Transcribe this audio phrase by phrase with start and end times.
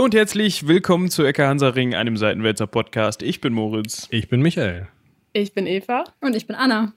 [0.00, 3.20] Hallo und herzlich willkommen zu Ecker Hansaring, einem Seitenwälzer Podcast.
[3.22, 4.08] Ich bin Moritz.
[4.10, 4.88] Ich bin Michael.
[5.34, 6.04] Ich bin Eva.
[6.22, 6.94] Und ich bin Anna.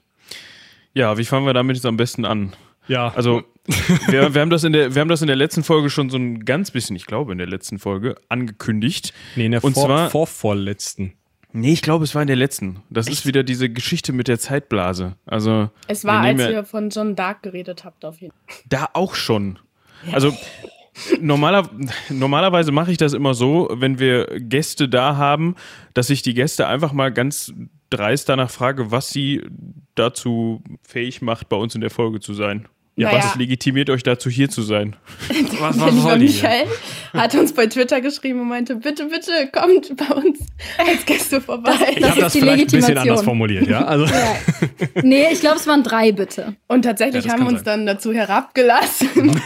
[0.94, 2.54] Ja, wie fangen wir damit jetzt am besten an?
[2.88, 3.12] Ja.
[3.14, 3.42] Also,
[4.06, 6.16] wir, wir, haben das in der, wir haben das in der letzten Folge schon so
[6.16, 9.12] ein ganz bisschen, ich glaube, in der letzten Folge angekündigt.
[9.36, 11.12] Nee, in der Und vor, zwar- vorvorletzten.
[11.52, 12.82] Nee, ich glaube, es war in der letzten.
[12.88, 15.16] Das ist wieder diese Geschichte mit der Zeitblase.
[15.26, 18.56] Also, Es war, als ja- ihr von John Dark geredet habt, auf jeden Fall.
[18.66, 19.58] Da auch schon.
[20.10, 20.34] Also
[21.20, 21.68] normaler,
[22.08, 25.54] normalerweise mache ich das immer so, wenn wir Gäste da haben,
[25.94, 27.52] dass ich die Gäste einfach mal ganz
[27.90, 29.42] dreist danach frage, was sie
[29.94, 32.66] dazu fähig macht, bei uns in der Folge zu sein.
[32.96, 33.24] Ja, Naja.
[33.24, 34.94] Was legitimiert euch dazu, hier zu sein?
[35.58, 36.66] Was, Der lieber Michael
[37.12, 40.38] hat uns bei Twitter geschrieben und meinte, bitte, bitte kommt bei uns
[40.78, 41.72] als Gäste vorbei.
[41.90, 43.08] Ich Das habe das ist die vielleicht ein bisschen Legitimation.
[43.10, 43.84] anders formuliert, ja?
[43.84, 44.36] Also, Ja.
[45.02, 46.54] Nee, ich glaube, es waren drei, bitte.
[46.68, 47.84] Und tatsächlich Ja, haben wir uns sein.
[47.84, 49.08] dann dazu herabgelassen.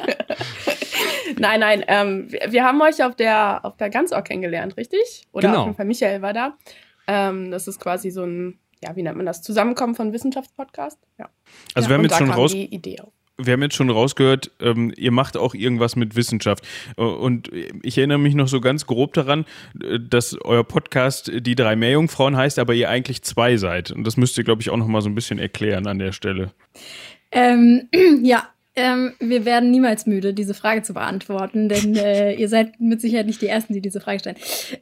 [1.38, 5.24] nein, nein, ähm, wir, haben euch auf der, auf der Ganzorg kennengelernt, richtig?
[5.32, 5.60] Oder Genau.
[5.60, 6.56] auf jeden Fall Michael war da.
[7.06, 9.42] Ähm, das ist quasi so ein, ja, wie nennt man das?
[9.42, 10.98] Zusammenkommen von Wissenschaftspodcast.
[11.18, 11.28] Ja.
[11.74, 13.12] Also ja, wir haben jetzt schon raus, die Idee auf.
[13.38, 16.64] wir haben jetzt schon rausgehört, ähm, ihr macht auch irgendwas mit Wissenschaft.
[16.96, 17.50] Äh, Und
[17.82, 19.44] ich erinnere mich noch so ganz grob daran,
[19.82, 23.90] äh, dass euer Podcast die drei Meerjungfrauen heißt, aber ihr eigentlich zwei seid.
[23.90, 26.12] Und das müsst ihr, glaube ich, auch noch mal so ein bisschen erklären an der
[26.12, 26.52] Stelle.
[27.32, 27.88] Ähm,
[28.22, 33.00] ja, ähm, wir werden niemals müde, diese Frage zu beantworten, denn äh, ihr seid mit
[33.00, 34.36] Sicherheit nicht die Ersten, die diese Frage stellen.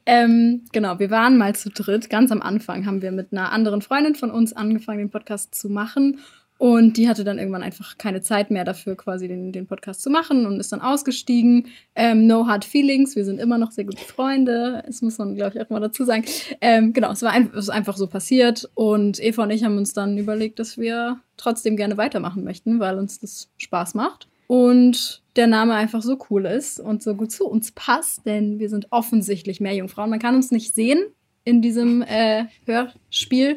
[0.06, 2.08] Ähm, genau, wir waren mal zu dritt.
[2.08, 5.68] Ganz am Anfang haben wir mit einer anderen Freundin von uns angefangen, den Podcast zu
[5.68, 6.20] machen.
[6.60, 10.10] Und die hatte dann irgendwann einfach keine Zeit mehr dafür, quasi den, den Podcast zu
[10.10, 11.68] machen und ist dann ausgestiegen.
[11.94, 14.82] Ähm, no hard feelings, wir sind immer noch sehr gute Freunde.
[14.84, 16.26] Das muss man, glaube ich, auch mal dazu sagen.
[16.60, 18.68] Ähm, genau, es war ein, es ist einfach so passiert.
[18.74, 22.98] Und Eva und ich haben uns dann überlegt, dass wir trotzdem gerne weitermachen möchten, weil
[22.98, 24.28] uns das Spaß macht.
[24.46, 28.68] Und der Name einfach so cool ist und so gut zu uns passt, denn wir
[28.68, 30.10] sind offensichtlich mehr Jungfrauen.
[30.10, 31.02] Man kann uns nicht sehen
[31.42, 33.56] in diesem äh, Hörspiel.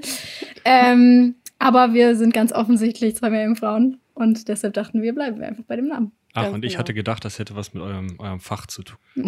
[0.64, 5.64] Ähm, aber wir sind ganz offensichtlich zwei Meerjungfrauen und deshalb dachten wir, bleiben wir einfach
[5.64, 6.12] bei dem Namen.
[6.34, 6.80] ach, Ganz und ich genau.
[6.80, 8.98] hatte gedacht, das hätte was mit eurem, eurem Fach zu tun.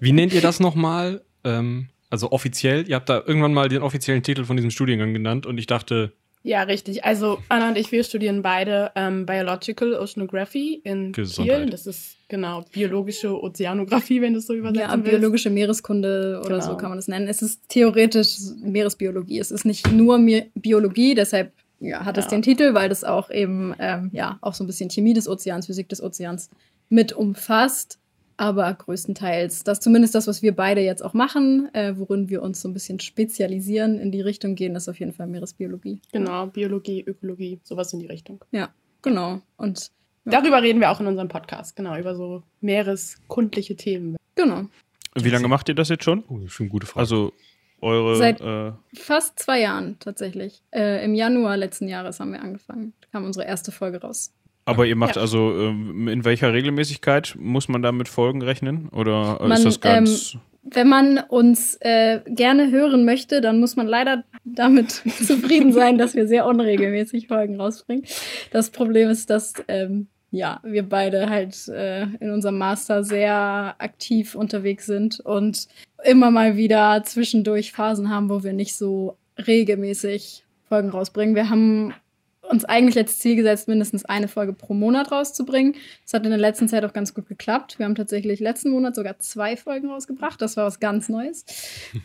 [0.00, 1.22] Wie nennt ihr das nochmal?
[1.44, 5.46] Ähm, also offiziell, ihr habt da irgendwann mal den offiziellen Titel von diesem Studiengang genannt
[5.46, 7.04] und ich dachte, Ja, richtig.
[7.04, 11.62] Also Anna und ich, wir studieren beide ähm, Biological Oceanography in Gesundheit.
[11.62, 11.70] Kiel.
[11.70, 15.10] Das ist genau biologische Ozeanographie, wenn du es so übersetzen Ja, willst.
[15.10, 16.78] biologische Meereskunde oder so Genau.
[16.78, 17.26] kann man das nennen.
[17.28, 19.38] Es ist theoretisch Meeresbiologie.
[19.40, 22.30] Es ist nicht nur Mi Biologie, deshalb ja, hat es Ja.
[22.30, 25.66] den Titel, weil das auch eben ähm, ja auch so ein bisschen Chemie des Ozeans,
[25.66, 26.50] Physik des Ozeans
[26.88, 27.98] mit umfasst.
[28.40, 32.40] Aber größtenteils, das ist zumindest das, was wir beide jetzt auch machen, äh, worin wir
[32.40, 36.00] uns so ein bisschen spezialisieren, in die Richtung gehen, ist auf jeden Fall Meeresbiologie.
[36.12, 38.42] Genau, Biologie, Ökologie, sowas in die Richtung.
[38.52, 38.70] Ja,
[39.02, 39.40] genau.
[39.56, 39.90] Und
[40.24, 40.40] Ja.
[40.40, 44.16] Darüber reden wir auch in unserem Podcast, genau, über so meereskundliche Themen.
[44.34, 44.64] genau.
[45.14, 46.22] Wie lange macht ihr das jetzt schon?
[46.28, 47.00] oh, schon eine gute Frage.
[47.00, 47.32] Also
[47.80, 48.14] eure.
[48.16, 50.62] Seit- äh, Fast zwei Jahren tatsächlich.
[50.70, 52.92] Äh, Im Januar letzten Jahres haben wir angefangen.
[53.00, 54.32] Da kam unsere erste Folge raus.
[54.68, 55.22] Aber ihr macht Ja.
[55.22, 58.88] also ähm, in welcher Regelmäßigkeit muss man da mit Folgen rechnen?
[58.90, 60.36] Oder Man, ist das ganz.
[60.62, 64.90] Wenn man uns äh, gerne hören möchte, dann muss man leider damit
[65.26, 68.04] zufrieden sein, dass wir sehr unregelmäßig Folgen rausbringen.
[68.50, 74.34] Das Problem ist, dass ähm, ja, wir beide halt äh, in unserem Master sehr aktiv
[74.34, 75.68] unterwegs sind und
[76.04, 81.34] immer mal wieder zwischendurch Phasen haben, wo wir nicht so regelmäßig Folgen rausbringen.
[81.34, 81.94] Wir haben
[82.48, 85.74] uns eigentlich als Ziel gesetzt, mindestens eine Folge pro Monat rauszubringen.
[86.04, 87.78] Das hat in der letzten Zeit auch ganz gut geklappt.
[87.78, 90.40] Wir haben tatsächlich letzten Monat sogar zwei Folgen rausgebracht.
[90.40, 91.44] Das war was ganz Neues.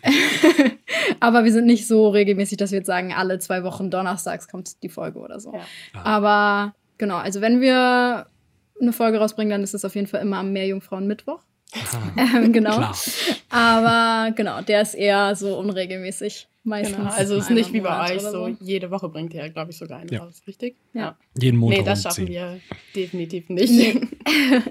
[1.19, 4.83] Aber wir sind nicht so regelmäßig, dass wir jetzt sagen, alle zwei Wochen donnerstags kommt
[4.83, 5.53] die Folge oder so.
[5.53, 5.61] Ja.
[6.03, 8.27] Aber genau, also wenn wir
[8.81, 11.41] eine Folge rausbringen, dann ist es auf jeden Fall immer am Meerjungfrauen Mittwoch.
[12.15, 12.75] Ähm, genau.
[12.75, 12.95] Klar.
[13.49, 16.47] Aber genau, der ist eher so unregelmäßig.
[16.63, 16.95] Meistens.
[16.97, 19.49] Genau, also es ist nicht wie Monat bei euch oder so, jede Woche bringt ihr,
[19.49, 20.23] glaube ich, sogar eine Ja.
[20.23, 20.75] raus, richtig?
[20.93, 21.17] Ja.
[21.37, 22.27] Jeden Montag Nee, das schaffen 10.
[22.27, 22.59] wir
[22.95, 23.71] definitiv nicht.
[23.71, 24.01] Nee.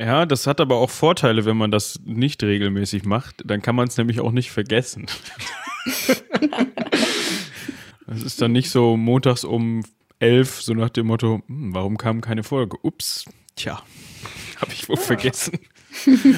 [0.00, 3.42] Ja, das hat aber auch Vorteile, wenn man das nicht regelmäßig macht.
[3.44, 5.06] Dann kann man es nämlich auch nicht vergessen.
[8.08, 9.84] Es ist dann nicht so montags um
[10.18, 12.76] elf, so nach dem Motto, hm, warum kam keine Folge?
[12.82, 13.24] Ups,
[13.56, 13.80] tja,
[14.60, 15.58] habe ich wohl vergessen.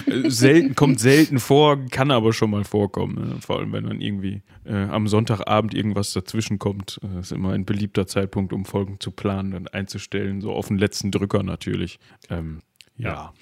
[0.07, 3.15] Äh, selten, kommt selten vor, kann aber schon mal vorkommen.
[3.15, 3.37] Ne?
[3.41, 7.01] Vor allem, wenn dann irgendwie äh, am Sonntagabend irgendwas dazwischen kommt.
[7.03, 10.41] Äh, ist immer ein beliebter Zeitpunkt, um Folgen zu planen und einzustellen.
[10.41, 11.99] So auf den letzten Drücker natürlich.
[12.31, 12.63] Ähm,
[12.97, 13.13] ja.
[13.13, 13.35] Ja.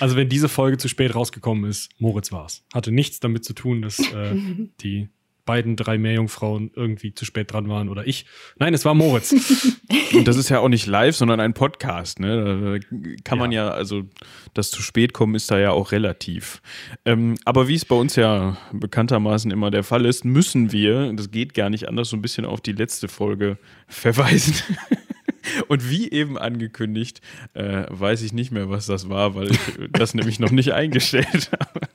[0.00, 2.64] Also wenn diese Folge zu spät rausgekommen ist, Moritz war's.
[2.74, 4.34] Hatte nichts damit zu tun, dass äh,
[4.80, 5.08] die
[5.44, 8.26] beiden drei Meerjungfrauen irgendwie zu spät dran waren oder ich.
[8.58, 9.32] Nein, es war Moritz.
[10.14, 12.20] Und das ist ja auch nicht live, sondern ein Podcast.
[12.20, 12.80] Ne?
[12.90, 14.04] Da kann man ja, also
[14.54, 16.62] das zu spät kommen ist da ja auch relativ.
[17.04, 21.30] Ähm, aber wie es bei uns ja bekanntermaßen immer der Fall ist, müssen wir, das
[21.30, 23.58] geht gar nicht anders, so ein bisschen auf die letzte Folge
[23.88, 24.54] verweisen.
[25.66, 27.20] Und wie eben angekündigt,
[27.54, 29.58] äh, weiß ich nicht mehr, was das war, weil ich
[29.92, 31.88] das nämlich noch nicht eingestellt habe.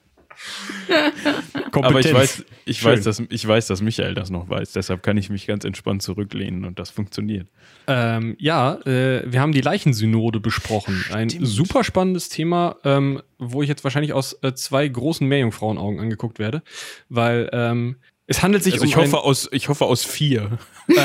[1.71, 4.73] Aber ich weiß, ich, weiß, dass, ich weiß, dass Michael das noch weiß.
[4.73, 7.47] Deshalb kann ich mich ganz entspannt zurücklehnen und das funktioniert.
[7.87, 11.03] Ähm, ja, äh, wir haben die Leichensynode besprochen.
[11.11, 11.47] Ein Stimmt.
[11.47, 16.63] super spannendes Thema, ähm, wo ich jetzt wahrscheinlich aus äh, zwei großen Meerjungfrauenaugen angeguckt werde,
[17.09, 20.57] weil ähm, es handelt sich Also um ich hoffe, aus, ich hoffe aus vier.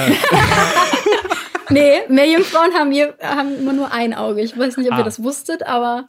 [1.71, 4.43] Nee, Meerjungfrauen haben, je, haben immer nur ein Auge.
[4.43, 4.99] Ich weiß nicht, ob Ah.
[4.99, 6.07] ihr das wusstet, aber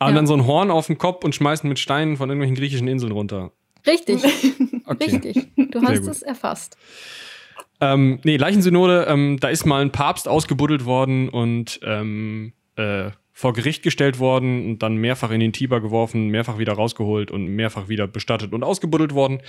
[0.00, 0.16] haben ja.
[0.16, 3.12] dann so ein Horn auf dem Kopf und schmeißen mit Steinen von irgendwelchen griechischen Inseln
[3.12, 3.52] runter.
[3.86, 4.22] richtig,
[4.86, 5.04] Okay.
[5.10, 5.48] richtig.
[5.70, 6.78] Du hast es erfasst.
[7.80, 13.52] Ähm, nee, Leichensynode, ähm, da ist mal ein Papst ausgebuddelt worden und ähm, äh, vor
[13.52, 17.88] Gericht gestellt worden und dann mehrfach in den Tiber geworfen, mehrfach wieder rausgeholt und mehrfach
[17.88, 19.40] wieder bestattet und ausgebuddelt worden.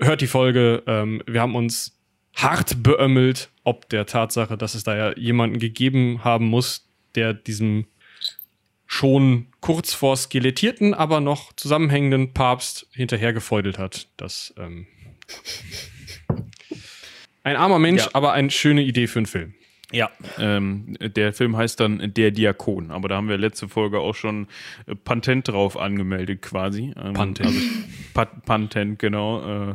[0.00, 0.82] Hört die Folge.
[0.88, 1.96] Ähm, wir haben uns
[2.34, 7.86] hart beömmelt, ob der Tatsache, dass es da ja jemanden gegeben haben muss, der diesem
[8.92, 14.08] schon kurz vor skelettierten, aber noch zusammenhängenden Papst hinterhergefeudelt hat.
[14.18, 14.86] Das ähm,
[17.42, 18.10] ein armer Mensch, Ja.
[18.12, 19.54] aber eine schöne Idee für einen Film.
[19.92, 24.14] Ja, ähm, der Film heißt dann Der Diakon, aber da haben wir letzte Folge auch
[24.14, 24.46] schon
[24.86, 26.92] äh, Patent drauf angemeldet quasi.
[27.02, 27.40] Ähm, Patent.
[27.46, 27.58] Also,
[28.12, 29.70] Pat Patent, genau.
[29.70, 29.74] Äh,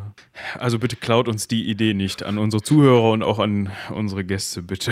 [0.59, 4.61] also bitte klaut uns die Idee nicht an unsere Zuhörer und auch an unsere Gäste,
[4.61, 4.91] bitte.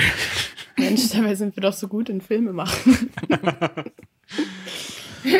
[0.77, 3.12] Mensch, dabei sind wir doch so gut in Filme machen.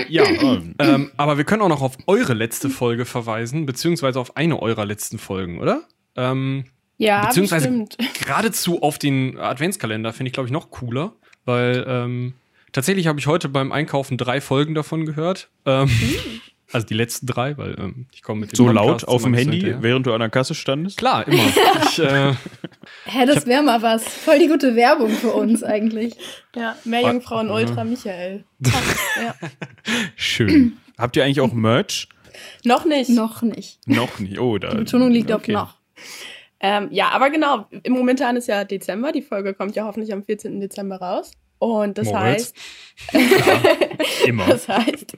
[0.10, 0.24] Ja,
[0.80, 4.86] ähm, aber wir können auch noch auf eure letzte Folge verweisen, beziehungsweise auf eine eurer
[4.86, 5.84] letzten Folgen, oder?
[6.16, 6.66] Ähm,
[6.98, 7.98] Ja, Beziehungsweise- bestimmt.
[8.20, 11.14] geradezu auf den Adventskalender finde ich, glaube ich, noch cooler,
[11.46, 12.34] weil ähm,
[12.72, 15.50] tatsächlich habe ich heute beim Einkaufen drei Folgen davon gehört.
[15.66, 15.90] Ähm,
[16.76, 19.34] also die letzten drei, weil ähm, ich komme mit den So laut Podcasts auf dem
[19.34, 19.82] Handy, hinterher.
[19.82, 20.98] während du an der Kasse standest?
[20.98, 21.42] Klar, immer.
[21.86, 22.34] Ich, äh,
[23.06, 24.04] Hä, das wäre mal was.
[24.04, 26.16] Voll die gute Werbung für uns eigentlich.
[26.56, 28.44] Ja, mehr Jungfrauen Ultra Michael.
[28.60, 29.36] ja.
[30.16, 30.78] schön.
[30.98, 32.10] Habt ihr eigentlich auch Merch?
[32.64, 33.10] Noch nicht.
[33.10, 33.80] Noch nicht.
[33.88, 34.40] Noch nicht.
[34.40, 34.72] Oh, da.
[34.72, 35.54] Die Betonung liegt auf okay.
[35.54, 35.76] noch.
[36.60, 39.12] Ähm, ja, aber genau, im momentan ist ja Dezember.
[39.12, 40.60] Die Folge kommt ja hoffentlich am 14.
[40.60, 41.32] Dezember raus.
[41.66, 42.54] Und das Moritz.
[42.54, 42.56] heißt,
[44.28, 44.46] Immer.
[44.46, 45.18] das heißt,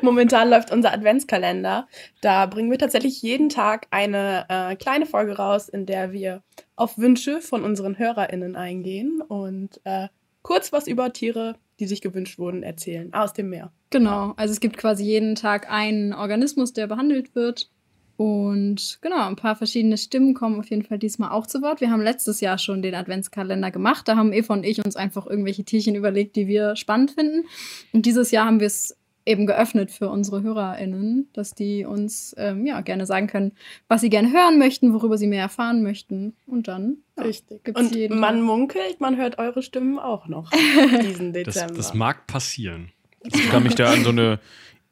[0.00, 1.88] momentan läuft unser Adventskalender.
[2.20, 6.42] Da bringen wir tatsächlich jeden Tag eine äh, kleine Folge raus, in der wir
[6.76, 10.06] auf Wünsche von unseren HörerInnen eingehen und äh,
[10.42, 13.72] kurz was über Tiere, die sich gewünscht wurden, erzählen aus dem Meer.
[13.90, 14.34] Genau.
[14.36, 17.70] Also es gibt quasi jeden Tag einen Organismus, der behandelt wird.
[18.18, 21.80] Und genau, ein paar verschiedene Stimmen kommen auf jeden Fall diesmal auch zu Wort.
[21.80, 24.08] Wir haben letztes Jahr schon den Adventskalender gemacht.
[24.08, 27.44] Da haben Eva und ich uns einfach irgendwelche Tierchen überlegt, die wir spannend finden.
[27.92, 32.66] Und dieses Jahr haben wir es eben geöffnet für unsere HörerInnen, dass die uns ähm,
[32.66, 33.52] ja gerne sagen können,
[33.86, 36.34] was sie gerne hören möchten, worüber sie mehr erfahren möchten.
[36.44, 37.62] Und dann ja, Richtig.
[37.62, 40.50] gibt's Und jeden man munkelt, man hört eure Stimmen auch noch
[41.02, 41.74] diesen Das, Dezember.
[41.74, 42.90] das mag passieren.
[43.32, 44.38] Ich kann mich da an so eine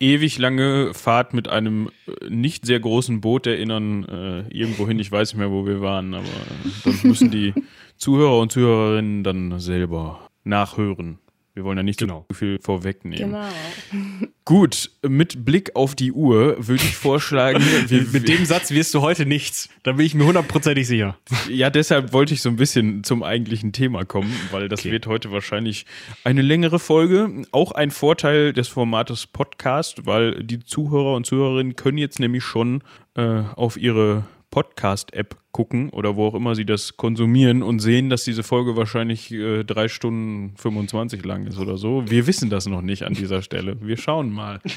[0.01, 5.33] ewig lange Fahrt mit einem äh, nicht sehr großen Boot erinnern, äh, irgendwohin, ich weiß
[5.33, 7.55] nicht mehr, wo wir waren, aber äh, das müssen die
[7.97, 11.19] Zuhörer und Zuhörerinnen dann selber nachhören.
[11.57, 12.27] Wir wollen ja nicht Genau.
[12.31, 13.31] so viel vorwegnehmen.
[13.33, 13.49] genau.
[14.45, 19.01] Gut, mit Blick auf die Uhr würde ich vorschlagen, wir, Mit dem Satz wirst du
[19.01, 19.71] heute nichts.
[19.83, 21.17] Da bin ich mir hundertprozentig sicher.
[21.49, 24.93] Ja, deshalb wollte ich so ein bisschen zum eigentlichen Thema kommen, weil das Okay.
[24.93, 25.87] wird heute wahrscheinlich
[26.25, 27.31] eine längere Folge.
[27.53, 32.83] Auch ein Vorteil des Formates Podcast, weil die Zuhörer und Zuhörerinnen können jetzt nämlich schon
[33.15, 33.23] äh,
[33.55, 38.43] auf ihre Podcast-App gucken oder wo auch immer sie das konsumieren und sehen, dass diese
[38.43, 42.05] Folge wahrscheinlich äh, drei Stunden 25 lang ist oder so.
[42.09, 43.77] Wir wissen das noch nicht an dieser Stelle.
[43.81, 44.61] Wir schauen mal.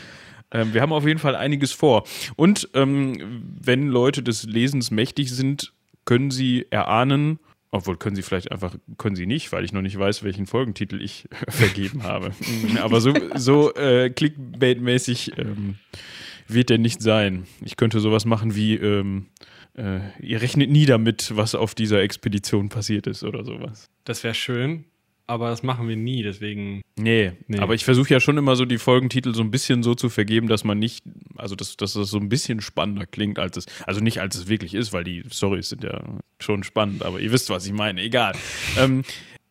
[0.52, 2.06] Ähm, wir haben auf jeden Fall einiges vor.
[2.36, 5.74] Und ähm, wenn Leute des Lesens mächtig sind,
[6.06, 7.38] können sie erahnen,
[7.72, 11.02] obwohl können sie vielleicht einfach, können sie nicht, weil ich noch nicht weiß, welchen Folgentitel
[11.02, 12.32] ich vergeben habe.
[12.82, 15.76] Aber so, so äh, Clickbait-mäßig ähm,
[16.48, 17.46] wird der nicht sein.
[17.64, 19.28] Ich könnte sowas machen wie, ähm,
[19.79, 23.86] äh, ihr rechnet nie damit, was auf dieser Expedition passiert ist oder sowas.
[24.03, 24.86] Das wäre schön,
[25.27, 26.81] aber das machen wir nie, deswegen.
[26.98, 27.59] Nee, Nee.
[27.59, 30.48] aber ich versuche ja schon immer so die Folgentitel so ein bisschen so zu vergeben,
[30.48, 31.03] dass man nicht,
[31.38, 34.48] also dass, dass das so ein bisschen spannender klingt, als es, also nicht als es
[34.50, 36.01] wirklich ist, weil die Storys sind ja
[36.39, 38.33] schon spannend, aber ihr wisst, was ich meine, egal.
[38.77, 39.03] ähm,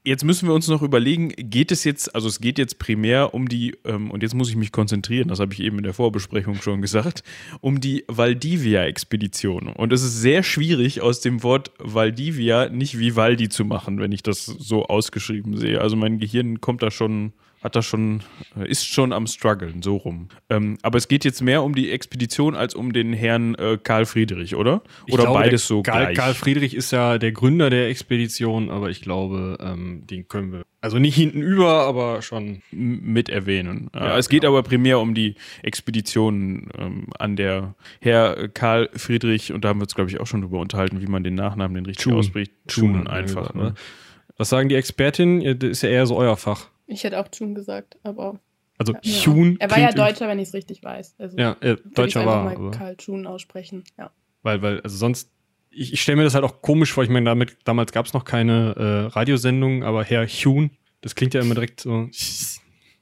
[0.08, 3.46] Jetzt müssen wir uns noch überlegen, geht es jetzt, also es geht jetzt primär um
[3.46, 6.54] die, ähm, und jetzt muss ich mich konzentrieren, das habe ich eben in der Vorbesprechung
[6.62, 7.22] schon gesagt,
[7.60, 9.68] um die Valdivia-Expedition.
[9.68, 14.22] Und es ist sehr schwierig, aus dem Wort Valdivia nicht Vivaldi zu machen, wenn ich
[14.22, 15.78] das so ausgeschrieben sehe.
[15.78, 18.22] Also mein Gehirn kommt da schon hat da schon,
[18.56, 20.28] äh, ist schon am struggeln, so rum.
[20.48, 24.06] Ähm, aber es geht jetzt mehr um die Expedition als um den Herrn äh, Karl
[24.06, 24.82] Friedrich, oder?
[25.06, 26.16] Ich oder glaube, beides so Karl, gleich?
[26.16, 30.62] Karl Friedrich ist ja der Gründer der Expedition, aber ich glaube, ähm, den können wir,
[30.80, 32.62] also nicht hinten über, aber schon.
[32.70, 33.90] mit erwähnen.
[33.94, 34.52] Ja, es geht genau.
[34.52, 39.84] aber primär um die Expedition, ähm, an der Herr Karl Friedrich, und da haben wir
[39.84, 42.14] uns, glaube ich, auch schon drüber unterhalten, wie man den Nachnamen den richtig Thun.
[42.14, 42.52] ausspricht.
[42.76, 43.54] Wir einfach.
[43.54, 43.62] Ne?
[43.62, 43.74] ne?
[44.36, 45.58] Was sagen die Expertinnen?
[45.58, 46.68] Das ist ja eher so euer Fach.
[46.88, 48.40] Ich hätte auch June gesagt, aber.
[48.78, 49.26] Also Ja.
[49.26, 49.56] Huhn.
[49.60, 51.16] Er war ja Deutscher, wenn ich es richtig weiß.
[51.18, 52.44] Also Ja, äh, ich Deutscher einfach war.
[52.44, 53.84] mal Aber, Karl June aussprechen.
[53.98, 54.10] Ja.
[54.42, 55.30] weil, weil, also sonst,
[55.70, 57.04] ich, ich stelle mir das halt auch komisch vor.
[57.04, 60.70] Ich meine, damit, damals gab es noch keine äh, Radiosendungen, aber Herr Huhn,
[61.02, 62.08] das klingt ja immer direkt so,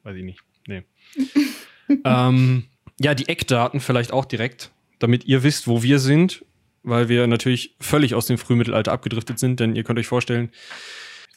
[0.03, 0.41] weiß ich nicht.
[0.67, 0.83] Nee.
[2.05, 2.65] ähm,
[2.99, 6.45] ja, die Eckdaten vielleicht auch direkt, damit ihr wisst, wo wir sind,
[6.83, 10.51] weil wir natürlich völlig aus dem Frühmittelalter abgedriftet sind, denn ihr könnt euch vorstellen,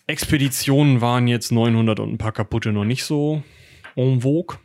[0.10, 3.44] Expeditionen waren jetzt 900 und ein paar kaputte noch nicht so
[3.96, 4.58] en vogue.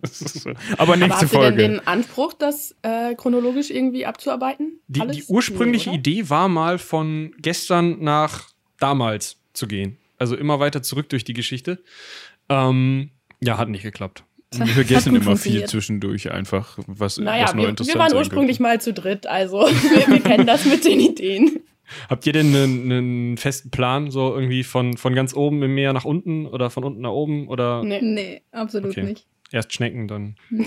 [0.72, 1.56] Aber Aber nächste habt ihr Folge.
[1.56, 4.80] denn den Anspruch, das äh, chronologisch irgendwie abzuarbeiten?
[4.88, 5.96] Die, die ursprüngliche Nee?
[5.96, 9.96] Idee war mal von gestern nach damals zu gehen.
[10.18, 11.82] Also immer weiter zurück durch die Geschichte.
[12.48, 14.24] Ähm, ja, hat nicht geklappt.
[14.54, 18.60] wir vergessen immer viel zwischendurch einfach, was, Naja, was noch wir, interessant wir waren ursprünglich
[18.60, 21.60] mal zu dritt, also wir, wir kennen das mit den Ideen.
[22.08, 25.92] Habt ihr denn einen, einen festen Plan, so irgendwie von, von ganz oben im Meer
[25.92, 28.00] nach unten oder von unten nach oben oder Nee.
[28.00, 29.02] Nee, absolut Okay.
[29.02, 29.26] nicht.
[29.52, 30.36] Erst Schnecken dann?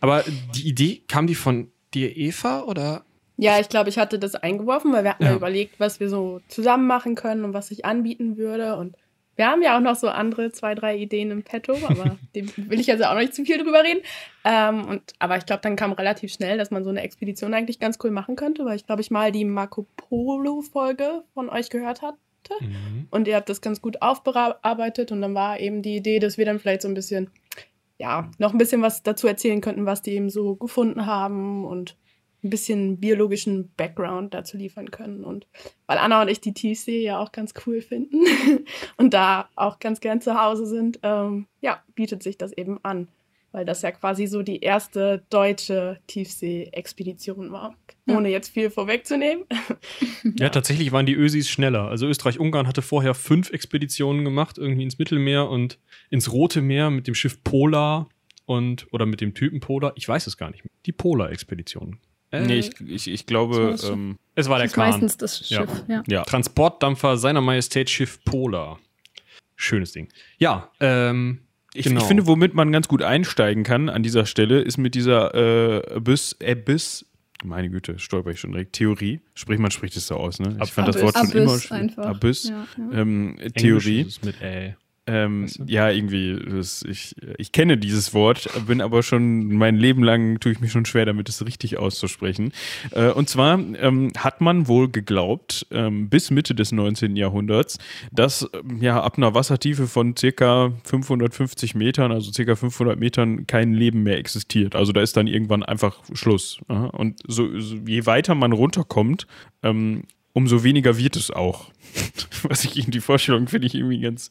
[0.00, 0.24] Aber
[0.54, 3.04] die Idee, kam die von dir, Eva, oder?
[3.36, 5.34] Ja, ich glaube, ich hatte das eingeworfen, weil wir hatten ja.
[5.34, 8.76] Überlegt, was wir so zusammen machen können und was sich anbieten würde.
[8.76, 8.96] Und
[9.36, 12.78] wir haben ja auch noch so andere zwei, drei Ideen im Petto, aber dem will
[12.78, 14.02] ich also auch noch nicht zu viel drüber reden.
[14.44, 17.78] Ähm, und, aber ich glaube, dann kam relativ schnell, dass man so eine Expedition eigentlich
[17.78, 22.02] ganz cool machen könnte, weil ich glaube, ich mal die Marco Polo-Folge von euch gehört
[22.02, 22.18] habe.
[22.60, 23.06] Mhm.
[23.10, 26.44] Und ihr habt das ganz gut aufbearbeitet und dann war eben die Idee, dass wir
[26.44, 27.30] dann vielleicht so ein bisschen,
[28.00, 31.98] ja, noch ein bisschen was dazu erzählen könnten, was die eben so gefunden haben und
[32.42, 35.22] ein bisschen biologischen Background dazu liefern können.
[35.22, 35.46] Und
[35.86, 38.24] weil Anna und ich die Tiefsee ja auch ganz cool finden
[38.96, 43.08] und da auch ganz gern zu Hause sind, ähm, ja, bietet sich das eben an.
[43.52, 47.74] Weil das ja quasi so die erste deutsche Tiefsee-Expedition war.
[48.06, 48.16] Ja.
[48.16, 49.44] Ohne jetzt viel vorwegzunehmen.
[50.38, 51.88] Ja, tatsächlich waren die Ösis schneller.
[51.88, 55.78] Also Österreich-Ungarn hatte vorher fünf Expeditionen gemacht, irgendwie ins Mittelmeer und
[56.10, 58.08] ins Rote Meer mit dem Schiff Polar
[58.44, 59.92] und oder mit dem Typen Polar.
[59.96, 60.70] Ich weiß es gar nicht mehr.
[60.86, 61.98] Die Polar-Expedition.
[62.32, 64.90] Äh, Nee, ich, ich, ich glaube, ähm, es war der Kahn.
[64.90, 65.60] meistens das Ja.
[65.62, 66.02] Schiff, ja.
[66.06, 66.22] ja.
[66.24, 68.78] Transportdampfer seiner Majestät Schiff Polar.
[69.56, 70.08] Schönes Ding.
[70.38, 71.40] Ja, ähm,
[71.74, 72.00] Ich, Genau.
[72.00, 75.96] ich finde, womit man ganz gut einsteigen kann an dieser Stelle, ist mit dieser äh,
[75.96, 77.06] Abyss, Abyss,
[77.44, 79.20] meine Güte, stolper ich schon direkt, Theorie.
[79.34, 80.58] Sprich, man spricht es so aus, ne?
[80.62, 81.14] Ich fand das Abyss.
[81.14, 82.06] Wort schon immer Abyss einfach.
[82.06, 82.48] Abyss.
[82.48, 82.98] Ja, ja.
[83.00, 84.06] Ähm, Theorie.
[84.24, 84.76] mit Ä.
[85.10, 85.64] Ähm, Weißt du?
[85.66, 90.52] Ja, irgendwie, das, ich, ich kenne dieses Wort, bin aber schon mein Leben lang tue
[90.52, 92.52] ich mich schon schwer damit, es richtig auszusprechen.
[92.92, 97.16] Äh, und zwar ähm, hat man wohl geglaubt, ähm, bis Mitte des 19.
[97.16, 97.78] Jahrhunderts,
[98.12, 103.72] dass ähm, ja ab einer Wassertiefe von circa 550 Metern, also circa 500 Metern, kein
[103.72, 104.76] Leben mehr existiert.
[104.76, 106.60] Also da ist dann irgendwann einfach Schluss.
[106.68, 106.86] Aha.
[106.86, 109.26] Und so, so je weiter man runterkommt,
[109.64, 111.70] ähm, umso weniger wird es auch.
[112.44, 114.30] Was ich in die Vorstellung finde ich irgendwie ganz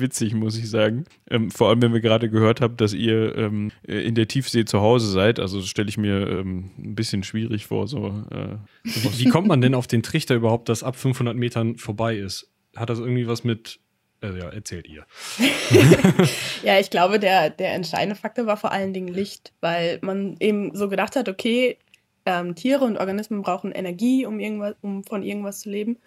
[0.00, 1.04] witzig, muss ich sagen.
[1.30, 4.64] Ähm, vor allem, wenn wir gerade gehört haben, dass ihr ähm, äh, in der Tiefsee
[4.64, 5.40] zu Hause seid.
[5.40, 7.86] Also stelle ich mir ähm, ein bisschen schwierig vor.
[7.88, 11.76] So, äh, Wie, wie kommt man denn auf den Trichter überhaupt, dass ab 500 Metern
[11.76, 12.50] vorbei ist?
[12.74, 13.80] Hat das irgendwie was mit.
[14.20, 15.04] Also ja, erzählt ihr.
[16.62, 20.74] Ja, ich glaube, der, der entscheidende Faktor war vor allen Dingen Licht, weil man eben
[20.74, 21.78] so gedacht hat, okay,
[22.24, 25.98] ähm, Tiere und Organismen brauchen Energie, um, irgendwas, um von irgendwas zu leben.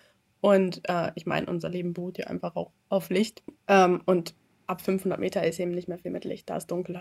[0.41, 3.43] Und äh, ich meine, unser Leben beruht ja einfach auch auf Licht.
[3.67, 4.33] Ähm, und
[4.67, 6.99] ab 500 Meter ist eben nicht mehr viel mit Licht, da ist dunkel.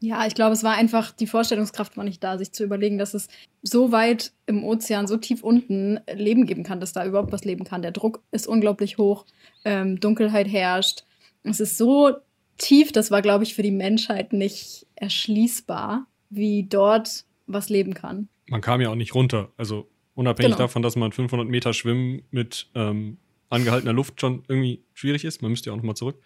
[0.00, 3.14] Ja, ich glaube, es war einfach, die Vorstellungskraft war nicht da, sich zu überlegen, dass
[3.14, 3.28] es
[3.62, 7.64] so weit im Ozean, so tief unten Leben geben kann, dass da überhaupt was leben
[7.64, 7.80] kann.
[7.80, 9.24] Der Druck ist unglaublich hoch,
[9.64, 11.04] ähm, Dunkelheit herrscht.
[11.42, 12.12] Es ist so
[12.58, 18.28] tief, das war, glaube ich, für die Menschheit nicht erschließbar, wie dort was leben kann.
[18.48, 19.52] Man kam ja auch nicht runter.
[19.56, 20.58] Also unabhängig Genau.
[20.58, 23.18] davon, dass man 500 Meter Schwimmen mit ähm,
[23.50, 25.42] angehaltener Luft schon irgendwie schwierig ist.
[25.42, 26.20] Man müsste ja auch nochmal zurück.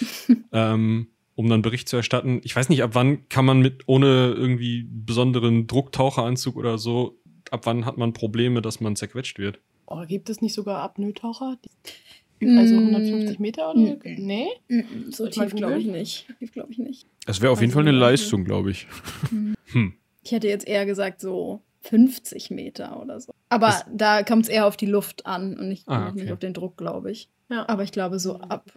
[0.52, 2.40] ähm, um dann Bericht zu erstatten.
[2.44, 7.18] Ich weiß nicht, ab wann kann man mit ohne irgendwie besonderen Drucktaucheranzug oder so,
[7.50, 9.58] ab wann hat man Probleme, dass man zerquetscht wird?
[9.86, 11.58] Oh, gibt es nicht sogar Apnoe-Taucher?
[11.64, 11.70] Die-
[12.40, 13.78] Mm, Also 150 Meter oder?
[13.80, 13.98] mm.
[14.18, 14.48] Nee?
[14.68, 16.26] Mhm, So tief glaube ich nicht.
[16.40, 17.06] Tief glaube ich nicht.
[17.26, 18.86] Das wäre auf jeden Fall eine Leistung, glaube ich.
[19.72, 19.94] Hm.
[20.24, 23.32] Ich hätte jetzt eher gesagt so 50 Meter oder so.
[23.48, 26.32] Aber Das- da kommt es eher auf die Luft an und nicht, Ah, nicht okay.
[26.32, 27.28] auf den Druck, glaube ich.
[27.50, 27.68] Ja.
[27.68, 28.70] Aber ich glaube, so ab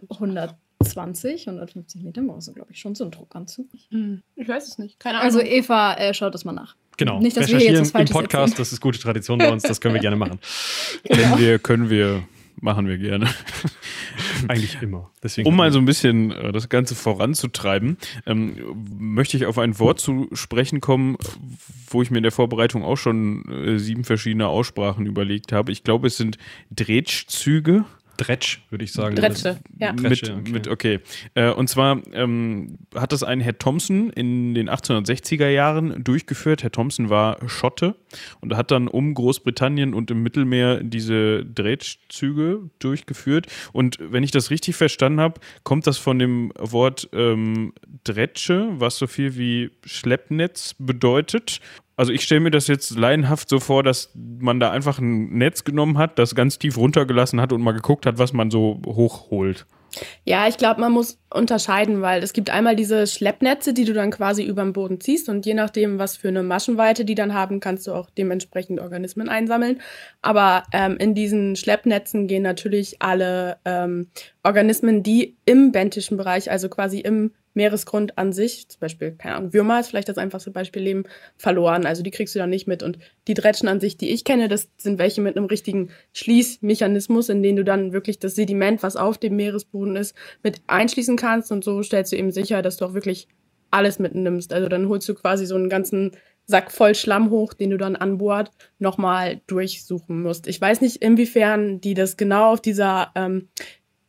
[0.80, 3.66] 120, 150 Meter brauchst du, glaube ich, schon so einen Druckanzug.
[3.90, 5.00] Hm, Ich weiß es nicht.
[5.00, 5.26] Keine Ahnung.
[5.26, 6.76] Also Eva, äh, schaut das mal nach.
[6.96, 7.20] Genau.
[7.20, 8.56] Nicht, dass wir hier jetzt was im Podcast, erzählen.
[8.58, 10.38] das ist gute Tradition bei uns, das können wir gerne machen.
[11.08, 12.24] Wenn wir, können wir,
[12.60, 13.28] machen wir gerne.
[14.48, 15.10] Eigentlich immer.
[15.22, 17.96] Deswegen Um mal so ein bisschen äh, das Ganze voranzutreiben,
[18.26, 18.56] ähm,
[18.98, 21.16] möchte ich auf ein Wort zu sprechen kommen,
[21.90, 25.72] wo ich mir in der Vorbereitung auch schon äh, sieben verschiedene Aussprachen überlegt habe.
[25.72, 26.38] Ich glaube, es sind
[26.70, 27.84] Dretschzüge.
[28.18, 29.16] Dretsch, würde ich sagen.
[29.16, 29.92] Dretsche, ja.
[29.92, 30.52] Mit, Dretsche, okay.
[30.52, 31.00] mit, okay.
[31.34, 36.62] Äh, und zwar ähm, hat das ein Herr Thompson in den 1860er Jahren durchgeführt.
[36.62, 37.94] Herr Thompson war Schotte
[38.40, 43.46] und hat dann um Großbritannien und im Mittelmeer diese Drätschzüge durchgeführt.
[43.72, 47.72] Und wenn ich das richtig verstanden habe, kommt das von dem Wort ähm,
[48.04, 51.60] Dretsche, was so viel wie Schleppnetz bedeutet.
[51.98, 55.64] Also ich stelle mir das jetzt laienhaft so vor, dass man da einfach ein Netz
[55.64, 59.66] genommen hat, das ganz tief runtergelassen hat und mal geguckt hat, was man so hochholt.
[60.24, 64.12] Ja, ich glaube, man muss unterscheiden, weil es gibt einmal diese Schleppnetze, die du dann
[64.12, 67.58] quasi über den Boden ziehst und je nachdem, was für eine Maschenweite die dann haben,
[67.58, 69.80] kannst du auch dementsprechend Organismen einsammeln.
[70.22, 74.06] Aber ähm, in diesen Schleppnetzen gehen natürlich alle ähm,
[74.44, 79.52] Organismen, die im bentischen Bereich, also quasi im Meeresgrund an sich, zum Beispiel, keine Ahnung,
[79.52, 81.04] Würmer ist vielleicht das einfachste Beispiel, leben,
[81.36, 81.84] verloren.
[81.84, 82.82] Also die kriegst du dann nicht mit.
[82.82, 87.28] Und die Dretschen an sich, die ich kenne, das sind welche mit einem richtigen Schließmechanismus,
[87.28, 91.52] in dem du dann wirklich das Sediment, was auf dem Meeresboden ist, mit einschließen kannst.
[91.52, 93.28] Und so stellst du eben sicher, dass du auch wirklich
[93.70, 94.52] alles mitnimmst.
[94.52, 96.12] Also dann holst du quasi so einen ganzen
[96.50, 100.46] Sack voll Schlamm hoch, den du dann an Bord nochmal durchsuchen musst.
[100.46, 103.48] Ich weiß nicht, inwiefern die das genau auf dieser ähm,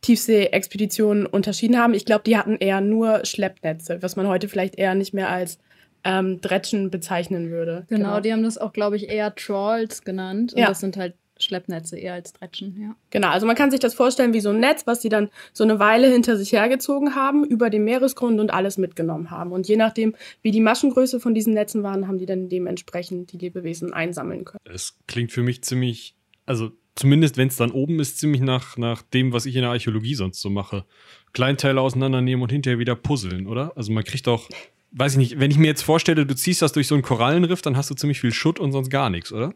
[0.02, 1.94] Tiefsee-Expedition unterschieden haben.
[1.94, 5.58] Ich glaube, die hatten eher nur Schleppnetze, was man heute vielleicht eher nicht mehr als
[6.04, 7.86] ähm, Dretschen bezeichnen würde.
[7.88, 10.54] Genau, die haben das auch, glaube ich, eher Trawls genannt.
[10.54, 10.68] Und Ja.
[10.68, 12.94] das sind halt Schleppnetze eher als Dretschen, ja.
[13.10, 15.64] Genau, also man kann sich das vorstellen wie so ein Netz, was sie dann so
[15.64, 19.52] eine Weile hinter sich hergezogen haben, über den Meeresgrund und alles mitgenommen haben.
[19.52, 23.38] Und je nachdem, wie die Maschengröße von diesen Netzen waren, haben die dann dementsprechend die
[23.38, 24.60] Lebewesen einsammeln können.
[24.64, 29.00] Es klingt für mich ziemlich, also zumindest wenn es dann oben ist, ziemlich nach, nach
[29.00, 30.84] dem, was ich in der Archäologie sonst so mache.
[31.32, 33.72] Kleinteile auseinandernehmen und hinterher wieder puzzeln, oder?
[33.74, 34.50] Also man kriegt doch,
[34.92, 37.62] weiß ich nicht, wenn ich mir jetzt vorstelle, du ziehst das durch so einen Korallenriff,
[37.62, 39.54] dann hast du ziemlich viel Schutt und sonst gar nichts, oder?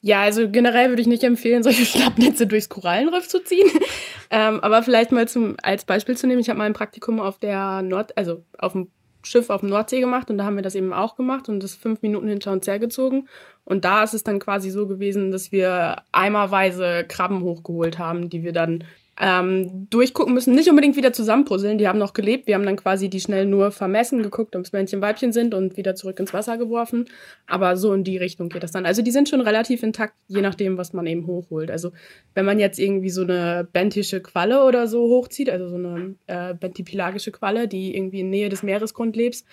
[0.00, 3.70] Ja, also generell würde ich nicht empfehlen, solche Schnappnetze durchs Korallenriff zu ziehen.
[4.30, 6.40] ähm, aber vielleicht mal zum, als Beispiel zu nehmen.
[6.40, 8.88] Ich habe mal ein Praktikum auf der Nord, also auf dem
[9.22, 11.74] Schiff auf dem Nordsee gemacht und da haben wir das eben auch gemacht und das
[11.74, 13.28] fünf Minuten hinter uns hergezogen.
[13.64, 18.42] Und da ist es dann quasi so gewesen, dass wir eimerweise Krabben hochgeholt haben, die
[18.42, 18.84] wir dann
[19.20, 21.78] ähm, durchgucken müssen, nicht unbedingt wieder zusammenpuzzeln.
[21.78, 22.46] Die haben noch gelebt.
[22.46, 25.76] Wir haben dann quasi die schnell nur vermessen, geguckt, ob es Männchen, Weibchen sind und
[25.76, 27.04] wieder zurück ins Wasser geworfen.
[27.46, 28.86] Aber so in die Richtung geht das dann.
[28.86, 31.70] Also die sind schon relativ intakt, je nachdem, was man eben hochholt.
[31.70, 31.92] Also
[32.34, 36.54] wenn man jetzt irgendwie so eine bentische Qualle oder so hochzieht, also so eine äh,
[36.54, 39.44] bentipelagische Qualle, die irgendwie in Nähe des Meeresgrund lebt,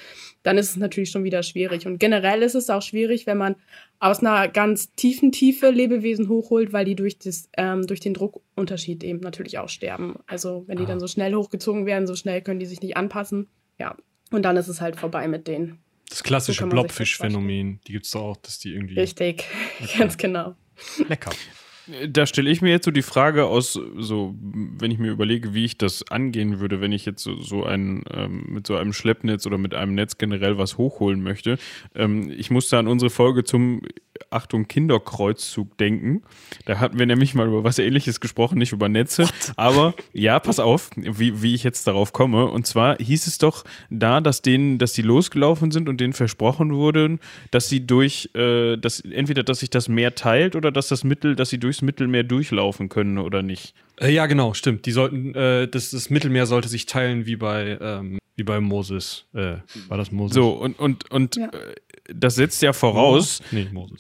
[0.42, 1.86] dann ist es natürlich schon wieder schwierig.
[1.86, 3.56] Und generell ist es auch schwierig, wenn man
[4.02, 9.04] aus einer ganz tiefen Tiefe Lebewesen hochholt, weil die durch, das, ähm, durch den Druckunterschied
[9.04, 10.16] eben natürlich auch sterben.
[10.28, 10.88] Also wenn die Ah.
[10.88, 13.48] dann so schnell hochgezogen werden, so schnell können die sich nicht anpassen.
[13.80, 13.96] Ja,
[14.32, 15.80] und dann ist es halt vorbei mit denen.
[16.10, 19.46] Das klassische So Blobfisch-Phänomen, die gibt es doch auch, dass die irgendwie Richtig,
[19.98, 20.56] ganz genau.
[21.08, 21.32] lecker.
[22.10, 25.66] Da stelle ich mir jetzt so die Frage aus, so, wenn ich mir überlege, wie
[25.66, 29.46] ich das angehen würde, wenn ich jetzt so, so ein, ähm, mit so einem Schleppnetz
[29.46, 31.58] oder mit einem Netz generell was hochholen möchte.
[31.96, 33.82] Ähm, ich musste an unsere Folge zum
[34.30, 36.24] Achtung, Kinderkreuzzug denken.
[36.66, 39.28] Da hatten wir nämlich mal über was ähnliches gesprochen, nicht über Netze.
[39.56, 42.48] Aber ja, pass auf, wie, wie ich jetzt darauf komme.
[42.48, 46.74] Und zwar hieß es doch da, dass denen, dass die losgelaufen sind und denen versprochen
[46.74, 47.20] wurde,
[47.52, 51.36] dass sie durch, äh, dass entweder, dass sich das Meer teilt oder dass das Mittel,
[51.36, 53.74] dass sie durchs Mittelmeer durchlaufen können oder nicht.
[54.02, 54.86] Äh, ja, genau, stimmt.
[54.86, 59.26] Die sollten, äh, das, das Mittelmeer sollte sich teilen wie bei, ähm, wie bei Moses.
[59.34, 60.36] Äh, war das Moses?
[60.36, 61.48] So, und, und, und Ja.
[61.48, 61.76] äh,
[62.14, 63.98] das setzt ja voraus, Nee, Moses.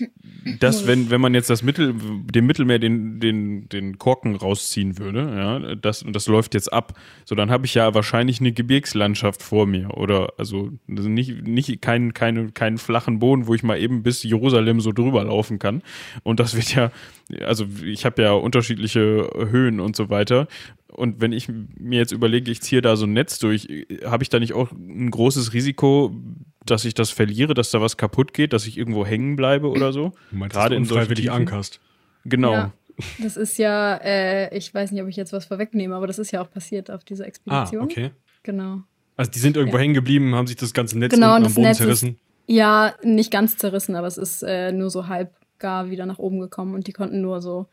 [0.59, 5.19] dass wenn, wenn man jetzt das Mittel, dem Mittelmeer den, den, den Korken rausziehen würde,
[5.33, 9.41] ja, das, und das läuft jetzt ab, so dann habe ich ja wahrscheinlich eine Gebirgslandschaft
[9.41, 9.95] vor mir.
[9.95, 14.81] Oder also nicht, nicht keinen keinen keinen flachen Boden, wo ich mal eben bis Jerusalem
[14.81, 15.81] so drüber laufen kann.
[16.23, 16.91] Und das wird ja,
[17.45, 20.47] also ich habe ja unterschiedliche Höhen und so weiter.
[20.91, 23.67] Und wenn ich mir jetzt überlege, ich ziehe da so ein Netz durch,
[24.05, 26.13] habe ich da nicht auch ein großes Risiko,
[26.65, 29.93] dass ich das verliere, dass da was kaputt geht, dass ich irgendwo hängen bleibe oder
[29.93, 30.11] so?
[30.31, 31.35] Du meinst, Gerade solchen unfreiwillig Tiefen?
[31.37, 31.79] ankerst.
[32.25, 32.53] Genau.
[32.53, 32.73] Ja.
[33.19, 36.31] Das ist ja, äh, ich weiß nicht, ob ich jetzt was vorwegnehme, aber das ist
[36.31, 37.83] ja auch passiert auf dieser Ah, Expedition.
[37.83, 38.11] okay.
[38.43, 38.81] Genau.
[39.17, 39.83] Also die sind irgendwo Ja.
[39.83, 42.19] hängen geblieben, haben sich das ganze Netz Genau, unten und am Boden Netz ist- zerrissen.
[42.47, 46.39] Ja, nicht ganz zerrissen, aber es ist äh, nur so halb gar wieder nach oben
[46.39, 47.67] gekommen und die konnten nur so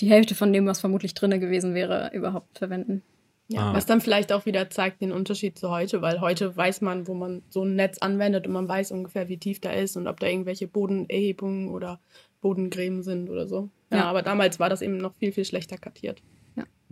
[0.00, 3.02] die Hälfte von dem, was vermutlich drinne gewesen wäre, überhaupt verwenden.
[3.48, 3.74] Ja, Ah.
[3.74, 7.14] was dann vielleicht auch wieder zeigt den Unterschied zu heute, weil heute weiß man, wo
[7.14, 10.20] man so ein Netz anwendet und man weiß ungefähr, wie tief da ist und ob
[10.20, 11.98] da irgendwelche Bodenerhebungen oder
[12.40, 13.68] Bodengräben sind oder so.
[13.90, 14.04] Ja, Ja.
[14.04, 16.22] aber damals war das eben noch viel, viel schlechter kartiert.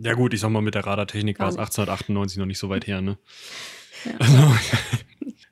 [0.01, 2.69] Ja gut, ich sag mal, mit der Radartechnik war es Gar 1898 noch nicht so
[2.69, 3.17] weit her, ne?
[4.05, 4.11] Ja.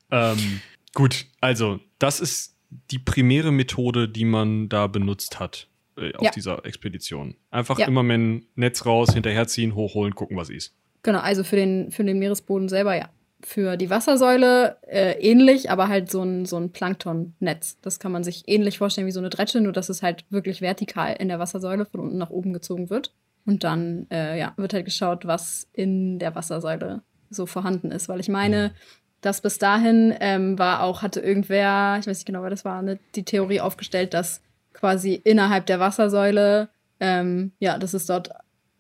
[0.10, 0.62] Also, ähm,
[0.94, 2.56] gut, also das ist
[2.92, 6.32] die primäre Methode, die man da benutzt hat äh, auf Ja.
[6.32, 7.36] dieser Expedition.
[7.52, 7.88] Einfach Ja.
[7.88, 10.74] immer mit dem Netz raus, hinterherziehen, hochholen, gucken, was ist.
[11.04, 13.10] Genau, also für den, für den Meeresboden selber, ja.
[13.44, 17.78] Für die Wassersäule äh, ähnlich, aber halt so ein, so ein Planktonnetz.
[17.82, 20.62] Das kann man sich ähnlich vorstellen wie so eine Dresche, nur dass es halt wirklich
[20.62, 23.14] vertikal in der Wassersäule von unten nach oben gezogen wird.
[23.46, 28.10] Und dann äh, ja, wird halt geschaut, was in der Wassersäule so vorhanden ist.
[28.10, 28.74] Weil ich meine,
[29.22, 32.82] dass bis dahin ähm, war auch, hatte irgendwer, ich weiß nicht genau, wer das war,
[32.82, 34.42] ne, die Theorie aufgestellt, dass
[34.78, 38.30] quasi innerhalb der Wassersäule, ähm, ja, dass es dort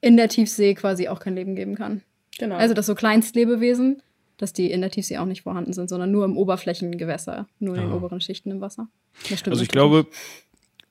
[0.01, 2.01] in der Tiefsee quasi auch kein Leben geben kann.
[2.37, 2.55] Genau.
[2.55, 4.01] Also, dass so Kleinstlebewesen,
[4.37, 7.81] dass die in der Tiefsee auch nicht vorhanden sind, sondern nur im Oberflächengewässer, nur in
[7.81, 7.95] den Ah.
[7.95, 8.87] oberen Schichten im Wasser.
[9.29, 10.05] Das stimmt Also ich glaube,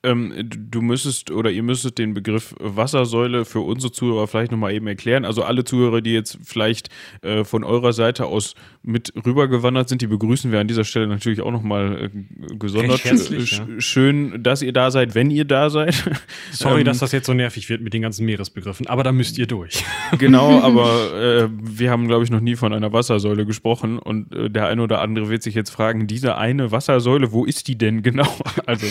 [0.02, 4.72] ähm, du- du müsstest oder ihr müsstet den Begriff Wassersäule für unsere Zuhörer vielleicht nochmal
[4.72, 5.24] eben erklären.
[5.24, 6.90] Also alle Zuhörer, die jetzt vielleicht
[7.22, 8.54] äh, von eurer Seite aus
[8.87, 13.01] mit rübergewandert sind, die begrüßen wir an dieser Stelle natürlich auch nochmal äh, gesondert.
[13.01, 13.81] Sch- ja.
[13.81, 15.94] Schön, dass ihr da seid, wenn ihr da seid.
[16.53, 19.37] Sorry, Ähm, dass das jetzt so nervig wird mit den ganzen Meeresbegriffen, aber da müsst
[19.38, 19.85] ihr durch.
[20.18, 24.49] Genau, aber äh, wir haben, glaube ich, noch nie von einer Wassersäule gesprochen und äh,
[24.49, 28.03] der eine oder andere wird sich jetzt fragen, diese eine Wassersäule, wo ist die denn
[28.03, 28.29] genau?
[28.66, 28.87] Also,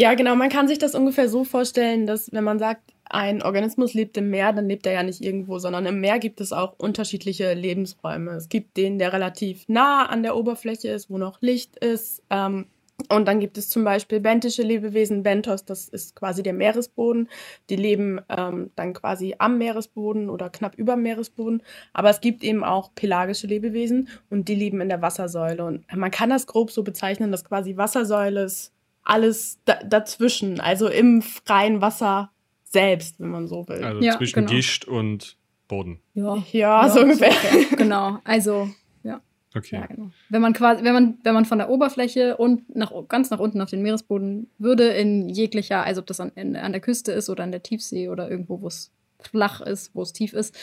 [0.00, 0.34] Ja, genau.
[0.34, 4.30] Man kann sich das ungefähr so vorstellen, dass wenn man sagt, ein Organismus lebt im
[4.30, 8.30] Meer, dann lebt er ja nicht irgendwo, sondern im Meer gibt es auch unterschiedliche Lebensräume.
[8.30, 12.22] Es gibt den, der relativ nah an der Oberfläche ist, wo noch Licht ist.
[12.30, 12.64] Ähm,
[13.10, 15.22] und dann gibt es zum Beispiel benthische Lebewesen.
[15.22, 17.28] Bentos, das ist quasi der Meeresboden.
[17.68, 21.62] Die leben ähm, dann quasi am Meeresboden oder knapp über dem Meeresboden.
[21.92, 25.62] Aber es gibt eben auch pelagische Lebewesen und die leben in der Wassersäule.
[25.62, 30.88] Und man kann das grob so bezeichnen, dass quasi Wassersäule ist alles da dazwischen, also
[30.88, 32.30] im freien Wasser
[32.64, 33.82] selbst, wenn man so will.
[33.82, 34.50] Also Ja, zwischen genau.
[34.50, 35.36] Gischt und
[35.68, 36.00] Boden.
[36.14, 37.32] Ja, ja, so ungefähr.
[37.76, 38.18] genau.
[38.24, 38.68] Also,
[39.02, 39.20] ja,
[39.56, 39.76] Okay.
[39.80, 40.10] ja, genau.
[40.28, 43.60] Wenn man quasi, wenn man, wenn man von der Oberfläche und nach, ganz nach unten
[43.60, 47.28] auf den Meeresboden würde, in jeglicher, also ob das an, in, an der Küste ist
[47.30, 48.92] oder an der Tiefsee oder irgendwo, wo es
[49.28, 50.56] flach ist, wo es tief ist,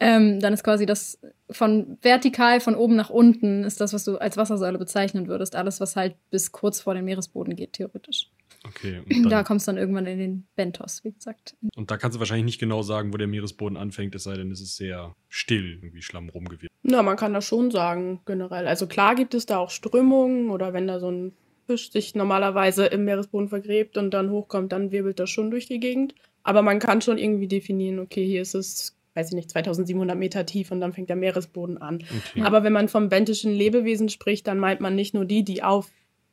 [0.00, 1.18] ähm, dann ist quasi das
[1.50, 5.56] von vertikal von oben nach unten ist das, was du als Wassersäule bezeichnen würdest.
[5.56, 8.30] Alles, was halt bis kurz vor den Meeresboden geht, theoretisch.
[8.66, 9.02] Okay.
[9.08, 11.56] Und, Da dann, kommst du dann irgendwann in den Bentos, wie gesagt.
[11.76, 14.50] und da kannst du wahrscheinlich nicht genau sagen, wo der Meeresboden anfängt, es sei denn,
[14.50, 16.72] es ist sehr still, irgendwie Schlamm rumgewirrt.
[16.82, 18.66] Na, man kann das schon sagen, generell.
[18.66, 21.32] Also klar gibt es da auch Strömungen oder wenn da so ein
[21.68, 25.80] Fisch sich normalerweise im Meeresboden vergräbt und dann hochkommt, dann wirbelt das schon durch die
[25.80, 26.14] Gegend.
[26.42, 30.46] Aber man kann schon irgendwie definieren, okay, hier ist es, weiß ich nicht, 2700 Meter
[30.46, 31.96] tief und dann fängt der Meeresboden an.
[32.30, 32.42] Okay.
[32.42, 35.90] Aber wenn man vom bentischen Lebewesen spricht, dann meint man nicht nur die, die auf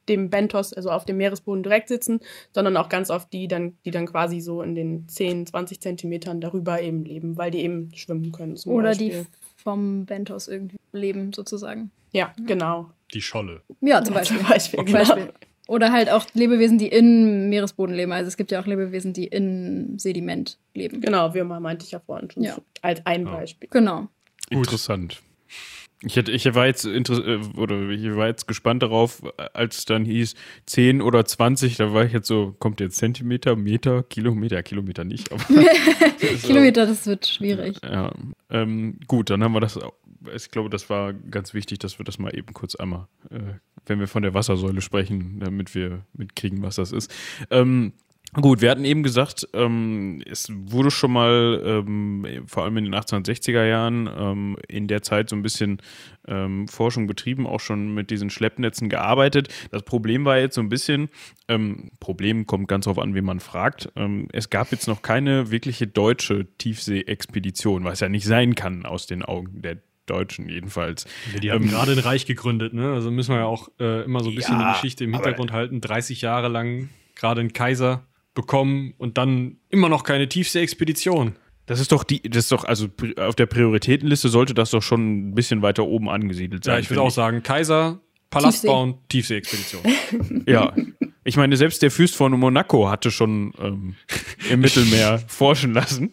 [0.08, 2.22] dem Bentos, also auf dem Meeresboden direkt sitzen,
[2.54, 6.40] sondern auch ganz oft die, dann, die dann quasi so in den 10, 20 Zentimetern
[6.40, 8.56] darüber eben leben, weil die eben schwimmen können.
[8.56, 9.10] Zum Oder Beispiel.
[9.10, 9.26] die
[9.58, 11.92] vom Bentos irgendwie leben, sozusagen.
[12.16, 12.90] Ja, genau.
[13.14, 13.62] Die Scholle.
[13.82, 14.38] Ja, zum Beispiel.
[14.40, 14.98] Zum Beispiel, genau.
[15.00, 15.30] Beispiel.
[15.68, 18.12] Oder halt auch Lebewesen, die im Meeresboden leben.
[18.12, 21.02] Also es gibt ja auch Lebewesen, die in Sediment leben.
[21.02, 22.56] Genau, Würmer meinte ich ja vorhin schon Ja.
[22.82, 23.32] als ein Ja.
[23.34, 23.68] Beispiel.
[23.72, 24.02] Genau.
[24.50, 24.58] Gut.
[24.66, 25.22] interessant.
[26.04, 29.24] Ich, hätte, ich war jetzt äh, oder ich war jetzt gespannt darauf,
[29.54, 30.36] als es dann hieß
[30.68, 35.32] 10 oder 20, da war ich jetzt so, kommt jetzt Zentimeter, Meter, Kilometer, Kilometer nicht.
[35.32, 35.42] Aber
[36.44, 37.78] Kilometer, das wird schwierig.
[37.84, 38.12] Ja,
[38.52, 39.80] ähm, gut, dann haben wir das.
[40.34, 43.40] Ich glaube, das war ganz wichtig, dass wir das mal eben kurz einmal, äh,
[43.86, 47.14] wenn wir von der Wassersäule sprechen, damit wir mitkriegen, was das ist.
[47.50, 47.94] Ähm,
[48.42, 52.94] Gut, wir hatten eben gesagt, ähm, es wurde schon mal, ähm, vor allem in den
[52.94, 55.82] 1860er Jahren, ähm, in der Zeit so ein bisschen
[56.28, 59.48] ähm, Forschung betrieben, auch schon mit diesen Schleppnetzen gearbeitet.
[59.72, 61.08] Das Problem war jetzt so ein bisschen,
[61.48, 63.90] ähm, Problem kommt ganz darauf an, wie man fragt.
[63.96, 69.08] Ähm, es gab jetzt noch keine wirkliche deutsche Tiefsee-Expedition, was ja nicht sein kann aus
[69.08, 71.06] den Augen der Deutschen jedenfalls.
[71.34, 72.94] Ja, die haben ähm, gerade ein Reich gegründet, ne?
[72.94, 75.52] Also müssen wir ja auch äh, immer so ein bisschen ja, die Geschichte im Hintergrund
[75.52, 75.82] halten.
[75.82, 81.36] 30 Jahre lang gerade ein Kaiser bekommen und dann immer noch keine Tiefsee-Expedition.
[81.66, 82.88] Das ist doch die, das ist doch, also
[83.18, 86.76] auf der Prioritätenliste sollte das doch schon ein bisschen weiter oben angesiedelt sein.
[86.76, 88.68] Ja, ich würde auch sagen, Kaiser, Palast Tiefsee.
[88.68, 89.82] bauen, Tiefsee-Expedition.
[90.46, 90.76] ja.
[91.24, 93.96] Ich meine, selbst der Fürst von Monaco hatte schon ähm,
[94.52, 96.12] im Mittelmeer forschen lassen.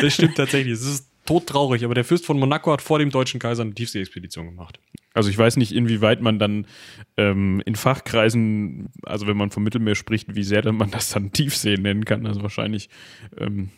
[0.00, 0.72] Das stimmt tatsächlich.
[0.72, 4.46] Es ist todtraurig, aber der Fürst von Monaco hat vor dem deutschen Kaiser eine Tiefsee-Expedition
[4.46, 4.80] gemacht.
[5.14, 6.66] Also ich weiß nicht, inwieweit man dann
[7.16, 11.76] ähm, in Fachkreisen, also wenn man vom Mittelmeer spricht, wie sehr man das dann Tiefsee
[11.76, 12.26] nennen kann.
[12.26, 12.88] Also wahrscheinlich
[13.38, 13.70] ähm,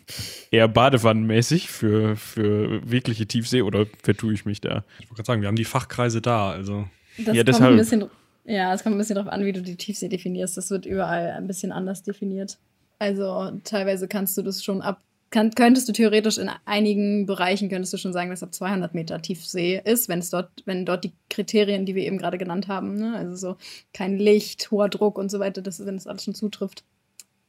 [0.49, 4.83] eher badewannenmäßig für, für wirkliche Tiefsee oder vertue ich mich da?
[4.99, 6.49] Ich wollte gerade sagen, wir haben die Fachkreise da.
[6.49, 6.87] Also.
[7.23, 7.73] Das ja, deshalb.
[7.73, 8.05] Ein bisschen,
[8.45, 10.57] ja, es kommt ein bisschen darauf an, wie du die Tiefsee definierst.
[10.57, 12.57] Das wird überall ein bisschen anders definiert.
[12.97, 15.01] Also teilweise kannst du das schon ab
[15.33, 19.21] kann, könntest du theoretisch in einigen Bereichen könntest du schon sagen, dass ab 200 Meter
[19.21, 22.95] Tiefsee ist, wenn es dort, wenn dort die Kriterien, die wir eben gerade genannt haben,
[22.95, 23.15] ne?
[23.17, 23.57] also so
[23.93, 26.83] kein Licht, hoher Druck und so weiter, das, wenn das alles schon zutrifft.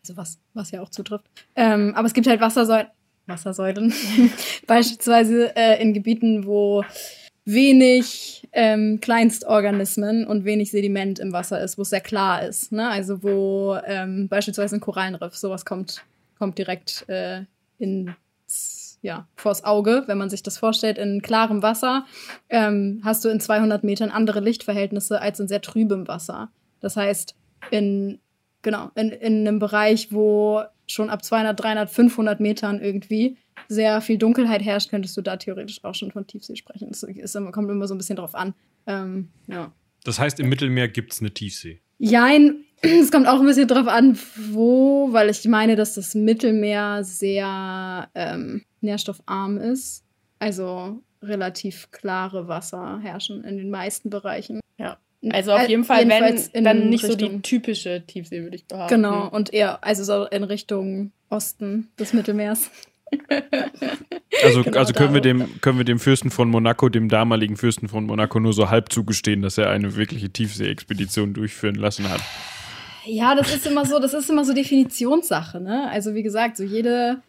[0.03, 1.27] Also was, was ja auch zutrifft.
[1.55, 2.89] Ähm, aber es gibt halt Wassersäulen,
[3.27, 3.93] Wassersäulen,
[4.67, 6.85] beispielsweise äh, in Gebieten, wo
[7.45, 12.73] wenig ähm, Kleinstorganismen und wenig Sediment im Wasser ist, wo es sehr klar ist.
[12.73, 12.89] Ne?
[12.89, 16.03] Also wo ähm, beispielsweise ein Korallenriff, sowas kommt,
[16.39, 17.43] kommt direkt äh,
[17.85, 22.07] ins, ja, vors Auge, wenn man sich das vorstellt, in klarem Wasser,
[22.49, 26.51] ähm, hast du in 200 Metern andere Lichtverhältnisse als in sehr trübem Wasser.
[26.81, 27.37] Das heißt,
[27.71, 28.19] in,
[28.63, 33.37] genau, in, in einem Bereich, wo schon ab 200, 300, 500 Metern irgendwie
[33.69, 36.89] sehr viel Dunkelheit herrscht, könntest du da theoretisch auch schon von Tiefsee sprechen.
[36.91, 37.07] Ist,
[37.53, 38.55] kommt immer so ein bisschen drauf an.
[38.87, 39.73] Ähm, ja.
[40.05, 41.81] Das heißt, im Mittelmeer gibt es eine Tiefsee?
[41.99, 42.65] Jein,
[43.03, 44.19] es kommt auch ein bisschen drauf an,
[44.51, 50.05] wo, weil ich meine, dass das Mittelmeer sehr ähm, nährstoffarm ist.
[50.39, 54.61] Also relativ klare Wasser herrschen in den meisten Bereichen.
[54.77, 54.99] Ja.
[55.31, 58.95] Also auf jeden Fall, wenn, dann nicht Richtung, so die typische Tiefsee, würde ich behaupten.
[58.95, 62.71] Genau, und eher, also so in Richtung Osten des Mittelmeers.
[64.43, 67.89] Also, genau also können, wir dem, können wir dem Fürsten von Monaco, dem damaligen Fürsten
[67.89, 72.21] von Monaco, nur so halb zugestehen, dass er eine wirkliche Tiefsee-Expedition durchführen lassen hat.
[73.07, 75.89] Ja, das ist immer so, das ist immer so Definitionssache, ne?
[75.91, 77.23] Also wie gesagt, so jede,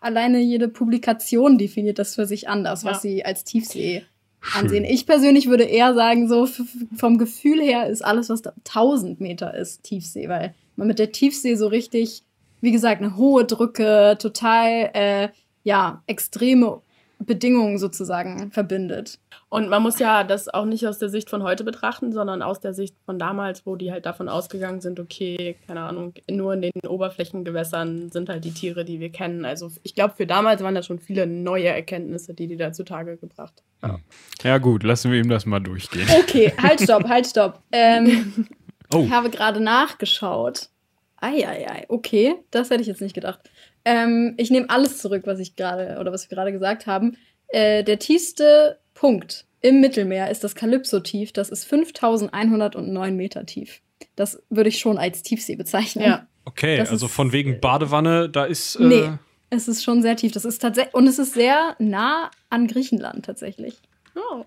[0.00, 2.90] alleine jede Publikation definiert das für sich anders, ja.
[2.90, 4.04] was sie als Tiefsee
[4.40, 4.62] Schön.
[4.62, 4.84] ansehen.
[4.84, 6.48] Ich persönlich würde eher sagen, so
[6.96, 11.12] vom Gefühl her ist alles, was da 1000 Meter ist, Tiefsee, weil man mit der
[11.12, 12.22] Tiefsee so richtig,
[12.60, 15.28] wie gesagt, eine hohe Drücke, total, äh,
[15.64, 16.80] ja, extreme
[17.18, 19.18] Bedingungen sozusagen verbindet.
[19.48, 22.58] Und man muss ja das auch nicht aus der Sicht von heute betrachten, sondern aus
[22.58, 26.62] der Sicht von damals, wo die halt davon ausgegangen sind, okay, keine Ahnung, nur in
[26.62, 29.44] den Oberflächengewässern sind halt die Tiere, die wir kennen.
[29.44, 33.16] Also ich glaube, für damals waren das schon viele neue Erkenntnisse, die die da zutage
[33.18, 34.02] gebracht haben.
[34.42, 34.50] Ja.
[34.50, 36.08] ja gut, lassen wir ihm das mal durchgehen.
[36.18, 37.62] Okay, halt, stopp, halt, stopp.
[37.70, 38.48] Ähm,
[38.92, 39.04] oh.
[39.04, 40.70] Ich habe gerade nachgeschaut.
[41.18, 43.40] Eieiei, okay, das hätte ich jetzt nicht gedacht.
[43.84, 47.16] Ähm, ich nehme alles zurück, was ich gerade oder was wir gerade gesagt haben.
[47.48, 51.32] Äh, der tiefste Punkt im Mittelmeer ist das Kalypso-Tief.
[51.32, 53.80] Das ist 5109 Meter tief.
[54.16, 56.04] Das würde ich schon als Tiefsee bezeichnen.
[56.04, 56.26] Ja.
[56.44, 58.76] Okay, das also von wegen Badewanne, da ist.
[58.76, 59.10] Äh nee,
[59.50, 60.32] es ist schon sehr tief.
[60.32, 63.76] Das ist tatsächlich und es ist sehr nah an Griechenland tatsächlich.
[64.14, 64.44] Oh.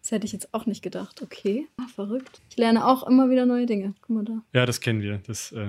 [0.00, 1.22] Das hätte ich jetzt auch nicht gedacht.
[1.22, 2.40] Okay, ah, verrückt.
[2.50, 3.94] Ich lerne auch immer wieder neue Dinge.
[4.00, 4.42] Guck mal da.
[4.52, 5.20] Ja, das kennen wir.
[5.26, 5.68] Das, äh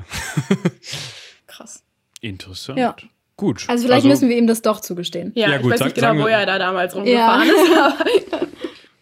[1.48, 1.84] Krass.
[2.22, 2.80] Interessant.
[2.80, 2.96] Ja.
[3.38, 3.66] Gut.
[3.68, 5.32] Also vielleicht also, müssen wir ihm das doch zugestehen.
[5.36, 7.98] Ja, ja gut, ich weiß nicht genau, wo er da damals rumgefahren ja.
[8.16, 8.28] ist.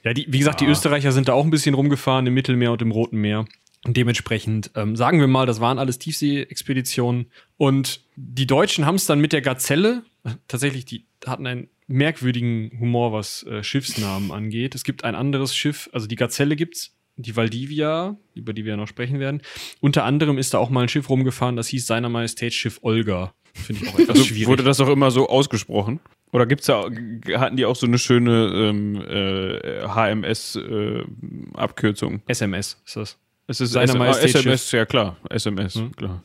[0.04, 2.82] ja, die, wie gesagt, die Österreicher sind da auch ein bisschen rumgefahren im Mittelmeer und
[2.82, 3.46] im Roten Meer.
[3.86, 7.28] Und dementsprechend ähm, sagen wir mal, das waren alles Tiefsee-Expeditionen.
[7.58, 10.04] Und die Deutschen haben es dann mit der Gazelle,
[10.48, 14.74] tatsächlich, die hatten einen merkwürdigen Humor, was äh, Schiffsnamen angeht.
[14.74, 18.78] Es gibt ein anderes Schiff, also die Gazelle gibt's, die Valdivia, über die wir ja
[18.78, 19.42] noch sprechen werden.
[19.82, 23.34] Unter anderem ist da auch mal ein Schiff rumgefahren, das hieß seiner Majestätsschiff Olga.
[23.54, 24.48] Finde ich auch etwas also, schwierig.
[24.48, 26.00] Wurde das auch immer so ausgesprochen?
[26.32, 26.90] Oder gibt's da,
[27.36, 32.24] hatten die auch so eine schöne ähm, äh, HMS-Abkürzung?
[32.28, 33.20] SMS ist das.
[33.48, 35.18] es ist Seiner ah, Majestät SMS, ja klar.
[35.30, 35.96] SMS, Hm.
[35.96, 36.24] klar.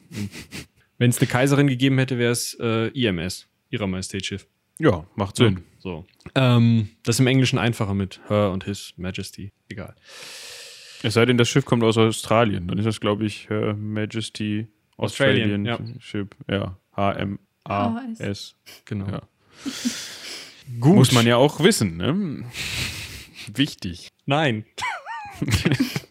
[0.96, 4.46] Wenn es eine Kaiserin gegeben hätte, wäre es äh, IMS, Ihrer Majestätsschiff.
[4.78, 5.64] Ja, macht Sinn.
[5.78, 6.06] So.
[6.34, 9.52] Ähm, das ist im Englischen einfacher mit Her und His Majesty.
[9.68, 9.94] Egal.
[11.02, 12.66] Es sei denn, das Schiff kommt aus Australien.
[12.68, 16.00] Dann ist das, glaube ich, Her Majesty Australian, Australian ja.
[16.00, 16.34] Ship.
[16.50, 18.56] Ja, H-M-A-S.
[18.84, 19.06] Genau.
[19.08, 19.22] Ja.
[20.80, 20.96] Gut.
[20.96, 22.44] Muss man ja auch wissen, ne?
[23.54, 24.08] Wichtig.
[24.26, 24.64] Nein.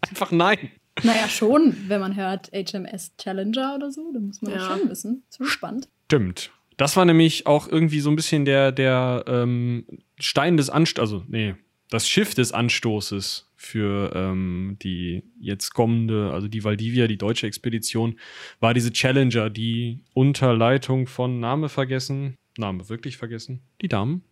[0.09, 0.71] Einfach nein.
[1.03, 4.77] Naja, schon, wenn man hört HMS Challenger oder so, dann muss man das Ja.
[4.77, 5.23] schon wissen.
[5.29, 5.89] Ist schon spannend.
[6.05, 6.51] Stimmt.
[6.77, 9.85] Das war nämlich auch irgendwie so ein bisschen der, der ähm,
[10.19, 11.55] Stein des Anstoßes, also nee,
[11.89, 18.17] das Schiff des Anstoßes für ähm, die jetzt kommende, also die Valdivia, die deutsche Expedition,
[18.59, 24.23] war diese Challenger, die unter Leitung von Name vergessen, Name wirklich vergessen, die Damen.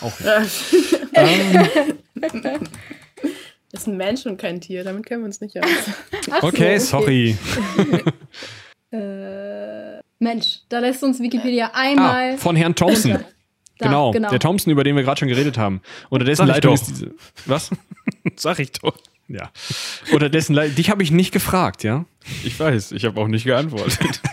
[0.00, 1.00] Auch nicht.
[1.14, 1.68] ähm,
[3.72, 5.68] Das ist ein Mensch und kein Tier, damit kennen wir uns nicht aus.
[6.30, 7.36] Ach so, okay, sorry.
[8.92, 12.34] Äh, Mensch, da lässt uns Wikipedia einmal.
[12.34, 13.18] Ah, von Herrn Thompson.
[13.78, 14.30] Da, genau, genau.
[14.30, 15.82] der Thompson, über den wir gerade schon geredet haben.
[16.08, 16.82] Unter dessen Sag Leitung doch.
[16.82, 17.14] ist diese.
[17.44, 17.70] Was?
[18.36, 18.96] Sag ich doch.
[19.28, 19.50] Ja.
[20.12, 20.76] Unter dessen Leitung.
[20.76, 22.06] Dich habe ich nicht gefragt, ja?
[22.44, 24.20] Ich weiß, ich habe auch nicht geantwortet.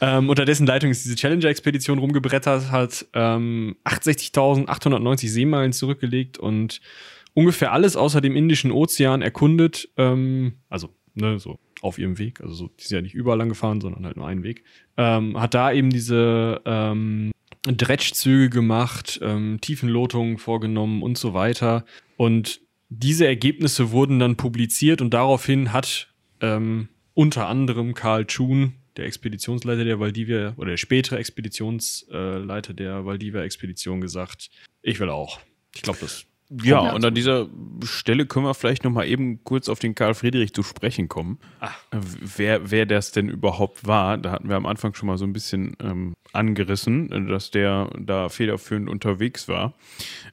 [0.00, 6.80] Ähm, unter dessen Leitung ist diese Challenger-Expedition rumgebrettert, hat ähm, 68.890 Seemeilen zurückgelegt und
[7.34, 9.88] ungefähr alles außer dem Indischen Ozean erkundet.
[9.96, 12.40] Ähm, also, ne, so auf ihrem Weg.
[12.40, 14.64] Also, so, die sind ja nicht überall lang gefahren, sondern halt nur einen Weg.
[14.96, 17.30] Ähm, hat da eben diese ähm,
[17.62, 21.84] Dretschzüge gemacht, ähm, Tiefenlotungen vorgenommen und so weiter.
[22.16, 26.08] Und diese Ergebnisse wurden dann publiziert und daraufhin hat
[26.40, 34.00] ähm, unter anderem Karl Schun, der Expeditionsleiter der Valdivia oder der spätere Expeditionsleiter der Valdivia-Expedition,
[34.00, 34.50] gesagt,
[34.82, 35.40] ich will auch.
[35.74, 36.26] Ich glaube, das.
[36.50, 37.48] Ja, und an dieser
[37.84, 41.38] Stelle können wir vielleicht noch mal eben kurz auf den Karl Friedrich zu sprechen kommen.
[41.60, 41.68] Ah.
[41.92, 41.98] Äh,
[42.36, 45.32] Wer, wer das denn überhaupt war, da hatten wir am Anfang schon mal so ein
[45.32, 49.74] bisschen ähm, angerissen, äh, dass der da federführend unterwegs war.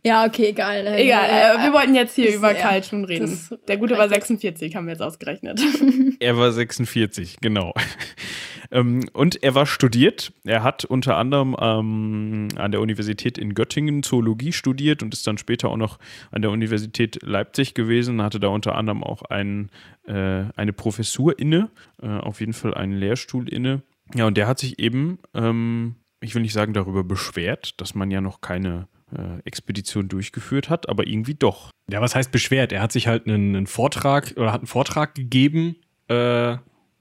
[0.05, 0.85] Ja, okay, egal.
[0.87, 3.39] Äh, Egal, äh, wir wollten jetzt hier über ja, Karl schon reden.
[3.67, 4.27] Der Gute war reicht jetzt.
[4.27, 5.61] 46, haben wir jetzt ausgerechnet.
[6.19, 7.73] Er war 46, genau.
[8.71, 10.33] ähm, und er war studiert.
[10.43, 15.37] Er hat unter anderem ähm, an der Universität in Göttingen Zoologie studiert und ist dann
[15.37, 15.97] später auch noch
[16.31, 18.21] an der Universität Leipzig gewesen.
[18.21, 19.69] Hatte da unter anderem auch ein,
[20.07, 21.69] äh, eine Professur inne,
[22.01, 23.81] äh, auf jeden Fall einen Lehrstuhl inne.
[24.13, 28.11] Ja, und der hat sich eben, ähm, ich will nicht sagen darüber beschwert, dass man
[28.11, 28.98] ja noch keine äh,
[29.43, 31.71] Expedition durchgeführt hat, aber irgendwie doch.
[31.89, 32.71] Ja, was heißt beschwert?
[32.71, 35.75] Er hat sich halt einen, einen Vortrag oder hat einen Vortrag gegeben
[36.07, 36.57] äh,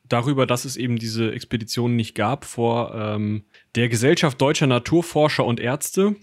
[0.09, 3.45] darüber, dass es eben diese Expedition nicht gab vor ähm,
[3.75, 6.17] der Gesellschaft deutscher Naturforscher und Ärzte.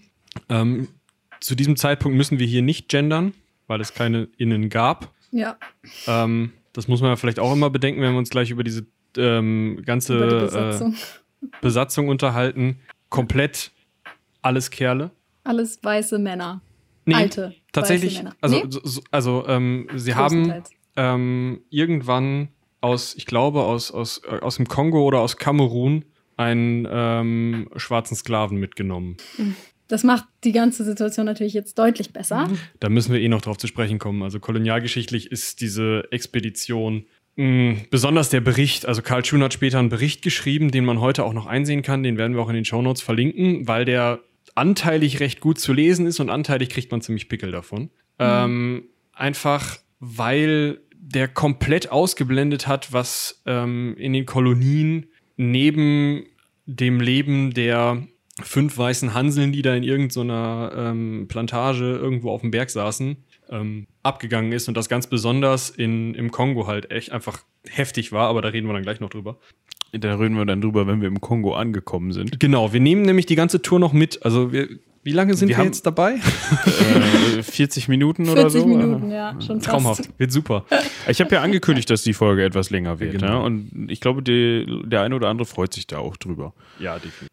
[0.48, 0.88] Ähm,
[1.40, 3.32] zu diesem Zeitpunkt müssen wir hier nicht gendern,
[3.66, 5.12] weil es keine Innen gab.
[5.30, 5.56] Ja,
[6.06, 8.86] Ähm, das muss man ja vielleicht auch immer bedenken, wenn wir uns gleich über diese
[9.16, 10.96] ähm, ganze über die äh, Besatzung.
[11.60, 12.80] Besatzung unterhalten.
[13.08, 13.72] Komplett
[14.42, 15.10] alles Kerle.
[15.46, 16.60] Alles weiße Männer.
[17.04, 17.54] Nee, Alte.
[17.72, 18.36] Tatsächlich, weiße Männer.
[18.40, 18.64] also, Nee?
[18.70, 20.62] so, so, also ähm, sie haben
[20.96, 22.48] ähm, irgendwann
[22.80, 26.04] aus, ich glaube, aus, aus, äh, aus dem Kongo oder aus Kamerun
[26.36, 29.16] einen ähm, schwarzen Sklaven mitgenommen.
[29.88, 32.50] Das macht die ganze Situation natürlich jetzt deutlich besser.
[32.80, 34.22] Da müssen wir eh noch drauf zu sprechen kommen.
[34.22, 37.06] Also kolonialgeschichtlich ist diese Expedition
[37.36, 41.24] mh, besonders der Bericht, also Karl Schun hat später einen Bericht geschrieben, den man heute
[41.24, 44.20] auch noch einsehen kann, den werden wir auch in den Shownotes verlinken, weil der
[44.56, 47.90] anteilig recht gut zu lesen ist und anteilig kriegt man ziemlich Pickel davon.
[48.18, 56.26] Ähm, einfach weil der komplett ausgeblendet hat, was ähm, in den Kolonien neben
[56.66, 58.06] dem Leben der
[58.42, 63.16] fünf weißen Hanseln, die da in irgendeiner ähm, Plantage irgendwo auf dem Berg saßen,
[63.50, 68.28] ähm, abgegangen ist und das ganz besonders in, im Kongo halt echt einfach heftig war,
[68.28, 69.38] aber da reden wir dann gleich noch drüber.
[69.98, 72.38] Da reden wir dann drüber, wenn wir im Kongo angekommen sind.
[72.40, 74.24] Genau, wir nehmen nämlich die ganze Tour noch mit.
[74.24, 74.68] Also wir,
[75.02, 76.14] wie lange sind wir, Wir haben- jetzt dabei?
[77.36, 78.66] äh, 40 Minuten oder 40 so.
[78.66, 79.70] Minuten, ja, schon fast.
[79.70, 80.64] Traumhaft, wird super.
[81.08, 83.12] Ich habe ja angekündigt, dass die Folge etwas länger wird.
[83.12, 83.38] Genau.
[83.38, 83.44] Ne?
[83.44, 86.54] Und ich glaube, die, der eine oder andere freut sich da auch drüber.
[86.80, 87.28] Ja, definitiv.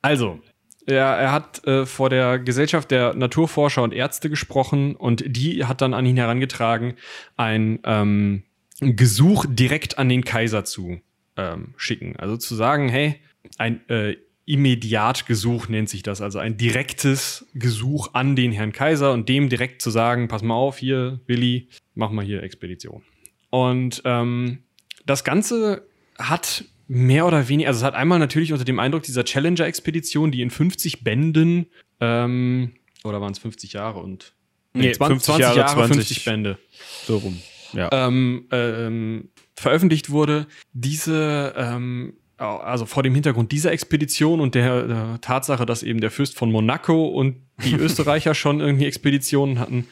[0.00, 0.38] Also,
[0.86, 5.80] er, er hat äh, vor der Gesellschaft der Naturforscher und Ärzte gesprochen und die hat
[5.80, 6.94] dann an ihn herangetragen,
[7.36, 8.42] ein ähm,
[8.80, 11.00] Gesuch direkt an den Kaiser zu
[11.36, 12.16] ähm, schicken.
[12.16, 13.16] Also zu sagen, hey,
[13.58, 19.28] ein äh, Immediatgesuch nennt sich das, also ein direktes Gesuch an den Herrn Kaiser und
[19.28, 23.02] dem direkt zu sagen, pass mal auf, hier, Willi, mach mal hier Expedition.
[23.50, 24.64] Und ähm,
[25.06, 25.86] das Ganze
[26.18, 30.42] hat mehr oder weniger, also es hat einmal natürlich unter dem Eindruck dieser Challenger-Expedition, die
[30.42, 31.66] in 50 Bänden,
[32.00, 32.72] ähm,
[33.04, 34.34] oder waren es 50 Jahre und
[34.74, 36.58] Nee, 20, 50 Jahre, 20 50 Bände
[37.06, 37.40] So rum.
[37.74, 37.88] Ja.
[37.92, 45.20] ähm, ähm, veröffentlicht wurde, diese, ähm, also vor dem Hintergrund dieser Expedition und der, der
[45.20, 49.86] Tatsache, dass eben der Fürst von Monaco und die Österreicher schon irgendwie Expeditionen hatten,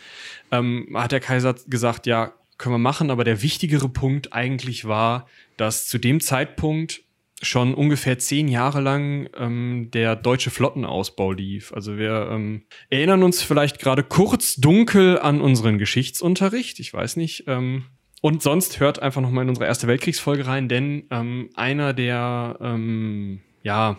[0.50, 5.26] ähm, hat der Kaiser gesagt, ja, können wir machen, aber der wichtigere Punkt eigentlich war,
[5.56, 7.02] dass zu dem Zeitpunkt
[7.42, 11.72] schon ungefähr zehn Jahre lang ähm, der deutsche Flottenausbau lief.
[11.72, 16.80] Also wir ähm, erinnern uns vielleicht gerade kurz dunkel an unseren Geschichtsunterricht.
[16.80, 17.44] Ich weiß nicht.
[17.46, 17.84] Ähm,
[18.20, 22.58] und sonst hört einfach noch mal in unsere erste Weltkriegsfolge rein, denn ähm, einer der
[22.60, 23.98] ähm, ja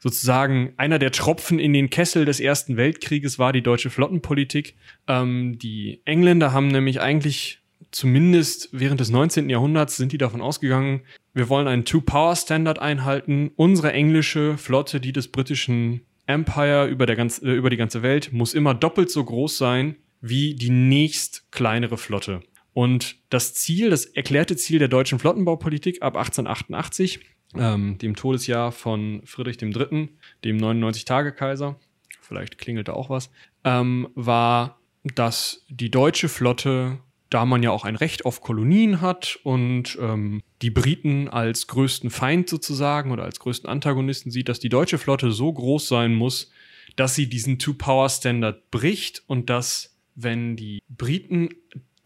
[0.00, 4.76] sozusagen einer der Tropfen in den Kessel des Ersten Weltkrieges war die deutsche Flottenpolitik.
[5.06, 9.48] Ähm, die Engländer haben nämlich eigentlich zumindest während des 19.
[9.50, 11.02] Jahrhunderts sind die davon ausgegangen,
[11.34, 13.52] wir wollen einen Two-Power-Standard einhalten.
[13.56, 18.32] Unsere englische Flotte, die des britischen Empire über, der ganz, äh, über die ganze Welt,
[18.32, 22.40] muss immer doppelt so groß sein wie die nächst kleinere Flotte.
[22.78, 27.18] Und das Ziel, das erklärte Ziel der deutschen Flottenbaupolitik ab 1888,
[27.56, 30.10] ähm, dem Todesjahr von Friedrich III.,
[30.44, 31.74] dem 99-Tage-Kaiser,
[32.20, 33.32] vielleicht klingelt da auch was,
[33.64, 37.00] ähm, war, dass die deutsche Flotte,
[37.30, 42.10] da man ja auch ein Recht auf Kolonien hat und ähm, die Briten als größten
[42.10, 46.52] Feind sozusagen oder als größten Antagonisten sieht, dass die deutsche Flotte so groß sein muss,
[46.94, 51.48] dass sie diesen Two-Power-Standard bricht und dass, wenn die Briten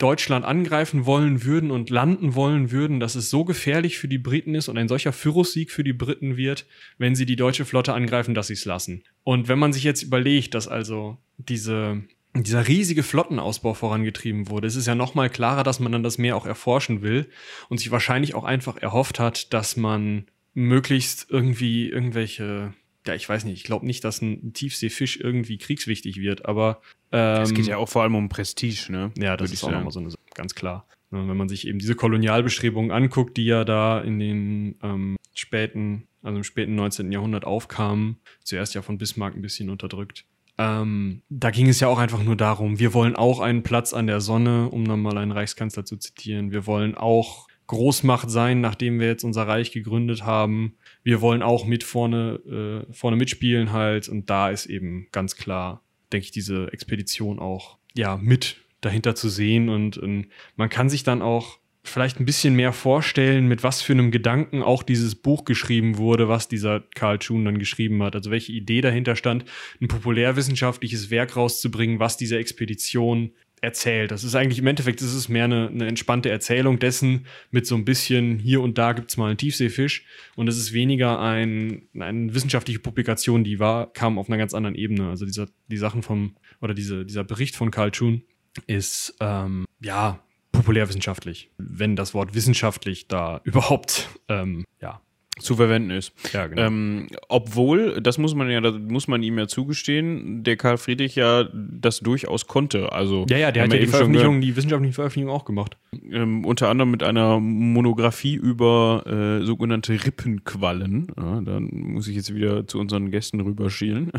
[0.02, 4.54] Deutschland angreifen wollen würden und landen wollen würden, dass es so gefährlich für die Briten
[4.56, 6.66] ist und ein solcher Pyrrhussieg für die Briten wird,
[6.98, 9.04] wenn sie die deutsche Flotte angreifen, dass sie es lassen.
[9.22, 12.02] Und wenn man sich jetzt überlegt, dass also diese,
[12.34, 16.18] dieser riesige Flottenausbau vorangetrieben wurde, ist es ja noch mal klarer, dass man dann das
[16.18, 17.28] Meer auch erforschen will
[17.68, 22.74] und sich wahrscheinlich auch einfach erhofft hat, dass man möglichst irgendwie irgendwelche
[23.06, 26.80] ja, ich weiß nicht, ich glaube nicht, dass ein Tiefseefisch irgendwie kriegswichtig wird, aber
[27.10, 29.12] ähm, es geht ja auch vor allem um Prestige, ne?
[29.18, 30.86] ja, das Würde ist auch nochmal so eine Sache, ganz klar.
[31.10, 36.06] Ne, Wenn man sich eben diese Kolonialbestrebungen anguckt, die ja da in den ähm, späten,
[36.22, 37.12] also im späten 19.
[37.12, 40.24] Jahrhundert aufkamen, zuerst ja von Bismarck ein bisschen unterdrückt.
[40.58, 44.06] Ähm, da ging es ja auch einfach nur darum, wir wollen auch einen Platz an
[44.06, 46.52] der Sonne, um nochmal einen Reichskanzler zu zitieren.
[46.52, 50.76] Wir wollen auch Großmacht sein, nachdem wir jetzt unser Reich gegründet haben.
[51.02, 54.08] Wir wollen auch mit vorne, äh, vorne mitspielen halt.
[54.08, 55.82] Und da ist eben ganz klar,
[56.12, 59.68] denke ich, diese Expedition auch ja mit dahinter zu sehen.
[59.68, 60.26] Und, ähm,
[60.56, 64.62] man kann sich dann auch vielleicht ein bisschen mehr vorstellen, mit was für einem Gedanken
[64.62, 68.14] auch dieses Buch geschrieben wurde, was dieser Karl Schun dann geschrieben hat.
[68.14, 69.44] Also welche Idee dahinter stand,
[69.80, 73.32] ein populärwissenschaftliches Werk rauszubringen, was diese Expedition
[73.62, 74.10] erzählt.
[74.10, 77.76] Das ist eigentlich im Endeffekt, das ist mehr eine, eine entspannte Erzählung dessen mit so
[77.76, 80.04] ein bisschen hier und da gibt's mal einen Tiefseefisch
[80.34, 84.74] und es ist weniger ein, eine wissenschaftliche Publikation, die war, kam auf einer ganz anderen
[84.74, 85.08] Ebene.
[85.08, 88.22] Also dieser, die Sachen vom, oder diese, dieser Bericht von Karl Schun
[88.66, 95.00] ist, ähm, ja, populärwissenschaftlich, wenn das Wort wissenschaftlich da überhaupt, ähm, ja,
[95.40, 96.12] Zu verwenden ist.
[96.32, 96.62] ja, genau.
[96.62, 101.16] Ähm, obwohl, das muss man ja, das muss man ihm ja zugestehen, der Karl Friedrich
[101.16, 102.92] ja das durchaus konnte.
[102.92, 105.78] Also ja, ja, der hat ja die Veröffentlichung, die wissenschaftlichen Veröffentlichungen auch gemacht.
[106.10, 109.04] ähm, unter anderem mit einer Monographie über
[109.40, 111.08] äh, sogenannte Rippenquallen.
[111.16, 114.12] Ja, dann muss ich jetzt wieder zu unseren Gästen rüberschielen.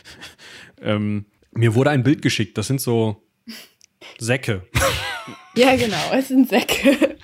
[0.80, 3.22] ähm, Mir wurde ein Bild geschickt, das sind so
[4.18, 4.62] Säcke.
[5.56, 7.15] Ja, genau, es sind Säcke.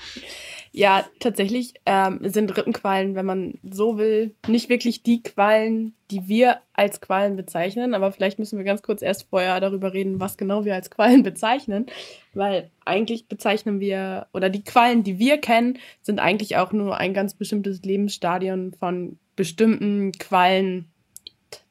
[0.75, 6.61] Ja, tatsächlich ähm, sind Rippenquallen, wenn man so will, nicht wirklich die Quallen, die wir
[6.73, 7.93] als Quallen bezeichnen.
[7.93, 11.23] Aber vielleicht müssen wir ganz kurz erst vorher darüber reden, was genau wir als Quallen
[11.25, 11.87] bezeichnen.
[12.33, 17.13] Weil eigentlich bezeichnen wir, oder die Quallen, die wir kennen, sind eigentlich auch nur ein
[17.13, 20.89] ganz bestimmtes Lebensstadion von bestimmten Quallen.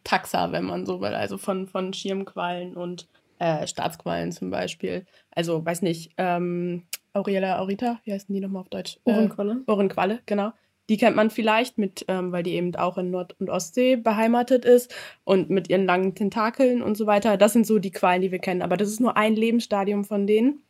[0.03, 3.07] Taxa, wenn man so will, also von, von Schirmquallen und
[3.39, 5.05] äh, Staatsquallen zum Beispiel.
[5.31, 6.83] Also, weiß nicht, ähm,
[7.13, 8.97] Aurela Aurita, wie heißen die nochmal auf Deutsch?
[9.03, 9.63] Ohrenqualle.
[9.67, 10.53] Äh, Ohrenqualle, genau.
[10.89, 14.65] Die kennt man vielleicht mit, ähm, weil die eben auch in Nord- und Ostsee beheimatet
[14.65, 14.93] ist
[15.23, 17.37] und mit ihren langen Tentakeln und so weiter.
[17.37, 18.61] Das sind so die Quallen, die wir kennen.
[18.61, 20.63] Aber das ist nur ein Lebensstadium von denen.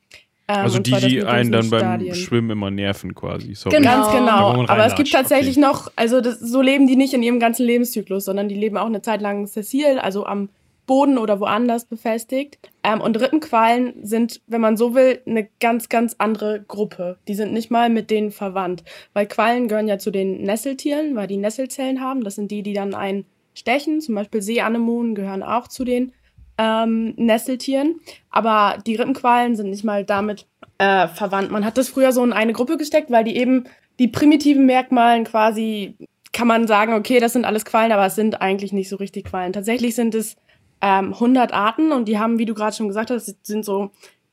[0.48, 2.16] Ähm, Also und die, die einen dann diesen beim Stadien.
[2.16, 3.56] Schwimmen immer nerven quasi.
[3.56, 3.78] Sorry.
[3.78, 3.90] Genau.
[3.90, 4.66] Ganz genau.
[4.68, 5.66] Aber es gibt tatsächlich okay.
[5.66, 8.86] noch, also das, so leben die nicht in ihrem ganzen Lebenszyklus, sondern die leben auch
[8.88, 10.50] eine Zeit lang sessil, also am
[10.92, 12.60] Boden oder woanders befestigt.
[12.84, 17.18] Ähm, und Rippenquallen sind, wenn man so will, eine ganz, ganz andere Gruppe.
[17.30, 18.84] Die sind nicht mal mit denen verwandt.
[19.14, 22.26] Weil Quallen gehören ja zu den Nesseltieren, weil die Nesselzellen haben.
[22.26, 23.24] Das sind die, die dann einen
[23.54, 24.02] stechen.
[24.02, 26.12] Zum Beispiel Seeanemonen gehören auch zu den
[26.58, 28.02] ähm, Nesseltieren.
[28.30, 30.46] Aber die Rippenquallen sind nicht mal damit
[30.78, 31.52] äh, verwandt.
[31.52, 33.64] Man hat das früher so in eine Gruppe gesteckt, weil die eben
[33.98, 35.96] die primitiven Merkmalen quasi,
[36.34, 39.24] kann man sagen, okay, das sind alles Quallen, aber es sind eigentlich nicht so richtig
[39.24, 39.54] Quallen.
[39.54, 40.36] Tatsächlich sind es
[40.82, 43.92] ähm, 100 Arten und die haben, wie du gerade schon gesagt hast, sind so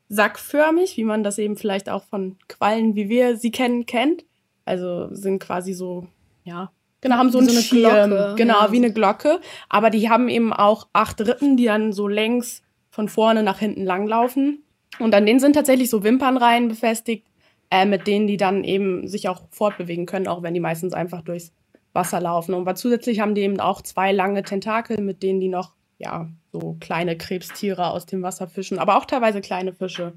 [0.09, 4.25] sackförmig, wie man das eben vielleicht auch von Quallen, wie wir sie kennen, kennt.
[4.65, 6.07] Also sind quasi so,
[6.43, 6.71] ja,
[7.01, 8.71] genau, haben so, so eine Schirm, Glocke, genau, ja.
[8.71, 9.39] wie eine Glocke.
[9.69, 13.85] Aber die haben eben auch acht Rippen, die dann so längs von vorne nach hinten
[13.85, 14.63] langlaufen.
[14.99, 17.27] Und an denen sind tatsächlich so Wimpernreihen befestigt,
[17.69, 21.21] äh, mit denen die dann eben sich auch fortbewegen können, auch wenn die meistens einfach
[21.21, 21.53] durchs
[21.93, 22.53] Wasser laufen.
[22.53, 26.77] Und zusätzlich haben die eben auch zwei lange Tentakel, mit denen die noch, ja, so
[26.79, 30.13] kleine Krebstiere aus dem Wasser fischen, aber auch teilweise kleine Fische.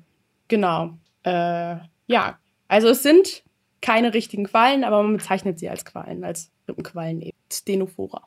[0.49, 0.97] Genau.
[1.25, 1.77] Äh,
[2.07, 3.43] ja, also es sind
[3.81, 7.37] keine richtigen Quallen, aber man bezeichnet sie als Quallen, als Rippenquallen eben.
[7.53, 8.23] Stenophora.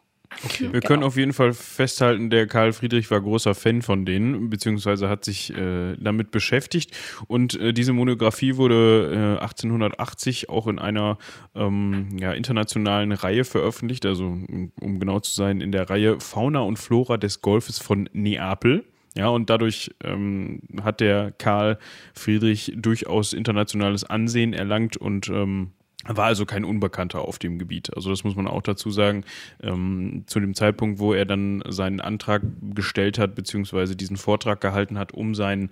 [0.59, 0.87] Wir Genau.
[0.87, 5.25] können auf jeden Fall festhalten, der Karl Friedrich war großer Fan von denen, beziehungsweise hat
[5.25, 6.91] sich äh, damit beschäftigt.
[7.27, 11.17] Und äh, diese Monographie wurde äh, 1880 auch in einer
[11.55, 16.59] ähm, ja, internationalen Reihe veröffentlicht, also um, um genau zu sein, in der Reihe Fauna
[16.59, 18.85] und Flora des Golfes von Neapel.
[19.17, 21.77] Ja, und dadurch ähm, hat der Karl
[22.13, 25.71] Friedrich durchaus internationales Ansehen erlangt und ähm,
[26.07, 27.95] war also kein Unbekannter auf dem Gebiet.
[27.95, 29.23] Also das muss man auch dazu sagen.
[29.61, 32.43] Ähm, zu dem Zeitpunkt, wo er dann seinen Antrag
[32.73, 35.69] gestellt hat, beziehungsweise diesen Vortrag gehalten hat, um sein,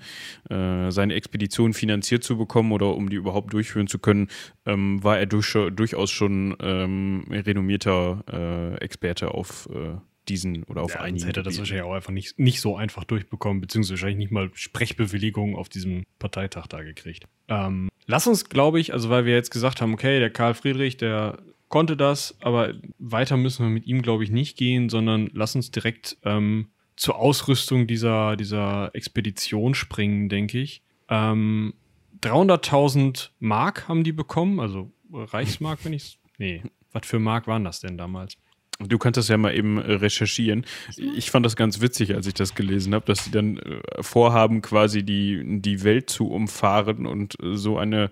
[0.49, 4.27] äh, seine Expedition finanziert zu bekommen oder um die überhaupt durchführen zu können,
[4.65, 9.97] ähm, war er durch, durchaus schon ähm, renommierter äh, Experte auf äh,
[10.29, 13.03] diesen oder auf Ja, einigen hätte er das wahrscheinlich auch einfach nicht, nicht so einfach
[13.03, 17.25] durchbekommen, beziehungsweise wahrscheinlich nicht mal Sprechbewilligung auf diesem Parteitag da gekriegt.
[17.47, 20.97] Ähm, lass uns, glaube ich, also weil wir jetzt gesagt haben, okay, der Karl Friedrich,
[20.97, 25.55] der konnte das, aber weiter müssen wir mit ihm, glaube ich, nicht gehen, sondern lass
[25.55, 30.83] uns direkt ähm, zur Ausrüstung dieser, dieser Expedition springen, denke ich.
[31.09, 31.73] Ähm,
[32.21, 37.79] 300.000 Mark haben die bekommen, also Reichsmark, wenn ich Nee, was für Mark waren das
[37.79, 38.37] denn damals?
[38.79, 40.65] Du kannst das ja mal eben äh, recherchieren.
[41.15, 44.61] Ich fand das ganz witzig, als ich das gelesen habe, dass sie dann äh, vorhaben,
[44.61, 48.09] quasi die, die Welt zu umfahren und äh, so eine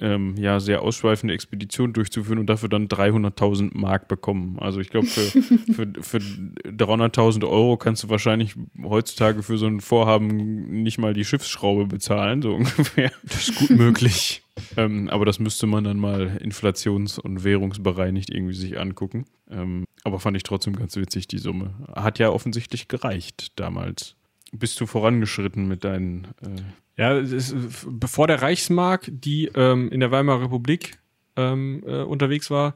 [0.00, 4.58] ähm, ja, sehr ausschweifende Expedition durchzuführen und dafür dann 300.000 Mark bekommen.
[4.60, 5.30] Also ich glaube, für,
[5.72, 11.24] für, für 300.000 Euro kannst du wahrscheinlich heutzutage für so ein Vorhaben nicht mal die
[11.24, 13.10] Schiffsschraube bezahlen, so ungefähr.
[13.22, 14.42] Das ist gut möglich.
[14.76, 19.24] Ähm, aber das müsste man dann mal inflations- und währungsbereinigt irgendwie sich angucken.
[19.50, 21.74] Ähm, aber fand ich trotzdem ganz witzig, die Summe.
[21.94, 24.14] Hat ja offensichtlich gereicht damals.
[24.52, 26.28] Bist du vorangeschritten mit deinen.
[26.42, 26.62] Äh,
[26.96, 27.54] Ja, ist,
[27.86, 30.98] bevor der Reichsmark, die ähm, in der Weimarer Republik
[31.36, 32.74] ähm, äh, unterwegs war,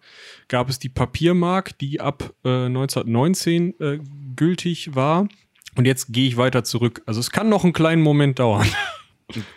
[0.49, 3.99] gab es die Papiermark, die ab äh, 1919 äh,
[4.37, 5.29] gültig war.
[5.75, 7.03] Und jetzt gehe ich weiter zurück.
[7.07, 8.67] Also es kann noch einen kleinen Moment dauern.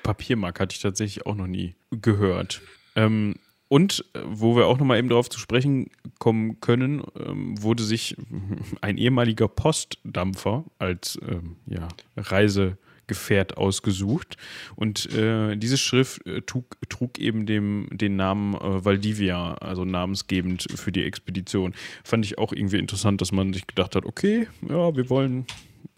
[0.03, 2.61] Papiermark hatte ich tatsächlich auch noch nie gehört.
[2.95, 3.35] Ähm,
[3.67, 7.83] und äh, wo wir auch noch mal eben darauf zu sprechen kommen können, ähm, wurde
[7.83, 8.15] sich
[8.81, 14.37] ein ehemaliger Postdampfer als ähm, ja, Reisegefährt ausgesucht.
[14.75, 20.67] Und äh, diese Schrift äh, trug, trug eben dem, den Namen äh, Valdivia, also namensgebend
[20.75, 21.73] für die Expedition.
[22.03, 25.45] Fand ich auch irgendwie interessant, dass man sich gedacht hat, okay, ja, wir wollen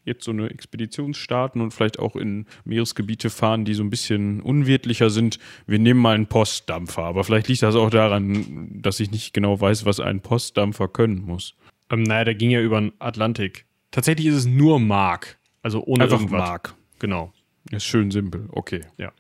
[0.08, 4.41] jetzt so eine Expedition starten und vielleicht auch in Meeresgebiete fahren, die so ein bisschen
[4.41, 5.38] unwirtlicher sind.
[5.68, 9.60] Wir nehmen mal einen Postdampfer, aber vielleicht liegt das auch daran, dass ich nicht genau
[9.60, 11.55] weiß, was ein Postdampfer können muss.
[11.91, 13.66] ähm, naja, der ging ja über den Atlantik.
[13.91, 15.38] Tatsächlich ist es nur Mark.
[15.62, 16.47] Also ohne Einfach irgendwas.
[16.47, 16.76] Mark.
[16.99, 17.34] Genau.
[17.72, 18.82] Ist schön simpel, okay.
[18.97, 19.12] Ja.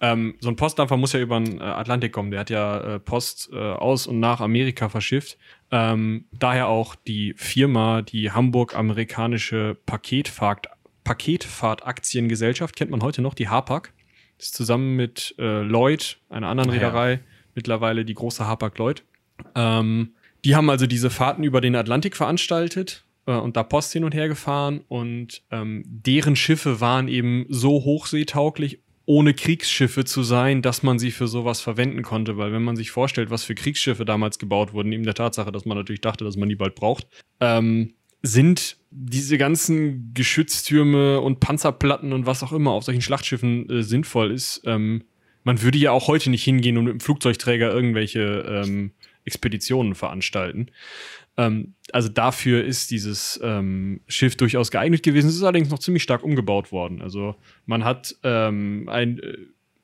[0.00, 2.32] Ähm, so ein Postdampfer muss ja über den äh, Atlantik kommen.
[2.32, 5.38] Der hat ja äh, Post äh, aus und nach Amerika verschifft.
[5.72, 10.68] Ähm, daher auch die Firma, die Hamburg-amerikanische Paketfahrt,
[11.02, 13.94] Paketfahrtaktiengesellschaft, kennt man heute noch, die Hapag.
[14.38, 16.76] Ist zusammen mit äh, Lloyd, einer anderen ja.
[16.76, 17.20] Reederei,
[17.54, 19.02] mittlerweile die große Hapag Lloyd.
[19.54, 20.14] Ähm,
[20.44, 24.14] die haben also diese Fahrten über den Atlantik veranstaltet äh, und da Post hin und
[24.14, 30.82] her gefahren und ähm, deren Schiffe waren eben so hochseetauglich, ohne Kriegsschiffe zu sein, dass
[30.82, 34.38] man sie für sowas verwenden konnte, weil wenn man sich vorstellt, was für Kriegsschiffe damals
[34.38, 37.06] gebaut wurden, neben der Tatsache, dass man natürlich dachte, dass man die bald braucht,
[37.40, 43.82] ähm, sind diese ganzen Geschütztürme und Panzerplatten und was auch immer auf solchen Schlachtschiffen äh,
[43.82, 44.62] sinnvoll ist.
[44.64, 45.04] Ähm,
[45.44, 48.92] man würde ja auch heute nicht hingehen und mit dem Flugzeugträger irgendwelche ähm,
[49.24, 50.68] Expeditionen veranstalten.
[51.36, 55.28] Ähm, also dafür ist dieses ähm, Schiff durchaus geeignet gewesen.
[55.28, 57.02] Es ist allerdings noch ziemlich stark umgebaut worden.
[57.02, 59.36] Also man hat ähm, ein, äh,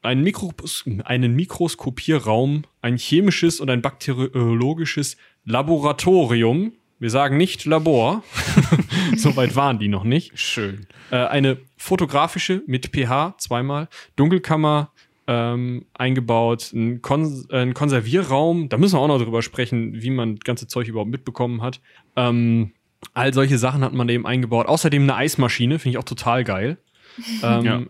[0.03, 6.72] einen, Mikros einen Mikroskopierraum, ein chemisches und ein bakteriologisches Laboratorium.
[6.99, 8.24] Wir sagen nicht Labor.
[9.16, 10.38] Soweit waren die noch nicht.
[10.38, 10.86] Schön.
[11.11, 14.92] Äh, eine fotografische mit pH zweimal, Dunkelkammer
[15.29, 20.37] ähm, eingebaut, ein, Kon äh, Konservierraum, da müssen wir auch noch drüber sprechen, wie man
[20.37, 21.81] das ganze Zeug überhaupt mitbekommen hat.
[22.16, 22.72] Ähm,
[23.12, 24.66] all solche Sachen hat man eben eingebaut.
[24.66, 26.79] Außerdem eine Eismaschine, finde ich auch total geil.
[27.43, 27.83] ähm, Ja.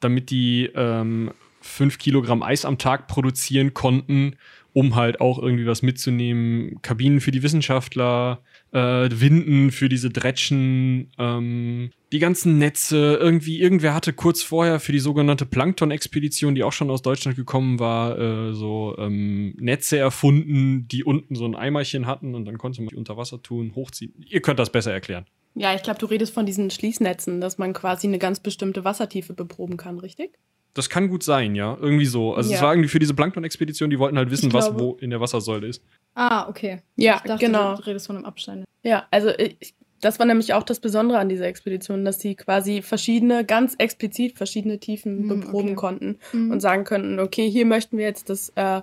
[0.00, 1.30] Damit die ähm,
[1.60, 4.36] 5 Kilogramm Eis am Tag produzieren konnten,
[4.72, 6.82] um halt auch irgendwie was mitzunehmen.
[6.82, 8.40] Kabinen für die Wissenschaftler,
[8.72, 13.18] äh, Winden für diese Dretschen, ähm, die ganzen Netze.
[13.20, 17.78] Irgendwie, irgendwer hatte kurz vorher für die sogenannte Plankton-Expedition, die auch schon aus Deutschland gekommen
[17.78, 22.82] war, äh, so ähm, Netze erfunden, die unten so ein Eimerchen hatten und dann konnte
[22.82, 24.12] man die unter Wasser tun, hochziehen.
[24.28, 25.26] Ihr könnt das besser erklären.
[25.54, 29.34] Ja, ich glaube, du redest von diesen Schließnetzen, dass man quasi eine ganz bestimmte Wassertiefe
[29.34, 30.38] beproben kann, richtig?
[30.74, 31.76] Das kann gut sein, ja.
[31.80, 32.34] Irgendwie so.
[32.34, 32.66] Also es Ja.
[32.66, 35.20] war irgendwie für diese Plankton-Expedition, die wollten halt wissen, Ich was glaube- wo in der
[35.20, 35.82] Wassersäule ist.
[36.14, 36.80] Ah, okay.
[36.96, 37.74] Ja, Ich dachte, genau.
[37.76, 38.64] du redest von einem Abstand.
[38.82, 42.82] Ja, also ich, das war nämlich auch das Besondere an dieser Expedition, dass sie quasi
[42.82, 45.74] verschiedene, ganz explizit verschiedene Tiefen Hm, beproben okay.
[45.74, 46.50] konnten Mhm.
[46.52, 48.80] und sagen könnten, okay, hier möchten wir jetzt, dass äh,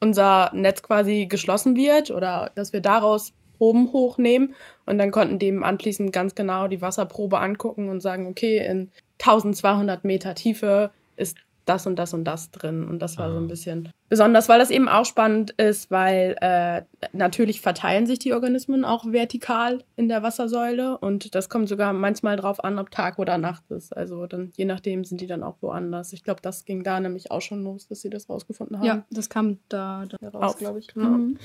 [0.00, 4.54] unser Netz quasi geschlossen wird oder dass wir daraus Proben hochnehmen
[4.86, 10.04] und dann konnten dem anschließend ganz genau die Wasserprobe angucken und sagen, okay, in 1200
[10.04, 12.84] Meter Tiefe ist das und das und das drin.
[12.88, 13.40] Und das war so Ah.
[13.40, 16.82] ein bisschen besonders, weil das eben auch spannend ist, weil äh,
[17.12, 22.36] natürlich verteilen sich die Organismen auch vertikal in der Wassersäule und das kommt sogar manchmal
[22.36, 23.96] drauf an, ob Tag oder Nacht ist.
[23.96, 26.12] Also dann je nachdem sind die dann auch woanders.
[26.12, 28.86] Ich glaube, das ging da nämlich auch schon los, dass sie das rausgefunden haben.
[28.86, 30.88] Ja, das kam da, da raus, glaube ich.
[30.88, 31.08] genau.
[31.08, 31.38] Mhm.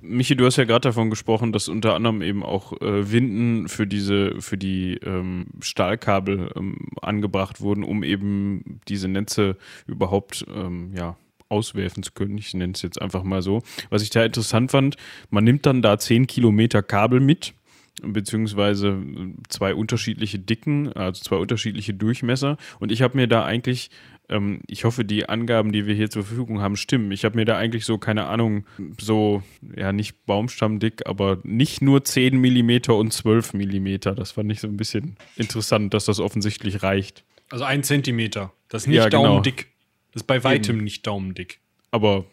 [0.00, 3.86] Michi, du hast ja gerade davon gesprochen, dass unter anderem eben auch äh, Winden für
[3.86, 11.16] diese, für die ähm, Stahlkabel ähm, angebracht wurden, um eben diese Netze überhaupt ähm, ja,
[11.48, 12.36] auswerfen zu können.
[12.38, 13.62] Ich nenne es jetzt einfach mal so.
[13.90, 14.96] Was ich da interessant fand,
[15.30, 17.54] man nimmt dann da 10 Kilometer Kabel mit,
[18.02, 22.56] beziehungsweise äh, zwei unterschiedliche Dicken, also zwei unterschiedliche Durchmesser.
[22.80, 23.90] Und ich habe mir da eigentlich
[24.28, 27.12] ähm, ich hoffe, die Angaben, die wir hier zur Verfügung haben, stimmen.
[27.12, 28.64] Ich habe mir da eigentlich so, keine Ahnung,
[29.00, 29.42] so,
[29.76, 34.14] ja, nicht baumstammdick, aber nicht nur 10 Millimeter und 12 Millimeter.
[34.14, 37.24] Das fand ich so ein bisschen interessant, dass das offensichtlich reicht.
[37.50, 38.52] Also ein Zentimeter.
[38.68, 39.24] Das ist nicht Ja, genau.
[39.24, 39.68] daumendick.
[40.16, 41.60] Das ist bei weitem nicht daumendick.
[41.90, 42.24] Aber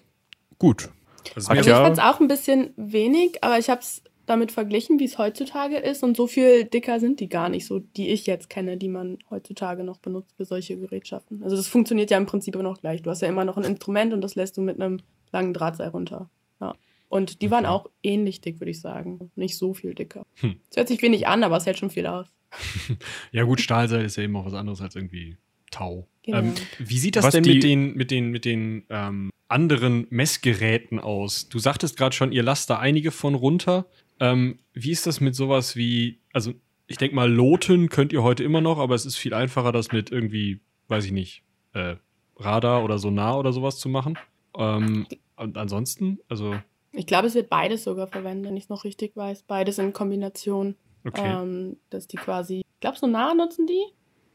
[0.57, 0.87] gut.
[1.35, 1.59] Also ja.
[1.59, 5.17] ich fand es auch ein bisschen wenig, aber ich habe es damit verglichen, wie es
[5.17, 6.01] heutzutage ist.
[6.01, 9.17] Und so viel dicker sind die gar nicht, so die ich jetzt kenne, die man
[9.29, 11.43] heutzutage noch benutzt für solche Gerätschaften.
[11.43, 13.01] Also das funktioniert ja im Prinzip immer noch gleich.
[13.01, 15.01] Du hast ja immer noch ein Instrument und das lässt du mit einem
[15.33, 16.29] langen Drahtseil runter.
[16.61, 16.75] Ja.
[17.09, 17.73] Und die waren Okay.
[17.73, 19.29] auch ähnlich dick, würde ich sagen.
[19.35, 20.25] Nicht so viel dicker.
[20.37, 20.55] Es Hm.
[20.73, 22.27] hört sich wenig an, aber es hält schon viel aus.
[23.33, 25.35] Ja, gut, Stahlseil ist ja eben auch was anderes als irgendwie
[25.73, 26.07] Tau.
[26.23, 26.37] Genau.
[26.39, 30.07] Ähm, wie sieht das Was denn die- mit den, mit den, mit den ähm, anderen
[30.09, 31.49] Messgeräten aus?
[31.49, 33.85] Du sagtest gerade schon, ihr lasst da einige von runter.
[34.19, 36.53] Ähm, wie ist das mit sowas wie, also
[36.87, 39.91] ich denke mal, Loten könnt ihr heute immer noch, aber es ist viel einfacher, das
[39.91, 41.43] mit irgendwie, weiß ich nicht,
[41.73, 41.95] äh,
[42.37, 44.17] Radar oder Sonar oder sowas zu machen.
[44.57, 46.55] Ähm, und ansonsten, also,
[46.91, 49.43] Ich glaube, es wird beides sogar verwendet, wenn ich es noch richtig weiß.
[49.43, 50.75] Beides in Kombination.
[51.05, 51.41] okay.
[51.41, 53.83] Ähm, dass die quasi, ich glaube, Sonar nutzen die,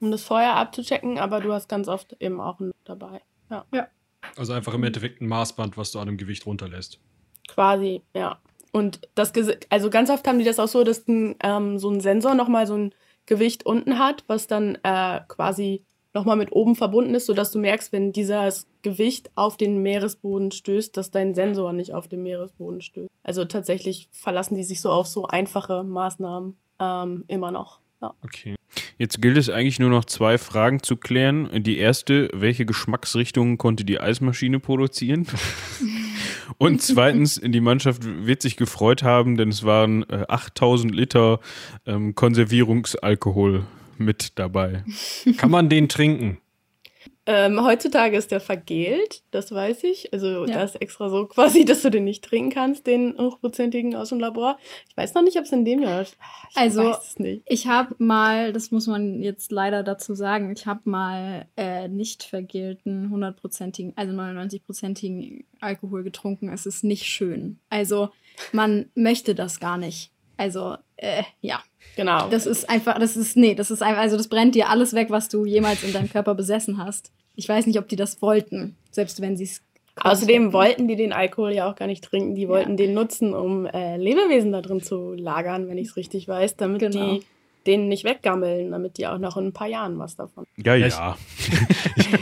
[0.01, 3.20] um das Feuer abzuchecken, aber du hast ganz oft eben auch einen dabei.
[4.36, 6.99] also einfach im Endeffekt ein Maßband, was du an einem Gewicht runterlässt.
[7.49, 8.38] Quasi, ja.
[8.72, 9.32] Und das,
[9.70, 12.66] also ganz oft haben die das auch so, dass ein, ähm, so ein Sensor nochmal
[12.66, 12.94] so ein
[13.26, 15.84] Gewicht unten hat, was dann äh, quasi
[16.14, 20.96] nochmal mit oben verbunden ist, sodass du merkst, wenn dieses Gewicht auf den Meeresboden stößt,
[20.96, 23.11] dass dein Sensor nicht auf den Meeresboden stößt.
[23.22, 27.80] Also tatsächlich verlassen die sich so auf so einfache Maßnahmen ähm, immer noch.
[28.01, 28.14] Ja.
[28.22, 28.55] Okay.
[28.96, 31.49] Jetzt gilt es eigentlich nur noch zwei Fragen zu klären.
[31.62, 35.26] Die erste, welche Geschmacksrichtungen konnte die Eismaschine produzieren?
[36.59, 41.40] Und zweitens, die Mannschaft wird sich gefreut haben, denn es waren äh, 8000 Liter
[41.86, 43.64] ähm, Konservierungsalkohol
[43.99, 44.84] mit dabei.
[45.36, 46.38] Kann man den trinken?
[47.26, 50.12] Ähm, heutzutage ist der vergelt, das weiß ich.
[50.14, 50.54] Also Ja.
[50.54, 54.18] da ist extra so quasi, dass du den nicht trinken kannst, den hochprozentigen aus dem
[54.18, 54.59] Labor.
[54.88, 56.02] Ich weiß noch nicht, ob es in dem Jahr.
[56.02, 56.16] Ich
[56.54, 56.96] Also-.
[57.46, 62.22] Ich habe mal, das muss man jetzt leider dazu sagen, ich habe mal äh, nicht
[62.22, 66.48] vergelten, hundertprozentigen, also 99-prozentigen Alkohol getrunken.
[66.48, 67.59] Es ist nicht schön.
[67.70, 68.09] Also
[68.52, 70.11] man möchte das gar nicht.
[70.39, 71.61] Also, äh, ja,
[71.97, 72.28] Genau.
[72.30, 75.09] das ist einfach, das ist, nee, das ist einfach, also das brennt dir alles weg,
[75.11, 77.11] was du jemals in deinem Körper besessen hast.
[77.34, 79.62] Ich weiß nicht, ob die das wollten, selbst wenn sie es.
[80.01, 82.36] Außerdem wollten die den Alkohol ja auch gar nicht trinken.
[82.36, 86.28] Die wollten den nutzen, um äh, Lebewesen da drin zu lagern, wenn ich es richtig
[86.28, 87.14] weiß, damit Genau.
[87.14, 87.24] die
[87.69, 90.45] den nicht weggammeln, damit die auch noch in ein paar Jahren was davon.
[90.57, 91.19] Ja, Ja, ja.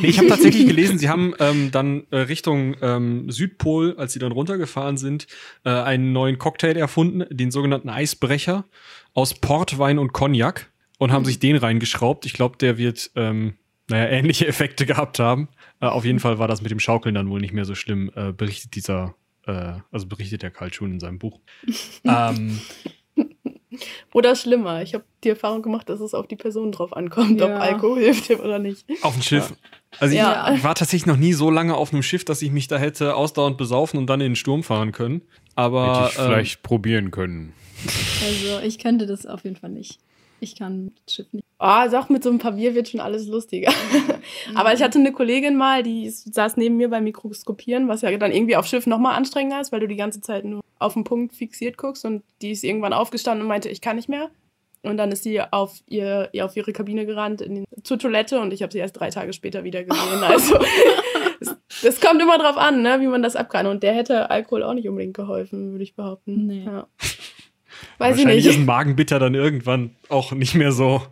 [0.01, 4.19] Nee, ich habe tatsächlich gelesen, sie haben ähm, dann äh, Richtung ähm, Südpol, als sie
[4.19, 5.27] dann runtergefahren sind,
[5.65, 8.65] äh, einen neuen Cocktail erfunden, den sogenannten Eisbrecher
[9.15, 12.27] aus Portwein und Cognac und haben sich den reingeschraubt.
[12.27, 13.55] Ich glaube, der wird ähm,
[13.89, 15.49] naja, ähnliche Effekte gehabt haben.
[15.81, 18.11] Äh, auf jeden Fall war das mit dem Schaukeln dann wohl nicht mehr so schlimm,
[18.15, 19.15] äh, berichtet dieser,
[19.47, 21.41] äh, also berichtet der Karl Schuhn in seinem Buch.
[22.05, 22.61] ähm,
[24.13, 27.49] Oder schlimmer, ich habe die Erfahrung gemacht, dass es auf die Person drauf ankommt, ob
[27.51, 27.59] Ja.
[27.59, 28.85] Alkohol hilft ihm oder nicht.
[29.03, 29.53] Auf dem Schiff.
[29.99, 30.53] Also ich, Ja.
[30.55, 33.15] ich war tatsächlich noch nie so lange auf einem Schiff, dass ich mich da hätte
[33.15, 35.23] ausdauernd besaufen und dann in den Sturm fahren können.
[35.55, 37.53] Aber Hätte ich ähm, vielleicht probieren können.
[38.25, 39.99] Also ich könnte das auf jeden Fall nicht.
[40.41, 41.45] Ich kann das Schiff nicht.
[41.59, 43.73] Oh, also auch mit so ein paar Bier wird schon alles lustiger.
[44.55, 48.33] Aber ich hatte eine Kollegin mal, die saß neben mir beim Mikroskopieren, was ja dann
[48.33, 51.35] irgendwie auf Schiff nochmal anstrengender ist, weil du die ganze Zeit nur auf den Punkt
[51.35, 54.29] fixiert guckst und die ist irgendwann aufgestanden und meinte, ich kann nicht mehr.
[54.83, 58.53] Und dann ist sie auf, ihr, auf ihre Kabine gerannt in den, zur Toilette und
[58.53, 60.23] ich habe sie erst drei Tage später wieder gesehen.
[60.23, 60.59] Also
[61.41, 63.67] es- das kommt immer drauf an, ne, wie man das ab kann.
[63.67, 66.47] Und der hätte Alkohol auch nicht unbedingt geholfen, würde ich behaupten.
[66.47, 66.65] Nee.
[66.65, 66.87] Ja.
[67.99, 68.55] Weiß ich wahrscheinlich nicht.
[68.55, 71.03] ist ein Magenbitter dann irgendwann auch nicht mehr so.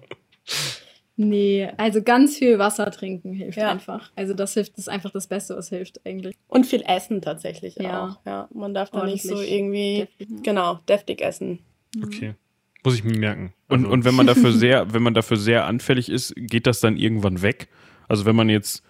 [1.17, 3.71] Nee, also ganz viel Wasser trinken hilft Ja.
[3.71, 4.11] einfach.
[4.17, 6.35] Also das hilft, das ist einfach das Beste, was hilft eigentlich.
[6.49, 8.05] Und viel essen tatsächlich Ja.
[8.05, 8.19] auch.
[8.27, 10.37] Ja, man darf da nicht so irgendwie, deftig, ja.
[10.43, 11.61] genau, deftig essen.
[12.03, 12.35] Okay.
[12.83, 13.53] Muss ich mir merken.
[13.69, 16.81] Und, Also, und wenn man dafür sehr, wenn man dafür sehr anfällig ist, geht das
[16.81, 17.69] dann irgendwann weg?
[18.09, 18.83] Also wenn man jetzt,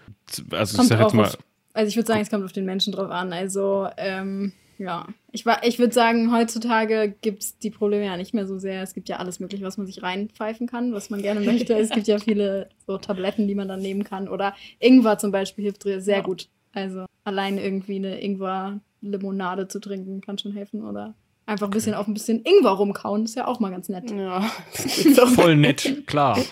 [0.50, 1.38] also ich Kommt sag auch jetzt mal, auf,
[1.74, 3.34] also ich würde sagen, es kommt auf den Menschen drauf an.
[3.34, 5.06] Also, ähm, ja.
[5.32, 8.82] Ich, ich würde sagen, heutzutage gibt es die Probleme ja nicht mehr so sehr.
[8.82, 11.74] Es gibt ja alles mögliche, was man sich reinpfeifen kann, was man gerne möchte.
[11.74, 14.28] Es gibt ja viele so Tabletten, die man dann nehmen kann.
[14.28, 16.22] Oder Ingwer zum Beispiel hilft sehr Ja.
[16.22, 16.48] gut.
[16.72, 20.84] Also allein irgendwie eine Ingwer-Limonade zu trinken kann schon helfen.
[20.84, 21.14] Oder
[21.46, 24.10] einfach ein bisschen auf ein bisschen Ingwer rumkauen, ist ja auch mal ganz nett.
[24.10, 24.40] Ja,
[25.34, 26.38] voll nett, klar.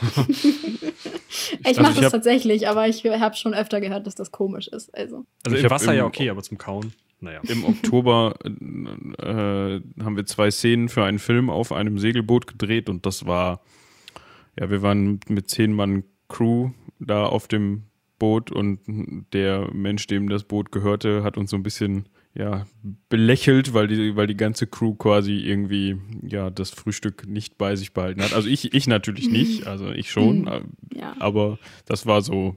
[1.60, 4.68] Ich Also mache ich das tatsächlich, aber ich habe schon öfter gehört, dass das komisch
[4.68, 4.94] ist.
[4.94, 5.24] Also.
[5.44, 6.92] Also Ich im Wasser ja okay, aber zum Kauen,
[7.22, 7.40] naja.
[7.48, 13.06] im Oktober äh, haben wir zwei Szenen für einen Film auf einem Segelboot gedreht und
[13.06, 13.62] das war,
[14.58, 17.84] ja, wir waren mit zehn Mann Crew da auf dem
[18.18, 18.78] Boot und
[19.32, 22.66] der Mensch, dem das Boot gehörte, hat uns so ein bisschen ja,
[23.10, 27.92] belächelt, weil die, weil die ganze Crew quasi irgendwie ja das Frühstück nicht bei sich
[27.92, 28.32] behalten hat.
[28.32, 30.98] Also ich, ich natürlich nicht, also ich schon, Mhm.
[30.98, 31.14] Ja.
[31.18, 32.56] aber das war so,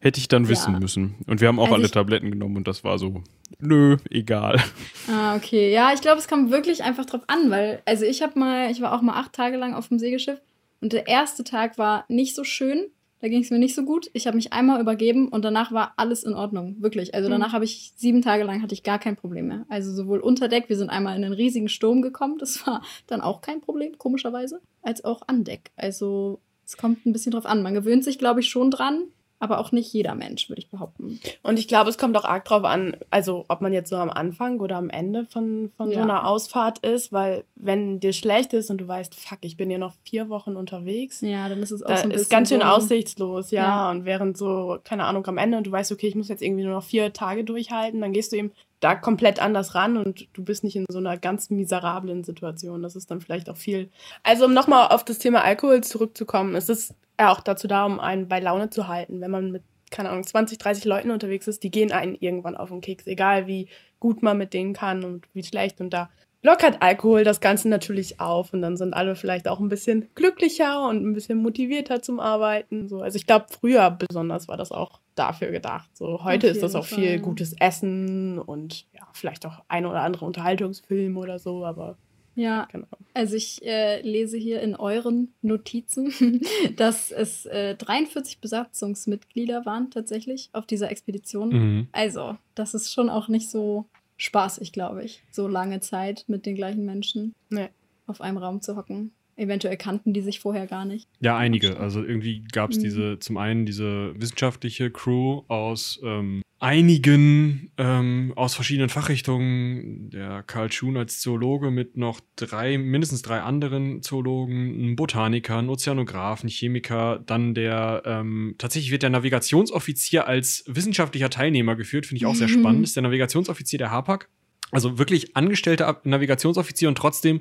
[0.00, 0.80] hätte ich dann wissen Ja.
[0.80, 1.14] müssen.
[1.26, 3.22] Und wir haben auch Also alle Tabletten genommen und das war so,
[3.58, 4.62] nö, egal.
[5.10, 5.72] Ah, okay.
[5.72, 8.80] Ja, ich glaube, es kommt wirklich einfach drauf an, weil, also ich habe mal, ich
[8.80, 10.40] war auch mal acht Tage lang auf dem Segelschiff
[10.80, 12.86] und der erste Tag war nicht so schön.
[13.20, 14.10] Da ging es mir nicht so gut.
[14.12, 16.76] Ich habe mich einmal übergeben und danach war alles in Ordnung.
[16.80, 17.14] Wirklich.
[17.14, 19.64] Also danach habe ich sieben Tage lang hatte ich gar kein Problem mehr.
[19.70, 23.22] Also sowohl unter Deck, wir sind einmal in einen riesigen Sturm gekommen, das war dann
[23.22, 25.70] auch kein Problem, komischerweise, als auch an Deck.
[25.76, 27.62] Also es kommt ein bisschen drauf an.
[27.62, 29.04] Man gewöhnt sich, glaube ich, schon dran,
[29.38, 31.20] aber auch nicht jeder Mensch, würde ich behaupten.
[31.42, 34.10] Und ich glaube, es kommt auch arg drauf an, also ob man jetzt so am
[34.10, 36.02] Anfang oder am Ende von, von so Ja.
[36.02, 39.78] einer Ausfahrt ist, weil wenn dir schlecht ist und du weißt, fuck, ich bin ja
[39.78, 42.48] noch vier Wochen unterwegs, Ja, dann ist es auch da so ein bisschen ist ganz
[42.48, 43.64] schön so- aussichtslos, ja.
[43.64, 43.90] Ja.
[43.90, 46.64] Und während so, keine Ahnung, am Ende und du weißt, okay, ich muss jetzt irgendwie
[46.64, 50.44] nur noch vier Tage durchhalten, dann gehst du eben da komplett anders ran und du
[50.44, 52.82] bist nicht in so einer ganz miserablen Situation.
[52.82, 53.90] Das ist dann vielleicht auch viel.
[54.22, 58.00] Also, um nochmal auf das Thema Alkohol zurückzukommen, es ist ja auch dazu da, um
[58.00, 59.20] einen bei Laune zu halten.
[59.20, 62.68] Wenn man mit, keine Ahnung, 20, 30 Leuten unterwegs ist, die gehen einen irgendwann auf
[62.68, 63.68] den Keks, egal wie
[63.98, 65.80] gut man mit denen kann und wie schlecht.
[65.80, 66.10] Und da
[66.46, 70.88] lockert Alkohol das Ganze natürlich auf und dann sind alle vielleicht auch ein bisschen glücklicher
[70.88, 72.88] und ein bisschen motivierter zum Arbeiten.
[72.88, 73.00] So.
[73.00, 75.90] Also ich glaube, früher besonders war das auch dafür gedacht.
[75.94, 80.02] So heute ist das auch Fall, viel gutes Essen und ja, vielleicht auch ein oder
[80.02, 81.96] andere Unterhaltungsfilm oder so, aber
[82.36, 82.86] Ja, Genau.
[83.12, 86.12] also ich äh, lese hier in euren Notizen,
[86.76, 91.48] dass es äh, 43 Besatzungsmitglieder waren tatsächlich auf dieser Expedition.
[91.48, 91.88] Mhm.
[91.90, 93.86] Also, das ist schon auch nicht so
[94.16, 97.68] spaßig, glaube ich, so lange Zeit mit den gleichen Menschen Nee.
[98.06, 99.12] auf einem Raum zu hocken.
[99.36, 101.08] Eventuell kannten die sich vorher gar nicht.
[101.20, 101.78] Ja, einige.
[101.78, 102.82] Also irgendwie gab es Mhm.
[102.82, 110.08] diese, zum einen diese wissenschaftliche Crew aus ähm, einigen, ähm, aus verschiedenen Fachrichtungen.
[110.10, 115.68] Der Karl Schuhn als Zoologe mit noch drei, mindestens drei anderen Zoologen, ein Botaniker, ein
[115.68, 122.18] Ozeanograph, ein Chemiker, dann der, ähm, tatsächlich wird der Navigationsoffizier als wissenschaftlicher Teilnehmer geführt, finde
[122.18, 122.60] ich auch sehr Mhm.
[122.60, 122.84] spannend.
[122.84, 124.28] Ist der Navigationsoffizier der HAPAG.
[124.72, 127.40] Also wirklich angestellter Navigationsoffizier und trotzdem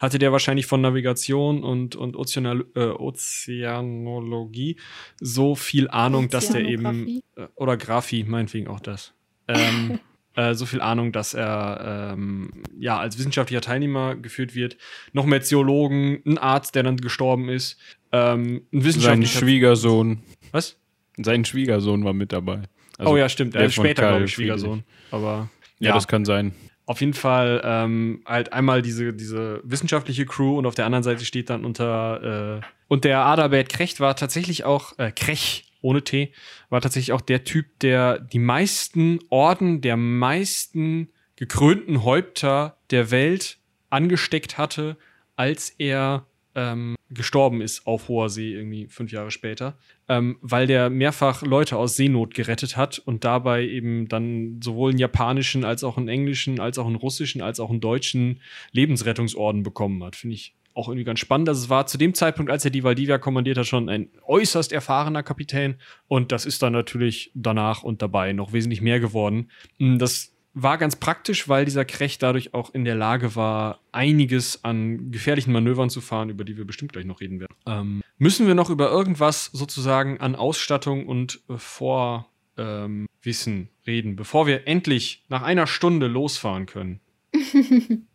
[0.00, 4.76] hatte der wahrscheinlich von Navigation und, und Ozeanal äh, Ozeanologie
[5.20, 9.14] so viel Ahnung, dass der eben, äh, oder Graphie, meinetwegen auch das,
[9.48, 9.98] ähm,
[10.34, 14.76] äh, so viel Ahnung, dass er ähm, ja als wissenschaftlicher Teilnehmer geführt wird.
[15.12, 17.78] Noch mehr Theologen, ein Arzt, der dann gestorben ist,
[18.12, 20.22] ähm, ein Sein Schwiegersohn.
[20.52, 20.78] Was?
[21.16, 22.62] Sein Schwiegersohn war mit dabei.
[22.98, 23.54] Also, oh ja, stimmt.
[23.54, 24.32] der Äh, von später, glaube ich.
[24.32, 24.84] Schwiegersohn.
[25.10, 26.52] Aber Ja, das kann sein.
[26.86, 31.24] Auf jeden Fall ähm, halt einmal diese, diese wissenschaftliche Crew und auf der anderen Seite
[31.24, 36.32] steht dann unter äh, und der Adalbert Krecht war tatsächlich auch äh, Krech ohne T
[36.70, 43.58] war tatsächlich auch der Typ, der die meisten Orden der meisten gekrönten Häupter der Welt
[43.90, 44.96] angesteckt hatte,
[45.36, 49.76] als er ähm, gestorben ist auf hoher See, irgendwie fünf Jahre später,
[50.08, 54.98] ähm, weil der mehrfach Leute aus Seenot gerettet hat und dabei eben dann sowohl einen
[54.98, 58.40] japanischen, als auch einen englischen, als auch einen russischen, als auch einen deutschen
[58.72, 60.16] Lebensrettungsorden bekommen hat.
[60.16, 61.48] Finde ich auch irgendwie ganz spannend.
[61.48, 64.72] Also es war zu dem Zeitpunkt, als er die Valdivia kommandiert hat, schon ein äußerst
[64.72, 65.76] erfahrener Kapitän.
[66.08, 69.50] Und das ist dann natürlich danach und dabei noch wesentlich mehr geworden.
[69.78, 74.64] Mm, Das war ganz praktisch, weil dieser Krecht dadurch auch in der Lage war, einiges
[74.64, 77.54] an gefährlichen Manövern zu fahren, über die wir bestimmt gleich noch reden werden.
[77.66, 82.26] Ähm, müssen wir noch über irgendwas sozusagen an Ausstattung und äh, Vorwissen
[82.56, 87.00] ähm, Wissen reden, bevor wir endlich nach einer Stunde losfahren können?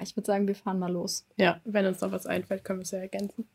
[0.00, 1.26] Ich würde sagen, wir fahren mal los.
[1.36, 3.48] Ja, wenn uns noch was einfällt, können wir es ja ergänzen.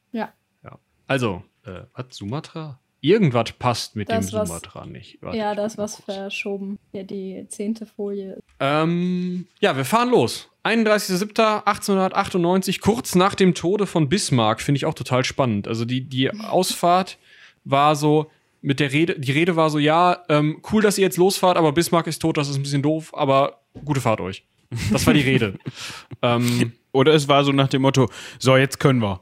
[1.07, 2.79] Also, äh, was, Sumatra?
[3.05, 5.17] Irgendwas passt mit Das dem was- Sumatra nicht.
[5.21, 6.05] Warte, ja, ich da ist guck mal was kurz.
[6.17, 6.79] verschoben.
[6.93, 8.37] Ja, die zehnte Folie.
[8.61, 10.47] Ähm, ja, wir fahren los.
[10.63, 15.67] 31.07.1898, kurz nach dem Tode von Bismarck, finde ich auch total spannend.
[15.67, 17.17] Also die, die Ausfahrt
[17.65, 18.31] war so
[18.61, 21.73] mit der Rede, die Rede war so, ja, ähm, cool, dass ihr jetzt losfahrt, aber
[21.73, 24.45] Bismarck ist tot, das ist ein bisschen doof, aber gute Fahrt euch.
[24.91, 25.55] Das war die Rede.
[26.21, 29.19] ähm, Oder es war so nach dem Motto, so, jetzt können wir.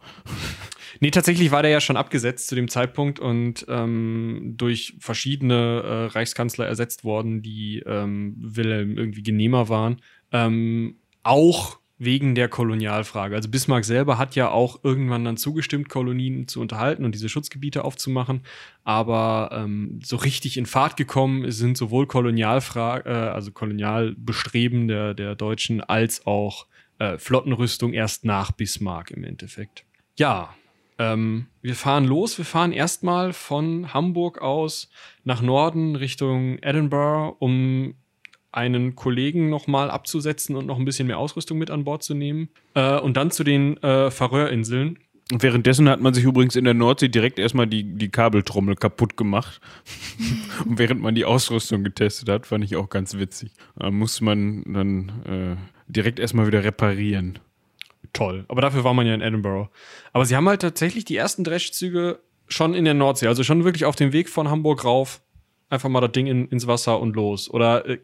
[1.04, 6.06] Nee, tatsächlich war der ja schon abgesetzt zu dem Zeitpunkt und ähm, durch verschiedene äh,
[6.14, 10.00] Reichskanzler ersetzt worden, die ähm, Wilhelm irgendwie genehmer waren.
[10.32, 13.36] Ähm, auch wegen der Kolonialfrage.
[13.36, 17.84] Also Bismarck selber hat ja auch irgendwann dann zugestimmt, Kolonien zu unterhalten und diese Schutzgebiete
[17.84, 18.42] aufzumachen.
[18.84, 25.34] Aber ähm, so richtig in Fahrt gekommen sind sowohl Kolonialfrage, äh, also Kolonialbestreben der, der
[25.34, 26.68] Deutschen, als auch
[27.00, 29.84] äh, Flottenrüstung erst nach Bismarck im Endeffekt.
[30.18, 30.54] Ja,
[31.02, 32.38] ähm, wir fahren los.
[32.38, 34.90] Wir fahren erstmal von Hamburg aus
[35.24, 37.96] nach Norden Richtung Edinburgh, um
[38.52, 42.50] einen Kollegen nochmal abzusetzen und noch ein bisschen mehr Ausrüstung mit an Bord zu nehmen.
[42.76, 45.00] Äh, und dann zu den äh, Färöerinseln.
[45.32, 49.16] Und währenddessen hat man sich übrigens in der Nordsee direkt erstmal die, die Kabeltrommel kaputt
[49.16, 49.62] gemacht.
[50.66, 53.54] Und während man die Ausrüstung getestet hat, fand ich auch ganz witzig.
[53.78, 55.56] Da musste man dann äh,
[55.88, 57.40] direkt erstmal wieder reparieren.
[58.14, 58.46] Toll.
[58.48, 59.70] Aber dafür war man ja in Edinburgh.
[60.14, 63.86] Aber sie haben halt tatsächlich die ersten Dreschzüge schon in der Nordsee, also schon wirklich
[63.86, 65.22] auf dem Weg von Hamburg rauf.
[65.70, 67.50] Einfach mal das Ding in, ins Wasser und los.
[67.50, 68.00] Oder äh,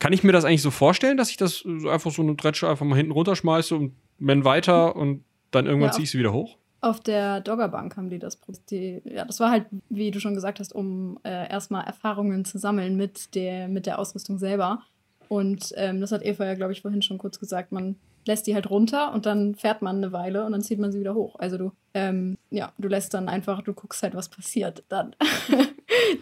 [0.00, 2.84] kann ich mir das eigentlich so vorstellen, dass ich das einfach so eine Dretsche einfach
[2.84, 5.92] mal hinten runterschmeiße und wenn weiter und dann irgendwann Ja.
[5.92, 6.56] ziehe ich sie wieder hoch?
[6.80, 8.40] Auf der Doggerbank haben die das.
[8.68, 12.58] Die, ja, das war halt, wie du schon gesagt hast, um äh, erstmal Erfahrungen zu
[12.58, 14.82] sammeln mit der, mit der Ausrüstung selber.
[15.28, 17.70] Und ähm, das hat Eva ja, glaube ich, vorhin schon kurz gesagt.
[17.72, 17.94] Man
[18.26, 21.00] lässt die halt runter und dann fährt man eine Weile und dann zieht man sie
[21.00, 21.36] wieder hoch.
[21.38, 24.84] Also du, ähm, ja, du lässt dann einfach, du guckst halt, was passiert.
[24.88, 25.14] Dann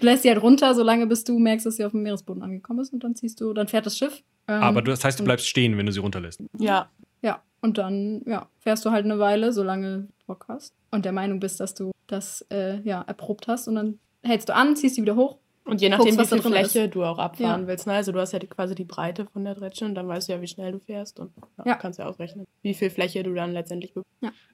[0.00, 2.80] du lässt sie halt runter, solange bis du merkst, dass sie auf dem Meeresboden angekommen
[2.80, 4.22] ist und dann ziehst du, dann fährt das Schiff.
[4.48, 6.42] Ähm, Aber du, das heißt, du bleibst stehen, wenn du sie runterlässt.
[6.58, 6.90] Ja,
[7.22, 11.12] ja, und dann ja, fährst du halt eine Weile, solange du Bock hast und der
[11.12, 14.96] Meinung bist, dass du das äh, ja, erprobt hast und dann hältst du an, ziehst
[14.96, 15.38] sie wieder hoch.
[15.64, 17.66] Und je nachdem, Guckst, wie viel Fläche du auch abfahren Ja.
[17.66, 17.86] willst.
[17.86, 17.92] Ne?
[17.94, 20.32] Also du hast ja die, quasi die Breite von der Dretsche und dann weißt du
[20.32, 21.74] ja, wie schnell du fährst und ja, Ja.
[21.76, 24.02] kannst ja ausrechnen, wie viel Fläche du dann letztendlich be-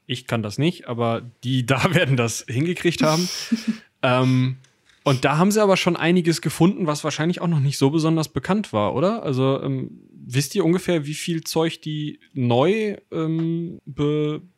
[0.07, 3.29] Ich kann das nicht, aber die da werden das hingekriegt haben.
[4.03, 4.57] ähm,
[5.05, 8.29] und da haben sie aber schon einiges gefunden, was wahrscheinlich auch noch nicht so besonders
[8.29, 9.23] bekannt war, oder?
[9.23, 13.81] Also ähm, wisst ihr ungefähr, wie viel Zeug die neu ähm,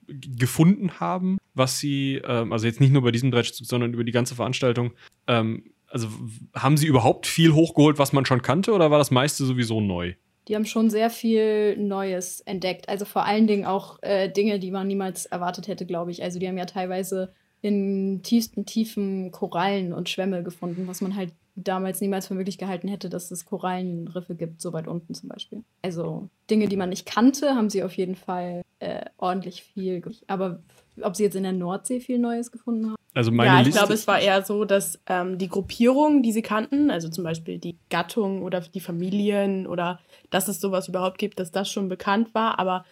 [0.09, 4.13] gefunden haben, was sie, ähm, also jetzt nicht nur bei diesem Dredge, sondern über die
[4.13, 4.93] ganze Veranstaltung,
[5.29, 6.09] ähm, also
[6.55, 10.15] haben sie überhaupt viel hochgeholt, was man schon kannte, oder war das meiste sowieso neu?
[10.49, 12.89] Die haben schon sehr viel Neues entdeckt.
[12.89, 16.23] Also vor allen Dingen auch äh, Dinge, die man niemals erwartet hätte, glaube ich.
[16.23, 17.33] Also die haben ja teilweise
[17.63, 22.89] in tiefsten Tiefen Korallen und Schwämme gefunden, was man halt damals niemals für möglich gehalten
[22.89, 25.63] hätte, dass es Korallenriffe gibt, so weit unten zum Beispiel.
[25.83, 30.03] Also Dinge, die man nicht kannte, haben sie auf jeden Fall äh, ordentlich viel.
[30.27, 30.63] Aber
[31.03, 32.97] ob sie jetzt in der Nordsee viel Neues gefunden haben?
[33.13, 36.43] Also meine ja, ich glaube, es war eher so, dass ähm, die Gruppierungen, die sie
[36.43, 39.99] kannten, also zum Beispiel die Gattung oder die Familien oder
[40.31, 42.85] dass es sowas überhaupt gibt, dass das schon bekannt war, aber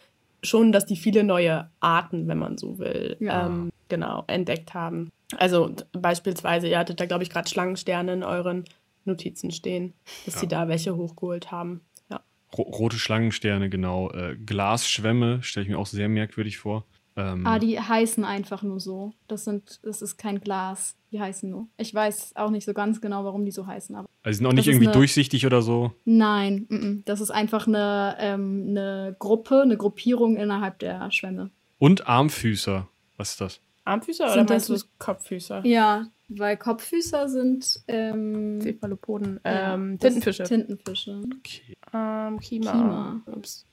[0.42, 3.46] schon, dass die viele neue Arten, wenn man so will, ja.
[3.46, 5.10] ähm, genau, entdeckt haben.
[5.36, 8.64] Also beispielsweise, ihr hattet da, glaube ich, gerade Schlangensterne in euren
[9.04, 9.94] Notizen stehen,
[10.24, 10.40] dass ja.
[10.40, 11.82] sie da welche hochgeholt haben.
[12.10, 12.20] Ja.
[12.56, 14.10] Rote Schlangensterne, genau.
[14.10, 16.86] Äh, Glasschwämme stelle ich mir auch sehr merkwürdig vor.
[17.18, 19.12] Ähm, ah, die heißen einfach nur so.
[19.26, 20.94] Das sind, das ist kein Glas.
[21.10, 21.66] Die heißen nur.
[21.76, 23.96] Ich weiß auch nicht so ganz genau, warum die so heißen.
[23.96, 25.92] Aber also sind auch nicht irgendwie eine, durchsichtig oder so?
[26.04, 31.50] Nein, m -m, das ist einfach eine, ähm, eine Gruppe, eine Gruppierung innerhalb der Schwämme.
[31.78, 32.86] Und Armfüßer.
[33.16, 33.60] Was ist das?
[33.84, 35.64] Armfüßer sind oder meinst du Kopffüßer?
[35.64, 40.44] Ja, weil Kopffüßer sind ähm, Cephalopoden, ähm, Tintenfische.
[40.44, 41.22] Tintenfische.
[41.38, 41.74] Okay.
[41.92, 42.72] Ähm, Kima.
[42.72, 43.22] Kima.
[43.26, 43.64] Ups.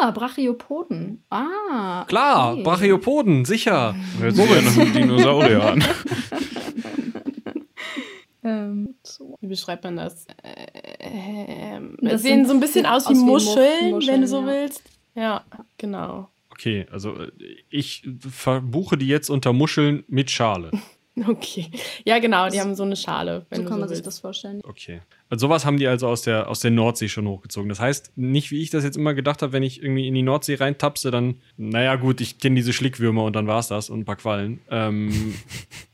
[0.00, 1.22] Ah, Brachiopoden.
[1.28, 2.06] Ah.
[2.08, 2.62] Klar, okay.
[2.62, 3.94] Brachiopoden, sicher.
[4.18, 5.84] Hört sich ja nach einem Dinosaurier an.
[8.44, 9.36] ähm, so.
[9.40, 10.26] Wie beschreibt man das?
[10.42, 14.46] Äh, das sehen so ein bisschen aus wie Muscheln, Muscheln, wenn du so ja.
[14.46, 14.82] willst.
[15.14, 15.44] Ja,
[15.76, 16.30] genau.
[16.50, 17.30] Okay, also äh,
[17.68, 20.70] ich verbuche die jetzt unter Muscheln mit Schale.
[21.26, 21.70] Okay.
[22.04, 23.46] Ja, genau, die haben so eine Schale.
[23.50, 23.96] so kann so man willst.
[23.96, 24.60] sich das vorstellen.
[24.64, 25.00] Okay.
[25.28, 27.68] Also sowas haben die also aus der, aus der Nordsee schon hochgezogen.
[27.68, 30.22] Das heißt, nicht wie ich das jetzt immer gedacht habe, wenn ich irgendwie in die
[30.22, 34.00] Nordsee reintapse, dann, naja, gut, ich kenne diese Schlickwürmer und dann war es das und
[34.00, 34.60] ein paar Quallen.
[34.70, 35.34] Ähm,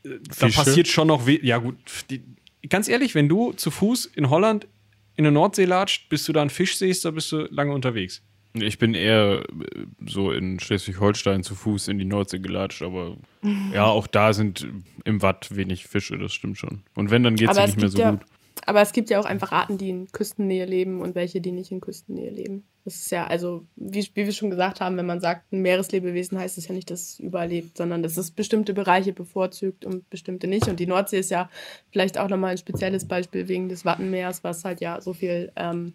[0.39, 1.75] da passiert schon noch, ja gut,
[2.09, 2.23] die,
[2.69, 4.67] ganz ehrlich, wenn du zu Fuß in Holland
[5.15, 8.21] in der Nordsee latscht, bis du da einen Fisch siehst, da bist du lange unterwegs.
[8.53, 13.17] Ich bin eher äh, so in Schleswig-Holstein zu Fuß in die Nordsee gelatscht, aber
[13.73, 14.67] ja, auch da sind
[15.05, 16.83] im Watt wenig Fische, das stimmt schon.
[16.95, 18.21] Und wenn, dann geht es nicht mehr so ja, gut.
[18.65, 21.71] Aber es gibt ja auch einfach Arten, die in Küstennähe leben und welche, die nicht
[21.71, 22.65] in Küstennähe leben.
[22.83, 26.37] Das ist ja, also, wie, wie wir schon gesagt haben, wenn man sagt, ein Meereslebewesen
[26.37, 30.09] heißt es ja nicht, dass es überall lebt, sondern dass es bestimmte Bereiche bevorzugt und
[30.09, 30.67] bestimmte nicht.
[30.67, 31.49] Und die Nordsee ist ja
[31.91, 35.93] vielleicht auch nochmal ein spezielles Beispiel wegen des Wattenmeers, was halt ja so viel ähm,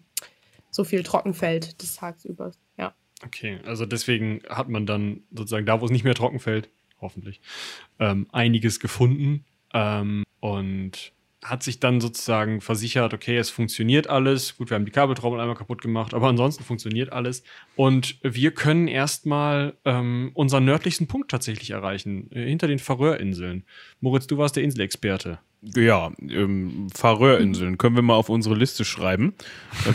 [0.73, 2.51] so viel Trockenfeld des tagsüber.
[2.77, 2.93] Ja.
[3.25, 6.69] Okay, also deswegen hat man dann sozusagen da, wo es nicht mehr trocken fällt,
[6.99, 7.39] hoffentlich,
[7.99, 11.13] ähm, einiges gefunden ähm, und
[11.43, 14.57] hat sich dann sozusagen versichert, okay, es funktioniert alles.
[14.57, 17.43] Gut, wir haben die Kabeltrommel einmal kaputt gemacht, aber ansonsten funktioniert alles.
[17.75, 23.65] Und wir können erstmal ähm, unseren nördlichsten Punkt tatsächlich erreichen, äh, hinter den Färöerinseln.
[23.99, 25.39] Moritz, du warst der Inselexperte.
[25.75, 29.33] Ja, ähm, Färöerinseln können wir mal auf unsere Liste schreiben.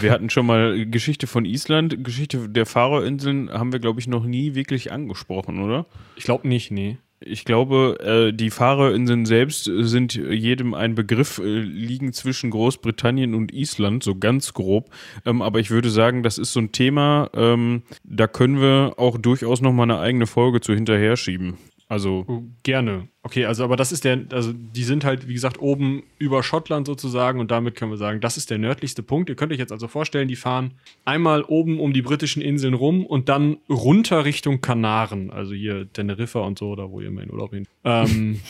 [0.01, 4.25] Wir hatten schon mal Geschichte von Island, Geschichte der Färöerinseln haben wir, glaube ich, noch
[4.25, 5.87] nie wirklich angesprochen, oder?
[6.17, 6.97] Ich glaube nicht, nee.
[7.21, 13.53] Ich glaube, äh, die Fahrerinseln selbst sind jedem ein Begriff, äh, liegen zwischen Großbritannien und
[13.53, 14.91] Island, so ganz grob.
[15.27, 19.19] Ähm, aber ich würde sagen, das ist so ein Thema, ähm, da können wir auch
[19.19, 21.59] durchaus noch mal eine eigene Folge zu hinterher schieben.
[21.91, 23.09] Also oh, gerne.
[23.23, 26.87] Okay, also aber das ist der, also die sind halt, wie gesagt, oben über Schottland
[26.87, 29.31] sozusagen und damit können wir sagen, das ist der nördlichste Punkt.
[29.31, 30.75] Ihr könnt euch jetzt also vorstellen, die fahren
[31.07, 36.41] einmal oben um die britischen Inseln rum und dann runter Richtung Kanaren, also hier Teneriffa
[36.41, 37.67] und so, da wo ihr in Urlaub hin.
[37.85, 38.41] Ähm,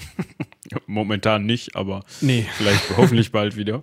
[0.86, 2.46] Momentan nicht, aber nee.
[2.56, 3.82] vielleicht hoffentlich bald wieder.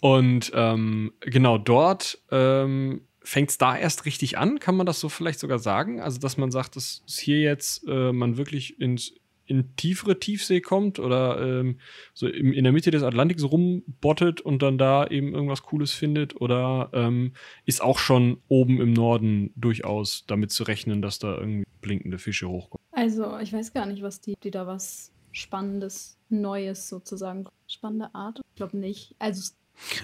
[0.00, 4.58] Und ähm, genau dort ähm, fängt es da erst richtig an?
[4.58, 6.00] Kann man das so vielleicht sogar sagen?
[6.00, 9.14] Also, dass man sagt, dass hier jetzt äh, man wirklich ins,
[9.46, 11.78] in tiefere Tiefsee kommt oder ähm,
[12.12, 16.40] so im, in der Mitte des Atlantiks rumbottet und dann da eben irgendwas Cooles findet?
[16.40, 17.34] Oder ähm,
[17.66, 22.48] ist auch schon oben im Norden durchaus damit zu rechnen, dass da irgendwie blinkende Fische
[22.48, 22.84] hochkommen?
[22.90, 27.46] Also, ich weiß gar nicht, was die, die da was Spannendes, Neues sozusagen.
[27.68, 28.40] Spannende Art?
[28.50, 29.14] Ich glaube nicht.
[29.20, 29.52] Also,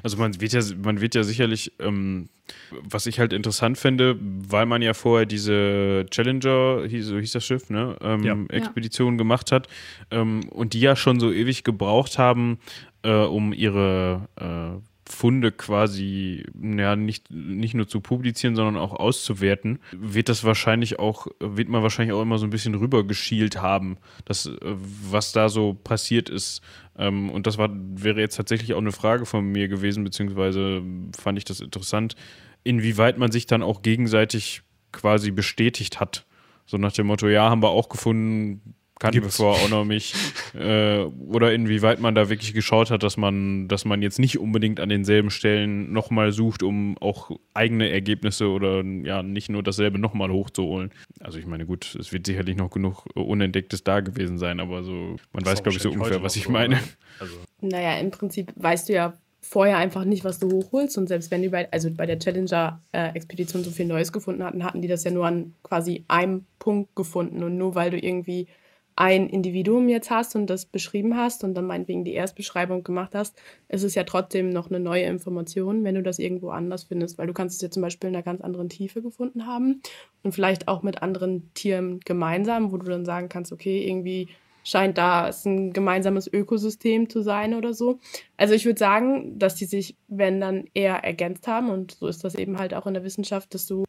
[0.02, 2.28] also man wird ja, man wird ja sicherlich, ähm,
[2.70, 7.70] was ich halt interessant finde, weil man ja vorher diese Challenger, so hieß das Schiff,
[7.70, 8.36] ne, ähm, ja.
[8.48, 9.18] Expedition ja.
[9.18, 9.68] gemacht hat
[10.10, 12.58] ähm, und die ja schon so ewig gebraucht haben,
[13.02, 19.78] äh, um ihre äh, Funde quasi ja nicht, nicht nur zu publizieren, sondern auch auszuwerten,
[19.92, 24.46] wird das wahrscheinlich auch, wird man wahrscheinlich auch immer so ein bisschen rübergeschielt haben, dass,
[24.46, 26.60] äh, was da so passiert ist.
[26.98, 30.82] Ähm, und das war, wäre jetzt tatsächlich auch eine Frage von mir gewesen, beziehungsweise
[31.16, 32.16] fand ich das interessant,
[32.64, 36.26] inwieweit man sich dann auch gegenseitig quasi bestätigt hat.
[36.66, 40.14] So nach dem Motto, ja, haben wir auch gefunden, kannten wir vorher auch noch nicht.
[40.54, 44.80] äh, oder inwieweit man da wirklich geschaut hat, dass man, dass man jetzt nicht unbedingt
[44.80, 50.30] an denselben Stellen nochmal sucht, um auch eigene Ergebnisse oder ja, nicht nur dasselbe nochmal
[50.30, 50.90] hochzuholen.
[51.20, 55.16] Also ich meine, gut, es wird sicherlich noch genug Unentdecktes da gewesen sein, aber so,
[55.32, 56.80] man das weiß, glaube ich, so ungefähr, was ich so, meine.
[57.20, 57.34] Also.
[57.60, 59.14] Naja, im Prinzip weißt du ja
[59.48, 60.98] vorher einfach nicht, was du hochholst.
[60.98, 64.82] Und selbst wenn die bei, also bei der Challenger-Expedition so viel Neues gefunden hatten, hatten
[64.82, 67.42] die das ja nur an quasi einem Punkt gefunden.
[67.42, 68.48] Und nur weil du irgendwie
[68.96, 73.38] ein Individuum jetzt hast und das beschrieben hast und dann meinetwegen die Erstbeschreibung gemacht hast,
[73.68, 77.26] ist es ja trotzdem noch eine neue Information, wenn du das irgendwo anders findest, weil
[77.26, 79.82] du kannst es ja zum Beispiel in einer ganz anderen Tiefe gefunden haben
[80.22, 84.28] und vielleicht auch mit anderen Tieren gemeinsam, wo du dann sagen kannst, okay, irgendwie
[84.64, 88.00] scheint da ein gemeinsames Ökosystem zu sein oder so.
[88.38, 92.24] Also ich würde sagen, dass die sich, wenn dann eher ergänzt haben und so ist
[92.24, 93.84] das eben halt auch in der Wissenschaft, dass du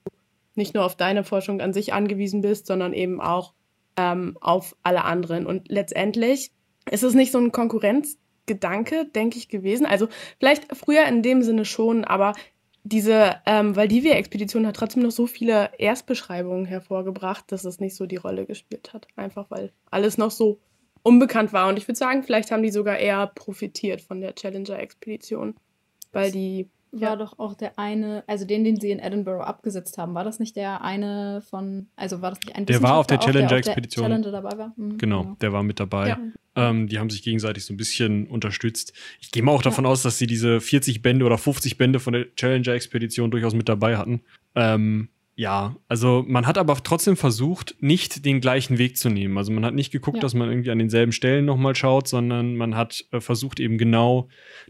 [0.53, 3.53] nicht nur auf deine Forschung an sich angewiesen bist, sondern eben auch
[3.97, 5.45] ähm, auf alle anderen.
[5.45, 6.51] Und letztendlich
[6.89, 9.85] ist es nicht so ein Konkurrenzgedanke, denke ich, gewesen.
[9.85, 10.07] Also
[10.39, 12.33] vielleicht früher in dem Sinne schon, aber
[12.83, 18.15] diese ähm, Valdivia-Expedition hat trotzdem noch so viele Erstbeschreibungen hervorgebracht, dass es nicht so die
[18.15, 19.07] Rolle gespielt hat.
[19.17, 20.59] Einfach weil alles noch so
[21.03, 21.67] unbekannt war.
[21.67, 25.55] Und ich würde sagen, vielleicht haben die sogar eher profitiert von der Challenger-Expedition,
[26.13, 27.15] weil die war ja.
[27.15, 30.13] doch auch der eine, also den, den sie in Edinburgh abgesetzt haben.
[30.13, 33.19] War das nicht der eine von, also war das nicht ein Der war auf der
[33.19, 34.05] Challenger-Expedition.
[34.05, 34.73] Challenger dabei war?
[34.75, 36.09] Mhm, genau, genau, der war mit dabei.
[36.09, 36.19] Ja.
[36.55, 38.93] Ähm, die haben sich gegenseitig so ein bisschen unterstützt.
[39.19, 39.91] Ich gehe mal auch davon ja.
[39.91, 43.97] aus, dass sie diese 40 Bände oder 50 Bände von der Challenger-Expedition durchaus mit dabei
[43.97, 44.21] hatten.
[44.55, 45.09] Ähm,
[45.39, 49.38] ja, also man hat aber trotzdem versucht, nicht den gleichen Weg zu nehmen.
[49.38, 50.21] Also man hat nicht geguckt, ja.
[50.21, 54.29] dass man irgendwie an denselben Stellen nochmal schaut, sondern man hat äh, versucht eben genau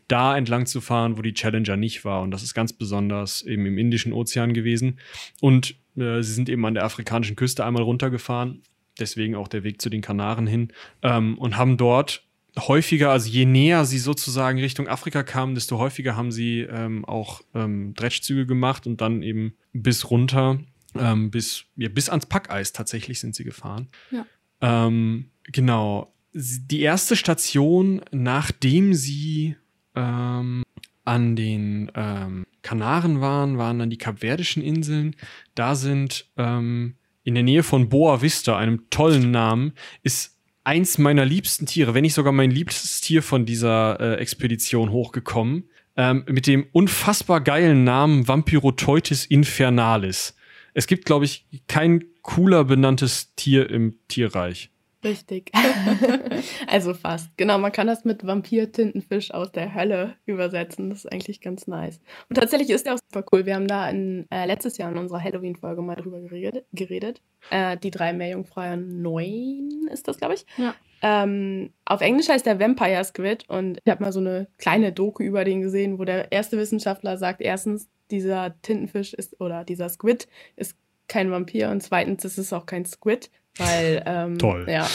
[0.10, 2.22] da entlang zu fahren, wo die Challenger nicht war.
[2.22, 5.00] Und das ist ganz besonders eben im Indischen Ozean gewesen.
[5.40, 8.62] Und äh, sie sind eben an der afrikanischen Küste einmal runtergefahren.
[9.00, 10.74] Deswegen auch der Weg zu den Kanaren hin.
[11.02, 12.27] Ähm, und haben dort
[12.58, 17.42] häufiger, also je näher sie sozusagen Richtung Afrika kamen, desto häufiger haben sie ähm, auch
[17.54, 20.60] ähm, Dretschzüge gemacht und dann eben bis runter,
[20.96, 23.90] ähm, bis, ja, bis ans Packeis tatsächlich sind sie gefahren.
[24.12, 24.26] Ja.
[24.62, 26.14] Ähm, genau.
[26.34, 29.56] Die erste Station, nachdem sie
[29.96, 30.64] ähm,
[31.06, 35.16] an den ähm, Kanaren waren, waren dann die Kapverdischen Inseln.
[35.56, 40.37] Da sind in der Nähe von Boa Vista, einem tollen Namen, ist
[40.68, 45.70] eins meiner liebsten Tiere, wenn nicht sogar mein liebstes Tier von dieser äh, Expedition hochgekommen.
[45.96, 50.36] Ähm, mit dem unfassbar geilen Namen Vampiroteutis infernalis.
[50.74, 54.70] Es gibt, glaube ich, kein cooler benanntes Tier im Tierreich.
[55.08, 55.52] Richtig.
[56.68, 57.36] also fast.
[57.38, 60.90] Genau, man kann das mit Vampir-Tintenfisch aus der Hölle übersetzen.
[60.90, 62.00] Das ist eigentlich ganz nice.
[62.30, 63.46] Und tatsächlich ist der auch super cool.
[63.46, 66.66] Wir haben da in, äh, letztes Jahr in unserer Halloween-Folge mal drüber geredet.
[66.74, 67.22] geredet.
[67.50, 70.46] Äh, die drei Meerjungfrauen neun ist das, glaube ich.
[70.58, 70.76] Ja.
[71.02, 75.24] Ähm, auf Englisch heißt der Vampire Squid und ich habe mal so eine kleine Doku
[75.24, 80.28] über den gesehen, wo der erste Wissenschaftler sagt, erstens, dieser Tintenfisch ist oder dieser Squid
[80.56, 80.76] ist
[81.08, 84.66] kein Vampir und zweitens ist es auch kein Squid, weil, ähm, Toll.
[84.70, 84.88] Ja.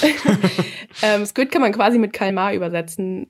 [1.02, 3.28] ähm, Squid kann man quasi mit Kalmar übersetzen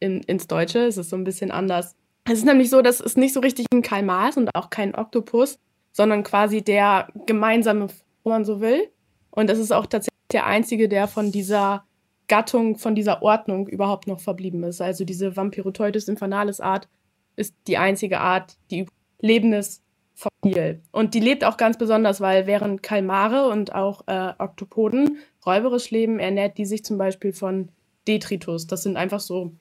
[0.00, 0.80] in, ins Deutsche.
[0.80, 1.96] Es ist so ein bisschen anders.
[2.26, 4.94] Es ist nämlich so, dass es nicht so richtig ein Kalmar ist und auch kein
[4.94, 5.58] Oktopus,
[5.92, 7.88] sondern quasi der gemeinsame,
[8.22, 8.88] wo man so will.
[9.30, 11.84] Und es ist auch tatsächlich der einzige, der von dieser
[12.28, 14.80] Gattung, von dieser Ordnung überhaupt noch verblieben ist.
[14.80, 16.88] Also diese Vampiroteutis infernalis Art
[17.36, 18.86] ist die einzige Art, die
[19.20, 19.83] lebendes
[20.14, 20.80] Fossil.
[20.92, 26.18] Und die lebt auch ganz besonders, weil während Kalmare und auch äh, Oktopoden räuberisch leben,
[26.18, 27.68] ernährt die sich zum Beispiel von
[28.06, 28.66] Detritus.
[28.66, 29.52] Das sind einfach so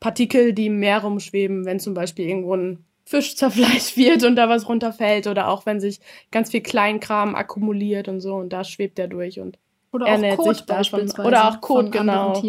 [0.00, 4.48] Partikel, die im Meer rumschweben, wenn zum Beispiel irgendwo ein Fisch zerfleischt wird und da
[4.48, 6.00] was runterfällt oder auch wenn sich
[6.30, 9.58] ganz viel Kleinkram akkumuliert und so und da schwebt er durch und
[9.92, 11.10] oder ernährt auch Kot sich davon.
[11.26, 12.40] Oder auch Kot, genau.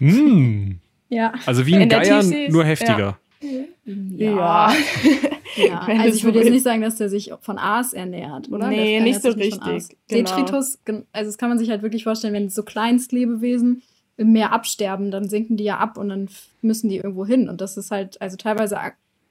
[0.00, 0.72] Mm.
[1.08, 1.32] Ja.
[1.46, 3.18] Also wie ein Geier, nur heftiger.
[3.40, 3.64] Ja.
[3.84, 4.74] Ja.
[5.56, 5.80] ja.
[5.86, 8.68] also ich würde jetzt nicht sagen, dass der sich von Aas ernährt, oder?
[8.68, 9.60] Nee, nicht so richtig.
[9.60, 10.36] Genau.
[10.36, 10.78] Detritus,
[11.12, 13.82] also das kann man sich halt wirklich vorstellen, wenn so Kleinstlebewesen
[14.16, 16.28] im Meer absterben, dann sinken die ja ab und dann
[16.60, 17.48] müssen die irgendwo hin.
[17.48, 18.78] Und das ist halt, also teilweise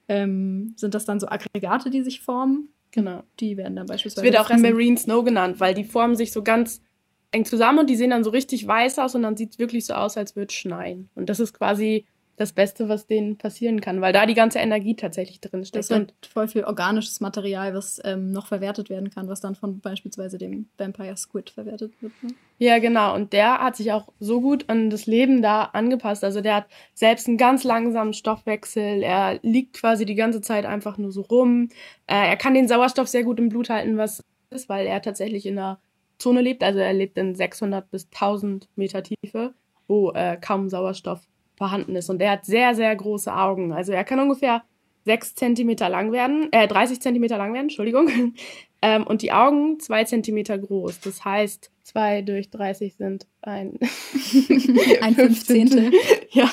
[0.08, 2.70] ähm, sind das dann so Aggregate, die sich formen.
[2.90, 3.22] Genau.
[3.38, 4.26] Die werden dann beispielsweise.
[4.26, 6.82] Es wird auch Marine Snow genannt, weil die formen sich so ganz
[7.30, 9.86] eng zusammen und die sehen dann so richtig weiß aus und dann sieht es wirklich
[9.86, 11.08] so aus, als würde es schneien.
[11.14, 12.06] Und das ist quasi
[12.40, 15.84] das Beste, was denen passieren kann, weil da die ganze Energie tatsächlich drin Das steckt.
[15.84, 19.80] ist halt voll viel organisches Material, was ähm, noch verwertet werden kann, was dann von
[19.80, 22.12] beispielsweise dem Vampire Squid verwertet wird.
[22.22, 22.30] Ne?
[22.56, 23.14] Ja, genau.
[23.14, 26.24] Und der hat sich auch so gut an das Leben da angepasst.
[26.24, 29.02] Also der hat selbst einen ganz langsamen Stoffwechsel.
[29.02, 31.68] Er liegt quasi die ganze Zeit einfach nur so rum.
[32.06, 35.44] Äh, er kann den Sauerstoff sehr gut im Blut halten, was ist, weil er tatsächlich
[35.44, 35.78] in einer
[36.18, 36.62] Zone lebt.
[36.62, 39.52] Also er lebt in 600 bis 1000 Meter Tiefe,
[39.88, 41.20] wo äh, kaum Sauerstoff
[41.60, 42.08] vorhanden ist.
[42.08, 43.74] Und er hat sehr, sehr große Augen.
[43.74, 44.62] Also er kann ungefähr
[45.04, 48.08] 6 Zentimeter lang werden, äh, 30 Zentimeter lang werden, Entschuldigung.
[48.82, 51.00] ähm, und die Augen 2 Zentimeter groß.
[51.00, 53.78] Das heißt, 2 durch 30 sind ein,
[55.02, 55.92] Ein Fünfzehntel.
[56.30, 56.50] ja,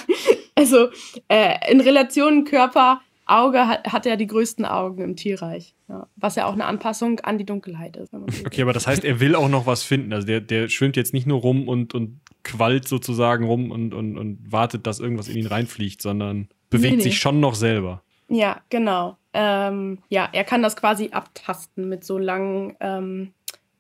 [0.55, 0.89] also
[1.29, 5.75] äh, in Relation Körper, Auge hat, hat er die größten Augen im Tierreich.
[5.89, 8.13] Ja, was ja auch eine Anpassung an die Dunkelheit ist.
[8.13, 10.13] Okay, aber das heißt, er will auch noch was finden.
[10.13, 14.17] Also der, der schwimmt jetzt nicht nur rum und, und quallt sozusagen rum und, und,
[14.17, 17.03] und wartet, dass irgendwas in ihn reinfliegt, sondern bewegt Nee, nee.
[17.03, 18.01] sich schon noch selber.
[18.29, 19.17] Ja, genau.
[19.33, 23.33] Ähm, ja, er kann das quasi abtasten mit so langen, ähm,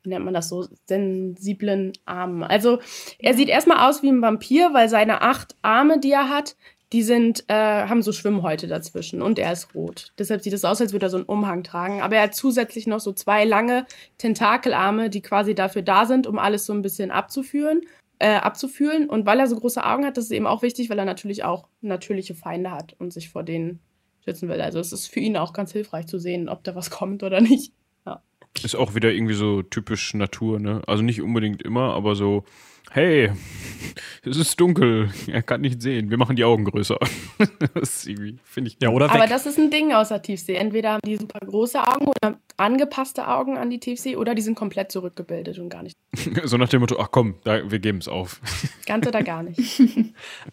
[0.03, 2.43] wie nennt man das so, sensiblen Armen.
[2.43, 2.79] Also
[3.19, 6.55] er sieht erstmal aus wie ein Vampir, weil seine acht Arme, die er hat,
[6.93, 10.13] die sind, äh, haben so Schwimmhäute dazwischen und er ist rot.
[10.17, 12.01] Deshalb sieht es aus, als würde er so einen Umhang tragen.
[12.01, 13.85] Aber er hat zusätzlich noch so zwei lange
[14.17, 17.81] Tentakelarme, die quasi dafür da sind, um alles so ein bisschen abzuführen,
[18.19, 19.09] äh, abzufühlen.
[19.09, 21.43] Und weil er so große Augen hat, das ist eben auch wichtig, weil er natürlich
[21.43, 23.79] auch natürliche Feinde hat und sich vor denen
[24.23, 24.61] schützen will.
[24.61, 27.41] Also es ist für ihn auch ganz hilfreich zu sehen, ob da was kommt oder
[27.41, 27.73] nicht.
[28.63, 30.81] Ist auch wieder irgendwie so typisch Natur, ne?
[30.87, 32.43] Also nicht unbedingt immer, aber so,
[32.91, 33.31] hey,
[34.23, 36.97] es ist dunkel, er kann nicht sehen, wir machen die Augen größer.
[37.73, 38.77] das ist irgendwie, finde ich.
[38.81, 40.55] Ja, oder Aber das ist ein Ding aus der Tiefsee.
[40.55, 44.55] Entweder haben die super große Augen oder angepasste Augen an die Tiefsee oder die sind
[44.55, 45.95] komplett zurückgebildet und gar nicht.
[46.43, 48.41] So nach dem Motto, ach komm, da, wir geben es auf.
[48.85, 49.81] Ganz oder gar nicht.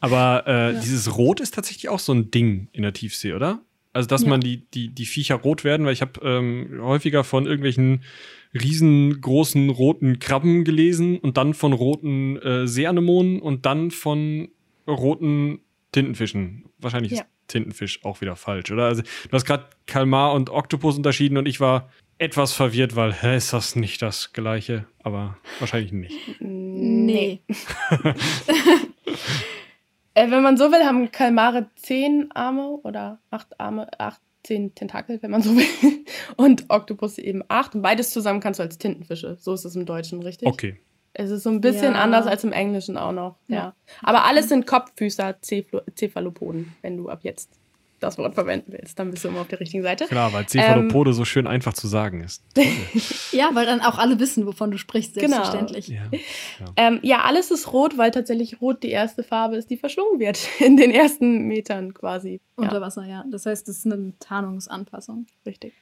[0.00, 3.60] Aber äh, dieses Rot ist tatsächlich auch so ein Ding in der Tiefsee, oder?
[3.94, 4.28] Also, dass Ja.
[4.28, 8.02] man die, die, die Viecher rot werden, weil ich habe ähm, häufiger von irgendwelchen
[8.52, 14.48] riesengroßen roten Krabben gelesen und dann von roten äh, Seeanemonen und dann von
[14.86, 15.60] roten
[15.92, 16.64] Tintenfischen.
[16.78, 17.20] Wahrscheinlich Ja.
[17.22, 18.86] ist Tintenfisch auch wieder falsch, oder?
[18.86, 23.36] Also, du hast gerade Kalmar und Oktopus unterschieden und ich war etwas verwirrt, weil, hä,
[23.36, 24.86] ist das nicht das gleiche?
[25.02, 26.16] Aber wahrscheinlich nicht.
[26.40, 27.40] Nee.
[30.14, 35.20] Äh, wenn man so will, haben Kalmare zehn Arme oder acht Arme, acht, zehn Tentakel,
[35.22, 36.04] wenn man so will.
[36.36, 37.74] Und Oktopus eben acht.
[37.74, 39.36] Und beides zusammen kannst du als Tintenfische.
[39.40, 40.46] So ist es im Deutschen, richtig?
[40.48, 40.78] Okay.
[41.14, 42.00] Es ist so ein bisschen Ja.
[42.02, 43.36] anders als im Englischen auch noch.
[43.48, 43.56] Ja.
[43.56, 43.74] Ja.
[44.02, 47.50] Aber alles sind Kopffüßer, Cephalo- Cephalopoden, wenn du ab jetzt
[48.00, 48.98] das Wort verwenden willst.
[48.98, 50.06] Dann bist du immer auf der richtigen Seite.
[50.06, 52.42] Klar, weil Cephalopode so schön einfach zu sagen ist.
[53.32, 55.28] Ja, weil dann auch alle wissen, wovon du sprichst, Genau.
[55.44, 55.88] selbstverständlich.
[55.88, 56.02] Ja.
[56.76, 60.38] Ähm, ja, alles ist rot, weil tatsächlich rot die erste Farbe ist, die verschlungen wird
[60.60, 62.40] in den ersten Metern quasi.
[62.56, 63.24] Unter Ja, Wasser, ja.
[63.30, 65.26] Das heißt, es ist eine Tarnungsanpassung.
[65.46, 65.72] richtig.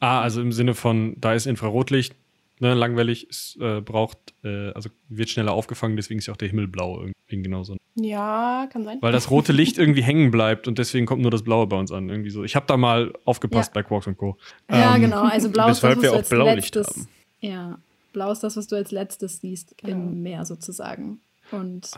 [0.00, 2.14] Ah, also im Sinne von, da ist Infrarotlicht,
[2.62, 6.48] ne, langwellig, es äh, braucht, äh, also wird schneller aufgefangen, deswegen ist ja auch der
[6.48, 7.76] Himmel blau, irgendwie genauso.
[7.96, 8.98] Ja, kann sein.
[9.02, 11.92] Weil das rote Licht irgendwie hängen bleibt und deswegen kommt nur das Blaue bei uns
[11.92, 12.08] an.
[12.08, 12.42] Irgendwie so.
[12.44, 13.82] Ich habe da mal aufgepasst Ja.
[13.82, 14.38] bei Quarks und Co.
[14.70, 15.22] ja, Ähm, genau.
[15.24, 16.96] Also blau ist das, was wir du auch als Blaulicht letztes.
[16.96, 17.08] haben.
[17.40, 17.78] Ja,
[18.14, 19.92] blau ist das, was du als letztes siehst Genau.
[19.96, 21.20] im Meer sozusagen.
[21.50, 21.90] Und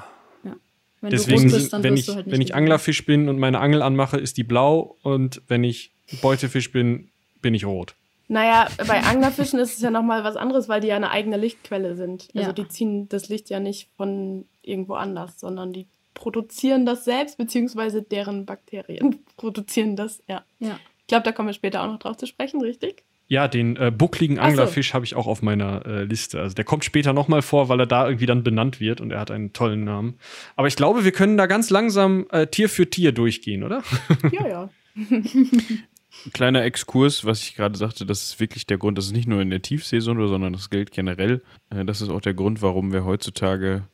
[0.44, 0.56] ja.
[1.00, 2.54] Wenn Deswegen, du rot bist, dann wenn wirst ich, du halt nicht wenn ich.
[2.54, 5.92] Anglerfisch bin und meine Angel anmache, ist die blau und wenn ich
[6.22, 7.08] Beutefisch bin,
[7.40, 7.94] bin ich rot.
[8.28, 11.94] Naja, bei Anglerfischen ist es ja nochmal was anderes, weil die ja eine eigene Lichtquelle
[11.94, 12.28] sind.
[12.34, 12.52] Also Ja.
[12.52, 18.02] die ziehen das Licht ja nicht von irgendwo anders, sondern die produzieren das selbst, beziehungsweise
[18.02, 20.42] deren Bakterien produzieren das, ja.
[20.58, 20.78] Ja.
[21.00, 23.04] Ich glaube, da kommen wir später auch noch drauf zu sprechen, richtig?
[23.26, 24.48] Ja, den äh, buckligen Ach so.
[24.48, 26.40] Anglerfisch habe ich auch auf meiner äh, Liste.
[26.40, 29.20] Also der kommt später nochmal vor, weil er da irgendwie dann benannt wird und er
[29.20, 30.18] hat einen tollen Namen.
[30.56, 33.82] Aber ich glaube, wir können da ganz langsam äh, Tier für Tier durchgehen, oder?
[34.30, 34.70] Ja, ja.
[36.32, 39.40] Kleiner Exkurs, was ich gerade sagte, das ist wirklich der Grund, das ist nicht nur
[39.40, 41.42] in der Tiefsee so, sondern das gilt generell.
[41.70, 43.84] Äh, Das ist auch der Grund, warum wir heutzutage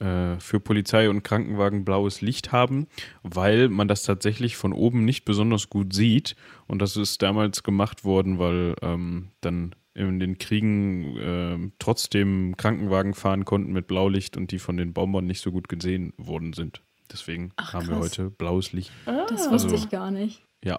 [0.00, 2.86] äh, für Polizei und Krankenwagen blaues Licht haben,
[3.22, 6.36] weil man das tatsächlich von oben nicht besonders gut sieht.
[6.66, 13.14] Und das ist damals gemacht worden, weil ähm, dann in den Kriegen ähm, trotzdem Krankenwagen
[13.14, 16.82] fahren konnten mit Blaulicht und die von den Bombern nicht so gut gesehen worden sind.
[17.10, 18.92] Deswegen Ach, haben wir heute blaues Licht.
[19.06, 19.50] Das Ah.
[19.50, 20.44] wusste Also- ich gar nicht.
[20.62, 20.78] Ja.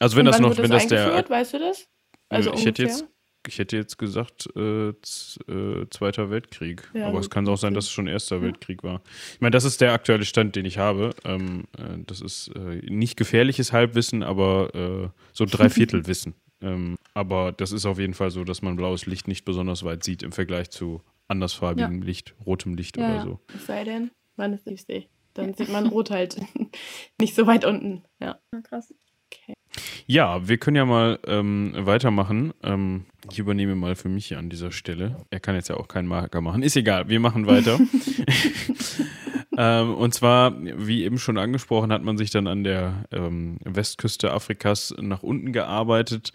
[0.00, 1.88] Also wenn Und das noch, wenn das der eingeführt, weißt du das?
[2.28, 3.06] Also ich hätte jetzt,
[3.46, 6.88] ich hätte jetzt gesagt, äh, äh, Zweiter Weltkrieg.
[6.94, 9.02] Ja, Aber es kann auch sein, dass es schon Erster Weltkrieg war.
[9.34, 11.10] Ich meine, das ist der aktuelle Stand, den ich habe.
[11.24, 16.34] Ähm, äh, das ist äh, nicht gefährliches Halbwissen, aber äh, so Dreiviertelwissen.
[16.60, 20.04] ähm, aber das ist auf jeden Fall so, dass man blaues Licht nicht besonders weit
[20.04, 23.22] sieht im Vergleich zu andersfarbigem Licht, rotem Licht Ja, oder ja.
[23.22, 23.40] so.
[23.54, 25.08] Es sei denn, wann ist Tiefsee?
[25.34, 26.36] Dann sieht man Rot halt
[27.20, 28.02] nicht so weit unten.
[28.20, 28.40] Ja.
[28.52, 28.92] Ja, krass.
[30.06, 32.52] Ja, wir können ja mal ähm, weitermachen.
[32.62, 35.16] Ähm, ich übernehme mal für mich hier an dieser Stelle.
[35.30, 36.62] Er kann jetzt ja auch keinen Marker machen.
[36.62, 37.78] Ist egal, wir machen weiter.
[39.58, 44.32] ähm, und zwar, wie eben schon angesprochen, hat man sich dann an der ähm, Westküste
[44.32, 46.32] Afrikas nach unten gearbeitet,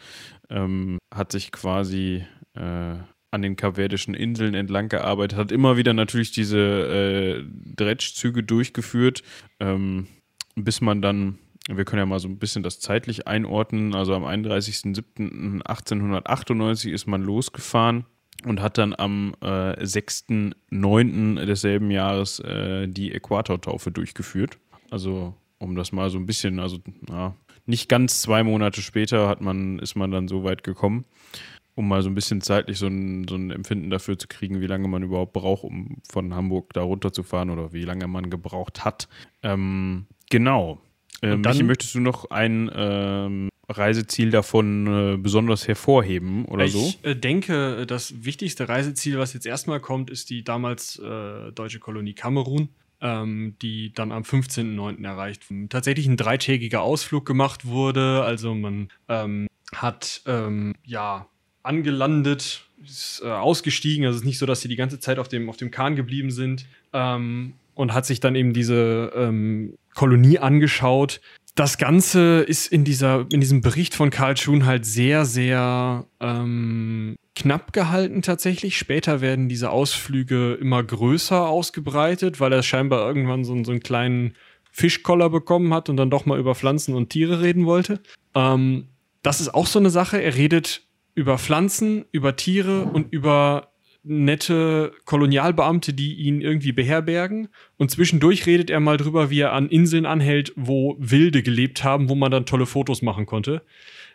[0.49, 2.25] ähm, hat sich quasi
[2.55, 2.95] äh,
[3.33, 7.43] an den kapverdischen Inseln entlang gearbeitet, hat immer wieder natürlich diese äh,
[7.75, 9.23] Dredge-Züge durchgeführt,
[9.59, 10.07] ähm,
[10.55, 11.39] bis man dann
[11.69, 13.93] wir können ja mal so ein bisschen das zeitlich einordnen.
[13.95, 18.05] Also am 31.07.1898 ist man losgefahren
[18.45, 21.45] und hat dann am äh, 6.09.
[21.45, 24.57] desselben Jahres äh, die Äquatortaufe durchgeführt.
[24.91, 26.79] Also um das mal so ein bisschen, also
[27.09, 27.35] ja,
[27.65, 31.05] nicht ganz zwei Monate später hat man, ist man dann so weit gekommen,
[31.75, 34.67] um mal so ein bisschen zeitlich so ein, so ein Empfinden dafür zu kriegen, wie
[34.67, 39.07] lange man überhaupt braucht, um von Hamburg da runterzufahren oder wie lange man gebraucht hat.
[39.41, 40.81] Ähm, genau.
[41.23, 46.79] Ähm, dann- Michi, möchtest du noch ein ähm, Reiseziel davon äh, besonders hervorheben oder so?
[46.79, 51.79] Ich äh, denke, das wichtigste Reiseziel, was jetzt erstmal kommt, ist die damals äh, deutsche
[51.79, 52.69] Kolonie Kamerun,
[52.99, 55.03] ähm, die dann am 15.09.
[55.05, 55.43] erreicht.
[55.69, 58.23] Tatsächlich ein dreitägiger Ausflug gemacht wurde.
[58.23, 61.27] Also man ähm, hat ähm, ja
[61.63, 64.05] angelandet, ist äh, ausgestiegen.
[64.05, 65.95] Also es ist nicht so, dass sie die ganze Zeit auf dem, auf dem Kahn
[65.95, 66.65] geblieben sind.
[66.91, 71.21] Ähm, und hat sich dann eben diese ähm, Kolonie angeschaut.
[71.55, 77.15] Das Ganze ist in, dieser, in diesem Bericht von Karl Schun halt sehr, sehr ähm,
[77.35, 78.77] knapp gehalten tatsächlich.
[78.77, 83.81] Später werden diese Ausflüge immer größer ausgebreitet, weil er scheinbar irgendwann so, einen- so einen
[83.83, 84.33] kleinen
[84.71, 88.01] Fischkoller bekommen hat und dann doch mal über Pflanzen und Tiere reden wollte.
[88.33, 88.87] Ähm,
[89.21, 90.19] das ist auch so eine Sache.
[90.21, 93.72] Er redet über Pflanzen, über Tiere und über
[94.03, 97.47] nette Kolonialbeamte, die ihn irgendwie beherbergen.
[97.77, 102.09] Und zwischendurch redet er mal drüber, wie er an Inseln anhält, wo Wilde gelebt haben,
[102.09, 103.61] wo man dann tolle Fotos machen konnte.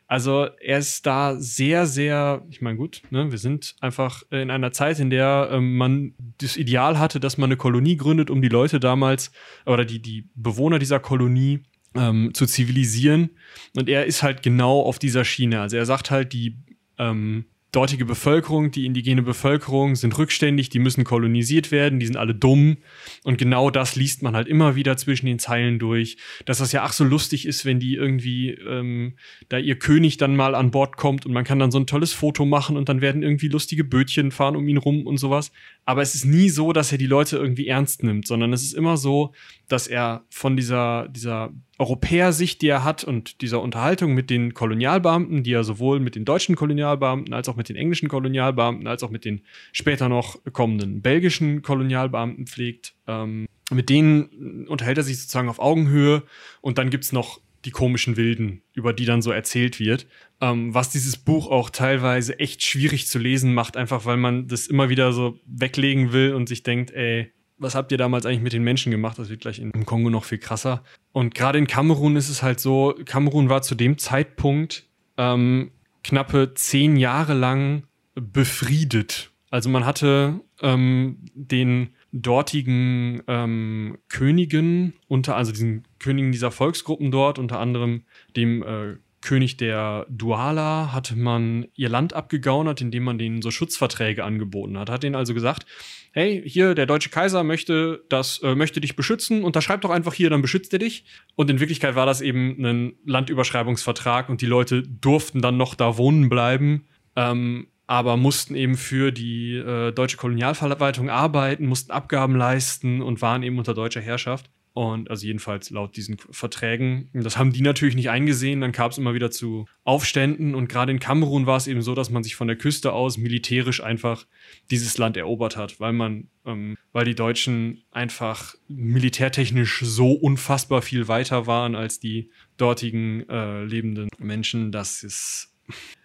[0.06, 4.72] Also er ist da sehr, sehr, ich meine, gut, ne, wir sind einfach in einer
[4.72, 8.48] Zeit, in der ähm, man das Ideal hatte, dass man eine Kolonie gründet, um die
[8.48, 9.32] Leute damals
[9.66, 11.60] oder die, die Bewohner dieser Kolonie
[11.94, 13.30] ähm, zu zivilisieren.
[13.76, 15.60] Und er ist halt genau auf dieser Schiene.
[15.60, 16.56] Also er sagt halt, die
[16.98, 22.34] ähm, dortige Bevölkerung, die indigene Bevölkerung sind rückständig, die müssen kolonisiert werden, die sind alle
[22.34, 22.78] dumm.
[23.24, 26.16] Und genau das liest man halt immer wieder zwischen den Zeilen durch,
[26.46, 29.14] dass das ja ach so lustig ist, wenn die irgendwie ähm,
[29.50, 32.14] da ihr König dann mal an Bord kommt und man kann dann so ein tolles
[32.14, 35.52] Foto machen und dann werden irgendwie lustige Bötchen fahren um ihn rum und sowas.
[35.88, 38.74] Aber es ist nie so, dass er die Leute irgendwie ernst nimmt, sondern es ist
[38.74, 39.32] immer so,
[39.68, 41.48] dass er von dieser, dieser
[41.78, 46.26] Europäersicht, die er hat und dieser Unterhaltung mit den Kolonialbeamten, die er sowohl mit den
[46.26, 49.40] deutschen Kolonialbeamten als auch mit den englischen Kolonialbeamten als auch mit den
[49.72, 56.22] später noch kommenden belgischen Kolonialbeamten pflegt, ähm, mit denen unterhält er sich sozusagen auf Augenhöhe.
[56.60, 60.06] Und dann gibt's noch die komischen Wilden, über die dann so erzählt wird.
[60.40, 64.66] Ähm, was dieses Buch auch teilweise echt schwierig zu lesen macht, einfach weil man das
[64.66, 68.52] immer wieder so weglegen will und sich denkt, ey, was habt ihr damals eigentlich mit
[68.52, 69.18] den Menschen gemacht?
[69.18, 70.84] Das wird gleich im Kongo noch viel krasser.
[71.12, 74.86] Und gerade in Kamerun ist es halt so, Kamerun war zu dem Zeitpunkt
[75.16, 75.72] ähm,
[76.04, 77.82] knappe zehn Jahre lang
[78.14, 79.32] befriedet.
[79.50, 87.38] Also man hatte ähm, den dortigen ähm, Königen, unter, also diesen Königen dieser Volksgruppen dort,
[87.38, 88.04] unter anderem
[88.36, 94.24] dem äh, König der Duala, hatte man ihr Land abgegaunert, indem man denen so Schutzverträge
[94.24, 94.90] angeboten hat.
[94.90, 95.66] Hat denen also gesagt,
[96.12, 100.30] hey, hier, der deutsche Kaiser möchte das, äh, möchte dich beschützen, unterschreib doch einfach hier,
[100.30, 101.04] dann beschützt er dich.
[101.34, 105.98] Und in Wirklichkeit war das eben ein Landüberschreibungsvertrag und die Leute durften dann noch da
[105.98, 106.86] wohnen bleiben.
[107.16, 113.42] Ähm, aber mussten eben für die äh, deutsche Kolonialverwaltung arbeiten, mussten Abgaben leisten und waren
[113.42, 114.50] eben unter deutscher Herrschaft.
[114.74, 117.08] Und also jedenfalls laut diesen Verträgen.
[117.12, 118.60] Das haben die natürlich nicht eingesehen.
[118.60, 120.54] Dann kam es immer wieder zu Aufständen.
[120.54, 123.16] Und gerade in Kamerun war es eben so, dass man sich von der Küste aus
[123.16, 124.24] militärisch einfach
[124.70, 131.08] dieses Land erobert hat, weil man, ähm, weil die Deutschen einfach militärtechnisch so unfassbar viel
[131.08, 135.56] weiter waren als die dortigen äh, lebenden Menschen, dass es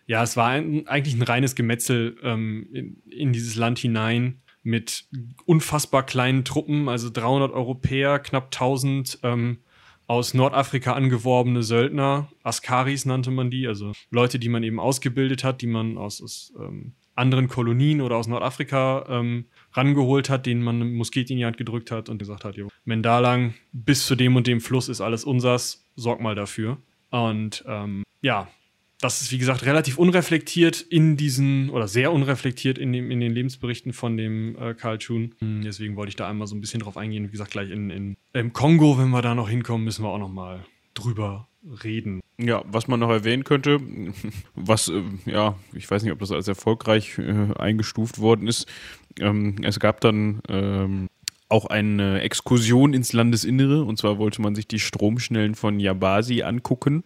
[0.06, 5.06] ja, es war ein, eigentlich ein reines Gemetzel ähm, in, in dieses Land hinein mit
[5.46, 9.60] unfassbar kleinen Truppen, also 300 Europäer, knapp 1000 ähm,
[10.08, 15.62] aus Nordafrika angeworbene Söldner, Askaris nannte man die, also Leute, die man eben ausgebildet hat,
[15.62, 20.82] die man aus, aus ähm, anderen Kolonien oder aus Nordafrika ähm, rangeholt hat, denen man
[20.82, 22.56] eine Muskete in die Hand gedrückt hat und gesagt hat,
[22.86, 26.78] wenn da bis zu dem und dem Fluss ist alles unsers, sorg mal dafür.
[27.12, 28.48] Und ähm, ja,
[29.04, 33.34] das ist, wie gesagt, relativ unreflektiert in diesen, oder sehr unreflektiert in, dem, in den
[33.34, 35.36] Lebensberichten von dem äh, Karl Schun.
[35.40, 37.26] Hm, deswegen wollte ich da einmal so ein bisschen drauf eingehen.
[37.26, 40.20] Wie gesagt, gleich in, in, im Kongo, wenn wir da noch hinkommen, müssen wir auch
[40.20, 41.50] noch mal drüber
[41.84, 42.22] reden.
[42.38, 43.80] Ja, was man noch erwähnen könnte,
[44.56, 48.68] was, äh, ja, ich weiß nicht, ob das als erfolgreich äh, eingestuft worden ist.
[49.20, 51.10] Ähm, es gab dann ähm,
[51.54, 53.84] auch eine Exkursion ins Landesinnere.
[53.84, 57.04] Und zwar wollte man sich die Stromschnellen von Yabasi angucken.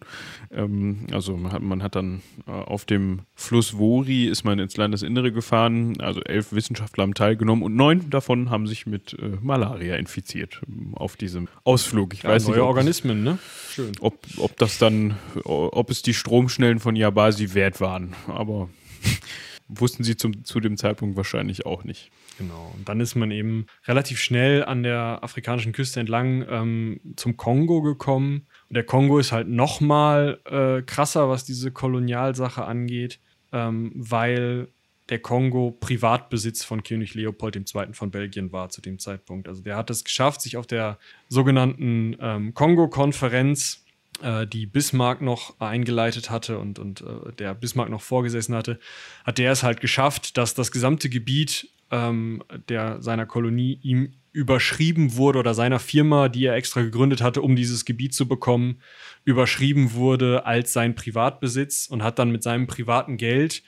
[0.50, 4.78] Ähm, also man hat, man hat dann äh, auf dem Fluss Wori ist man ins
[4.78, 6.00] Landesinnere gefahren.
[6.00, 10.94] Also elf Wissenschaftler haben teilgenommen und neun davon haben sich mit äh, Malaria infiziert ähm,
[10.94, 12.14] auf diesem Ausflug.
[12.14, 13.38] Ich ja, weiß neue nicht, Organismen, ne?
[13.70, 13.92] Schön.
[14.00, 18.14] Ob, ob das dann, ob es die Stromschnellen von Yabasi wert waren.
[18.28, 18.70] Aber
[19.68, 22.10] wussten sie zum, zu dem Zeitpunkt wahrscheinlich auch nicht.
[22.38, 22.72] Genau.
[22.76, 27.82] Und dann ist man eben relativ schnell an der afrikanischen Küste entlang ähm, zum Kongo
[27.82, 28.46] gekommen.
[28.68, 33.18] Und der Kongo ist halt noch mal äh, krasser, was diese Kolonialsache angeht,
[33.52, 34.68] ähm, weil
[35.08, 37.92] der Kongo Privatbesitz von König Leopold II.
[37.92, 39.48] von Belgien war zu dem Zeitpunkt.
[39.48, 40.98] Also der hat es geschafft, sich auf der
[41.28, 43.84] sogenannten ähm, Kongo-Konferenz
[44.22, 48.78] äh, die Bismarck noch eingeleitet hatte und, und äh, der Bismarck noch vorgesessen hatte,
[49.24, 55.16] hat der es halt geschafft, dass das gesamte Gebiet ähm, der seiner Kolonie ihm überschrieben
[55.16, 58.80] wurde oder seiner Firma, die er extra gegründet hatte, um dieses Gebiet zu bekommen,
[59.24, 63.62] überschrieben wurde als sein Privatbesitz und hat dann mit seinem privaten Geld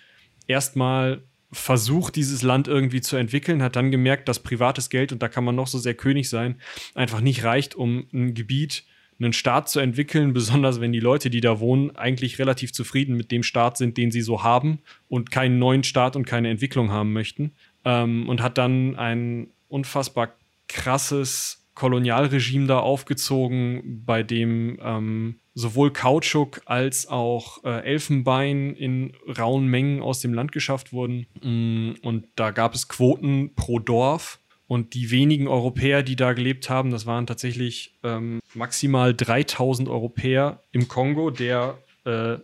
[0.47, 1.23] erstmal
[1.53, 5.45] versucht, dieses Land irgendwie zu entwickeln, hat dann gemerkt, dass privates Geld, und da kann
[5.45, 6.61] man noch so sehr König sein,
[6.95, 8.85] einfach nicht reicht, um ein Gebiet
[9.19, 13.31] einen Staat zu entwickeln, besonders wenn die Leute, die da wohnen, eigentlich relativ zufrieden mit
[13.31, 14.79] dem Staat sind, den sie so haben
[15.09, 17.53] und keinen neuen Staat und keine Entwicklung haben möchten.
[17.85, 20.35] Ähm, und hat dann ein unfassbar
[20.69, 29.67] krasses Kolonialregime da aufgezogen, bei dem ähm, sowohl Kautschuk als auch äh, Elfenbein in rauen
[29.67, 31.27] Mengen aus dem Land geschafft wurden.
[31.43, 36.71] Mm, und da gab es Quoten pro Dorf und die wenigen Europäer, die da gelebt
[36.71, 42.37] haben, das waren tatsächlich ähm, maximal 3000 Europäer im Kongo, der äh,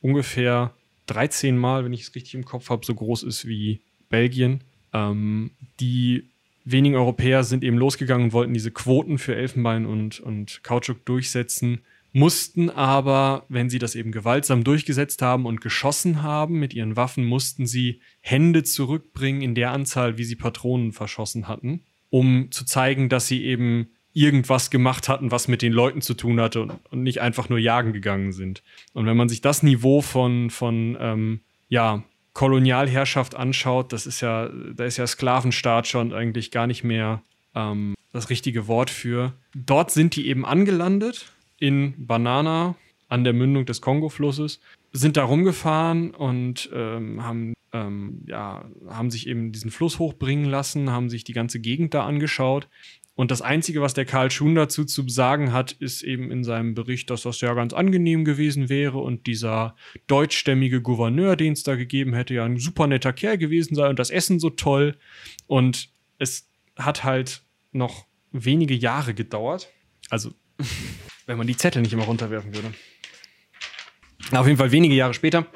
[0.00, 0.72] ungefähr
[1.06, 4.62] 13 Mal, wenn ich es richtig im Kopf habe, so groß ist wie Belgien.
[4.94, 5.50] Ähm,
[5.80, 6.24] die
[6.64, 11.80] wenigen Europäer sind eben losgegangen und wollten diese Quoten für Elfenbein und, und Kautschuk durchsetzen
[12.14, 17.24] mussten aber, wenn sie das eben gewaltsam durchgesetzt haben und geschossen haben mit ihren Waffen,
[17.24, 23.08] mussten sie Hände zurückbringen in der Anzahl, wie sie Patronen verschossen hatten, um zu zeigen,
[23.08, 27.02] dass sie eben irgendwas gemacht hatten, was mit den Leuten zu tun hatte und, und
[27.02, 28.62] nicht einfach nur jagen gegangen sind.
[28.92, 32.04] Und wenn man sich das Niveau von, von ähm, ja,
[32.34, 37.22] Kolonialherrschaft anschaut, das ist ja, da ist ja Sklavenstaat schon eigentlich gar nicht mehr
[37.54, 39.32] ähm, das richtige Wort für.
[39.54, 42.74] Dort sind die eben angelandet in Banana
[43.08, 44.60] an der Mündung des Kongo-Flusses,
[44.92, 50.90] sind da rumgefahren und ähm, haben, ähm, ja, haben sich eben diesen Fluss hochbringen lassen,
[50.90, 52.68] haben sich die ganze Gegend da angeschaut.
[53.16, 56.74] Und das Einzige, was der Karl Schun dazu zu sagen hat, ist eben in seinem
[56.74, 59.76] Bericht, dass das ja ganz angenehm gewesen wäre und dieser
[60.08, 63.98] deutschstämmige Gouverneur, den es da gegeben hätte, ja ein super netter Kerl gewesen sei und
[63.98, 64.96] das Essen so toll.
[65.46, 69.68] Und es hat halt noch wenige Jahre gedauert.
[70.10, 70.32] Also
[71.26, 72.74] wenn man die Zettel nicht immer runterwerfen würde.
[74.32, 75.46] Auf jeden Fall wenige Jahre später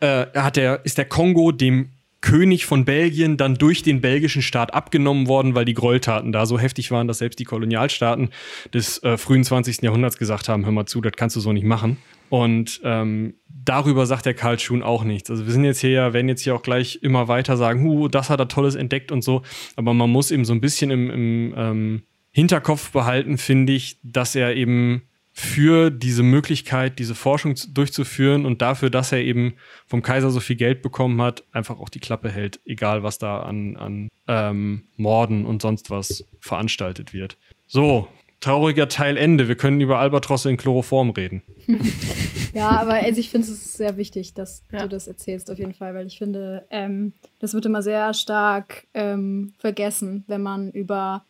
[0.00, 1.90] äh, hat der, ist der Kongo dem
[2.20, 6.58] König von Belgien dann durch den belgischen Staat abgenommen worden, weil die Gräueltaten da so
[6.58, 8.30] heftig waren, dass selbst die Kolonialstaaten
[8.74, 9.82] des äh, frühen 20.
[9.82, 11.96] Jahrhunderts gesagt haben, hör mal zu, das kannst du so nicht machen.
[12.28, 15.30] Und ähm, darüber sagt der Karl Schuhn auch nichts.
[15.30, 18.08] Also wir sind jetzt hier ja, werden jetzt hier auch gleich immer weiter sagen, hu,
[18.08, 19.42] das hat er Tolles entdeckt und so.
[19.76, 24.36] Aber man muss eben so ein bisschen im, im ähm, Hinterkopf behalten, finde ich, dass
[24.36, 25.02] er eben
[25.40, 29.54] für diese Möglichkeit, diese Forschung durchzuführen und dafür, dass er eben
[29.86, 33.40] vom Kaiser so viel Geld bekommen hat, einfach auch die Klappe hält, egal was da
[33.40, 37.38] an, an ähm, Morden und sonst was veranstaltet wird.
[37.66, 38.06] So,
[38.40, 39.48] trauriger Teil Ende.
[39.48, 41.42] Wir können über Albatrosse in Chloroform reden.
[42.52, 44.80] ja, aber also ich finde es sehr wichtig, dass ja.
[44.80, 48.86] du das erzählst, auf jeden Fall, weil ich finde, ähm, das wird immer sehr stark
[48.92, 51.24] ähm, vergessen, wenn man über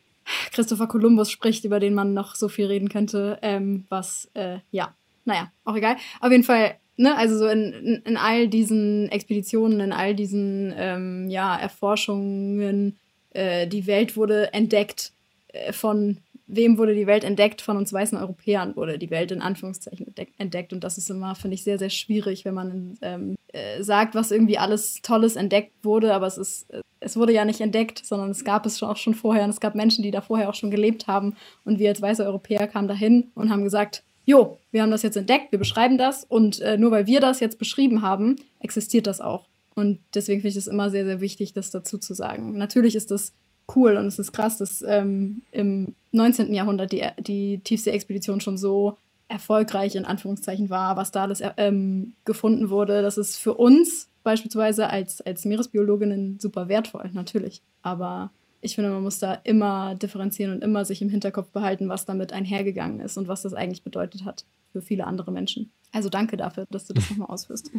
[0.52, 4.94] Christopher Columbus spricht, über den man noch so viel reden könnte, ähm, was, äh, ja,
[5.24, 5.96] naja, auch egal.
[6.20, 10.74] Auf jeden Fall, ne, also so in, in, in all diesen Expeditionen, in all diesen,
[10.76, 12.98] ähm, ja, Erforschungen,
[13.30, 15.12] äh, die Welt wurde entdeckt
[15.52, 16.18] äh, von
[16.52, 17.62] wem wurde die Welt entdeckt?
[17.62, 20.72] Von uns weißen Europäern wurde die Welt in Anführungszeichen entdeckt.
[20.72, 24.30] Und das ist immer, finde ich, sehr, sehr schwierig, wenn man ähm, äh, sagt, was
[24.30, 28.30] irgendwie alles Tolles entdeckt wurde, aber es ist, äh, es wurde ja nicht entdeckt, sondern
[28.30, 30.54] es gab es schon auch schon vorher und es gab Menschen, die da vorher auch
[30.54, 31.34] schon gelebt haben.
[31.64, 35.16] Und wir als weiße Europäer kamen dahin und haben gesagt, jo, wir haben das jetzt
[35.16, 39.20] entdeckt, wir beschreiben das und äh, nur weil wir das jetzt beschrieben haben, existiert das
[39.20, 39.46] auch.
[39.74, 42.56] Und deswegen finde ich es immer sehr, sehr wichtig, das dazu zu sagen.
[42.56, 43.32] Natürlich ist das
[43.74, 46.52] cool und es ist krass, dass ähm, im 19.
[46.52, 48.96] Jahrhundert die, die Tiefsee-Expedition schon so
[49.30, 53.02] erfolgreich in Anführungszeichen war, was da alles ähm, gefunden wurde.
[53.02, 57.62] Das ist für uns beispielsweise als, als Meeresbiologinnen super wertvoll, natürlich.
[57.82, 58.30] Aber
[58.60, 62.32] ich finde, man muss da immer differenzieren und immer sich im Hinterkopf behalten, was damit
[62.32, 65.70] einhergegangen ist und was das eigentlich bedeutet hat für viele andere Menschen.
[65.92, 67.70] Also danke dafür, dass du das nochmal ausführst.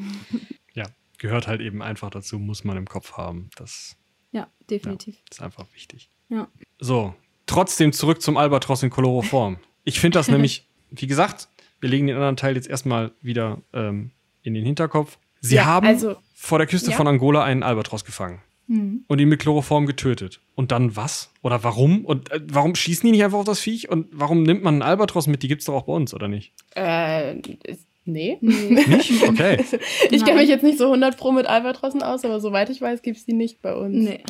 [0.74, 0.86] Ja,
[1.18, 3.50] gehört halt eben einfach dazu, muss man im Kopf haben.
[3.56, 3.96] Das
[4.32, 5.16] ja, definitiv.
[5.16, 6.10] Ja, ist einfach wichtig.
[6.30, 6.48] Ja.
[6.80, 7.14] So,
[7.46, 9.58] trotzdem zurück zum Albatros in Chloroform.
[9.84, 11.48] Ich finde das nämlich, wie gesagt,
[11.80, 14.12] wir legen den anderen Teil jetzt erstmal wieder ähm,
[14.44, 15.18] in den Hinterkopf.
[15.42, 16.98] Sie Ja, haben also- vor der Küste Ja.
[16.98, 19.04] von Angola einen Albatros gefangen Mhm.
[19.08, 20.40] und ihn mit Chloroform getötet.
[20.56, 21.32] Und dann was?
[21.42, 22.06] Oder warum?
[22.06, 23.90] Und äh, warum schießen die nicht einfach auf das Viech?
[23.90, 25.42] Und warum nimmt man einen Albatros mit?
[25.44, 26.54] Die gibt es doch auch bei uns, oder nicht?
[26.76, 27.36] Äh,
[28.06, 28.38] nee.
[28.42, 29.24] Nicht?
[29.28, 29.64] Okay.
[30.12, 33.02] Ich kenne mich jetzt nicht so 100 pro mit Albatrossen aus, aber soweit ich weiß,
[33.02, 33.96] gibt es die nicht bei uns.
[33.96, 34.24] Nee.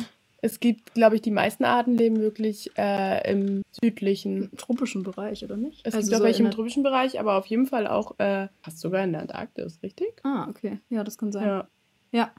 [0.44, 4.50] Es gibt, glaube ich, die meisten Arten leben wirklich äh, im südlichen.
[4.50, 5.80] Im tropischen Bereich, oder nicht?
[5.84, 8.48] Es Also gibt auch so welche im tropischen Bereich, aber auf jeden Fall auch äh,
[8.60, 10.20] fast sogar in der Antarktis, richtig?
[10.24, 10.80] Ah, okay.
[10.90, 11.46] Ja, das kann sein.
[11.46, 11.68] Ja.
[12.10, 12.30] Ja.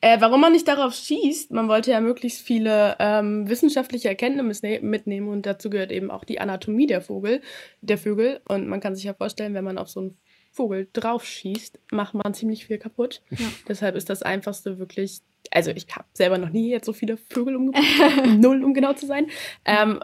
[0.00, 4.80] Äh, warum man nicht darauf schießt, man wollte ja möglichst viele ähm, wissenschaftliche Erkenntnisse ne-
[4.80, 7.42] mitnehmen und dazu gehört eben auch die Anatomie der Vogel,
[7.80, 8.40] der Vögel.
[8.48, 10.16] Und man kann sich ja vorstellen, wenn man auf so einen
[10.52, 13.22] Vogel drauf schießt, macht man ziemlich viel kaputt.
[13.30, 13.46] Ja.
[13.68, 17.56] Deshalb ist das einfachste wirklich, also ich habe selber noch nie jetzt so viele Vögel
[17.56, 19.26] umgebracht, null um genau zu sein,
[19.64, 20.00] ähm,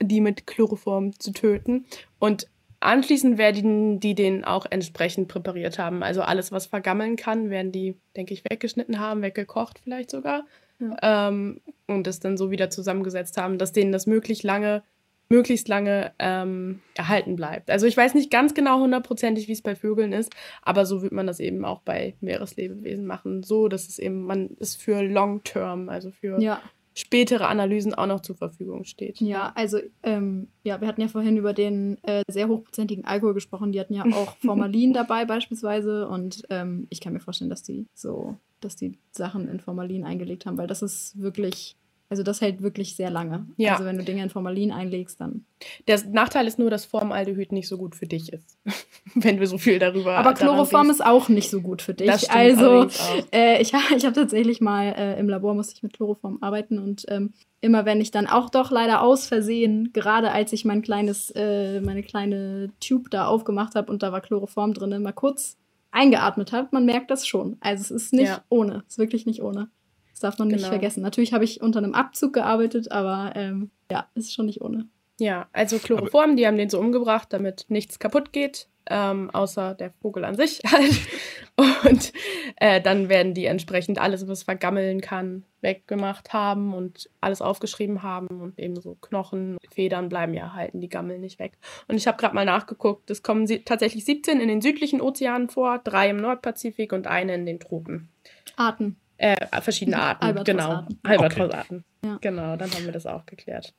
[0.00, 1.86] die mit Chloroform zu töten.
[2.18, 2.48] Und
[2.80, 6.02] anschließend werden die den auch entsprechend präpariert haben.
[6.02, 10.44] Also alles, was vergammeln kann, werden die, denke ich, weggeschnitten haben, weggekocht vielleicht sogar.
[11.02, 14.82] Ähm, und das dann so wieder zusammengesetzt haben, dass denen das möglichst lange,
[15.30, 17.70] möglichst lange ähm, erhalten bleibt.
[17.70, 20.32] Also ich weiß nicht ganz genau hundertprozentig, wie es bei Vögeln ist,
[20.62, 23.42] aber so wird man das eben auch bei Meereslebewesen machen.
[23.42, 26.60] So, dass es eben, man es für Long Term, also für Ja,
[26.96, 29.20] spätere Analysen auch noch zur Verfügung steht.
[29.20, 33.70] ja, also ähm, ja, wir hatten ja vorhin über den äh, sehr hochprozentigen Alkohol gesprochen.
[33.70, 37.86] Die hatten ja auch Formalin dabei beispielsweise und ähm, ich kann mir vorstellen, dass die
[37.94, 41.76] so, dass die Sachen in Formalin eingelegt haben, weil das ist wirklich,
[42.10, 43.46] also das hält wirklich sehr lange.
[43.56, 43.72] Ja.
[43.74, 45.44] Also wenn du Dinge in Formalin einlegst, dann.
[45.86, 48.58] Der Nachteil ist nur, dass Formaldehyd nicht so gut für dich ist,
[49.14, 50.16] wenn wir so viel darüber.
[50.16, 52.08] Aber Chloroform ist auch nicht so gut für dich.
[52.08, 52.88] Das stimmt also.
[53.32, 57.06] Äh, ich ich habe tatsächlich mal äh, im Labor musste ich mit Chloroform arbeiten und
[57.08, 61.30] ähm, immer wenn ich dann auch doch leider aus Versehen, gerade als ich mein kleines,
[61.36, 65.56] äh, meine kleine Tube da aufgemacht habe und da war Chloroform drin, mal kurz
[65.92, 67.56] eingeatmet habe, man merkt das schon.
[67.60, 68.42] Also es ist nicht Ja.
[68.48, 69.68] ohne, es ist wirklich nicht ohne.
[70.20, 70.68] Das darf man nicht Genau.
[70.68, 71.02] vergessen.
[71.02, 74.86] Natürlich habe ich unter einem Abzug gearbeitet, aber ähm, ja, es ist schon nicht ohne.
[75.18, 79.92] Ja, also Chloroform, die haben den so umgebracht, damit nichts kaputt geht, ähm, außer der
[80.02, 80.98] Vogel an sich halt.
[81.84, 82.12] Und
[82.56, 88.42] äh, dann werden die entsprechend alles, was vergammeln kann, weggemacht haben und alles aufgeschrieben haben
[88.42, 91.52] und eben so Knochen, Federn bleiben ja erhalten, die gammeln nicht weg.
[91.88, 95.48] Und ich habe gerade mal nachgeguckt, es kommen sie tatsächlich 17 in den südlichen Ozeanen
[95.48, 98.10] vor, drei im Nordpazifik und eine in den Tropen.
[98.56, 98.96] Arten.
[99.20, 100.98] Äh, verschiedene Arten, Albatrossarten.
[101.02, 101.10] genau.
[101.14, 101.84] Albatrossarten.
[102.04, 102.18] Ja.
[102.20, 103.74] Genau, dann haben wir das auch geklärt.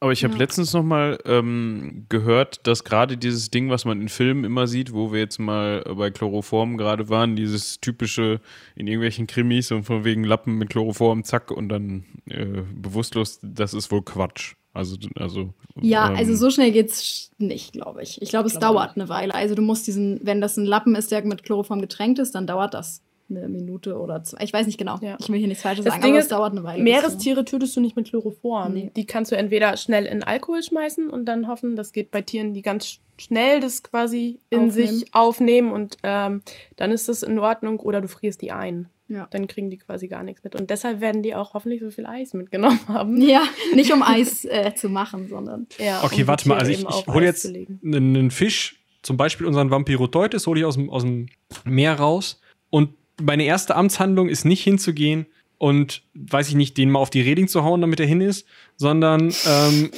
[0.00, 0.40] Aber ich habe Ja.
[0.40, 4.92] letztens noch mal ähm, gehört, dass gerade dieses Ding, was man in Filmen immer sieht,
[4.92, 8.40] wo wir jetzt mal bei Chloroform gerade waren, dieses typische
[8.74, 13.72] in irgendwelchen Krimis und von wegen Lappen mit Chloroform, zack, und dann äh, bewusstlos, das
[13.72, 14.54] ist wohl Quatsch.
[14.74, 18.20] Also, also Ja, ähm, also so schnell geht's nicht, glaube ich.
[18.20, 19.34] Ich glaube, es Ich glaube dauert eine Weile.
[19.34, 22.46] Also du musst diesen, wenn das ein Lappen ist, der mit Chloroform getränkt ist, dann
[22.46, 24.42] dauert das eine Minute oder zwei.
[24.44, 24.98] Ich weiß nicht genau.
[25.02, 25.16] Ja.
[25.18, 26.82] Ich will hier nichts Falsches Das sagen, Ding aber ist, es dauert eine Weile.
[26.82, 28.72] Meerestiere tötest du nicht mit Chloroform.
[28.74, 28.90] Nee.
[28.96, 32.54] Die kannst du entweder schnell in Alkohol schmeißen und dann hoffen, das geht bei Tieren,
[32.54, 34.70] die ganz sch- schnell das quasi in Aufnehmen.
[34.88, 36.42] sich aufnehmen und ähm,
[36.76, 38.88] dann ist das in Ordnung oder du frierst die ein.
[39.08, 39.28] Ja.
[39.30, 40.56] Dann kriegen die quasi gar nichts mit.
[40.56, 43.20] Und deshalb werden die auch hoffentlich so viel Eis mitgenommen haben.
[43.20, 43.42] Ja,
[43.74, 45.68] nicht um Eis äh, zu machen, sondern.
[45.78, 49.46] Ja, Okay, um warte mal, also ich, ich hole jetzt einen, einen Fisch, zum Beispiel
[49.46, 51.26] unseren Vampiroteutes, hole ich aus dem, aus dem
[51.64, 52.40] Meer raus.
[52.70, 55.26] Und meine erste Amtshandlung ist nicht hinzugehen
[55.58, 58.46] und, weiß ich nicht, den mal auf die Reding zu hauen, damit er hin ist,
[58.76, 59.90] sondern, ähm,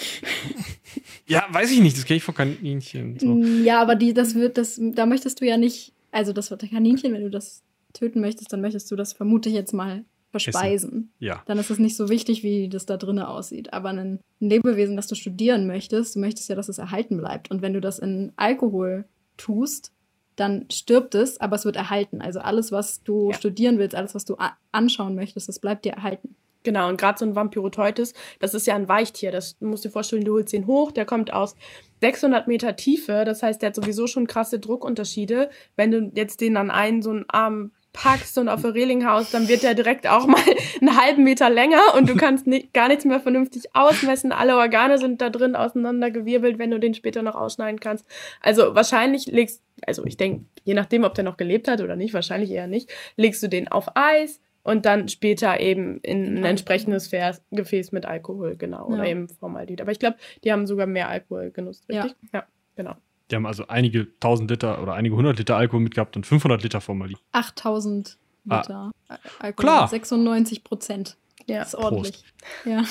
[1.27, 3.19] ja, weiß ich nicht, das kenne ich von Kaninchen.
[3.19, 3.43] So.
[3.65, 6.69] Ja, aber die, das wird, das, da möchtest du ja nicht, also das wird der
[6.69, 7.63] Kaninchen, wenn du das
[7.93, 11.11] töten möchtest, dann möchtest du das vermute ich jetzt mal verspeisen.
[11.19, 11.43] Ja.
[11.47, 13.73] Dann ist es nicht so wichtig, wie das da drinnen aussieht.
[13.73, 13.99] Aber ein,
[14.41, 17.51] ein Lebewesen, das du studieren möchtest, du möchtest ja, dass es erhalten bleibt.
[17.51, 19.93] Und wenn du das in Alkohol tust,
[20.39, 22.21] dann stirbt es, aber es wird erhalten.
[22.23, 23.37] Also alles, was du Ja.
[23.37, 24.37] studieren willst, alles, was du
[24.73, 26.37] anschauen möchtest, das bleibt dir erhalten.
[26.65, 29.31] Genau, und gerade so ein Vampyroteutes, das ist ja ein Weichtier.
[29.33, 31.57] Das du musst dir vorstellen, du holst ihn hoch, der kommt aus
[32.01, 33.25] 600 Meter Tiefe.
[33.25, 35.51] Das heißt, der hat sowieso schon krasse Druckunterschiede.
[35.77, 39.35] Wenn du jetzt den an einen so einen Arm packst und auf der Reling haust,
[39.35, 40.41] dann wird der direkt auch mal
[40.81, 44.31] einen halben Meter länger und du kannst nicht, gar nichts mehr vernünftig ausmessen.
[44.31, 48.07] Alle Organe sind da drin auseinandergewirbelt, wenn du den später noch ausschneiden kannst.
[48.41, 52.15] Also wahrscheinlich legst, also ich denke, je nachdem, ob der noch gelebt hat oder nicht,
[52.15, 57.07] wahrscheinlich eher nicht, legst du den auf Eis, und dann später eben in ein entsprechendes
[57.07, 58.87] Vers Gefäß mit Alkohol, genau.
[58.89, 59.11] Oder Ja.
[59.13, 59.81] eben Formaldehyd.
[59.81, 62.15] Aber ich glaube, die haben sogar mehr Alkohol genutzt, richtig?
[62.35, 62.45] Ja,
[62.77, 62.95] genau.
[63.31, 66.81] Die haben also einige tausend Liter oder einige hundert Liter Alkohol mitgehabt und 500 Liter
[66.81, 67.17] Formalin.
[67.33, 68.19] 8000
[68.49, 68.61] Ah.
[68.61, 69.65] Liter Al- Alkohol.
[69.65, 69.89] Klar.
[69.89, 71.17] 96 Prozent.
[71.47, 71.59] Ja.
[71.59, 72.25] Das ist ordentlich.
[72.65, 72.85] Ja.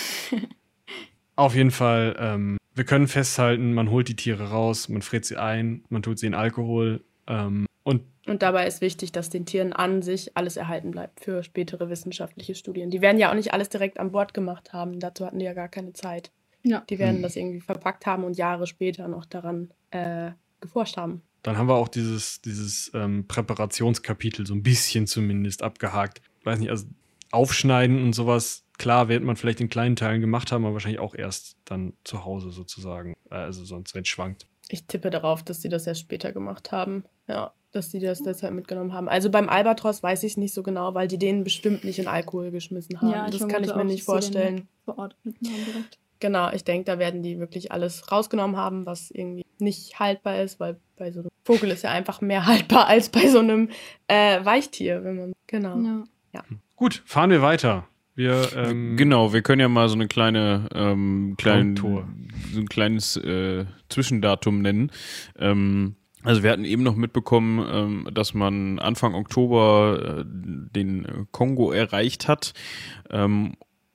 [1.35, 5.37] Auf jeden Fall, ähm, wir können festhalten, man holt die Tiere raus, man friert sie
[5.37, 7.03] ein, man tut sie in Alkohol.
[7.27, 11.43] Ähm, und Und dabei ist wichtig, dass den Tieren an sich alles erhalten bleibt für
[11.43, 12.89] spätere wissenschaftliche Studien.
[12.89, 14.99] Die werden ja auch nicht alles direkt an Bord gemacht haben.
[14.99, 16.31] Dazu hatten die ja gar keine Zeit.
[16.63, 16.83] ja.
[16.89, 17.21] Die werden Hm.
[17.21, 21.21] das irgendwie verpackt haben und Jahre später noch daran äh, geforscht haben.
[21.43, 26.21] dann haben wir auch dieses, dieses ähm, Präparationskapitel so ein bisschen zumindest abgehakt.
[26.39, 26.85] Ich weiß nicht, also
[27.31, 31.15] aufschneiden und sowas, klar, wird man vielleicht in kleinen Teilen gemacht haben, aber wahrscheinlich auch
[31.15, 33.15] erst dann zu Hause sozusagen.
[33.29, 34.47] Äh, Also sonst, wenn es schwankt.
[34.69, 37.05] Ich tippe darauf, dass sie das erst später gemacht haben.
[37.27, 39.07] Ja, dass sie das deshalb mitgenommen haben.
[39.07, 42.07] Also beim Albatros weiß ich es nicht so genau, weil die den bestimmt nicht in
[42.07, 43.11] Alkohol geschmissen haben.
[43.11, 44.67] Ja, das kann ich mir nicht vorstellen.
[44.85, 45.99] Vor Ort mitgenommen direkt.
[46.19, 50.59] Genau, ich denke, da werden die wirklich alles rausgenommen haben, was irgendwie nicht haltbar ist,
[50.59, 53.69] weil bei so einem Vogel ist ja einfach mehr haltbar als bei so einem
[54.07, 55.33] äh, Weichtier, wenn man.
[55.47, 56.05] Genau.
[56.33, 56.43] Ja.
[56.75, 57.87] Gut, fahren wir weiter.
[58.15, 62.07] Wir, ähm, Genau, wir können ja mal so eine kleine, ähm, kleinen, Counttour.
[62.51, 64.91] so ein kleines äh, Zwischendatum nennen.
[65.37, 71.71] Ähm, also wir hatten eben noch mitbekommen, ähm, dass man Anfang Oktober äh, den Kongo
[71.71, 72.53] erreicht hat.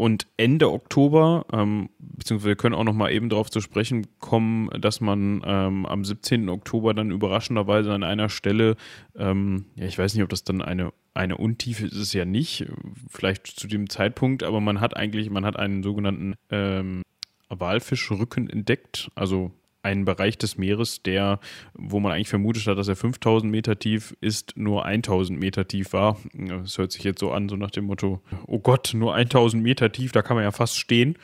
[0.03, 4.69] Und Ende Oktober, ähm, beziehungsweise wir können auch noch mal eben darauf zu sprechen kommen,
[4.81, 6.49] dass man ähm, am 17.
[6.49, 8.75] Oktober dann überraschenderweise an einer Stelle,
[9.15, 12.67] ähm, ja, ich weiß nicht, ob das dann eine, eine Untiefe ist es ja nicht,
[13.09, 17.03] vielleicht zu dem Zeitpunkt, aber man hat eigentlich, man hat einen sogenannten ähm,
[17.49, 21.41] Walfischrücken entdeckt, also einen Bereich des Meeres, der,
[21.75, 25.93] wo man eigentlich vermutet hat, dass er 5000 Meter tief ist, nur 1000 Meter tief
[25.93, 26.19] war.
[26.33, 29.91] Das hört sich jetzt so an, so nach dem Motto, oh Gott, nur 1000 Meter
[29.91, 31.17] tief, da kann man ja fast stehen.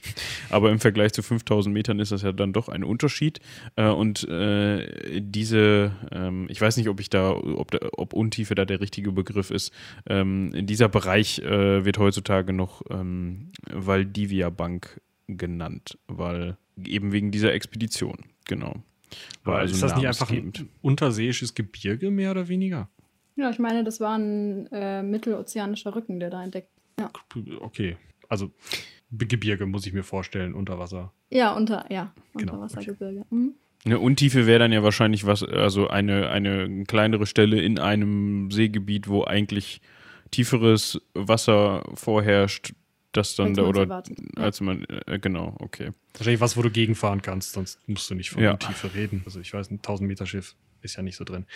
[0.50, 3.38] Aber im Vergleich zu 5000 Metern ist das ja dann doch ein Unterschied.
[3.76, 8.54] Äh, Und äh, diese, ähm, ich weiß nicht, ob ich da, ob, da, ob Untiefe
[8.56, 9.72] da der richtige Begriff ist.
[10.08, 16.56] Ähm, In dieser Bereich äh, wird heutzutage noch ähm, Valdivia Bank genannt, weil
[16.86, 18.16] eben wegen dieser Expedition,
[18.46, 18.82] genau.
[19.44, 20.52] War aber also ist das nicht einfach ein
[20.82, 22.88] unterseeisches Gebirge, mehr oder weniger?
[23.40, 26.68] ja, ich meine, das war ein äh, mittelozeanischer Rücken, der da entdeckt.
[27.60, 27.96] Okay,
[28.28, 28.50] also
[29.10, 31.12] Gebirge muss ich mir vorstellen, unter Wasser.
[31.30, 33.24] Ja, unter, ja, Genau, Unterwassergebirge.
[33.30, 33.54] Mhm.
[33.84, 39.08] Eine Untiefe wäre dann ja wahrscheinlich was, also eine, eine kleinere Stelle in einem Seegebiet,
[39.08, 39.80] wo eigentlich
[40.30, 42.74] tieferes Wasser vorherrscht,
[43.12, 45.92] das dann Als da oder erwartet, als man, äh, genau, okay.
[46.14, 48.52] Wahrscheinlich was, wo du gegenfahren kannst, sonst musst du nicht von Ja.
[48.52, 49.22] Untiefe reden.
[49.24, 51.46] Also ich weiß, ein 1000 Meter Schiff ist ja nicht so drin.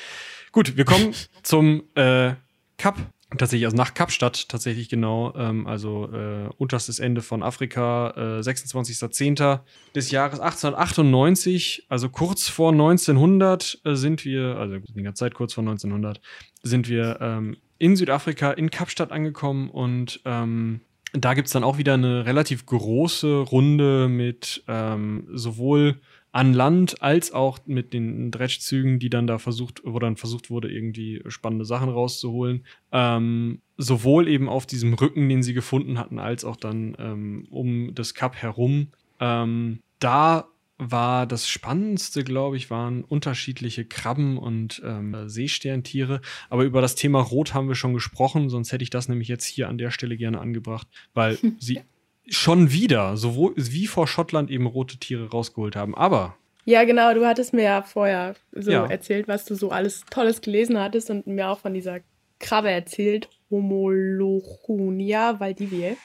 [0.53, 2.35] Gut, wir kommen zum äh,
[2.77, 2.99] Kap.
[3.37, 9.61] Tatsächlich, also nach Kapstadt tatsächlich genau, ähm, also äh, unterstes Ende von Afrika, äh, 26.10.
[9.93, 15.55] des Jahres 1898, also kurz vor 1900 äh, sind wir, also die ganze Zeit kurz
[15.55, 16.21] vor 1900,
[16.63, 20.81] sind wir ähm, in Südafrika, in Kapstadt angekommen und ähm,
[21.15, 26.01] da gibt es dann auch wieder eine relativ große Runde mit ähm, sowohl
[26.33, 30.69] an Land als auch mit den Dredge-Zügen, die dann da versucht, wo dann versucht wurde,
[30.69, 32.65] irgendwie spannende Sachen rauszuholen.
[32.91, 37.95] Ähm, sowohl eben auf diesem Rücken, den sie gefunden hatten, als auch dann ähm, um
[37.95, 38.89] das Kap herum.
[39.21, 40.49] Ähm, da
[40.79, 46.21] war das Spannendste, glaube ich, waren unterschiedliche Krabben und ähm, Seesterntiere.
[46.51, 49.45] Aber über das Thema Rot haben wir schon gesprochen, sonst hätte ich das nämlich jetzt
[49.45, 51.81] hier an der Stelle gerne angebracht, weil sie
[52.29, 55.95] schon wieder, sowohl wie vor Schottland eben rote Tiere rausgeholt haben.
[55.95, 58.87] Aber Ja, genau, du hattest mir ja vorher so Ja.
[58.87, 62.01] erzählt, was du so alles Tolles gelesen hattest und mir auch von dieser
[62.41, 65.97] Krabbe erzählt, Homolochunia valdiviae.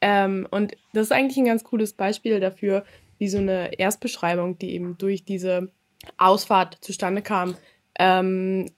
[0.00, 2.84] Ähm, und das ist eigentlich ein ganz cooles Beispiel dafür,
[3.18, 5.70] wie so eine Erstbeschreibung, die eben durch diese
[6.16, 7.56] Ausfahrt zustande kam,
[7.98, 8.70] ähm,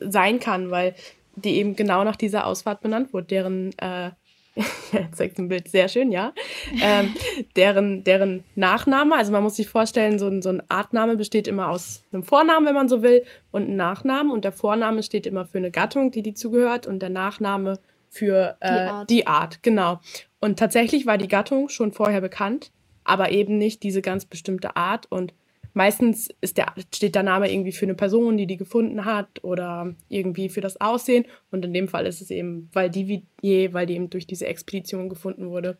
[0.00, 0.94] sein kann, weil
[1.36, 4.10] die eben genau nach dieser Ausfahrt benannt wurde, deren äh,
[5.12, 6.32] zeigt ein Bild sehr schön, ja.
[6.80, 7.14] Ähm,
[7.56, 11.70] deren, deren Nachname, also man muss sich vorstellen, so ein, so ein Artname besteht immer
[11.70, 14.32] aus einem Vornamen, wenn man so will, und einem Nachnamen.
[14.32, 18.56] Und der Vorname steht immer für eine Gattung, die die zugehört, und der Nachname für
[18.60, 19.10] äh, Die Art.
[19.10, 20.00] die Art, genau.
[20.40, 22.70] Und tatsächlich war die Gattung schon vorher bekannt,
[23.04, 25.10] aber eben nicht diese ganz bestimmte Art.
[25.10, 25.34] Und
[25.74, 29.94] meistens ist der, steht der Name irgendwie für eine Person, die die gefunden hat oder
[30.08, 31.26] irgendwie für das Aussehen.
[31.50, 35.50] Und in dem Fall ist es eben Valdivier, weil die eben durch diese Expedition gefunden
[35.50, 35.78] wurde.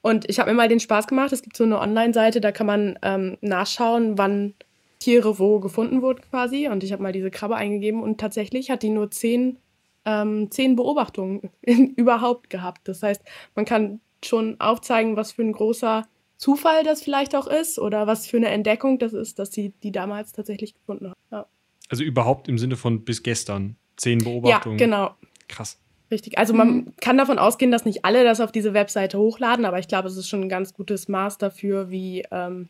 [0.00, 1.32] Und ich habe mir mal den Spaß gemacht.
[1.32, 4.54] Es gibt so eine Online-Seite, da kann man ähm, nachschauen, wann
[4.98, 6.68] Tiere wo gefunden wurden quasi.
[6.68, 9.58] Und ich habe mal diese Krabbe eingegeben und tatsächlich hat die nur zehn,
[10.04, 12.86] ähm, zehn Beobachtungen überhaupt gehabt.
[12.88, 13.22] Das heißt,
[13.54, 16.06] man kann schon aufzeigen, was für ein großer
[16.38, 19.90] Zufall das vielleicht auch ist oder was für eine Entdeckung das ist, dass sie die
[19.90, 21.16] damals tatsächlich gefunden haben.
[21.32, 21.46] Ja.
[21.88, 23.76] Also überhaupt im Sinne von bis gestern.
[23.96, 24.78] Zehn Beobachtungen.
[24.78, 25.10] Ja, genau.
[25.48, 25.80] Krass.
[26.12, 26.38] Richtig.
[26.38, 26.92] Also man mhm.
[27.00, 30.16] kann davon ausgehen, dass nicht alle das auf diese Webseite hochladen, aber ich glaube, es
[30.16, 32.68] ist schon ein ganz gutes Maß dafür, wie, ähm,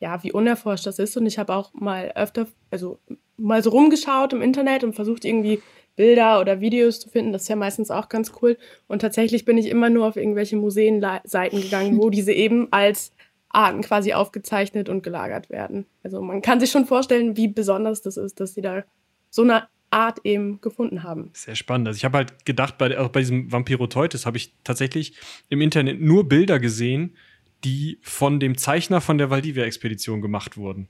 [0.00, 1.16] ja, wie unerforscht das ist.
[1.16, 2.98] Und ich habe auch mal öfter, also
[3.38, 5.62] mal so rumgeschaut im Internet und versucht irgendwie
[5.98, 7.32] Bilder oder Videos zu finden.
[7.32, 8.56] Das ist ja meistens auch ganz cool.
[8.86, 13.12] Und tatsächlich bin ich immer nur auf irgendwelche Museenseiten gegangen, wo diese eben als
[13.48, 15.86] Arten quasi aufgezeichnet und gelagert werden.
[16.04, 18.84] Also man kann sich schon vorstellen, wie besonders das ist, dass sie da
[19.28, 21.30] so eine Art eben gefunden haben.
[21.32, 21.88] Sehr spannend.
[21.88, 25.14] Also ich habe halt gedacht, bei, auch bei diesem Vampiroteutes habe ich tatsächlich
[25.48, 27.16] im Internet nur Bilder gesehen,
[27.64, 30.88] die von dem Zeichner von der Valdivia-Expedition gemacht wurden.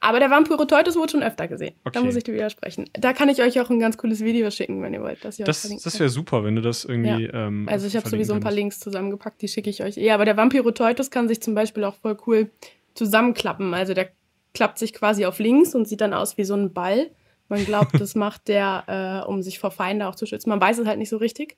[0.00, 1.74] Aber der Vampiroteutes wurde schon öfter gesehen.
[1.84, 1.98] Okay.
[1.98, 2.86] Da muss ich dir widersprechen.
[2.92, 5.24] Da kann ich euch auch ein ganz cooles Video schicken, wenn ihr wollt.
[5.24, 7.26] das das wäre super, wenn du das irgendwie.
[7.26, 7.46] Ja.
[7.46, 9.96] Ähm, also ich habe sowieso ein paar Links zusammengepackt, die schicke ich euch.
[9.96, 12.50] Ja, aber der Vampiroteutes kann sich zum Beispiel auch voll cool
[12.94, 13.74] zusammenklappen.
[13.74, 14.10] Also der
[14.54, 17.10] klappt sich quasi auf links und sieht dann aus wie so ein Ball.
[17.48, 20.50] Man glaubt, das macht der, äh, um sich vor Feinde auch zu schützen.
[20.50, 21.56] Man weiß es halt nicht so richtig.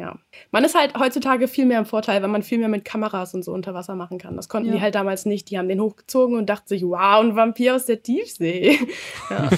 [0.00, 0.18] Ja.
[0.50, 3.44] Man ist halt heutzutage viel mehr im Vorteil, weil man viel mehr mit Kameras und
[3.44, 4.34] so unter Wasser machen kann.
[4.34, 4.76] Das konnten ja.
[4.76, 5.50] die halt damals nicht.
[5.50, 8.78] Die haben den hochgezogen und dachten sich, wow, ein Vampir aus der Tiefsee.
[9.30, 9.48] Ja.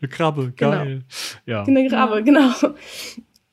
[0.00, 0.86] Eine Krabbe, geil.
[0.86, 1.04] Genau.
[1.46, 1.64] Ja.
[1.64, 2.50] Eine Krabbe, genau.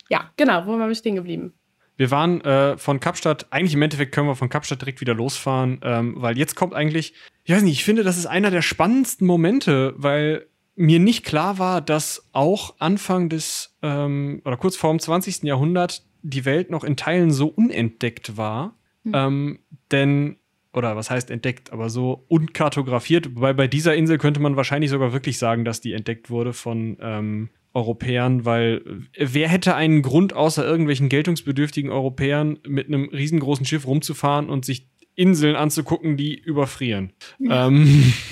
[0.10, 1.54] Ja, genau, wo waren wir stehen geblieben?
[1.98, 5.80] Wir waren äh, von Kapstadt, eigentlich im Endeffekt können wir von Kapstadt direkt wieder losfahren,
[5.84, 9.28] ähm, weil jetzt kommt eigentlich, ich weiß nicht, ich finde, das ist einer der spannendsten
[9.28, 10.48] Momente, weil
[10.82, 15.44] mir nicht klar war, dass auch Anfang des ähm, oder kurz vor dem 20.
[15.44, 18.76] Jahrhundert die Welt noch in Teilen so unentdeckt war.
[19.04, 19.12] Mhm.
[19.14, 19.60] Ähm,
[19.92, 20.38] denn,
[20.74, 23.36] oder was heißt entdeckt, aber so unkartografiert.
[23.36, 26.98] Wobei bei dieser Insel könnte man wahrscheinlich sogar wirklich sagen, dass die entdeckt wurde von
[27.00, 28.82] ähm, Europäern, weil
[29.14, 34.66] äh, wer hätte einen Grund, außer irgendwelchen geltungsbedürftigen Europäern mit einem riesengroßen Schiff rumzufahren und
[34.66, 37.14] sich Inseln anzugucken, die überfrieren?
[37.38, 37.68] Ja.
[37.68, 38.14] Ähm,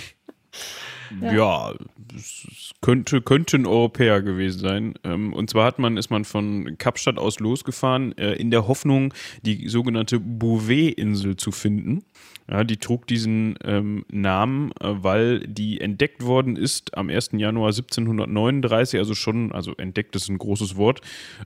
[1.22, 1.74] ja,
[2.16, 4.94] es könnte, könnte ein Europäer gewesen sein.
[5.04, 9.14] Ähm, und zwar hat man, ist man von Kapstadt aus losgefahren, äh, in der Hoffnung,
[9.44, 12.04] die sogenannte Bouvet-Insel zu finden.
[12.50, 17.32] Ja, die trug diesen ähm, Namen, äh, weil die entdeckt worden ist am 1.
[17.34, 21.02] Januar 1739, also schon, also entdeckt ist ein großes Wort,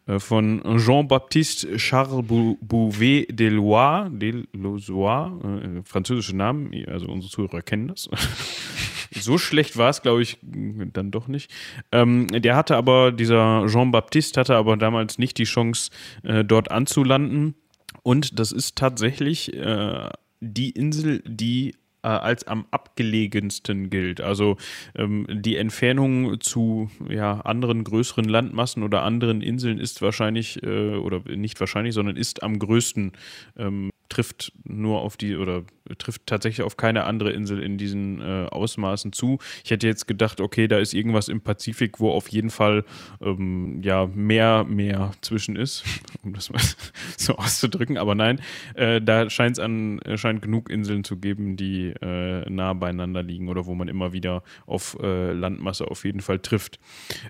[0.07, 7.61] äh, von Jean-Baptiste Charles Bouvet de Loire, de Lozois, äh, französische Namen, also unsere Zuhörer
[7.61, 8.09] kennen das.
[9.21, 11.51] so schlecht war es, glaube ich, dann doch nicht.
[11.91, 15.91] Ähm, der hatte aber, dieser Jean-Baptiste hatte aber damals nicht die Chance,
[16.23, 17.55] äh, dort anzulanden.
[18.01, 20.09] Und das ist tatsächlich äh,
[20.41, 24.19] die Insel, die äh, als am abgelegensten gilt.
[24.19, 24.57] Also
[24.95, 31.21] ähm, die Entfernung zu ja, anderen größeren Landmassen oder anderen Inseln ist wahrscheinlich, äh, oder
[31.35, 33.13] nicht wahrscheinlich, sondern ist am größten
[33.57, 35.63] ähm, trifft nur auf die oder
[35.97, 39.39] trifft tatsächlich auf keine andere Insel in diesen äh, Ausmaßen zu.
[39.63, 42.85] Ich hätte jetzt gedacht, okay, da ist irgendwas im Pazifik, wo auf jeden Fall
[43.21, 45.83] ähm, ja mehr mehr zwischen ist,
[46.23, 46.61] um das mal
[47.17, 47.97] so auszudrücken.
[47.97, 48.39] Aber nein,
[48.75, 53.49] äh, da scheint es an scheint genug Inseln zu geben, die äh, nah beieinander liegen
[53.49, 56.79] oder wo man immer wieder auf äh, Landmasse auf jeden Fall trifft.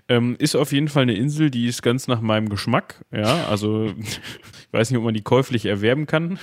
[0.08, 3.04] Ähm, ist auf jeden Fall eine Insel, die ist ganz nach meinem Geschmack.
[3.10, 6.38] Ja, also ich weiß nicht, ob man die käuflich erwerben kann.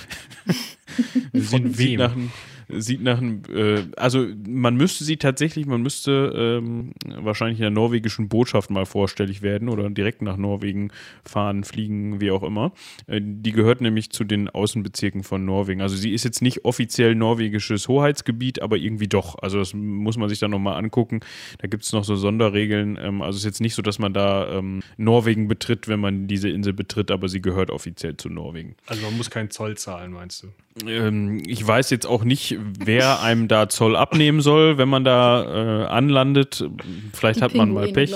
[1.34, 1.98] Von wem?
[1.98, 2.32] Nach einem,
[2.68, 7.70] sieht nach einem, äh, also man müsste sie tatsächlich, man müsste ähm, wahrscheinlich in der
[7.70, 10.90] norwegischen Botschaft mal vorstellig werden oder direkt nach Norwegen
[11.24, 12.72] fahren, fliegen, wie auch immer.
[13.06, 15.80] Äh, die gehört nämlich zu den Außenbezirken von Norwegen.
[15.80, 19.38] Also sie ist jetzt nicht offiziell norwegisches Hoheitsgebiet, aber irgendwie doch.
[19.40, 21.20] Also das muss man sich dann nochmal angucken.
[21.58, 22.98] Da gibt es noch so Sonderregeln.
[23.00, 26.26] Ähm, also es ist jetzt nicht so, dass man da ähm, Norwegen betritt, wenn man
[26.26, 28.76] diese Insel betritt, aber sie gehört offiziell zu Norwegen.
[28.86, 30.48] Also man muss keinen Zoll zahlen, meinst du?
[30.86, 35.84] Ähm, ich weiß jetzt auch nicht, wer einem da Zoll abnehmen soll, wenn man da
[35.84, 36.64] äh, anlandet.
[37.12, 38.14] Vielleicht Die hat man mal Pech.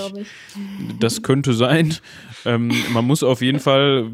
[0.99, 1.95] Das könnte sein.
[2.45, 4.09] Ähm, man muss auf jeden Fall,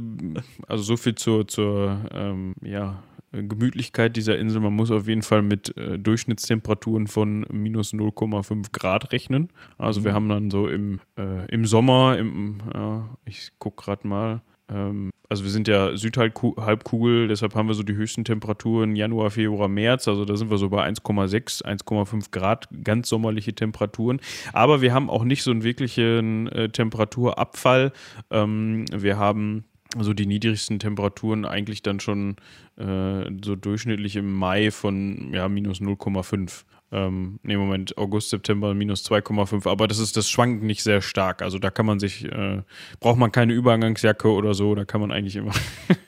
[0.68, 5.42] also so viel zur, zur ähm, ja, Gemütlichkeit dieser Insel, man muss auf jeden Fall
[5.42, 9.50] mit äh, Durchschnittstemperaturen von minus 0,5 Grad rechnen.
[9.78, 10.06] Also mhm.
[10.06, 15.12] wir haben dann so im, äh, im Sommer, im, ja, ich gucke gerade mal, ähm,
[15.30, 20.08] also wir sind ja Südhalbkugel, deshalb haben wir so die höchsten Temperaturen Januar, Februar, März.
[20.08, 24.20] Also da sind wir so bei 1,6, 1,5 Grad, ganz sommerliche Temperaturen.
[24.52, 27.94] Aber wir haben auch nicht so einen wirklichen äh, Temperaturabfall.
[28.30, 29.66] Ähm, wir haben
[29.98, 32.36] so die niedrigsten Temperaturen eigentlich dann schon
[32.78, 36.64] äh, so durchschnittlich im Mai von ja, minus 0,5.
[36.94, 41.42] Ähm, ne, Moment, August, September minus 2,5, aber das ist, das schwankt nicht sehr stark.
[41.42, 42.62] Also da kann man sich, äh,
[43.00, 45.54] braucht man keine Übergangsjacke oder so, da kann man eigentlich immer,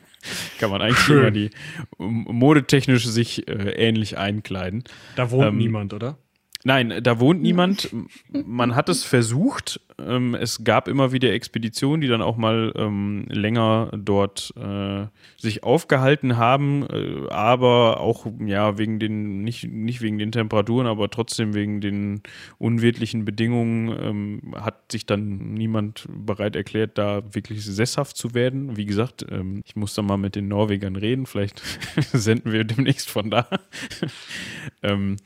[0.60, 1.20] kann man eigentlich Schön.
[1.20, 1.50] immer die
[1.98, 4.84] modetechnisch sich äh, ähnlich einkleiden.
[5.16, 6.20] Da wohnt ähm, niemand, oder?
[6.64, 7.90] Nein, da wohnt niemand.
[8.32, 13.26] Man hat es versucht, ähm, es gab immer wieder Expeditionen, die dann auch mal ähm,
[13.30, 15.06] länger dort äh,
[15.38, 21.10] sich aufgehalten haben, äh, aber auch ja wegen den nicht nicht wegen den Temperaturen, aber
[21.10, 22.22] trotzdem wegen den
[22.58, 28.78] unwirtlichen Bedingungen ähm, hat sich dann niemand bereit erklärt, da wirklich sesshaft zu werden.
[28.78, 31.26] Wie gesagt, ähm, ich muss dann mal mit den Norwegern reden.
[31.26, 31.62] Vielleicht
[32.12, 33.48] senden wir demnächst von da.
[34.84, 35.18] Ähm,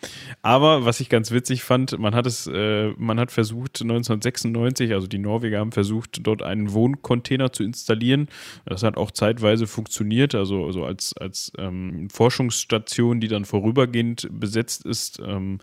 [0.41, 4.93] aber was ich ganz witzig fand, man hat es, äh, man hat versucht 1996 1990,
[4.93, 8.27] also die Norweger haben versucht, dort einen Wohncontainer zu installieren.
[8.65, 14.85] Das hat auch zeitweise funktioniert, also, also als, als ähm, Forschungsstation, die dann vorübergehend besetzt
[14.85, 15.59] ist, ähm,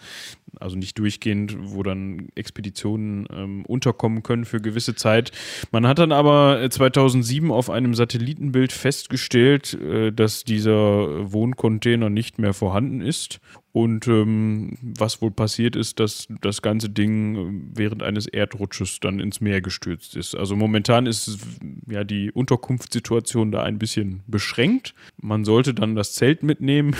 [0.58, 5.32] also nicht durchgehend, wo dann Expeditionen ähm, unterkommen können für gewisse Zeit.
[5.70, 12.54] Man hat dann aber 2007 auf einem Satellitenbild festgestellt, äh, dass dieser Wohncontainer nicht mehr
[12.54, 13.40] vorhanden ist
[13.76, 19.20] und ähm, was wohl passiert ist, dass das ganze Ding äh, während eines Erdrutsches dann
[19.20, 20.34] ins Meer gestürzt ist.
[20.34, 21.38] Also momentan ist
[21.86, 24.94] ja die Unterkunftssituation da ein bisschen beschränkt.
[25.20, 26.96] Man sollte dann das Zelt mitnehmen,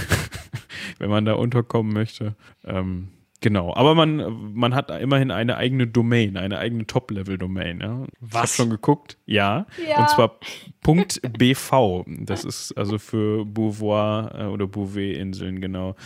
[0.99, 2.37] wenn man da unterkommen möchte.
[2.63, 3.09] Ähm,
[3.41, 7.81] Genau, aber man, man hat immerhin eine eigene Domain, eine eigene Top-Level-Domain.
[7.81, 8.07] Ja.
[8.21, 8.51] Was?
[8.51, 10.01] Ich schon geguckt, ja, ja.
[10.01, 10.39] Und zwar
[10.83, 12.05] .bv.
[12.07, 15.97] Das ist also für Beauvoir äh, oder Bouvet-Inseln, genau.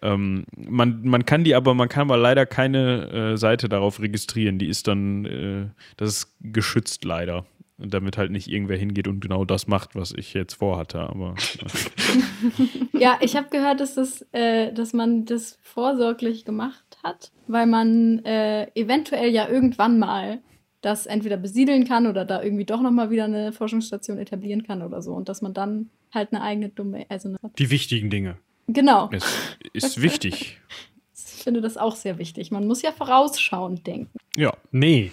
[0.00, 4.58] Ähm, man, man kann die aber, man kann aber leider keine äh, Seite darauf registrieren.
[4.58, 5.66] Die ist dann, äh,
[5.96, 7.44] das ist geschützt leider
[7.78, 11.00] damit halt nicht irgendwer hingeht und genau das macht, was ich jetzt vorhatte.
[11.00, 11.34] Aber
[12.92, 18.24] ja, ich habe gehört, dass das, äh, dass man das vorsorglich gemacht hat, weil man
[18.24, 20.40] äh, eventuell ja irgendwann mal
[20.80, 24.82] das entweder besiedeln kann oder da irgendwie doch noch mal wieder eine Forschungsstation etablieren kann
[24.82, 28.38] oder so und dass man dann halt eine eigene Domain, also eine die wichtigen Dinge.
[28.68, 29.08] Genau.
[29.12, 29.24] Es
[29.72, 30.60] ist wichtig.
[31.14, 32.50] Ich finde das auch sehr wichtig.
[32.50, 34.18] Man muss ja vorausschauend denken.
[34.36, 34.52] Ja.
[34.70, 35.10] Nee.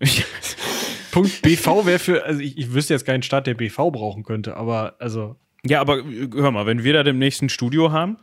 [1.10, 4.56] Punkt BV wäre für, also ich, ich wüsste jetzt keinen Staat, der BV brauchen könnte,
[4.56, 5.36] aber also.
[5.64, 6.02] Ja, aber
[6.34, 8.16] hör mal, wenn wir da demnächst ein Studio haben,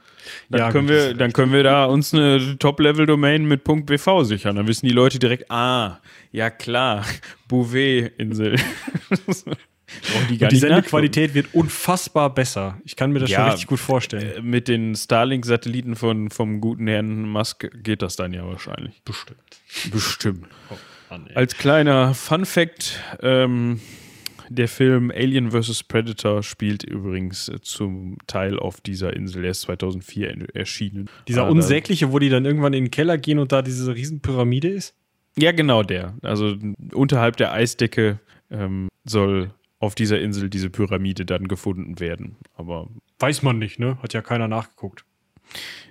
[0.50, 4.56] dann, ja, können, gut, wir, dann können wir da uns eine Top-Level-Domain mit .bv sichern.
[4.56, 6.00] Dann wissen die Leute direkt, ah,
[6.32, 7.06] ja klar,
[7.48, 8.56] Bouvet-Insel.
[10.30, 12.80] die, die Sendequalität wird unfassbar besser.
[12.86, 14.38] Ich kann mir das ja, schon richtig gut vorstellen.
[14.38, 19.02] Äh, mit den Starlink-Satelliten von, vom guten Herrn Musk geht das dann ja wahrscheinlich.
[19.04, 19.40] Bestimmt.
[19.92, 20.48] Bestimmt.
[20.72, 20.76] Oh.
[21.10, 23.80] Mann, Als kleiner Fun Fact, ähm,
[24.50, 25.84] der Film Alien vs.
[25.84, 29.44] Predator spielt übrigens äh, zum Teil auf dieser Insel.
[29.44, 31.10] Er ist 2004 erschienen.
[31.28, 34.70] Dieser Aber unsägliche, wo die dann irgendwann in den Keller gehen und da diese Riesenpyramide
[34.70, 34.96] ist?
[35.38, 36.16] Ja, genau der.
[36.22, 36.56] Also
[36.94, 38.20] unterhalb der Eisdecke
[38.50, 42.38] ähm, soll auf dieser Insel diese Pyramide dann gefunden werden.
[42.56, 42.88] Aber.
[43.20, 43.98] Weiß man nicht, ne?
[44.02, 45.04] Hat ja keiner nachgeguckt.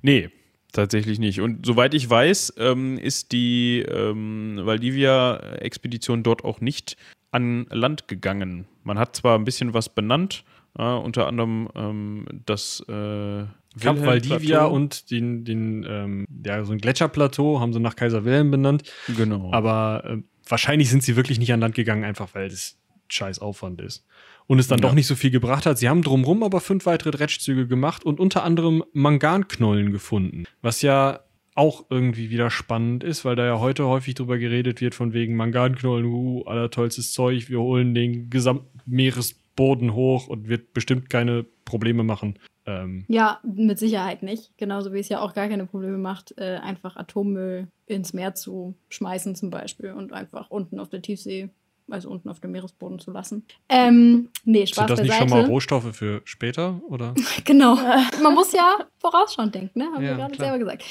[0.02, 0.30] Nee,
[0.76, 1.40] Tatsächlich nicht.
[1.40, 6.98] Und soweit ich weiß, ähm, ist die ähm, Valdivia-Expedition dort auch nicht
[7.30, 8.66] an Land gegangen.
[8.84, 10.44] Man hat zwar ein bisschen was benannt,
[10.78, 13.44] äh, unter anderem ähm, das äh,
[13.80, 18.50] Kap Valdivia und den, den ähm, ja, so ein Gletscherplateau haben sie nach Kaiser Wilhelm
[18.50, 18.82] benannt.
[19.16, 19.50] Genau.
[19.54, 22.76] Aber äh, wahrscheinlich sind sie wirklich nicht an Land gegangen, einfach weil das
[23.08, 24.04] scheiß Aufwand ist
[24.46, 24.88] und es dann ja.
[24.88, 25.78] doch nicht so viel gebracht hat.
[25.78, 31.20] Sie haben drumrum aber fünf weitere Dretschzüge gemacht und unter anderem Manganknollen gefunden, was ja
[31.54, 35.36] auch irgendwie wieder spannend ist, weil da ja heute häufig drüber geredet wird von wegen
[35.36, 42.02] Manganknollen, uh, allertollstes Zeug, wir holen den gesamten Meeresboden hoch und wird bestimmt keine Probleme
[42.02, 42.38] machen.
[42.66, 44.52] Ähm ja, mit Sicherheit nicht.
[44.58, 48.74] Genauso wie es ja auch gar keine Probleme macht, äh, einfach Atommüll ins Meer zu
[48.90, 51.48] schmeißen zum Beispiel und einfach unten auf der Tiefsee
[51.90, 53.44] also unten auf dem Meeresboden zu lassen.
[53.68, 57.14] Ähm, nee, Spaß Sind das nicht schon mal Rohstoffe für später, oder?
[57.44, 57.76] genau.
[58.22, 59.86] Man muss ja vorausschauend denken, ne?
[59.86, 60.84] Haben ja, wir gerade selber gesagt.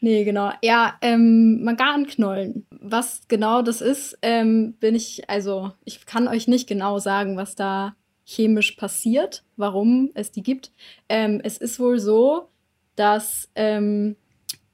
[0.00, 0.52] Nee, genau.
[0.62, 2.66] Ja, ähm, Manganknollen.
[2.70, 7.54] Was genau das ist, ähm, bin ich, also ich kann euch nicht genau sagen, was
[7.54, 7.94] da
[8.24, 10.72] chemisch passiert, warum es die gibt.
[11.08, 12.48] Ähm, es ist wohl so,
[12.96, 14.16] dass ähm,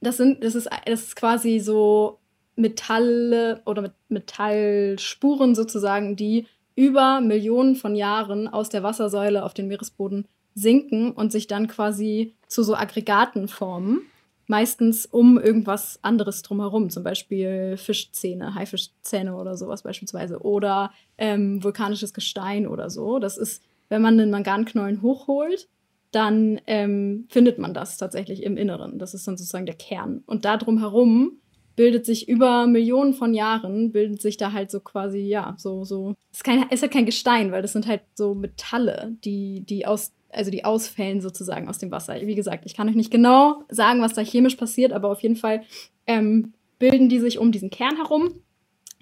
[0.00, 2.20] das sind, das ist, das ist quasi so
[2.56, 10.26] Metalle oder Metallspuren sozusagen, die über Millionen von Jahren aus der Wassersäule auf den Meeresboden
[10.54, 14.02] sinken und sich dann quasi zu so Aggregaten formen.
[14.48, 20.40] Meistens um irgendwas anderes drumherum, zum Beispiel Fischzähne, Haifischzähne oder sowas beispielsweise.
[20.40, 23.18] Oder ähm, vulkanisches Gestein oder so.
[23.18, 25.68] Das ist, wenn man einen Manganknollen hochholt,
[26.12, 28.98] dann ähm, findet man das tatsächlich im Inneren.
[28.98, 30.22] Das ist dann sozusagen der Kern.
[30.26, 31.32] Und da drumherum
[31.76, 36.14] bildet sich über Millionen von Jahren, bildet sich da halt so quasi, ja, so, so.
[36.32, 39.86] Es ist, kein, ist halt kein Gestein, weil das sind halt so Metalle, die, die
[39.86, 42.14] aus, also die ausfällen sozusagen aus dem Wasser.
[42.22, 45.36] Wie gesagt, ich kann euch nicht genau sagen, was da chemisch passiert, aber auf jeden
[45.36, 45.62] Fall
[46.06, 48.40] ähm, bilden die sich um diesen Kern herum.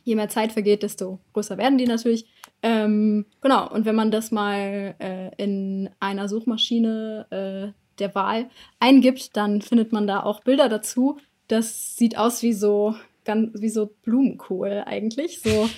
[0.03, 2.27] Je mehr Zeit vergeht, desto größer werden die natürlich.
[2.63, 9.37] Ähm, genau, und wenn man das mal äh, in einer Suchmaschine äh, der Wahl eingibt,
[9.37, 11.19] dann findet man da auch Bilder dazu,
[11.49, 12.95] das sieht aus wie so,
[13.25, 15.41] ganz, wie so Blumenkohl eigentlich.
[15.41, 15.69] So,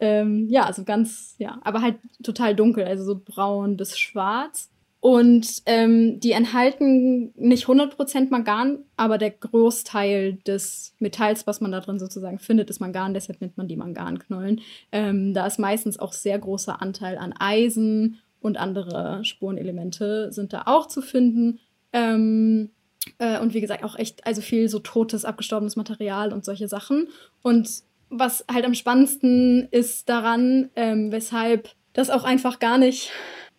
[0.00, 4.70] ähm, ja, so ganz, ja, aber halt total dunkel, also so braun bis schwarz.
[5.00, 11.80] Und ähm, die enthalten nicht 100% Mangan, aber der Großteil des Metalls, was man da
[11.80, 13.12] drin sozusagen findet, ist Mangan.
[13.12, 14.62] Deshalb nennt man die Manganknollen.
[14.92, 20.62] Ähm, da ist meistens auch sehr großer Anteil an Eisen und andere Spurenelemente sind da
[20.64, 21.60] auch zu finden.
[21.92, 22.70] Ähm,
[23.18, 27.08] äh, und wie gesagt, auch echt, also viel so totes, abgestorbenes Material und solche Sachen.
[27.42, 27.68] Und
[28.10, 33.10] was halt am spannendsten ist daran, ähm, weshalb das auch einfach gar nicht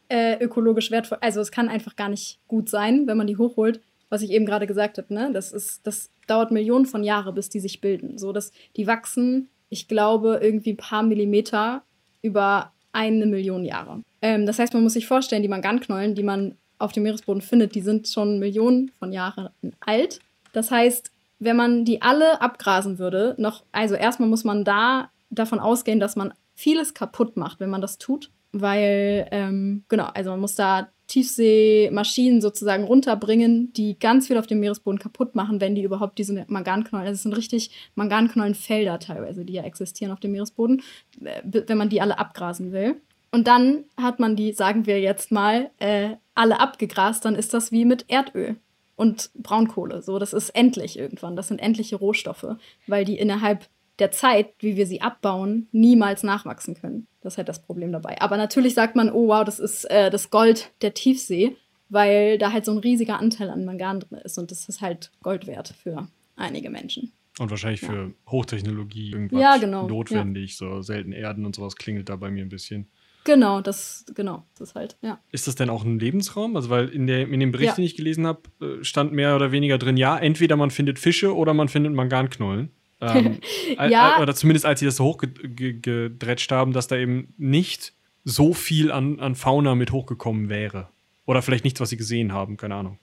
[0.09, 3.81] äh, ökologisch wertvoll, also es kann einfach gar nicht gut sein, wenn man die hochholt,
[4.09, 5.31] was ich eben gerade gesagt habe, ne?
[5.33, 8.17] Das ist, das dauert Millionen von Jahren, bis die sich bilden.
[8.17, 11.83] So dass die wachsen, ich glaube, irgendwie ein paar Millimeter
[12.21, 14.01] über eine Million Jahre.
[14.21, 17.75] Ähm, das heißt, man muss sich vorstellen, die Manganknollen, die man auf dem Meeresboden findet,
[17.75, 19.49] die sind schon Millionen von Jahren
[19.79, 20.19] alt.
[20.53, 25.59] Das heißt, wenn man die alle abgrasen würde, noch, also erstmal muss man da davon
[25.59, 30.39] ausgehen, dass man vieles kaputt macht, wenn man das tut, weil, ähm, genau, also man
[30.39, 35.83] muss da Tiefseemaschinen sozusagen runterbringen, die ganz viel auf dem Meeresboden kaputt machen, wenn die
[35.83, 40.81] überhaupt diese Manganknollen, also es sind richtig Manganknollenfelder teilweise, die ja existieren auf dem Meeresboden,
[41.23, 43.01] äh, wenn man die alle abgrasen will.
[43.35, 47.69] Und dann hat man die, sagen wir jetzt mal, äh, alle abgegrast, dann ist das
[47.69, 48.55] wie mit Erdöl
[48.95, 50.01] und Braunkohle.
[50.01, 51.35] So, das ist endlich irgendwann.
[51.35, 52.55] Das sind endliche Rohstoffe,
[52.87, 53.67] weil die innerhalb
[53.99, 57.07] der Zeit, wie wir sie abbauen, niemals nachwachsen können.
[57.19, 58.21] Das ist halt das Problem dabei.
[58.21, 61.57] Aber natürlich sagt man, oh wow, das ist äh, das Gold der Tiefsee,
[61.89, 65.11] weil da halt so ein riesiger Anteil an Mangan drin ist und das ist halt
[65.23, 66.07] Gold wert für
[66.37, 67.11] einige Menschen.
[67.37, 67.89] Und wahrscheinlich ja.
[67.89, 69.89] für Hochtechnologie irgendwas ja, genau.
[69.89, 70.69] notwendig, ja.
[70.69, 72.87] so seltene Erden und sowas klingelt da bei mir ein bisschen.
[73.25, 75.19] Genau, das, genau, das halt, ja.
[75.31, 76.55] Ist das denn auch ein Lebensraum?
[76.55, 77.75] Also, weil in, der, in dem Bericht, ja.
[77.75, 81.35] den ich gelesen habe, äh, stand mehr oder weniger drin, ja, entweder man findet Fische
[81.35, 82.69] oder man findet Manganknollen.
[83.01, 83.39] Ähm,
[83.89, 84.21] ja.
[84.21, 87.93] Oder zumindest als sie das so hochgedretscht haben, dass da eben nicht
[88.23, 90.89] so viel an, an Fauna mit hochgekommen wäre.
[91.25, 92.99] Oder vielleicht nichts, was sie gesehen haben, keine Ahnung.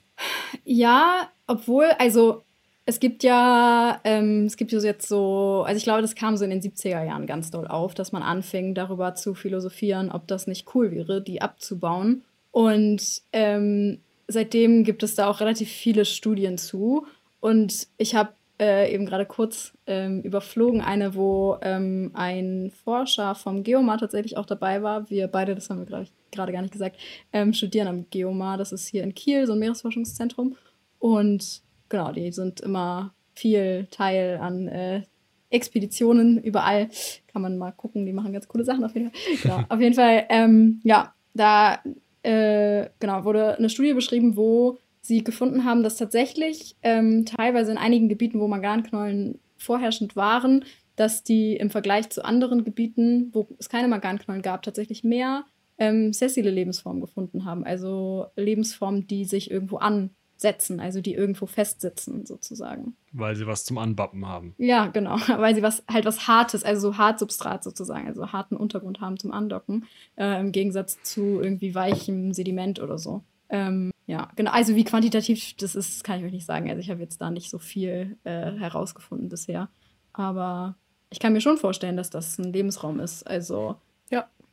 [0.64, 2.44] Ja, obwohl, also
[2.84, 6.50] es gibt ja, ähm, es gibt jetzt so, also ich glaube, das kam so in
[6.50, 10.74] den 70er Jahren ganz doll auf, dass man anfing, darüber zu philosophieren, ob das nicht
[10.74, 12.24] cool wäre, die abzubauen.
[12.50, 17.06] Und ähm, seitdem gibt es da auch relativ viele Studien zu.
[17.40, 18.30] Und ich habe
[18.60, 24.46] äh, eben gerade kurz ähm, überflogen eine, wo ähm, ein Forscher vom Geomar tatsächlich auch
[24.46, 25.08] dabei war.
[25.08, 26.96] Wir beide, das haben wir gerade gar nicht gesagt,
[27.32, 28.58] ähm, studieren am Geomar.
[28.58, 30.56] Das ist hier in Kiel, so ein Meeresforschungszentrum.
[30.98, 31.62] Und
[31.92, 35.02] genau, die sind immer viel Teil an äh,
[35.50, 36.88] Expeditionen überall.
[37.28, 39.20] Kann man mal gucken, die machen ganz coole Sachen auf jeden Fall.
[39.42, 41.80] Genau, auf jeden Fall, ähm, ja, da
[42.22, 47.78] äh, genau, wurde eine Studie beschrieben, wo sie gefunden haben, dass tatsächlich ähm, teilweise in
[47.78, 50.64] einigen Gebieten, wo Manganknollen vorherrschend waren,
[50.96, 55.44] dass die im Vergleich zu anderen Gebieten, wo es keine Manganknollen gab, tatsächlich mehr
[55.78, 57.64] ähm, sessile Lebensformen gefunden haben.
[57.64, 60.10] Also Lebensformen, die sich irgendwo an
[60.42, 62.94] setzen, also die irgendwo festsitzen sozusagen.
[63.12, 64.54] Weil sie was zum Anbappen haben.
[64.58, 69.00] Ja, genau, weil sie was halt was Hartes, also so Hartsubstrat sozusagen, also harten Untergrund
[69.00, 69.86] haben zum Andocken,
[70.16, 73.22] äh, im Gegensatz zu irgendwie weichem Sediment oder so.
[73.48, 76.68] Ähm, ja, genau, also wie quantitativ das ist, kann ich euch nicht sagen.
[76.68, 79.68] Also ich habe jetzt da nicht so viel äh, herausgefunden bisher,
[80.12, 80.76] aber
[81.10, 83.26] ich kann mir schon vorstellen, dass das ein Lebensraum ist.
[83.26, 83.76] Also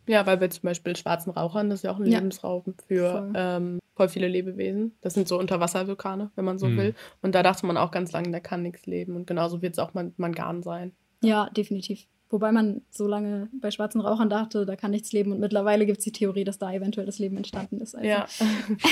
[0.10, 2.18] ja, weil wir zum Beispiel schwarzen Rauchern, das ist ja auch ein ja.
[2.18, 3.34] Lebensraum für voll.
[3.36, 4.10] Ähm, voll.
[4.10, 4.96] viele Lebewesen.
[5.02, 6.78] Das sind so Unterwasservulkane, wenn man so mhm.
[6.78, 6.96] will.
[7.22, 9.16] Und da dachte man auch ganz lange, da kann nichts leben.
[9.16, 10.94] Und genauso wird es auch Man Mangan sein.
[11.22, 12.08] Ja, definitiv.
[12.32, 15.32] Wobei man so lange bei schwarzen Rauchern dachte, da kann nichts leben.
[15.32, 17.94] Und mittlerweile gibt es die Theorie, dass da eventuell das Leben entstanden ist.
[17.94, 18.08] Also.
[18.08, 18.26] Ja.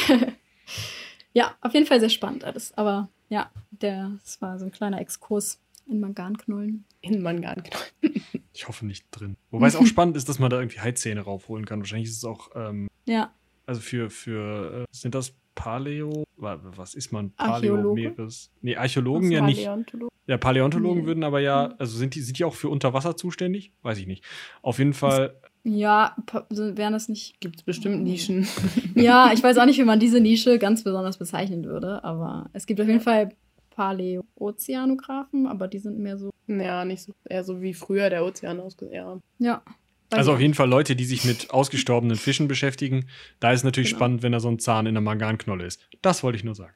[1.33, 2.77] ja, auf jeden Fall sehr spannend alles.
[2.77, 6.85] Aber ja, der, das war so ein kleiner Exkurs in Manganknollen.
[7.01, 7.85] In Manganknollen.
[8.53, 9.37] Ich hoffe nicht drin.
[9.51, 11.77] Wobei es auch spannend ist, dass man da irgendwie Heizähne raufholen kann.
[11.79, 13.31] Wahrscheinlich ist es auch, ähm, Ja.
[13.67, 17.33] also für, für, äh, sind das Paleo, wa- was ist man?
[17.37, 17.93] Archäologe?
[17.93, 18.49] Meeres.
[18.61, 19.59] Nee, Archäologen ja nicht.
[19.65, 20.09] Paläontologen.
[20.25, 21.07] Ja, Paläontologen Nee.
[21.07, 23.73] würden aber ja, also sind die, sind die auch für Unterwasser zuständig?
[23.83, 24.23] Weiß ich nicht.
[24.63, 26.15] Auf jeden Fall, Ja,
[26.49, 27.39] wären das nicht.
[27.39, 28.47] Gibt es bestimmt Nischen.
[28.95, 32.65] Ja, ich weiß auch nicht, wie man diese Nische ganz besonders bezeichnen würde, aber es
[32.65, 33.29] gibt auf jeden Fall
[33.77, 36.31] Paläo-Ozeanographen, aber die sind mehr so.
[36.47, 37.13] ja, nicht so.
[37.29, 38.95] Eher so wie früher der Ozean ausgesehen.
[38.95, 39.19] Ja.
[39.39, 39.61] Ja.
[40.09, 43.07] Also auf jeden Fall Leute, die sich mit ausgestorbenen Fischen beschäftigen.
[43.41, 43.97] Da ist natürlich Genau.
[43.99, 45.81] spannend, wenn da so ein Zahn in der Manganknolle ist.
[46.01, 46.73] Das wollte ich nur sagen.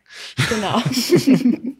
[0.50, 0.82] Genau.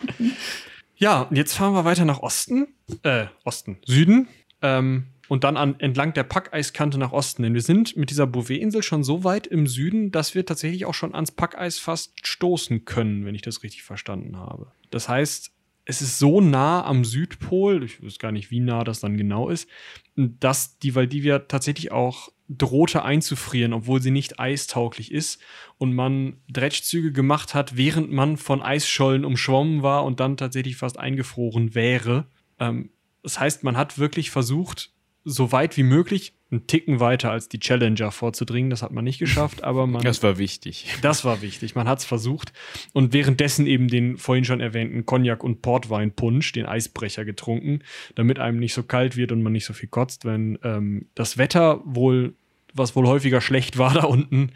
[0.96, 2.68] Ja, und jetzt fahren wir weiter nach Osten.
[3.02, 3.80] Äh, Osten.
[3.88, 4.28] Süden.
[4.62, 7.42] Ähm, und dann an, entlang der Packeiskante nach Osten.
[7.42, 10.94] Denn wir sind mit dieser Bouvet-Insel schon so weit im Süden, dass wir tatsächlich auch
[10.94, 14.72] schon ans Packeis fast stoßen können, wenn ich das richtig verstanden habe.
[14.92, 15.52] Das heißt,
[15.86, 19.50] es ist so nah am Südpol, ich weiß gar nicht, wie nah das dann genau
[19.50, 19.68] ist,
[20.16, 25.42] dass die Valdivia tatsächlich auch drohte einzufrieren, obwohl sie nicht eistauglich ist
[25.78, 31.00] und man Dretschzüge gemacht hat, während man von Eisschollen umschwommen war und dann tatsächlich fast
[31.00, 32.28] eingefroren wäre.
[32.60, 32.92] Ähm,
[33.24, 34.92] das heißt, man hat wirklich versucht,
[35.24, 38.70] so weit wie möglich, einen Ticken weiter als die Challenger vorzudringen.
[38.70, 40.04] Das hat man nicht geschafft, aber man.
[40.04, 40.88] Das war wichtig.
[41.02, 41.76] Das war wichtig.
[41.76, 42.52] Man hat es versucht
[42.94, 47.84] und währenddessen eben den vorhin schon erwähnten Cognac- und Portweinpunsch, den Eisbrecher, getrunken,
[48.16, 51.38] damit einem nicht so kalt wird und man nicht so viel kotzt, wenn ähm, das
[51.38, 52.34] Wetter wohl,
[52.74, 54.52] was wohl häufiger schlecht war da unten,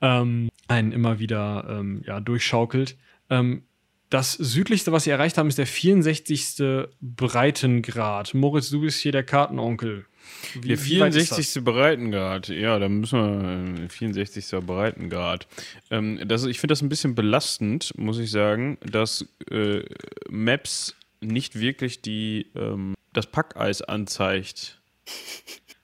[0.00, 2.96] ähm, einen immer wieder ähm, ja, durchschaukelt.
[3.30, 3.62] Ähm,
[4.10, 6.86] das südlichste, was sie erreicht haben, ist der 64.
[7.00, 8.32] Breitengrad.
[8.32, 10.06] Moritz, du bist hier der Kartenonkel.
[10.60, 11.38] Wie- Der wie weit ist das?
[11.38, 11.64] 64.
[11.64, 13.18] Breitengrad, ja, da müssen
[13.78, 14.60] wir, äh, 64.
[14.60, 15.46] Breitengrad.
[15.90, 19.82] Ähm, das, ich finde das ein bisschen belastend, muss ich sagen, dass äh,
[20.28, 24.78] Maps nicht wirklich die, ähm, das Packeis anzeigt.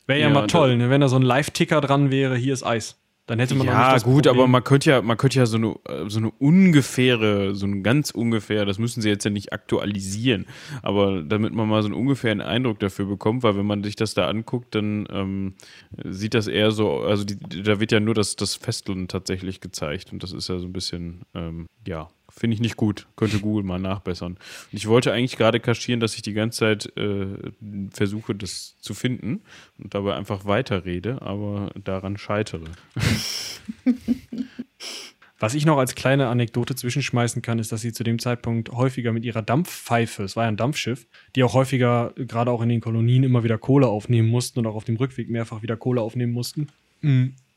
[0.07, 0.91] Wäre ja, Ja, mal toll, ne?
[0.91, 2.97] wenn da so ein Live-Ticker dran wäre, hier ist Eis.
[3.27, 4.35] Dann hätte man Ja, gut, Problem.
[4.35, 5.75] aber man könnte ja, man könnte ja so eine,
[6.09, 10.47] so eine ungefähre, so ein ganz ungefähr, das müssen sie jetzt ja nicht aktualisieren,
[10.83, 14.13] aber damit man mal so einen ungefähren Eindruck dafür bekommt, weil wenn man sich das
[14.13, 15.55] da anguckt, dann ähm,
[16.05, 20.13] sieht das eher so, also die, da wird ja nur das, das Festland tatsächlich gezeigt
[20.13, 23.07] und das ist ja so ein bisschen, ähm, ja, finde ich nicht gut.
[23.17, 24.33] Könnte Google mal nachbessern.
[24.33, 24.39] Und
[24.73, 27.27] ich wollte eigentlich gerade kaschieren, dass ich die ganze Zeit äh,
[27.91, 29.43] versuche, das zu finden
[29.79, 32.65] und dabei einfach weiterrede, aber daran scheitere.
[35.39, 39.13] Was ich noch als kleine Anekdote zwischenschmeißen kann, ist, dass sie zu dem Zeitpunkt häufiger
[39.13, 41.07] mit ihrer Dampfpfeife, es war ja ein Dampfschiff,
[41.37, 44.75] die auch häufiger, gerade auch in den Kolonien, immer wieder Kohle aufnehmen mussten und auch
[44.75, 46.69] auf dem Rückweg mehrfach wieder Kohle aufnehmen mussten.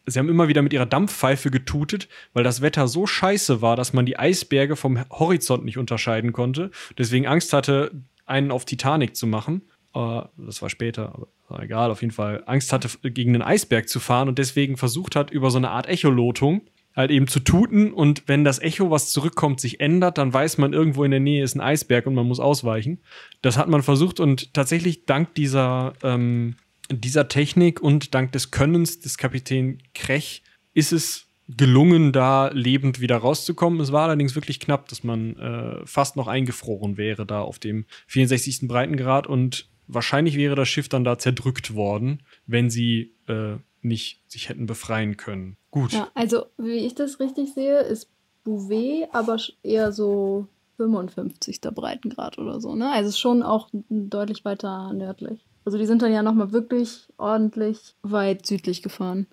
[0.09, 3.91] Sie haben immer wieder mit ihrer Dampfpfeife getutet, weil das Wetter so scheiße war, dass
[3.91, 6.71] man die Eisberge vom Horizont nicht unterscheiden konnte.
[6.97, 7.91] Deswegen Angst hatte,
[8.25, 9.63] einen auf Titanic zu machen.
[9.93, 12.43] Äh, das war später, aber war egal, auf jeden Fall.
[12.45, 15.87] Angst hatte, gegen einen Eisberg zu fahren und deswegen versucht hat, über so eine Art
[15.87, 16.61] Echolotung
[16.95, 20.73] halt eben zu tuten und wenn das Echo, was zurückkommt, sich ändert, dann weiß man,
[20.73, 22.99] irgendwo in der Nähe ist ein Eisberg und man muss ausweichen.
[23.43, 26.55] Das hat man versucht und tatsächlich dank dieser, ähm,
[26.89, 30.43] dieser Technik und dank des Könnens des Kapitän Krech
[30.73, 33.79] ist es gelungen, da lebend wieder rauszukommen.
[33.79, 37.85] Es war allerdings wirklich knapp, dass man äh, fast noch eingefroren wäre da auf dem
[38.07, 38.67] 64.
[38.67, 44.49] Breitengrad und wahrscheinlich wäre das Schiff dann da zerdrückt worden, wenn sie äh, nicht sich
[44.49, 45.57] hätten befreien können.
[45.71, 45.93] Gut.
[45.93, 48.09] Ja, also, wie ich das richtig sehe, ist
[48.43, 50.47] Bouvet aber eher so
[50.77, 51.61] 55.
[51.61, 52.91] Breitengrad oder so, ne?
[52.91, 55.46] Also schon auch deutlich weiter nördlich.
[55.67, 59.27] Also die sind dann ja nochmal wirklich ordentlich weit südlich gefahren.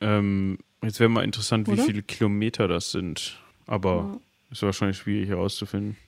[0.00, 1.82] Ähm, jetzt wäre mal interessant, wie Oder?
[1.82, 3.38] viele Kilometer das sind.
[3.66, 4.20] Aber Ja.
[4.52, 5.98] ist wahrscheinlich schwierig herauszufinden.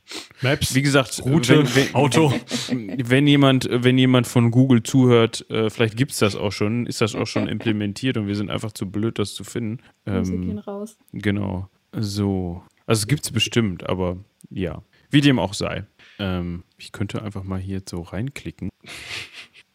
[0.41, 2.33] Maps, Wie gesagt, Route, wenn, wenn, Auto.
[2.71, 7.03] wenn jemand, wenn jemand von Google zuhört, äh, vielleicht gibt es das auch schon, ist
[7.03, 9.83] das auch schon implementiert und wir sind einfach zu blöd, das zu finden.
[10.07, 10.97] Ähm, gehen raus.
[11.13, 11.69] genau.
[11.95, 12.63] So.
[12.87, 14.17] Also es gibt es bestimmt, aber
[14.49, 14.83] ja.
[15.11, 15.85] Wie dem auch sei.
[16.23, 18.71] Ähm, ich könnte einfach mal hier so reinklicken.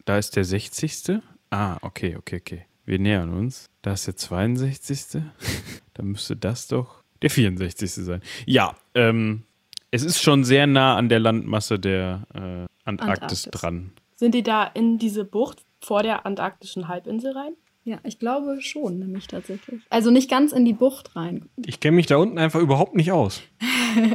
[0.05, 1.19] Da ist der 60.
[1.49, 2.65] Ah, okay, okay, okay.
[2.85, 3.69] Wir nähern uns.
[3.81, 5.21] Da ist der 62.
[5.93, 7.91] Dann müsste das doch der 64.
[7.91, 8.21] sein.
[8.45, 9.43] Ja, ähm,
[9.91, 12.39] es ist schon sehr nah an der Landmasse der äh,
[12.85, 13.41] Antarktis, Antarktis.
[13.51, 13.91] dran.
[14.15, 17.53] Sind die da in diese Bucht vor der antarktischen Halbinsel rein?
[17.83, 19.81] Ja, ich glaube schon, nämlich tatsächlich.
[19.89, 21.49] Also nicht ganz in die Bucht rein.
[21.65, 23.41] Ich kenne mich da unten einfach überhaupt nicht aus.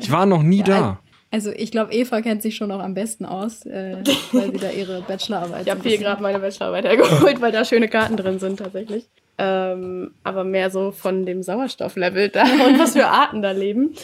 [0.00, 1.00] Ich war noch nie da.
[1.32, 3.96] Also ich glaube, Eva kennt sich schon auch am besten aus, äh,
[4.32, 7.88] weil sie da ihre Bachelorarbeit Ich habe hier gerade meine Bachelorarbeit hergeholt, weil da schöne
[7.88, 9.06] Karten drin sind tatsächlich.
[9.38, 13.94] Ähm, aber mehr so von dem Sauerstofflevel da und was für Arten da leben.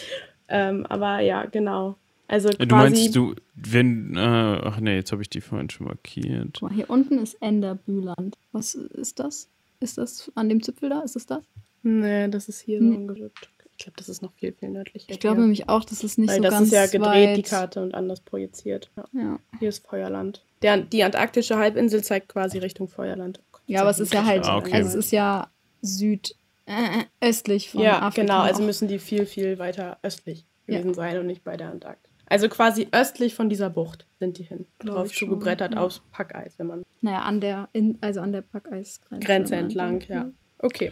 [0.47, 1.95] Ähm, aber ja, genau.
[2.27, 2.67] Also quasi.
[2.67, 6.57] Du meinst du, wenn, äh, ach nee, jetzt habe ich die vorhin schon markiert.
[6.59, 8.37] Guck mal, hier unten ist Enderbüland.
[8.51, 9.47] Was ist das?
[9.79, 11.01] Ist das an dem Zipfel da?
[11.01, 11.43] Ist es das?
[11.83, 12.95] Nee, das ist hier Nee.
[12.95, 13.49] so umgerückt.
[13.79, 15.09] Ich glaube, das ist noch viel, viel nördlicher.
[15.09, 17.37] Ich glaube nämlich auch, das ist nicht Weil so das ganz ist ja gedreht, weit.
[17.37, 18.89] die Karte, und anders projiziert.
[18.97, 19.05] Ja.
[19.13, 19.39] Ja.
[19.59, 20.43] Hier ist Feuerland.
[20.61, 23.39] Der, die antarktische Halbinsel zeigt quasi Richtung Feuerland.
[23.67, 24.73] ja, aber es ist ja halt, Ah, okay.
[24.73, 25.47] also es ist ja
[25.81, 26.35] süd
[26.65, 28.21] äh, östlich von Ja, Afrika.
[28.27, 28.41] genau.
[28.41, 28.65] Also auch.
[28.65, 30.79] müssen die viel, viel weiter östlich Ja.
[30.79, 32.11] gewesen sein und nicht bei der Antarktis.
[32.25, 34.65] Also quasi östlich von dieser Bucht sind die hin.
[34.79, 35.79] Glaub Drauf zugebrettert ja.
[35.79, 39.25] aus Packeis, wenn man Naja, an der, in, also an der Packeisgrenze.
[39.25, 39.59] Grenze ne?
[39.61, 40.29] entlang, ja.
[40.59, 40.91] Okay.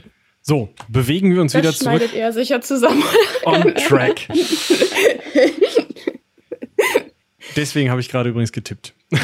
[0.49, 3.03] So, bewegen wir uns wieder Das zurück schneidet er sicher zusammen.
[3.43, 4.29] on track.
[7.57, 8.93] Deswegen habe ich gerade übrigens getippt.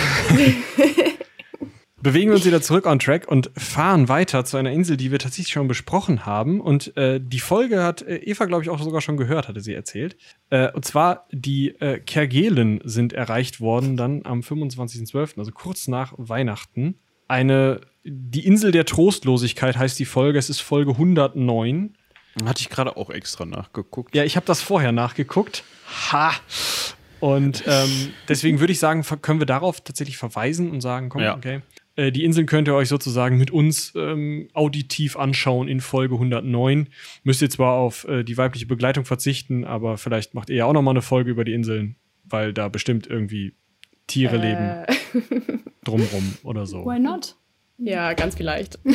[2.02, 5.20] Bewegen wir uns wieder zurück on track und fahren weiter zu einer Insel, die wir
[5.20, 6.60] tatsächlich schon besprochen haben.
[6.60, 9.74] Und äh, die Folge hat äh, Eva, glaube ich, auch sogar schon gehört, hatte sie
[9.74, 10.18] erzählt.
[10.50, 16.14] Äh, und zwar die äh, Kerguelen sind erreicht worden dann am 25.12., also kurz nach
[16.18, 17.00] Weihnachten.
[17.30, 20.40] Eine, die Insel der Trostlosigkeit heißt die Folge.
[20.40, 21.96] Es ist Folge 109.
[22.46, 24.16] Hatte ich gerade auch extra nachgeguckt.
[24.16, 25.64] Ja, ich habe das vorher nachgeguckt.
[26.12, 26.32] Ha!
[27.20, 31.36] Und ähm, deswegen würde ich sagen, können wir darauf tatsächlich verweisen und sagen, komm, Ja.
[31.38, 31.62] okay.
[31.96, 36.90] Äh, die Inseln könnt ihr euch sozusagen mit uns ähm, auditiv anschauen in Folge 109.
[37.24, 40.74] Müsst ihr zwar auf äh, die weibliche Begleitung verzichten, aber vielleicht macht ihr ja auch
[40.74, 43.54] noch mal eine Folge über die Inseln, weil da bestimmt irgendwie
[44.08, 44.86] Tiere leben Äh,
[45.86, 46.84] drumrum oder so.
[46.84, 47.36] Why not?
[47.78, 48.80] Ja, ganz vielleicht.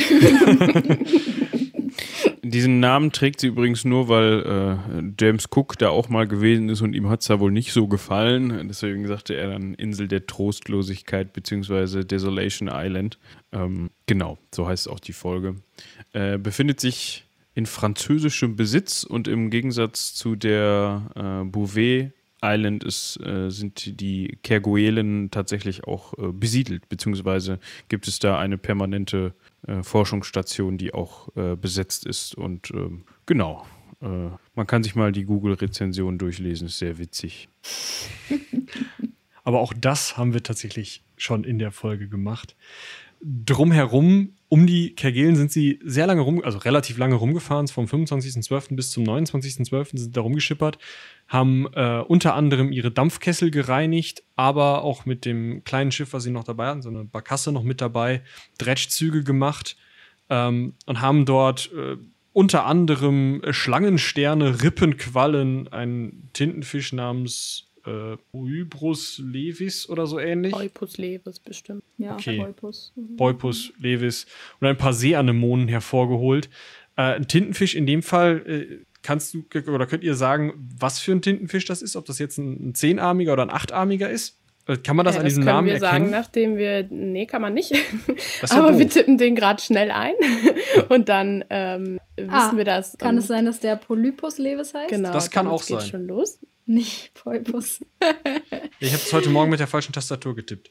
[2.43, 6.81] Diesen Namen trägt sie übrigens nur, weil äh, James Cook da auch mal gewesen ist
[6.81, 8.67] und ihm hat es da wohl nicht so gefallen.
[8.67, 13.19] Deswegen sagte er dann Insel der Trostlosigkeit beziehungsweise Desolation Island.
[13.51, 15.55] Ähm, genau, so heißt auch die Folge.
[16.13, 22.13] Äh, befindet sich in französischem Besitz und im Gegensatz zu der äh, Bouvet
[22.43, 28.57] Island ist, äh, sind die Kerguelen tatsächlich auch äh, besiedelt, beziehungsweise gibt es da eine
[28.57, 29.33] permanente
[29.67, 32.35] äh, Forschungsstation, die auch äh, besetzt ist.
[32.35, 33.65] Und ähm, genau,
[34.01, 37.49] äh, man kann sich mal die Google-Rezension durchlesen, ist sehr witzig.
[39.43, 42.55] Aber auch das haben wir tatsächlich schon in der Folge gemacht.
[43.21, 48.75] Drumherum, um die Kerguelen sind sie sehr lange rum, also relativ lange rumgefahren, vom 25.12.
[48.75, 49.97] bis zum 29.12.
[49.97, 50.79] sind da rumgeschippert,
[51.27, 56.31] haben äh, unter anderem ihre Dampfkessel gereinigt, aber auch mit dem kleinen Schiff, was sie
[56.31, 58.23] noch dabei hatten, so eine Barkasse noch mit dabei,
[58.57, 59.77] Dretschzüge gemacht
[60.31, 61.97] ähm, und haben dort äh,
[62.33, 70.53] unter anderem Schlangensterne, Rippenquallen, einen Tintenfisch namens äh, Oibrus levis oder so ähnlich.
[70.53, 71.83] Eupus levis bestimmt.
[71.97, 72.37] Ja, Okay.
[72.37, 72.93] Boipus.
[72.95, 73.15] Mhm.
[73.15, 74.25] Boipus levis
[74.59, 76.49] und ein paar Seeanemonen hervorgeholt.
[76.95, 81.11] Äh, ein Tintenfisch in dem Fall, äh, kannst du oder könnt ihr sagen, was für
[81.13, 81.95] ein Tintenfisch das ist?
[81.95, 84.37] Ob das jetzt ein, ein zehnarmiger oder ein achtarmiger ist?
[84.67, 85.91] Äh, Kann man das Ja, an diesem können Namen wir erkennen?
[85.91, 86.85] sagen, nachdem wir.
[86.91, 87.73] Nee, kann man nicht.
[88.41, 88.93] Das Aber wir doof.
[88.93, 90.13] tippen den gerade schnell ein.
[90.89, 92.97] Und dann ähm, wissen Ah, wir das.
[92.97, 94.89] Kann es sein, dass der Polypus levis heißt?
[94.89, 95.81] Genau, Das kann auch sein.
[95.81, 96.39] schon los.
[96.69, 97.79] Nicht Poipus.
[98.81, 100.69] Ich habe es heute Morgen mit der falschen Tastatur getippt.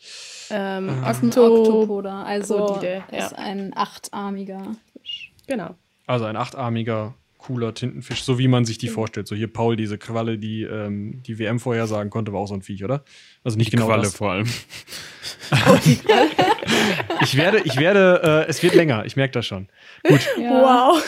[0.48, 3.26] Ähm, ist ein Okto Oktopoda, also Podide, ja.
[3.26, 5.32] ist ein achtarmiger Fisch.
[5.46, 5.74] Genau.
[6.06, 8.88] Also ein achtarmiger, cooler Tintenfisch, so wie man sich Genau.
[8.90, 9.28] die vorstellt.
[9.28, 12.62] So hier Paul, diese Qualle, die ähm, die WM vorhersagen konnte, war auch so ein
[12.62, 13.04] Viech, oder?
[13.44, 14.14] Also nicht genau Qualle das.
[14.14, 14.46] vor allem.
[17.20, 19.68] Ich werde, ich werde, äh, es wird länger, ich merke das schon.
[20.06, 21.02] Gut, Wow.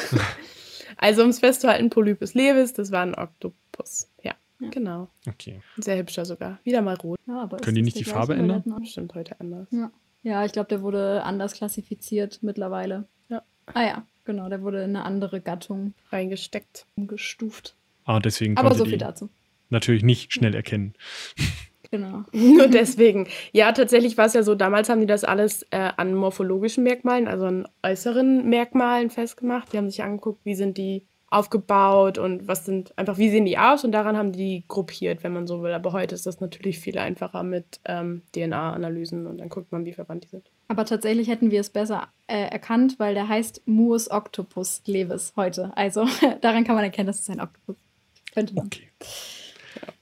[0.96, 4.08] Also, um es festzuhalten, Polypus levis, das war ein Oktopus.
[4.22, 4.34] Ja,
[4.70, 5.08] genau.
[5.28, 5.60] okay.
[5.78, 6.58] Sehr hübscher sogar.
[6.64, 7.18] Wieder mal rot.
[7.26, 8.62] Ja, aber Können die nicht der die Farbe ändern?
[8.80, 9.68] Bestimmt heute anders.
[9.70, 9.90] Ja,
[10.22, 13.06] ja ich glaube, der wurde anders klassifiziert mittlerweile.
[13.28, 13.42] Ja.
[13.66, 16.86] Ah ja, genau, der wurde in eine andere Gattung Reingesteckt.
[16.96, 17.76] umgestuft.
[18.04, 19.28] Ah, deswegen Aber so die viel dazu.
[19.68, 20.94] natürlich nicht schnell erkennen.
[21.90, 22.24] Genau.
[22.32, 23.26] Nur deswegen.
[23.52, 27.26] Ja, tatsächlich war es ja so, damals haben die das alles äh, an morphologischen Merkmalen,
[27.26, 29.72] also an äußeren Merkmalen festgemacht.
[29.72, 33.56] Die haben sich angeguckt, wie sind die aufgebaut und was sind, einfach wie sehen die
[33.56, 35.72] aus und daran haben die gruppiert, wenn man so will.
[35.72, 39.92] Aber heute ist das natürlich viel einfacher mit ähm, DNA-Analysen und dann guckt man, wie
[39.92, 40.50] verwandt die sind.
[40.66, 45.76] Aber tatsächlich hätten wir es besser äh, erkannt, weil der heißt Mus Octopus levis heute.
[45.76, 46.06] Also
[46.40, 48.34] daran kann man erkennen, dass es ein Oktopus ist.
[48.34, 48.66] Könnte man.
[48.66, 48.88] Okay.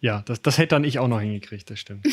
[0.01, 2.07] Ja, das, das hätte dann ich auch noch hingekriegt, das stimmt.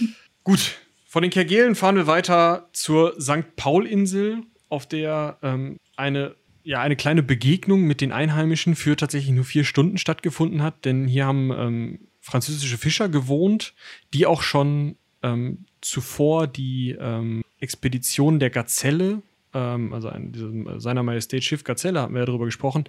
[0.44, 3.56] Gut, von den Kerguelen fahren wir weiter zur St.
[3.56, 9.44] Paul-Insel, auf der ähm, eine, ja, eine kleine Begegnung mit den Einheimischen für tatsächlich nur
[9.44, 13.74] vier Stunden stattgefunden hat, denn hier haben ähm, französische Fischer gewohnt,
[14.12, 19.22] die auch schon ähm, zuvor die ähm, Expedition der Gazelle,
[19.54, 22.84] ähm, also ein, diesem, äh, seiner Majestät Schiff Gazelle, hatten wir ja darüber gesprochen,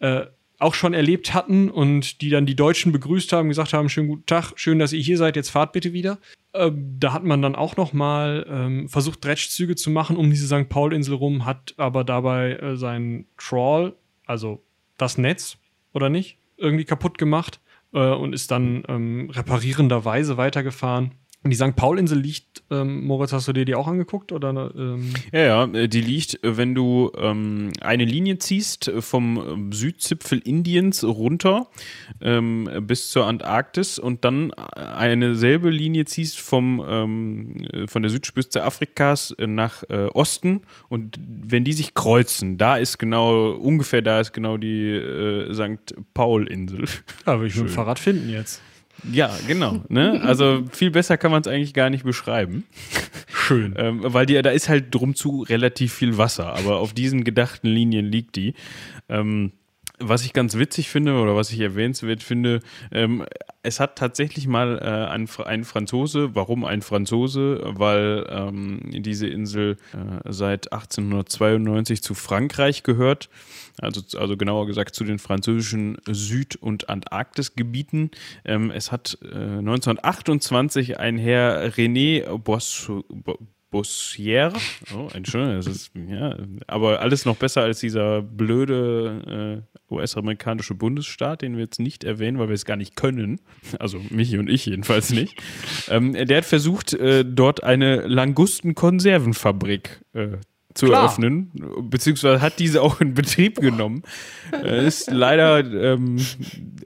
[0.00, 0.26] äh,
[0.60, 4.26] auch schon erlebt hatten und die dann die Deutschen begrüßt haben, gesagt haben, schönen guten
[4.26, 6.18] Tag, schön, dass ihr hier seid, jetzt fahrt bitte wieder.
[6.52, 10.46] Ähm, da hat man dann auch noch mal ähm, versucht, Dredgzüge zu machen um diese
[10.46, 10.68] St.
[10.68, 13.94] Paul-Insel rum, hat aber dabei äh, seinen Trawl,
[14.26, 14.62] also
[14.98, 15.56] das Netz,
[15.92, 17.60] oder nicht, irgendwie kaputt gemacht
[17.92, 21.12] äh, und ist dann ähm, reparierenderweise weitergefahren.
[21.42, 21.74] Die St.
[21.74, 24.30] Paul-Insel liegt, ähm, Moritz, hast du dir die auch angeguckt?
[24.30, 25.14] Oder, ähm?
[25.32, 30.40] Ja, ja, äh, die liegt, äh, wenn du ähm, eine Linie ziehst äh, vom Südzipfel
[30.40, 31.68] Indiens runter
[32.20, 38.62] ähm, bis zur Antarktis und dann eine selbe Linie ziehst vom, ähm, von der Südspitze
[38.62, 40.60] Afrikas nach äh, Osten
[40.90, 45.94] und wenn die sich kreuzen, da ist genau, ungefähr da ist genau die äh, St.
[46.12, 46.84] Paul-Insel.
[47.26, 48.60] Ja, will ich mit dem Fahrrad finden jetzt.
[49.10, 49.82] Ja, genau.
[49.88, 50.20] Ne?
[50.22, 52.64] Also viel besser kann man es eigentlich gar nicht beschreiben.
[53.26, 53.74] Schön.
[53.76, 57.68] ähm, weil die, da ist halt drum zu relativ viel Wasser, aber auf diesen gedachten
[57.68, 58.54] Linien liegt die.
[59.08, 59.52] Ähm,
[60.00, 62.60] was ich ganz witzig finde oder was ich erwähnenswert finde,
[62.90, 63.24] ähm,
[63.62, 67.60] es hat tatsächlich mal äh, ein, ein, Franzose, warum ein Franzose?
[67.64, 73.28] Weil ähm, diese Insel äh, seit 1892 zu Frankreich gehört,
[73.80, 78.10] also, also genauer gesagt zu den französischen Süd- und Antarktisgebieten.
[78.44, 83.04] Ähm, es hat äh, 1928 ein Herr René Boissou
[83.70, 84.52] Bossier.
[84.94, 86.36] Oh, Entschuldigung, das ist, ja,
[86.66, 92.38] aber alles noch besser als dieser blöde äh, US-amerikanische Bundesstaat, den wir jetzt nicht erwähnen,
[92.38, 93.40] weil wir es gar nicht können.
[93.78, 95.40] Also Michi und ich jedenfalls nicht.
[95.88, 100.36] Ähm, der hat versucht, äh, dort eine Langustenkonservenfabrik äh,
[100.74, 101.02] zu Klar.
[101.02, 101.50] eröffnen,
[101.82, 104.02] beziehungsweise hat diese auch in Betrieb genommen.
[104.52, 106.18] äh, ist leider ähm,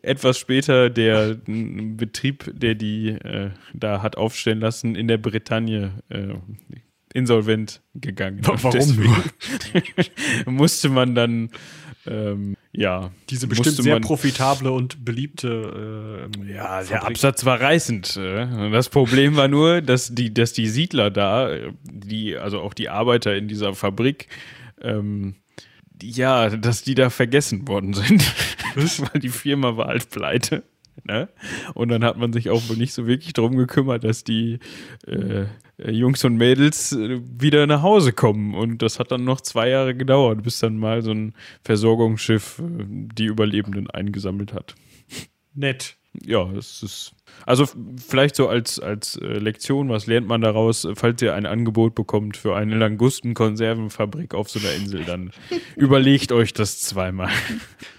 [0.03, 6.35] etwas später der Betrieb, der die äh, da hat aufstellen lassen, in der Bretagne äh,
[7.15, 8.41] insolvent gegangen.
[8.43, 9.25] Warum nur?
[10.53, 11.51] musste man dann
[12.07, 16.29] ähm, ja, diese bestimmt sehr profitable und beliebte.
[16.37, 16.89] Äh, ja, Fabrik.
[16.89, 18.17] der Absatz war reißend.
[18.17, 18.71] Äh.
[18.71, 21.51] Das Problem war nur, dass die, dass die Siedler da,
[21.85, 24.29] die, also auch die Arbeiter in dieser Fabrik,
[24.83, 25.37] ähm,
[26.03, 28.23] ja, dass die da vergessen worden sind.
[28.75, 30.65] Weil die Firma war halt pleite.
[31.07, 31.29] Ne?
[31.75, 34.59] Und dann hat man sich auch nicht so wirklich darum gekümmert, dass die
[35.07, 35.47] äh,
[35.77, 38.55] Jungs und Mädels äh, wieder nach Hause kommen.
[38.55, 42.85] Und das hat dann noch zwei Jahre gedauert, bis dann mal so ein Versorgungsschiff äh,
[42.87, 44.75] die Überlebenden eingesammelt hat.
[45.53, 45.97] Nett.
[46.23, 47.13] Ja, es ist.
[47.47, 47.67] Also
[47.97, 52.37] vielleicht so als, als äh, Lektion, was lernt man daraus, falls ihr ein Angebot bekommt
[52.37, 55.33] für eine Langustenkonservenfabrik auf so einer Insel, dann
[55.77, 57.31] überlegt euch das zweimal.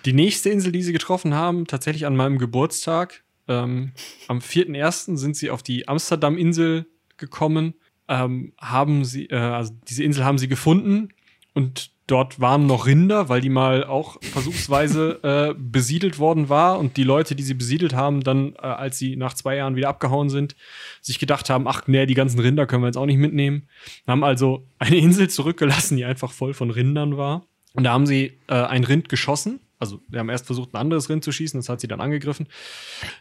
[0.06, 3.92] Die nächste Insel, die sie getroffen haben, tatsächlich an meinem Geburtstag, ähm,
[4.28, 5.18] am 4.1.
[5.18, 6.88] sind sie auf die Amsterdam-Insel
[7.18, 7.76] gekommen,
[8.08, 11.10] ähm, haben sie, äh, also diese Insel haben sie gefunden
[11.54, 16.98] und dort waren noch Rinder, weil die mal auch versuchsweise äh, besiedelt worden war und
[16.98, 20.30] die Leute, die sie besiedelt haben, dann, äh, als sie nach zwei Jahren wieder abgehauen
[20.30, 20.56] sind,
[21.02, 23.68] sich gedacht haben, ach nee, die ganzen Rinder können wir jetzt auch nicht mitnehmen.
[24.08, 27.46] Haben also eine Insel zurückgelassen, die einfach voll von Rindern war.
[27.74, 29.60] Und da haben sie äh, ein Rind geschossen.
[29.78, 32.48] Also, wir haben erst versucht, ein anderes Rind zu schießen, das hat sie dann angegriffen.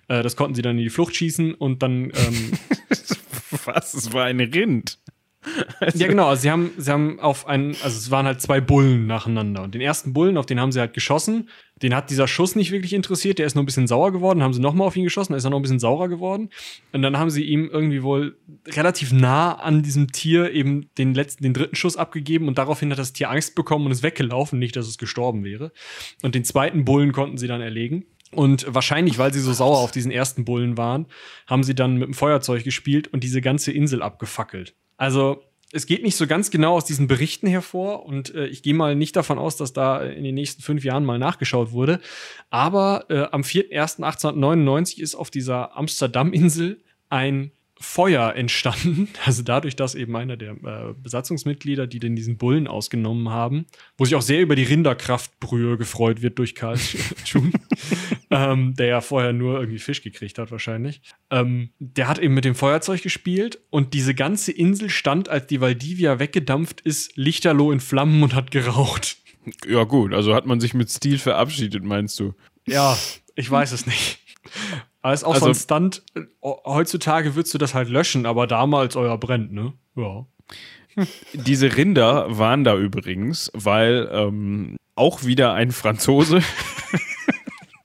[0.06, 2.12] Äh, das konnten sie dann in die Flucht schießen und dann.
[2.14, 2.52] Ähm,
[3.64, 3.94] Was?
[3.94, 4.98] Es war ein Rind.
[5.80, 6.28] Also ja, genau.
[6.28, 9.62] Also sie haben, sie haben auf einen, also es waren halt zwei Bullen nacheinander.
[9.62, 11.48] Und den ersten Bullen, auf den haben sie halt geschossen.
[11.82, 13.38] Den hat dieser Schuss nicht wirklich interessiert.
[13.38, 14.42] Der ist nur ein bisschen sauer geworden.
[14.42, 15.32] Haben sie nochmal auf ihn geschossen.
[15.32, 16.50] Da ist er noch ein bisschen saurer geworden.
[16.92, 18.38] Und dann haben sie ihm irgendwie wohl
[18.68, 22.48] relativ nah an diesem Tier eben den letzten, den dritten Schuss abgegeben.
[22.48, 24.58] Und daraufhin hat das Tier Angst bekommen und ist weggelaufen.
[24.58, 25.72] Nicht, dass es gestorben wäre.
[26.22, 28.06] Und den zweiten Bullen konnten sie dann erlegen.
[28.34, 31.06] Und wahrscheinlich, weil sie so sauer auf diesen ersten Bullen waren,
[31.46, 34.74] haben sie dann mit dem Feuerzeug gespielt und diese ganze Insel abgefackelt.
[34.96, 35.42] Also
[35.72, 38.94] es geht nicht so ganz genau aus diesen Berichten hervor und äh, ich gehe mal
[38.94, 42.00] nicht davon aus, dass da in den nächsten fünf Jahren mal nachgeschaut wurde.
[42.50, 46.80] Aber äh, am 4.1.1899 ist auf dieser Amsterdam-Insel
[47.10, 49.08] ein Feuer entstanden.
[49.24, 53.66] Also dadurch, dass eben einer der äh, Besatzungsmitglieder, die denn diesen Bullen ausgenommen haben,
[53.98, 56.78] wo sich auch sehr über die Rinderkraftbrühe gefreut wird durch Karl
[57.24, 57.52] Schun,
[58.34, 61.00] ähm, der ja vorher nur irgendwie Fisch gekriegt hat wahrscheinlich.
[61.30, 65.60] Ähm, der hat eben mit dem Feuerzeug gespielt und diese ganze Insel stand, als die
[65.60, 69.18] Valdivia weggedampft ist, lichterloh in Flammen und hat geraucht.
[69.68, 72.34] Ja gut, also hat man sich mit Stil verabschiedet, meinst du?
[72.66, 72.98] Ja,
[73.36, 74.18] ich weiß es nicht.
[75.02, 76.02] Aber ist auch also, so ein Stunt.
[76.42, 79.74] Heutzutage würdest du das halt löschen, aber damals euer brennt, ne?
[79.96, 80.26] Ja.
[81.34, 86.40] Diese Rinder waren da übrigens, weil ähm, auch wieder ein Franzose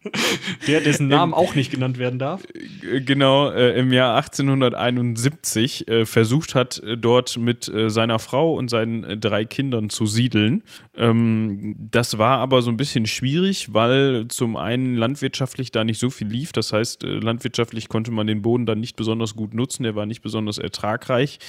[0.68, 2.44] Der, dessen Namen auch nicht genannt werden darf.
[2.82, 8.70] Genau, äh, im Jahr 1871 äh, versucht hat, äh, dort mit äh, seiner Frau und
[8.70, 10.64] seinen äh, drei Kindern zu siedeln.
[10.96, 16.10] Ähm, das war aber so ein bisschen schwierig, weil zum einen landwirtschaftlich da nicht so
[16.10, 16.54] viel lief.
[16.54, 19.84] Das heißt, äh, landwirtschaftlich konnte man den Boden dann nicht besonders gut nutzen.
[19.84, 21.40] Der war nicht besonders ertragreich.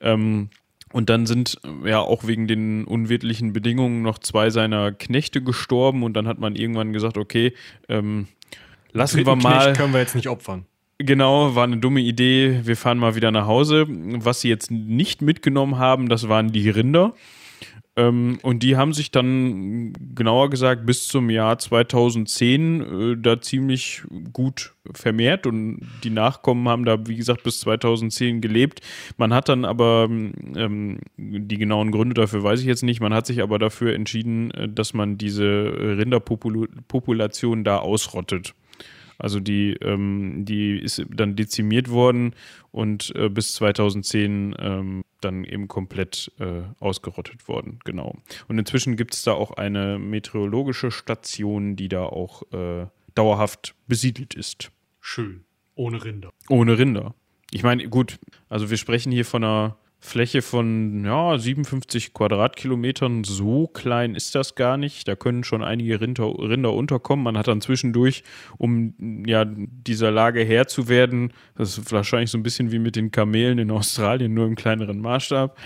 [0.00, 0.50] Ähm,
[0.92, 6.14] und dann sind ja auch wegen den unwirtlichen Bedingungen noch zwei seiner Knechte gestorben und
[6.14, 7.52] dann hat man irgendwann gesagt, okay,
[7.88, 8.26] ähm,
[8.92, 9.64] lassen wir mal.
[9.64, 10.66] Knecht können wir jetzt nicht opfern.
[10.98, 12.60] Genau, war eine dumme Idee.
[12.64, 13.86] Wir fahren mal wieder nach Hause.
[13.88, 17.14] Was sie jetzt nicht mitgenommen haben, das waren die Rinder.
[17.96, 24.02] Ähm, und die haben sich dann, genauer gesagt, bis zum Jahr 2010 äh, da ziemlich
[24.32, 28.80] gut vermehrt und die Nachkommen haben da, wie gesagt, bis 2010 gelebt.
[29.16, 33.26] Man hat dann aber, ähm, die genauen Gründe dafür weiß ich jetzt nicht, man hat
[33.26, 38.54] sich aber dafür entschieden, äh, dass man diese Rinderpopulation da ausrottet.
[39.20, 42.34] Also die, ähm, die ist dann dezimiert worden
[42.72, 48.16] und äh, bis 2010 ähm, dann eben komplett äh, ausgerottet worden, genau.
[48.48, 54.34] Und inzwischen gibt es da auch eine meteorologische Station, die da auch äh, dauerhaft besiedelt
[54.34, 54.70] ist.
[55.00, 55.44] Schön.
[55.74, 56.32] Ohne Rinder.
[56.48, 57.14] Ohne Rinder.
[57.50, 58.18] Ich meine, gut,
[58.48, 63.22] also wir sprechen hier von einer Fläche von ja, 57 Quadratkilometern.
[63.24, 65.06] So klein ist das gar nicht.
[65.06, 67.22] Da können schon einige Rinder, Rinder unterkommen.
[67.22, 68.24] Man hat dann zwischendurch,
[68.56, 68.94] um
[69.26, 73.10] ja dieser Lage Herr zu werden, das ist wahrscheinlich so ein bisschen wie mit den
[73.10, 75.58] Kamelen in Australien, nur im kleineren Maßstab,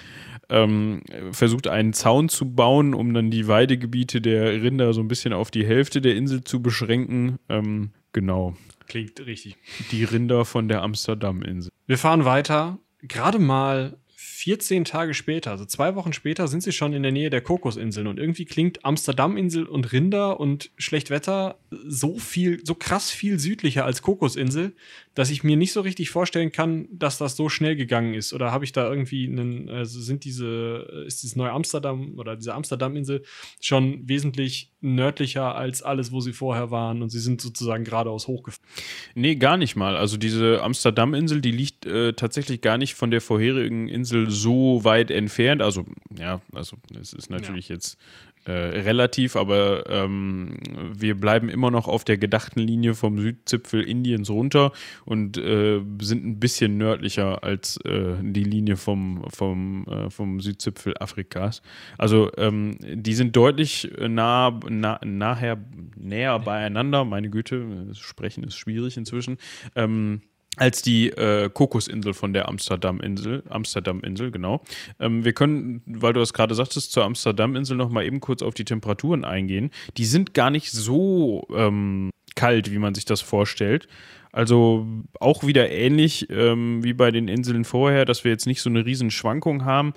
[0.51, 5.33] ähm, versucht einen Zaun zu bauen, um dann die Weidegebiete der Rinder so ein bisschen
[5.33, 7.39] auf die Hälfte der Insel zu beschränken.
[7.49, 8.57] Ähm, genau.
[8.89, 9.57] Klingt richtig.
[9.93, 11.71] Die Rinder von der Amsterdam-Insel.
[11.87, 12.79] Wir fahren weiter.
[13.03, 13.97] Gerade mal
[14.45, 18.07] 14 Tage später, also zwei Wochen später, sind sie schon in der Nähe der Kokosinseln.
[18.07, 24.03] Und irgendwie klingt Amsterdam-Insel und Rinder und Schlechtwetter so viel, so krass viel südlicher als
[24.03, 24.75] Kokosinsel,
[25.15, 28.33] dass ich mir nicht so richtig vorstellen kann, dass das so schnell gegangen ist.
[28.33, 32.55] Oder habe ich da irgendwie einen, also sind diese, ist dieses neue Amsterdam oder diese
[32.55, 33.23] Amsterdam-Insel
[33.61, 38.69] schon wesentlich nördlicher als alles, wo sie vorher waren und sie sind sozusagen geradeaus hochgefahren?
[39.15, 39.97] Nee, gar nicht mal.
[39.97, 45.11] Also diese Amsterdam-Insel, die liegt äh, tatsächlich gar nicht von der vorherigen Insel so weit
[45.11, 45.63] entfernt.
[45.63, 45.85] Also,
[46.19, 47.77] ja, also es ist natürlich ja.
[47.77, 47.99] jetzt
[48.45, 50.59] äh, relativ, aber ähm,
[50.93, 54.73] wir bleiben immer noch auf der gedachten Linie vom Südzipfel Indiens runter
[55.05, 60.95] und äh, sind ein bisschen nördlicher als äh, die Linie vom, vom, äh, vom Südzipfel
[60.99, 61.63] Afrikas.
[61.99, 65.59] Also ähm, die sind deutlich nah, nah, nachher,
[65.97, 67.05] näher beieinander.
[67.05, 69.39] Meine Güte, sprechen ist schwierig inzwischen.
[69.75, 70.21] Ähm,
[70.57, 73.43] als die äh, Kokosinsel von der Amsterdam-Insel.
[73.49, 74.63] Amsterdam-Insel, genau.
[75.01, 78.65] Ähm, wir können, weil du das gerade sagtest, zur Amsterdam-Insel noch eben kurz auf die
[78.65, 79.71] Temperaturen eingehen.
[79.97, 83.89] Die sind gar nicht so ähm, kalt, wie man sich das vorstellt.
[84.35, 84.85] Also
[85.21, 88.85] auch wieder ähnlich ähm, wie bei den Inseln vorher, dass wir jetzt nicht so eine
[88.85, 89.93] riesen Schwankung haben.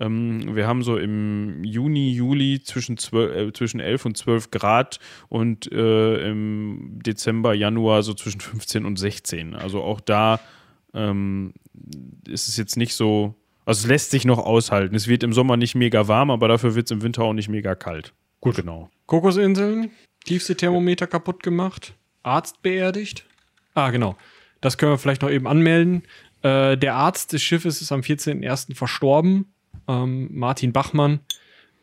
[0.00, 4.98] Ähm, wir haben so im Juni, Juli zwischen, 12, äh, zwischen 11 und 12 Grad
[5.28, 9.54] und äh, im Dezember, Januar so zwischen 15 und 16.
[9.54, 10.40] Also auch da
[10.94, 11.52] ähm,
[12.26, 13.34] ist es jetzt nicht so,
[13.66, 14.94] also es lässt sich noch aushalten.
[14.94, 17.50] Es wird im Sommer nicht mega warm, aber dafür wird es im Winter auch nicht
[17.50, 18.14] mega kalt.
[18.40, 18.88] Gut, genau.
[19.04, 19.90] Kokosinseln,
[20.24, 21.92] tiefste Thermometer kaputt gemacht,
[22.22, 23.26] Arzt beerdigt.
[23.74, 24.16] Ah, genau.
[24.60, 26.02] Das können wir vielleicht noch eben anmelden.
[26.42, 28.74] Äh, der Arzt des Schiffes ist am 14.01.
[28.74, 29.52] verstorben,
[29.88, 31.20] ähm, Martin Bachmann,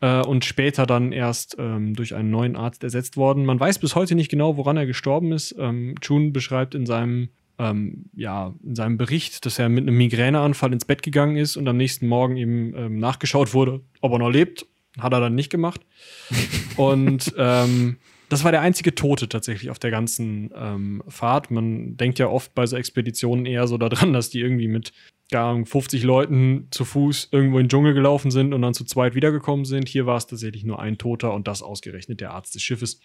[0.00, 3.44] äh, und später dann erst ähm, durch einen neuen Arzt ersetzt worden.
[3.44, 5.54] Man weiß bis heute nicht genau, woran er gestorben ist.
[5.58, 10.72] Ähm, June beschreibt in seinem, ähm, ja, in seinem Bericht, dass er mit einem Migräneanfall
[10.72, 14.30] ins Bett gegangen ist und am nächsten Morgen eben ähm, nachgeschaut wurde, ob er noch
[14.30, 14.66] lebt.
[14.98, 15.82] Hat er dann nicht gemacht.
[16.76, 17.98] und ähm,
[18.30, 21.50] das war der einzige Tote tatsächlich auf der ganzen ähm, Fahrt.
[21.50, 24.92] Man denkt ja oft bei so Expeditionen eher so daran, dass die irgendwie mit
[25.32, 29.16] gar 50 Leuten zu Fuß irgendwo in den Dschungel gelaufen sind und dann zu zweit
[29.16, 29.88] wiedergekommen sind.
[29.88, 33.00] Hier war es tatsächlich nur ein Toter und das ausgerechnet der Arzt des Schiffes.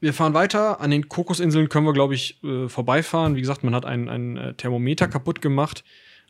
[0.00, 0.80] Wir fahren weiter.
[0.80, 3.34] An den Kokosinseln können wir, glaube ich, äh, vorbeifahren.
[3.34, 5.82] Wie gesagt, man hat ein, ein äh, Thermometer kaputt gemacht,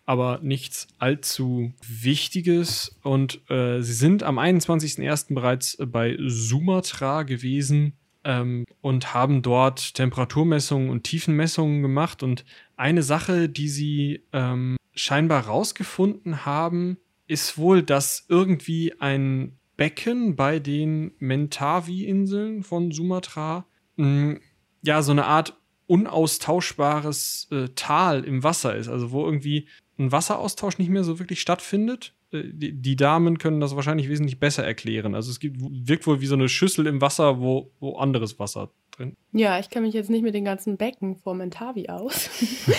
[0.07, 2.99] aber nichts allzu Wichtiges.
[3.03, 5.35] Und äh, sie sind am 21.01.
[5.35, 7.95] bereits bei Sumatra gewesen
[8.25, 12.23] ähm, und haben dort Temperaturmessungen und Tiefenmessungen gemacht.
[12.23, 12.45] Und
[12.77, 20.59] eine Sache, die sie ähm, scheinbar rausgefunden haben, ist wohl, dass irgendwie ein Becken bei
[20.59, 24.41] den Mentawi-Inseln von Sumatra mh, mm,
[24.83, 29.69] ja so eine Art unaustauschbares äh, Tal im Wasser ist, also wo irgendwie
[29.99, 34.65] ein Wasseraustausch nicht mehr so wirklich stattfindet die, die, Damen können das wahrscheinlich wesentlich besser
[34.65, 35.15] erklären.
[35.15, 38.71] Also es gibt, wirkt wohl wie so eine Schüssel im Wasser, wo, wo anderes Wasser
[38.91, 39.17] drin.
[39.33, 42.31] Ja, ich kenne mich jetzt nicht mit den ganzen Becken vor Mentavi aus.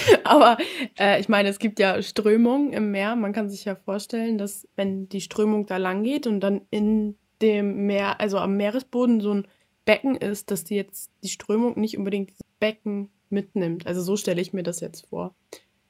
[0.24, 0.58] Aber
[1.00, 3.16] äh, ich meine, es gibt ja Strömungen im Meer.
[3.16, 7.16] Man kann sich ja vorstellen, dass wenn die Strömung da lang geht und dann in
[7.42, 9.48] dem Meer, also am Meeresboden so ein
[9.86, 13.88] Becken ist, dass die jetzt die Strömung nicht unbedingt dieses Becken mitnimmt.
[13.88, 15.36] Also so stelle ich mir das jetzt vor.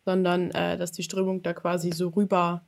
[0.06, 2.64] Sondern äh, dass die Strömung da quasi so rüber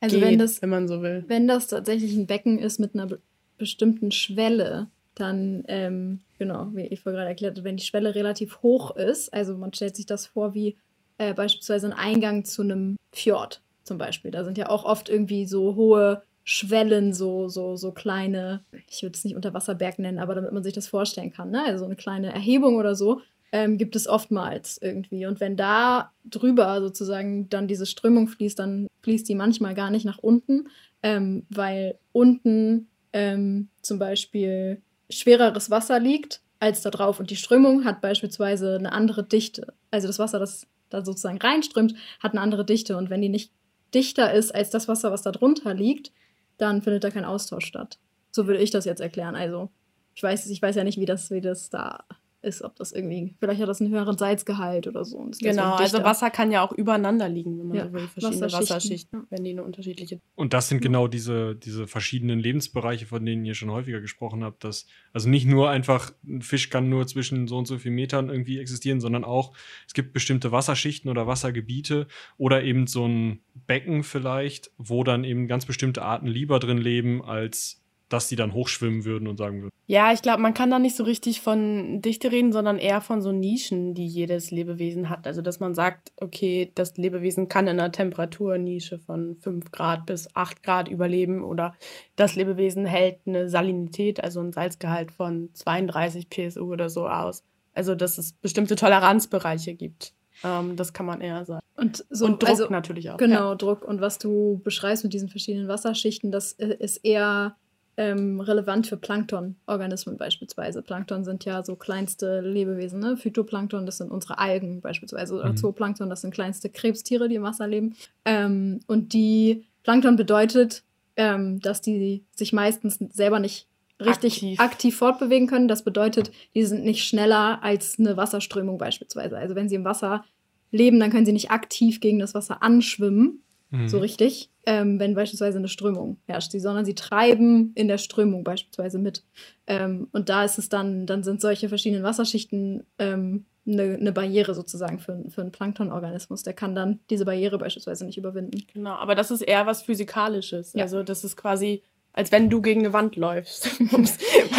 [0.00, 1.24] Also geht, wenn das, wenn man so will.
[1.28, 3.20] wenn das tatsächlich ein Becken ist mit einer be
[3.58, 8.62] bestimmten Schwelle, dann, ähm, genau, wie ich vorher gerade erklärt habe, wenn die Schwelle relativ
[8.62, 10.78] hoch ist, also man stellt sich das vor wie
[11.18, 14.30] äh, beispielsweise ein Eingang zu einem Fjord zum Beispiel.
[14.30, 19.14] Da sind ja auch oft irgendwie so hohe Schwellen, so, so, so kleine, ich würde
[19.14, 21.62] es nicht Unterwasserberg nennen, aber damit man sich das vorstellen kann, ne?
[21.64, 23.20] Also eine kleine Erhebung oder so,
[23.52, 25.26] ähm, gibt es oftmals irgendwie.
[25.26, 30.04] Und wenn da drüber sozusagen dann diese Strömung fließt, dann fließt die manchmal gar nicht
[30.04, 30.68] nach unten,
[31.02, 37.18] ähm, weil unten ähm, zum Beispiel schwereres Wasser liegt als da drauf.
[37.18, 39.72] Und die Strömung hat beispielsweise eine andere Dichte.
[39.90, 42.96] Also das Wasser, das da sozusagen reinströmt, hat eine andere Dichte.
[42.96, 43.52] Und wenn die nicht
[43.94, 46.12] dichter ist als das Wasser, was da drunter liegt,
[46.58, 47.98] dann findet da kein Austausch statt.
[48.30, 49.34] So würde ich das jetzt erklären.
[49.34, 49.70] Also
[50.14, 52.04] ich weiß, ich weiß ja nicht, wie das, wie das da
[52.42, 55.30] ist, ob das irgendwie, vielleicht hat das einen höheren Salzgehalt oder so.
[55.40, 56.02] Genau, also.
[56.02, 58.08] Wasser kann ja auch übereinander liegen, wenn man Ja, so will.
[58.08, 58.68] Verschiedene Wasserschichten.
[58.68, 60.20] Wasserschichten, wenn die eine unterschiedliche.
[60.34, 64.64] Und das sind genau diese, diese verschiedenen Lebensbereiche, von denen ihr schon häufiger gesprochen habt.
[64.64, 68.30] Dass, also nicht nur einfach, ein Fisch kann nur zwischen so und so vielen Metern
[68.30, 69.52] irgendwie existieren, sondern auch,
[69.86, 72.06] es gibt bestimmte Wasserschichten oder Wassergebiete
[72.38, 77.22] oder eben so ein Becken vielleicht, wo dann eben ganz bestimmte Arten lieber drin leben,
[77.22, 77.79] als
[78.10, 79.70] dass die dann hochschwimmen würden und sagen würden.
[79.86, 83.22] Ja, ich glaube, man kann da nicht so richtig von Dichte reden, sondern eher von
[83.22, 85.26] so Nischen, die jedes Lebewesen hat.
[85.26, 90.28] Also, dass man sagt, okay, das Lebewesen kann in einer Temperaturnische von 5 Grad bis
[90.34, 91.74] 8 Grad überleben oder
[92.16, 97.44] das Lebewesen hält eine Salinität, also ein Salzgehalt von 32 PSU oder so aus.
[97.74, 100.14] Also, dass es bestimmte Toleranzbereiche gibt.
[100.42, 101.64] Ähm, das kann man eher sagen.
[101.76, 103.16] Und, so, Und Druck also, natürlich auch.
[103.16, 103.84] Genau, Druck.
[103.84, 107.56] Und was du beschreibst mit diesen verschiedenen Wasserschichten, das ist eher
[108.02, 110.80] ähm, relevant für Planktonorganismen beispielsweise.
[110.82, 113.16] Plankton sind ja so kleinste Lebewesen, ne?
[113.16, 115.34] Phytoplankton, das sind unsere Algen beispielsweise.
[115.34, 115.56] Oder Mhm.
[115.58, 117.94] Zooplankton, das sind kleinste Krebstiere, die im Wasser leben.
[118.24, 120.82] Ähm, und die Plankton bedeutet,
[121.16, 123.66] ähm, dass die sich meistens selber nicht
[124.02, 124.60] richtig Aktiv.
[124.60, 124.96] aktiv.
[124.96, 125.68] fortbewegen können.
[125.68, 129.36] Das bedeutet, die sind nicht schneller als eine Wasserströmung beispielsweise.
[129.36, 130.24] Also wenn sie im Wasser
[130.70, 133.88] leben, dann können sie nicht aktiv gegen das Wasser anschwimmen, Mhm.
[133.88, 138.44] so richtig, ähm, wenn beispielsweise eine Strömung herrscht, sie, sondern sie treiben in der Strömung
[138.44, 139.24] beispielsweise mit.
[139.66, 144.54] Ähm, und da ist es dann, dann sind solche verschiedenen Wasserschichten ähm, eine, eine Barriere
[144.54, 146.42] sozusagen für, für einen Planktonorganismus.
[146.42, 148.62] Der kann dann diese Barriere beispielsweise nicht überwinden.
[148.72, 150.72] Genau, aber das ist eher was Physikalisches.
[150.74, 150.84] Ja.
[150.84, 151.82] Also, das ist quasi,
[152.12, 153.70] als wenn du gegen eine Wand läufst.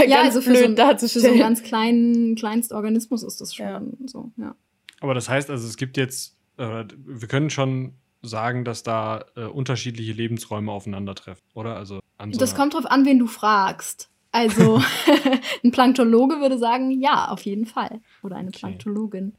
[0.08, 3.40] Ja, ganz also für so, blöd ein, für so einen ganz kleinen, kleinsten Organismus ist
[3.40, 3.82] das schon Ja.
[4.08, 4.56] so, ja.
[5.00, 9.46] Aber das heißt also, es gibt jetzt, äh, wir können schon sagen, dass da äh,
[9.46, 11.76] unterschiedliche Lebensräume aufeinandertreffen, oder?
[11.76, 14.10] Also an so Das kommt drauf an, wen du fragst.
[14.32, 14.82] Also
[15.64, 18.02] ein Planktologe würde sagen, ja, auf jeden Fall.
[18.24, 18.60] Oder eine Okay.
[18.60, 19.34] Planktologin.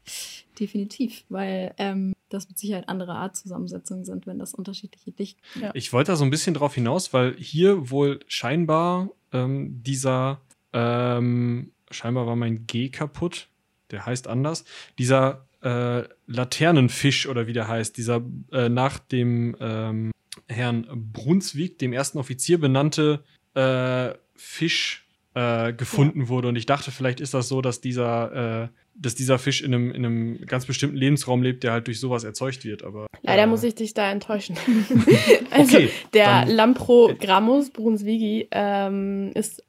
[0.59, 5.41] Definitiv, weil ähm, das mit Sicherheit andere Artzusammensetzungen sind, wenn das unterschiedliche Dichten.
[5.59, 5.71] Ja.
[5.73, 10.41] Ich wollte da so ein bisschen drauf hinaus, weil hier wohl scheinbar ähm, dieser,
[10.73, 13.47] ähm, scheinbar war mein G kaputt,
[13.91, 14.63] der heißt anders,
[14.97, 18.21] dieser äh, Laternenfisch oder wie der heißt, dieser
[18.51, 20.11] äh, nach dem ähm,
[20.47, 23.23] Herrn Brunswick, dem ersten Offizier benannte
[23.55, 26.47] äh, Fisch äh, gefunden wurde.
[26.47, 29.91] Und ich dachte, vielleicht ist das so, dass dieser, äh, dass dieser Fisch in einem,
[29.91, 32.83] in einem ganz bestimmten Lebensraum lebt, der halt durch sowas erzeugt wird.
[32.83, 34.57] Aber Leider äh, muss ich dich da enttäuschen.
[35.51, 39.63] also, Okay, der dann- Lamprogrammus Brunsvigi ähm, ist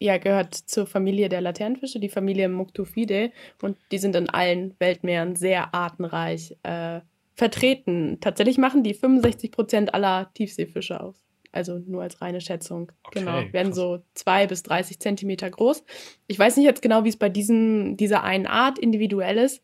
[0.00, 3.30] ja gehört zur Familie der Laternenfische, die Familie Muctophidae
[3.62, 7.00] und die sind in allen Weltmeeren sehr artenreich äh,
[7.34, 8.18] vertreten.
[8.20, 11.22] Tatsächlich machen die 65 Prozent aller Tiefseefische aus.
[11.52, 12.92] Also nur als reine Schätzung.
[13.04, 13.42] Okay, genau.
[13.52, 13.76] Werden krass.
[13.76, 15.84] so zwei bis 30 Zentimeter groß.
[16.28, 19.62] Ich weiß nicht jetzt genau, wie es bei diesem, dieser einen Art individuell ist.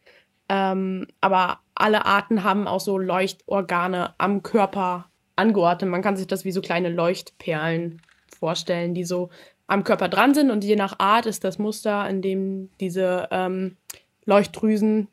[0.48, 5.90] Ähm, aber alle Arten haben auch so Leuchtorgane am Körper angeordnet.
[5.90, 8.02] Man kann sich das wie so kleine Leuchtperlen
[8.38, 9.30] vorstellen, die so
[9.66, 10.51] am Körper dran sind.
[10.51, 13.76] Und je nach Art ist das Muster, in dem diese ähm,
[14.24, 15.09] Leuchtdrüsen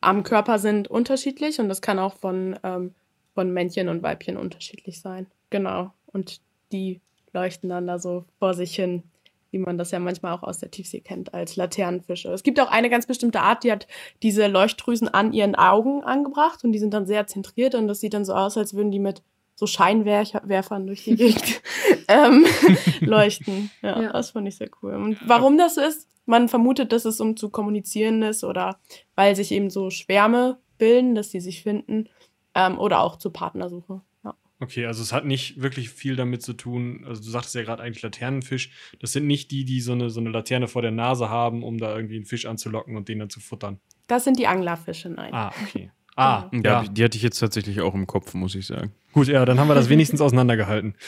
[0.00, 1.60] am Körper sind, unterschiedlich.
[1.60, 2.94] Und das kann auch von, ähm,
[3.34, 5.26] von Männchen und Weibchen unterschiedlich sein.
[5.50, 5.92] Genau.
[6.06, 6.40] Und
[6.72, 7.00] die
[7.32, 9.02] leuchten dann da so vor sich hin,
[9.50, 12.32] wie man das ja manchmal auch aus der Tiefsee kennt, als Laternenfische.
[12.32, 13.86] Es gibt auch eine ganz bestimmte Art, die hat
[14.22, 18.14] diese Leuchtdrüsen an ihren Augen angebracht und die sind dann sehr zentriert und das sieht
[18.14, 19.22] dann so aus, als würden die mit
[19.54, 21.62] so Scheinwerfern durch die Gegend
[22.08, 22.44] ähm,
[23.00, 23.70] leuchten.
[23.82, 24.12] Ja, Ja.
[24.12, 24.94] das fand ich sehr cool.
[24.94, 28.78] Und warum das ist, Man vermutet, dass es um zu kommunizieren ist oder
[29.14, 32.08] weil sich eben so Schwärme bilden, dass sie sich finden
[32.54, 34.00] ähm, oder auch zur Partnersuche.
[34.24, 34.34] Ja.
[34.58, 37.04] Okay, also es hat nicht wirklich viel damit zu tun.
[37.06, 38.70] Also du sagtest ja gerade eigentlich Laternenfisch.
[39.00, 41.76] Das sind nicht die, die so eine, so eine Laterne vor der Nase haben, um
[41.76, 43.78] da irgendwie einen Fisch anzulocken und den dann zu futtern.
[44.06, 45.32] Das sind die Anglerfische, nein.
[45.34, 45.90] Ah, okay.
[46.16, 46.84] Ah, Ja, ja.
[46.88, 48.92] die hatte ich jetzt tatsächlich auch im Kopf, muss ich sagen.
[49.12, 50.94] Gut, ja, dann haben wir das wenigstens auseinandergehalten.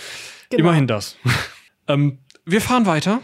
[0.49, 0.61] Genau.
[0.69, 1.17] Immerhin das.
[1.89, 3.21] ähm, wir fahren weiter.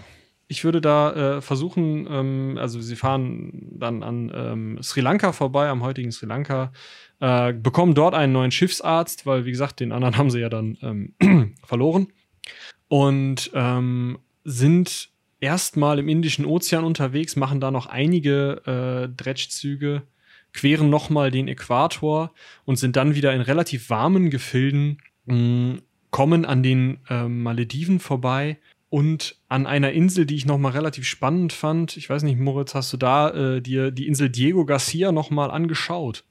[0.48, 5.68] Ich würde da äh, versuchen, ähm, also sie fahren dann an ähm, Sri Lanka vorbei,
[5.68, 6.72] am heutigen Sri Lanka,
[7.20, 10.76] äh, bekommen dort einen neuen Schiffsarzt, weil, wie gesagt, den anderen haben sie ja dann
[10.82, 12.08] ähm, verloren.
[12.88, 20.02] Und ähm, sind erstmal im Indischen Ozean unterwegs, machen da noch einige äh, Dredgzüge,
[20.52, 22.32] queren nochmal den Äquator
[22.64, 25.78] und sind dann wieder in relativ warmen Gefilden, mh,
[26.10, 28.58] kommen an den äh, Malediven vorbei
[28.92, 31.96] und an einer Insel, die ich nochmal relativ spannend fand.
[31.96, 36.24] Ich weiß nicht, Moritz, hast du da äh, dir die Insel Diego Garcia nochmal angeschaut?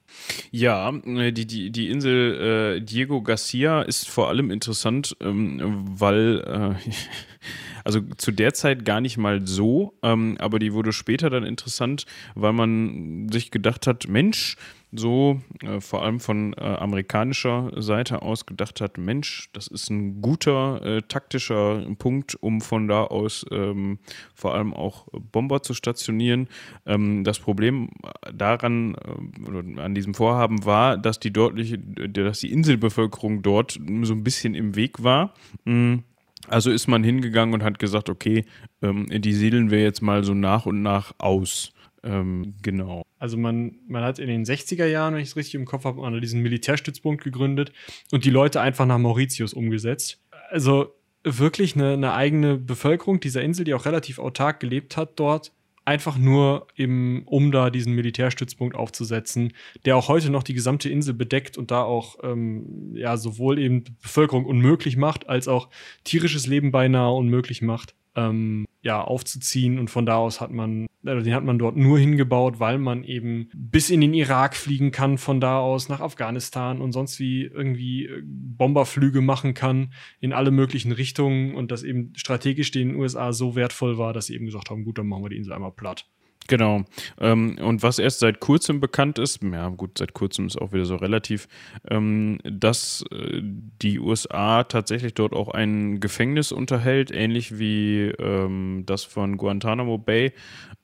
[0.52, 5.60] Ja, äh, die, die, die Insel äh, Diego Garcia ist vor allem interessant, ähm,
[5.98, 6.90] weil, äh,
[7.84, 12.06] also zu der Zeit gar nicht mal so, ähm, aber die wurde später dann interessant,
[12.34, 14.56] weil man sich gedacht hat, Mensch,
[14.92, 20.20] so äh, vor allem von äh, amerikanischer Seite aus gedacht hat, Mensch, das ist ein
[20.20, 23.98] guter äh, taktischer Punkt, um von da aus ähm,
[24.34, 26.48] vor allem auch Bomber zu stationieren.
[26.84, 27.88] Ähm, das Problem
[28.34, 33.72] daran, äh, an diesem Vorhaben war, dass die dortliche, dass die Inselbevölkerung dort
[34.02, 35.32] so ein bisschen im Weg war.
[35.64, 36.00] Mm.
[36.48, 38.44] Also ist man hingegangen und hat gesagt, okay,
[38.82, 41.72] ähm, die siedeln wir jetzt mal so nach und nach aus.
[42.02, 43.02] Ähm, genau.
[43.18, 46.20] Also man, man hat in den 60er Jahren, wenn ich es richtig im Kopf habe,
[46.20, 47.72] diesen Militärstützpunkt gegründet
[48.10, 50.20] und die Leute einfach nach Mauritius umgesetzt.
[50.50, 55.52] Also wirklich eine, eine eigene Bevölkerung dieser Insel, die auch relativ autark gelebt hat dort,
[55.84, 59.52] einfach nur eben, um da diesen Militärstützpunkt aufzusetzen,
[59.84, 63.84] der auch heute noch die gesamte Insel bedeckt und da auch ähm, ja sowohl eben
[64.02, 65.68] Bevölkerung unmöglich macht, als auch
[66.04, 67.94] tierisches Leben beinahe unmöglich macht.
[68.14, 71.98] Ähm, ja, aufzuziehen und von da aus hat man, äh, den hat man dort nur
[71.98, 76.80] hingebaut, weil man eben bis in den Irak fliegen kann, von da aus nach Afghanistan
[76.80, 82.12] und sonst wie irgendwie äh, Bomberflüge machen kann in alle möglichen Richtungen und das eben
[82.16, 85.30] strategisch den USA so wertvoll war, dass sie eben gesagt haben, gut, dann machen wir
[85.30, 86.06] die Insel einmal platt.
[86.48, 86.84] Genau.
[87.20, 90.84] Ähm, und was erst seit kurzem bekannt ist, ja gut, seit kurzem ist auch wieder
[90.84, 91.46] so relativ,
[91.88, 99.04] ähm, dass äh, die USA tatsächlich dort auch ein Gefängnis unterhält, ähnlich wie ähm, das
[99.04, 100.32] von Guantanamo Bay.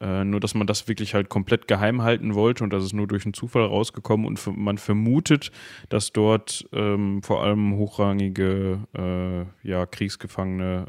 [0.00, 3.08] Äh, nur, dass man das wirklich halt komplett geheim halten wollte und das ist nur
[3.08, 5.50] durch einen Zufall rausgekommen und man vermutet,
[5.88, 10.86] dass dort vor allem hochrangige äh, ja, Kriegsgefangene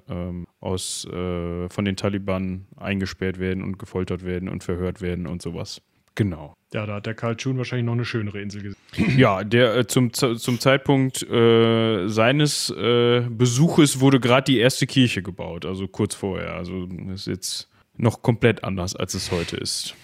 [0.59, 5.81] aus, äh, von den Taliban eingesperrt werden und gefoltert werden und verhört werden und sowas.
[6.15, 6.53] Genau.
[6.73, 9.17] Ja, da hat der Karl Schun wahrscheinlich noch eine schönere Insel gesehen.
[9.17, 15.21] Ja, der äh, zum, zum Zeitpunkt äh, seines äh, Besuches wurde gerade die erste Kirche
[15.21, 16.55] gebaut, also kurz vorher.
[16.55, 19.95] Also ist jetzt noch komplett anders, als es heute ist.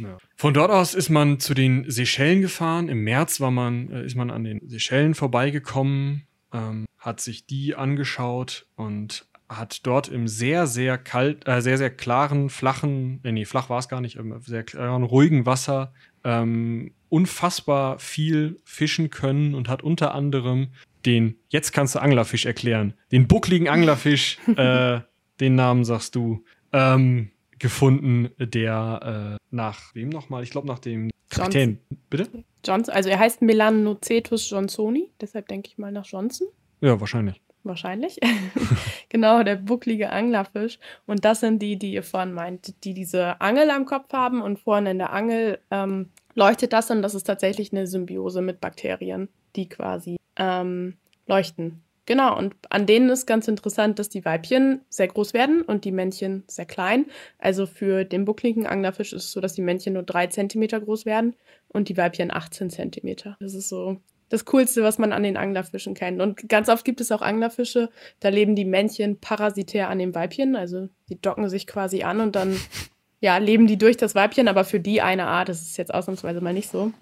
[0.00, 0.18] Ja.
[0.36, 2.88] Von dort aus ist man zu den Seychellen gefahren.
[2.88, 7.76] Im März war man, äh, ist man an den Seychellen vorbeigekommen, ähm, hat sich die
[7.76, 13.44] angeschaut und hat dort im sehr, sehr kalt, äh, sehr, sehr klaren, flachen, äh, nee,
[13.44, 15.92] flach war es gar nicht, im sehr klaren, ruhigen Wasser
[16.24, 20.68] ähm, unfassbar viel fischen können und hat unter anderem
[21.04, 25.00] den, jetzt kannst du Anglerfisch erklären, den buckligen Anglerfisch, äh,
[25.40, 30.42] den Namen sagst du, ähm, gefunden, der äh, nach wem nochmal?
[30.42, 31.78] Ich glaube nach dem Kapitän.
[32.08, 32.44] Bitte?
[32.64, 36.46] Johnson, also er heißt Melanocetus johnsoni, deshalb denke ich mal nach Johnson.
[36.80, 37.40] Ja, wahrscheinlich.
[37.62, 38.18] Wahrscheinlich.
[39.10, 40.78] genau, der bucklige Anglerfisch.
[41.06, 44.58] Und das sind die, die ihr vorhin meint, die diese Angel am Kopf haben und
[44.58, 49.28] vorne in der Angel ähm, leuchtet das und das ist tatsächlich eine Symbiose mit Bakterien,
[49.56, 51.82] die quasi ähm, leuchten.
[52.06, 55.92] Genau, und an denen ist ganz interessant, dass die Weibchen sehr groß werden und die
[55.92, 57.06] Männchen sehr klein.
[57.38, 61.06] Also für den buckligen Anglerfisch ist es so, dass die Männchen nur drei Zentimeter groß
[61.06, 61.36] werden
[61.68, 63.36] und die Weibchen 18 Zentimeter.
[63.38, 63.98] Das ist so
[64.30, 66.22] das Coolste, was man an den Anglerfischen kennt.
[66.22, 70.56] Und ganz oft gibt es auch Anglerfische, da leben die Männchen parasitär an den Weibchen,
[70.56, 72.56] also die docken sich quasi an und dann
[73.20, 76.40] ja, leben die durch das Weibchen, aber für die eine Art ist es jetzt ausnahmsweise
[76.40, 76.92] mal nicht so.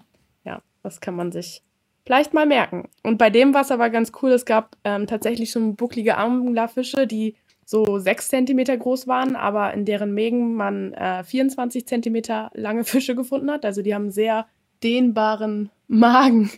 [0.43, 1.63] Ja, das kann man sich
[2.05, 2.89] vielleicht mal merken.
[3.03, 7.35] Und bei dem Wasser war ganz cool, es gab ähm, tatsächlich schon bucklige Anglerfische, die
[7.63, 13.13] so sechs Zentimeter groß waren, aber in deren Mägen man äh, 24 Zentimeter lange Fische
[13.13, 13.63] gefunden hat.
[13.63, 14.47] Also die haben sehr
[14.83, 16.49] dehnbaren Magen.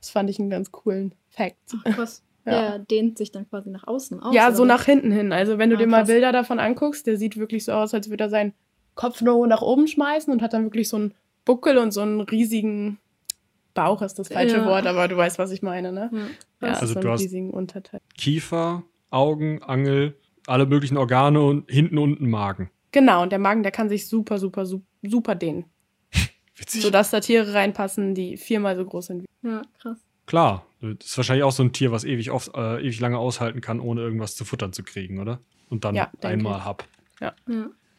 [0.00, 1.56] Das fand ich einen ganz coolen Fact.
[1.84, 2.22] Ach, krass.
[2.44, 2.52] Ja.
[2.52, 4.34] Der dehnt sich dann quasi nach außen aus.
[4.34, 5.32] ja, so nach hinten hin.
[5.32, 6.08] Also wenn du Ah, dir mal krass.
[6.08, 8.54] Bilder davon anguckst, der sieht wirklich so aus, als würde er seinen
[8.94, 12.20] Kopf nur nach oben schmeißen und hat dann wirklich so einen Buckel und so einen
[12.22, 12.98] riesigen
[13.74, 14.66] Bauch ist das falsche Ja.
[14.66, 16.10] Wort, aber du weißt, was ich meine, ne?
[16.12, 16.68] Ja.
[16.68, 18.00] Ja, Also so du einen hast- riesigen Unterteil.
[18.16, 20.16] Kiefer, Augen, Angel,
[20.46, 22.70] alle möglichen Organe und hinten unten Magen.
[22.92, 25.66] Genau, und der Magen, der kann sich super, super, su- super dehnen.
[26.58, 26.82] Witzig.
[26.82, 29.22] Sodass da Tiere reinpassen, die viermal so groß sind.
[29.42, 29.98] wie- ja, krass.
[30.26, 33.60] Klar, das ist wahrscheinlich auch so ein Tier, was ewig, oft, äh, ewig lange aushalten
[33.60, 35.40] kann, ohne irgendwas zu futtern zu kriegen, oder?
[35.70, 36.64] Und dann Ja, einmal ich.
[36.64, 36.84] hab.
[37.20, 37.34] Ja.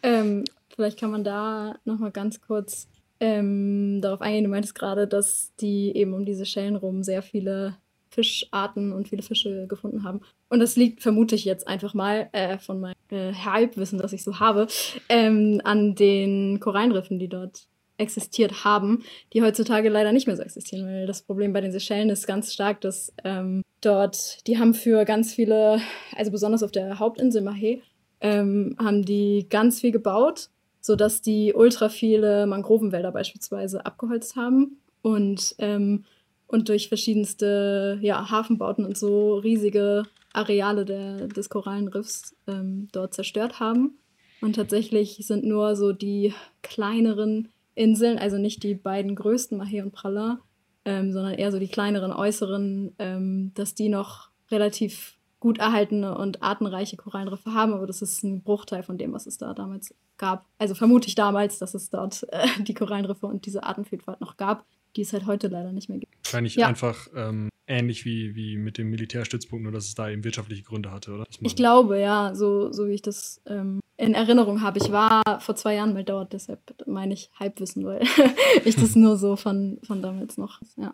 [0.04, 0.44] Ähm,
[0.76, 2.88] vielleicht kann man da nochmal ganz kurz
[3.22, 4.46] ähm, darauf eingehen.
[4.46, 7.76] Du meintest gerade, dass die eben um diese Schellen rum sehr viele
[8.12, 10.22] Fischarten und viele Fische gefunden haben.
[10.50, 14.24] Und das liegt, vermute ich jetzt einfach mal, äh, von meinem äh, Halbwissen, das ich
[14.24, 14.68] so habe,
[15.10, 17.68] ähm, an den Korallenriffen, die dort
[18.00, 19.04] existiert haben,
[19.34, 22.54] die heutzutage leider nicht mehr so existieren, weil das Problem bei den Seychellen ist ganz
[22.54, 25.82] stark, dass ähm, dort, die haben für ganz viele,
[26.16, 27.82] also besonders auf der Hauptinsel Mahé,
[28.22, 30.50] ähm, haben die ganz viel gebaut,
[30.82, 36.06] sodass die ultra viele Mangrovenwälder beispielsweise abgeholzt haben und, ähm,
[36.48, 40.04] und durch verschiedenste ja, Hafenbauten und so riesige
[40.34, 43.98] Areale der, des Korallenriffs ähm, dort zerstört haben.
[44.42, 49.92] Und tatsächlich sind nur so die kleineren Inseln, also nicht die beiden größten, Mahé und
[49.92, 50.40] Prala,
[50.84, 56.44] ähm, sondern eher so die kleineren äußeren, ähm, dass die noch relativ gut erhaltene und
[56.44, 60.46] artenreiche Korallenriffe haben, aber das ist ein Bruchteil von dem, was es da damals gab.
[60.58, 64.66] Also vermute ich damals, dass es dort äh, die Korallenriffe und diese Artenvielfalt noch gab,
[64.98, 66.14] die es halt heute leider nicht mehr gibt.
[66.26, 66.68] Wahrscheinlich Ja.
[66.68, 70.92] einfach ähm, ähnlich wie, wie mit dem Militärstützpunkt, nur dass es da eben wirtschaftliche Gründe
[70.92, 71.26] hatte, oder?
[71.40, 74.80] Ich glaube, ja, so, so wie ich das ähm, in Erinnerung habe.
[74.80, 78.02] Ich war vor zwei Jahren mal dort, deshalb meine ich Halbwissen, weil
[78.66, 80.60] ich das nur so von, von damals noch.
[80.78, 80.94] Ja.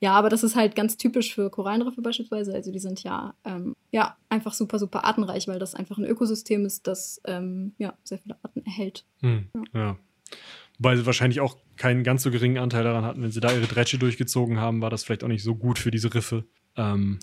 [0.00, 2.54] ja, aber das ist halt ganz typisch für Korallenriffe beispielsweise.
[2.54, 6.64] Also die sind ja, ähm, ja einfach super, super artenreich, weil das einfach ein Ökosystem
[6.64, 9.04] ist, das ähm, ja, sehr viele Arten erhält.
[9.20, 9.96] Hm, ja.
[10.84, 13.66] Wobei sie wahrscheinlich auch keinen ganz so geringen Anteil daran hatten, wenn sie da ihre
[13.66, 16.44] Dresche durchgezogen haben, war das vielleicht auch nicht so gut für diese Riffe.
[16.76, 17.20] Ähm,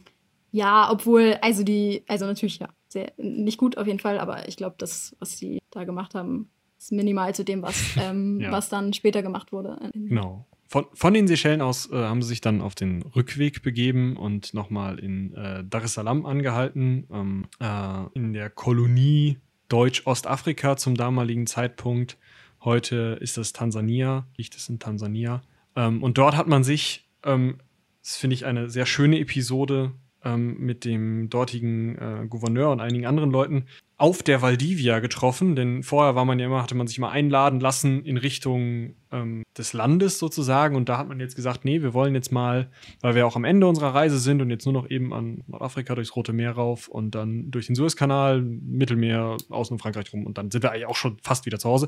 [0.52, 4.58] Ja, obwohl, also die, also natürlich ja, sehr, nicht gut auf jeden Fall, aber ich
[4.58, 6.50] glaube, das, was sie da gemacht haben,
[6.80, 8.52] ist minimal zu dem, was, ähm, Ja.
[8.52, 9.78] was dann später gemacht wurde.
[9.94, 10.48] Genau.
[10.68, 14.56] Von, von den Seychellen aus äh, haben sie sich dann auf den Rückweg begeben und
[14.56, 21.46] nochmal in äh, Dar es Salaam angehalten, ähm, äh, in der Kolonie Deutsch-Ostafrika zum damaligen
[21.46, 22.18] Zeitpunkt.
[22.64, 25.42] Heute ist das Tansania, liegt es in Tansania.
[25.76, 27.60] Ähm, und dort hat man sich, ähm,
[28.04, 29.94] das finde ich eine sehr schöne Episode,
[30.24, 33.66] ähm, mit dem dortigen äh, Gouverneur und einigen anderen Leuten
[33.98, 37.60] auf der Valdivia getroffen, denn vorher war man ja immer, hatte man sich mal einladen
[37.60, 40.76] lassen in Richtung ähm, des Landes sozusagen.
[40.76, 43.44] Und da hat man jetzt gesagt, nee, wir wollen jetzt mal, weil wir auch am
[43.44, 46.88] Ende unserer Reise sind und jetzt nur noch eben an Nordafrika durchs Rote Meer rauf
[46.88, 50.88] und dann durch den Suezkanal, Mittelmeer, außen um Frankreich rum und dann sind wir eigentlich
[50.88, 51.88] auch schon fast wieder zu Hause,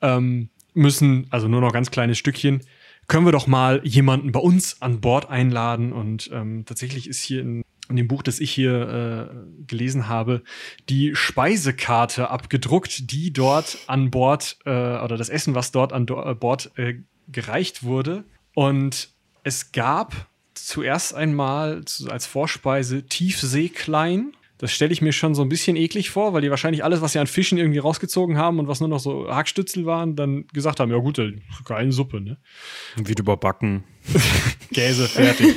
[0.00, 2.60] ähm, müssen, also nur noch ganz kleines Stückchen,
[3.08, 7.42] können wir doch mal jemanden bei uns an Bord einladen und ähm, tatsächlich ist hier
[7.42, 10.42] in in dem Buch, das ich hier äh, gelesen habe,
[10.88, 16.22] die Speisekarte abgedruckt, die dort an Bord äh, oder das Essen, was dort an do
[16.22, 16.94] äh, Bord äh,
[17.28, 18.24] gereicht wurde.
[18.54, 19.10] Und
[19.44, 24.32] es gab zuerst einmal als Vorspeise Tiefseeklein.
[24.62, 27.14] Das stelle ich mir schon so ein bisschen eklig vor, weil die wahrscheinlich alles, was
[27.14, 30.78] sie an Fischen irgendwie rausgezogen haben und was nur noch so Hackstützel waren, dann gesagt
[30.78, 31.32] haben: Ja, gut, äh,
[31.64, 32.36] geile Suppe, ne?
[32.94, 33.82] Wieder überbacken.
[34.72, 35.56] Käse, fertig.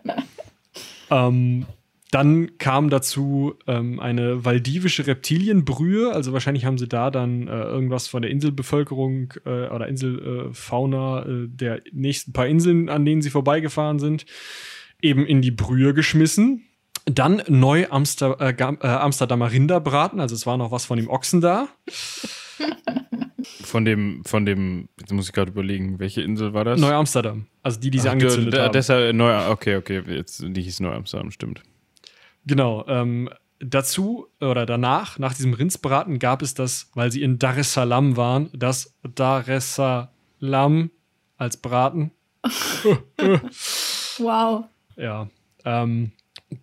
[1.12, 1.66] ähm,
[2.10, 6.12] dann kam dazu ähm, eine valdivische Reptilienbrühe.
[6.12, 11.46] Also wahrscheinlich haben sie da dann äh, irgendwas von der Inselbevölkerung äh, oder Inselfauna äh,
[11.46, 14.26] der nächsten paar Inseln, an denen sie vorbeigefahren sind,
[15.00, 16.64] eben in die Brühe geschmissen.
[17.06, 21.40] Dann neu Amster äh, äh, Amsterdamer Rinderbraten, also es war noch was von dem Ochsen
[21.40, 21.68] da.
[23.64, 26.78] Von dem, von dem, jetzt muss ich gerade überlegen, welche Insel war das?
[26.78, 28.72] Neu Amsterdam, also die, die sie Ach, angezündet haben.
[28.72, 31.62] Deshalb, neu, okay, okay, jetzt, die hieß Neu Amsterdam, stimmt.
[32.46, 32.84] Genau.
[32.86, 37.72] Ähm, dazu oder danach, nach diesem Rindsbraten, gab es das, weil sie in Dar es
[37.72, 40.90] Salaam waren, das Dar es Salaam
[41.36, 42.12] als Braten.
[44.18, 44.66] Wow.
[44.96, 45.28] Ja.
[45.64, 46.12] Ähm,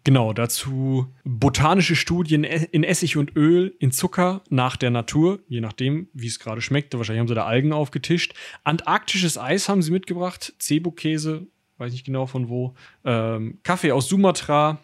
[0.04, 6.08] genau, dazu botanische Studien in Essig und Öl, in Zucker, nach der Natur, je nachdem,
[6.14, 6.98] wie es gerade schmeckte.
[6.98, 8.34] Wahrscheinlich haben sie da Algen aufgetischt.
[8.64, 12.76] Antarktisches Eis haben sie mitgebracht, Cebu-Käse, weiß nicht genau von wo.
[13.06, 14.80] Ähm, Kaffee aus Sumatra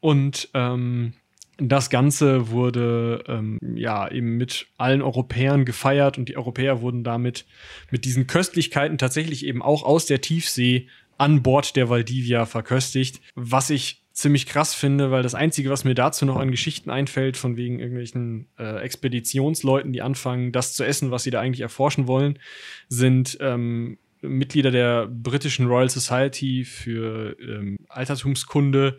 [0.00, 1.14] und ähm,
[1.56, 7.46] das Ganze wurde ähm, ja eben mit allen Europäern gefeiert und die Europäer wurden damit
[7.90, 13.70] mit diesen Köstlichkeiten tatsächlich eben auch aus der Tiefsee an Bord der Valdivia verköstigt, was
[13.70, 17.56] ich ziemlich krass finde, weil das Einzige, was mir dazu noch an Geschichten einfällt, von
[17.56, 22.38] wegen irgendwelchen äh, Expeditionsleuten, die anfangen, das zu essen, was sie da eigentlich erforschen wollen,
[22.88, 28.98] sind ähm, Mitglieder der britischen Royal Society für ähm, Altertumskunde,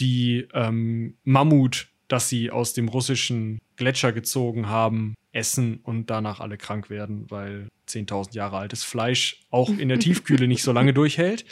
[0.00, 6.56] die ähm, Mammut, das sie aus dem russischen Gletscher gezogen haben, essen und danach alle
[6.56, 11.44] krank werden, weil 10.000 Jahre altes Fleisch auch in der Tiefkühle nicht so lange durchhält.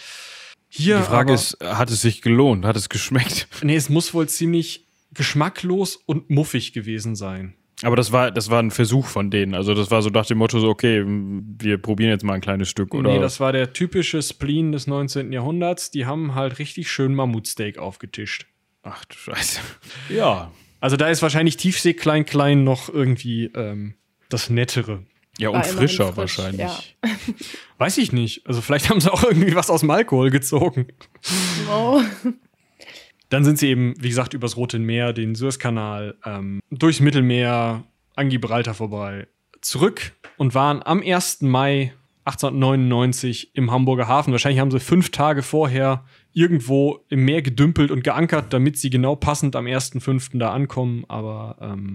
[0.74, 2.64] Hier Die Frage aber, ist, hat es sich gelohnt?
[2.64, 3.46] Hat es geschmeckt?
[3.62, 7.52] Nee, es muss wohl ziemlich geschmacklos und muffig gewesen sein.
[7.82, 9.54] Aber das war, das war ein Versuch von denen.
[9.54, 12.70] Also das war so nach dem Motto so, okay, wir probieren jetzt mal ein kleines
[12.70, 13.12] Stück, oder?
[13.12, 15.30] Nee, das war der typische Spleen des 19.
[15.30, 15.90] Jahrhunderts.
[15.90, 18.46] Die haben halt richtig schön Mammutsteak aufgetischt.
[18.82, 19.60] Ach du Scheiße.
[20.08, 20.52] Ja.
[20.80, 23.94] Also da ist wahrscheinlich Tiefsee klein klein noch irgendwie ähm,
[24.30, 25.04] das Nettere.
[25.42, 26.60] Ja, und frischer frisch, wahrscheinlich.
[26.60, 27.10] ja.
[27.78, 28.46] Weiß ich nicht.
[28.46, 30.86] Also vielleicht haben sie auch irgendwie was aus dem Alkohol gezogen.
[31.70, 32.00] Oh.
[33.28, 37.82] Dann sind sie eben, wie gesagt, übers Rote Meer, den Suezkanal, ähm, durchs Mittelmeer,
[38.14, 39.26] an Gibraltar vorbei,
[39.62, 41.42] zurück und waren am 1.
[41.42, 44.32] Mai 1899 im Hamburger Hafen.
[44.32, 49.16] Wahrscheinlich haben sie fünf Tage vorher irgendwo im Meer gedümpelt und geankert, damit sie genau
[49.16, 50.38] passend am 1.5.
[50.38, 51.04] da ankommen.
[51.08, 51.94] Aber ähm,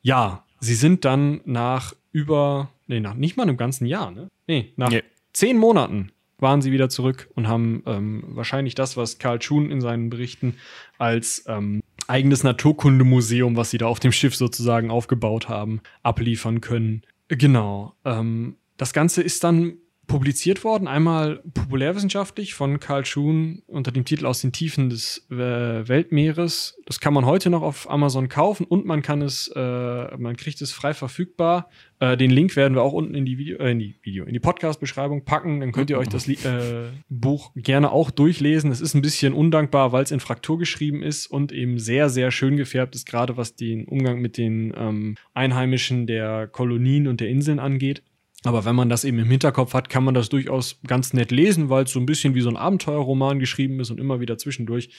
[0.00, 4.28] ja, sie sind dann nach über, nee, nach nicht mal einem ganzen Jahr, ne?
[4.46, 5.02] Nee, nach Nee.
[5.32, 9.80] zehn Monaten waren sie wieder zurück und haben ähm, wahrscheinlich das, was Karl Schuhn in
[9.80, 10.54] seinen Berichten
[10.98, 17.02] als ähm, eigenes Naturkundemuseum, was sie da auf dem Schiff sozusagen aufgebaut haben, abliefern können.
[17.28, 17.94] Genau.
[18.04, 19.74] Ähm, das Ganze ist dann
[20.06, 25.36] publiziert worden, einmal populärwissenschaftlich von Karl Schuhn unter dem Titel Aus den Tiefen des äh,
[25.36, 26.78] Weltmeeres.
[26.86, 30.60] Das kann man heute noch auf Amazon kaufen und man kann es, äh, man kriegt
[30.60, 31.70] es frei verfügbar.
[32.00, 34.32] Äh, den Link werden wir auch unten in die Video, äh, in die Video, in
[34.32, 35.60] die Podcast-Beschreibung packen.
[35.60, 38.72] Dann könnt ihr euch das äh, Buch gerne auch durchlesen.
[38.72, 42.32] Es ist ein bisschen undankbar, weil es in Fraktur geschrieben ist und eben sehr, sehr
[42.32, 47.28] schön gefärbt ist, gerade was den Umgang mit den ähm, Einheimischen der Kolonien und der
[47.28, 48.02] Inseln angeht.
[48.44, 51.70] Aber wenn man das eben im Hinterkopf hat, kann man das durchaus ganz nett lesen,
[51.70, 54.90] weil es so ein bisschen wie so ein Abenteuerroman geschrieben ist und immer wieder zwischendurch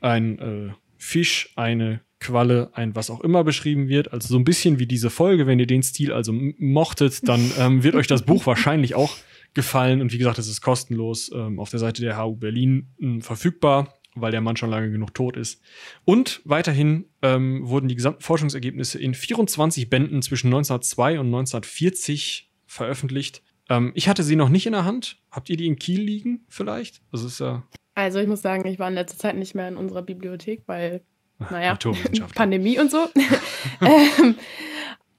[0.00, 4.12] ein äh, Fisch, eine Qualle, ein was auch immer beschrieben wird.
[4.12, 5.46] Also so ein bisschen wie diese Folge.
[5.46, 9.16] Wenn ihr den Stil also mochtet, dann ähm, wird euch das Buch wahrscheinlich auch
[9.54, 10.00] gefallen.
[10.00, 13.98] Und wie gesagt, es ist kostenlos ähm, auf der Seite der HU Berlin ähm, verfügbar,
[14.14, 15.60] weil der Mann schon lange genug tot ist.
[16.04, 23.42] Und weiterhin ähm, wurden die gesamten Forschungsergebnisse in 24 Bänden zwischen 1902 und 1940 veröffentlicht.
[23.68, 25.18] Ähm, ich hatte sie noch nicht in der Hand.
[25.30, 27.02] Habt ihr die in Kiel liegen vielleicht?
[27.12, 27.62] Das ist ja
[27.94, 31.02] Also ich muss sagen, ich war in letzter Zeit nicht mehr in unserer Bibliothek, weil,
[31.50, 31.78] naja.
[32.34, 33.08] Pandemie und so.
[33.80, 34.36] ähm,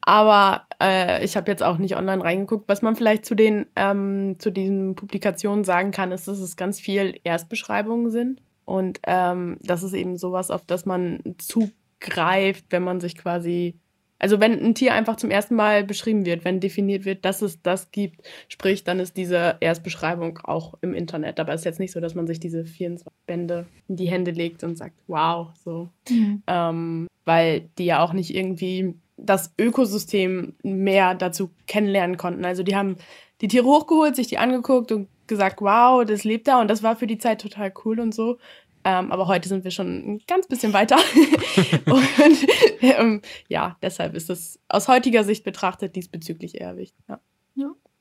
[0.02, 2.68] aber äh, ich habe jetzt auch nicht online reingeguckt.
[2.68, 6.80] Was man vielleicht zu den ähm, zu diesen Publikationen sagen kann, ist, dass es ganz
[6.80, 13.00] viel Erstbeschreibungen sind und ähm, das ist eben sowas, auf das man zugreift, wenn man
[13.00, 13.80] sich quasi
[14.24, 17.62] also wenn ein Tier einfach zum ersten Mal beschrieben wird, wenn definiert wird, dass es
[17.62, 21.42] das gibt, sprich, dann ist diese Erstbeschreibung auch im Internet.
[21.42, 24.32] Aber es ist jetzt nicht so, dass man sich diese 24 Bände in die Hände
[24.32, 25.90] legt und sagt, wow, so.
[26.48, 32.46] Ähm, weil die ja auch nicht irgendwie das Ökosystem mehr dazu kennenlernen konnten.
[32.46, 32.96] Also die haben
[33.42, 36.96] die Tiere hochgeholt, sich die angeguckt und gesagt, wow, das lebt da und das war
[36.96, 38.38] für die Zeit total cool und so.
[38.86, 40.98] Ähm, aber heute sind wir schon ein ganz bisschen weiter.
[41.86, 42.48] und
[42.82, 47.04] ähm, ja, deshalb ist es aus heutiger Sicht betrachtet diesbezüglich eher wichtig.
[47.08, 47.20] Ja.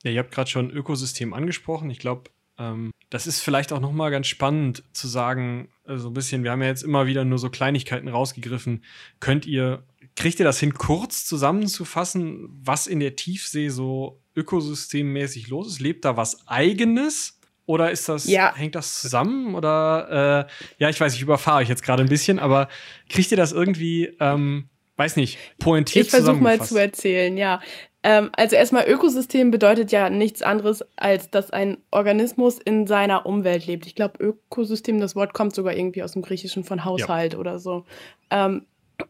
[0.02, 1.90] Ja, ihr habt gerade schon Ökosystem angesprochen.
[1.90, 6.08] Ich glaube, ähm, das ist vielleicht auch noch mal ganz spannend zu sagen, äh, so
[6.08, 8.84] ein bisschen, wir haben ja jetzt immer wieder nur so Kleinigkeiten rausgegriffen.
[9.20, 9.84] Könnt ihr,
[10.16, 15.80] kriegt ihr das hin, kurz zusammenzufassen, was in der Tiefsee so ökosystemmäßig los ist?
[15.80, 17.38] Lebt da was Eigenes?
[17.72, 18.54] Oder ist das, Ja.
[18.54, 19.54] hängt das zusammen?
[19.54, 22.68] Oder, äh, ja, ich weiß, ich überfahre euch jetzt gerade ein bisschen, aber
[23.08, 27.60] kriegt ihr das irgendwie, ähm, weiß nicht, pointiert Ich versuche mal zu erzählen, ja.
[28.02, 33.66] Ähm, also erstmal Ökosystem bedeutet ja nichts anderes, als dass ein Organismus in seiner Umwelt
[33.66, 33.86] lebt.
[33.86, 37.86] Ich glaube, Ökosystem, das Wort kommt sogar irgendwie aus dem Griechischen von Haushalt oder so.
[38.30, 38.66] Ähm,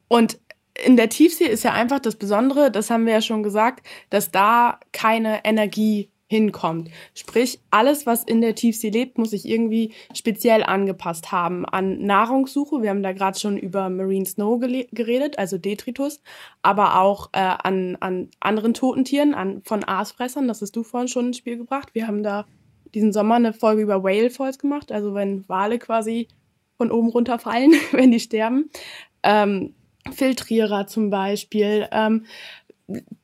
[0.07, 0.39] und
[0.85, 4.31] in der Tiefsee ist ja einfach das Besondere, das haben wir ja schon gesagt, dass
[4.31, 6.91] da keine Energie hinkommt.
[7.15, 12.81] Sprich, alles, was in der Tiefsee lebt, muss sich irgendwie speziell angepasst haben an Nahrungssuche.
[12.81, 16.23] Wir haben da gerade schon über Marine Snow geredet, also Detritus,
[16.63, 20.49] aber auch äh, an, an anderen toten Tieren, an, von Aasfressern.
[20.49, 21.91] Das hast du vorhin schon ins Spiel gebracht.
[21.93, 22.47] Wir haben da
[22.95, 26.29] diesen Sommer eine Folge über Whale Falls gemacht, also wenn Wale quasi
[26.79, 28.71] von oben runterfallen, wenn die sterben.
[29.23, 29.75] Ähm,
[30.11, 31.89] Filtrierer zum Beispiel.
[31.93, 32.25] Ähm,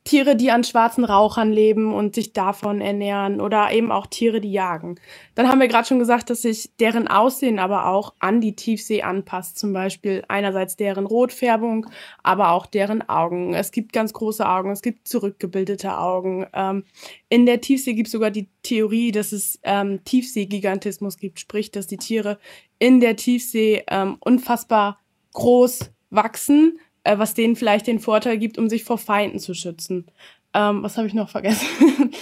[0.05, 4.53] Tiere, die an schwarzen Rauchern leben und sich davon ernähren oder eben auch Tiere, die
[4.53, 4.99] jagen.
[5.35, 9.03] Dann haben wir gerade schon gesagt, dass sich deren Aussehen aber auch an die Tiefsee
[9.03, 9.59] anpasst.
[9.59, 11.87] Zum Beispiel einerseits deren Rotfärbung,
[12.23, 13.55] aber auch deren Augen.
[13.55, 16.47] Es gibt ganz große Augen, es gibt zurückgebildete Augen.
[16.55, 16.85] Ähm,
[17.29, 21.87] in der Tiefsee gibt es sogar die Theorie, dass es ähm, Tiefseegigantismus gibt, sprich, dass
[21.87, 22.39] die Tiere
[22.79, 25.01] in der Tiefsee ähm, unfassbar
[25.35, 30.07] groß wachsen äh, was denen vielleicht den Vorteil gibt, um sich vor Feinden zu schützen.
[30.53, 31.67] Ähm, was habe ich noch vergessen?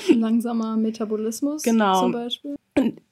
[0.15, 2.01] Langsamer Metabolismus genau.
[2.01, 2.57] zum Beispiel.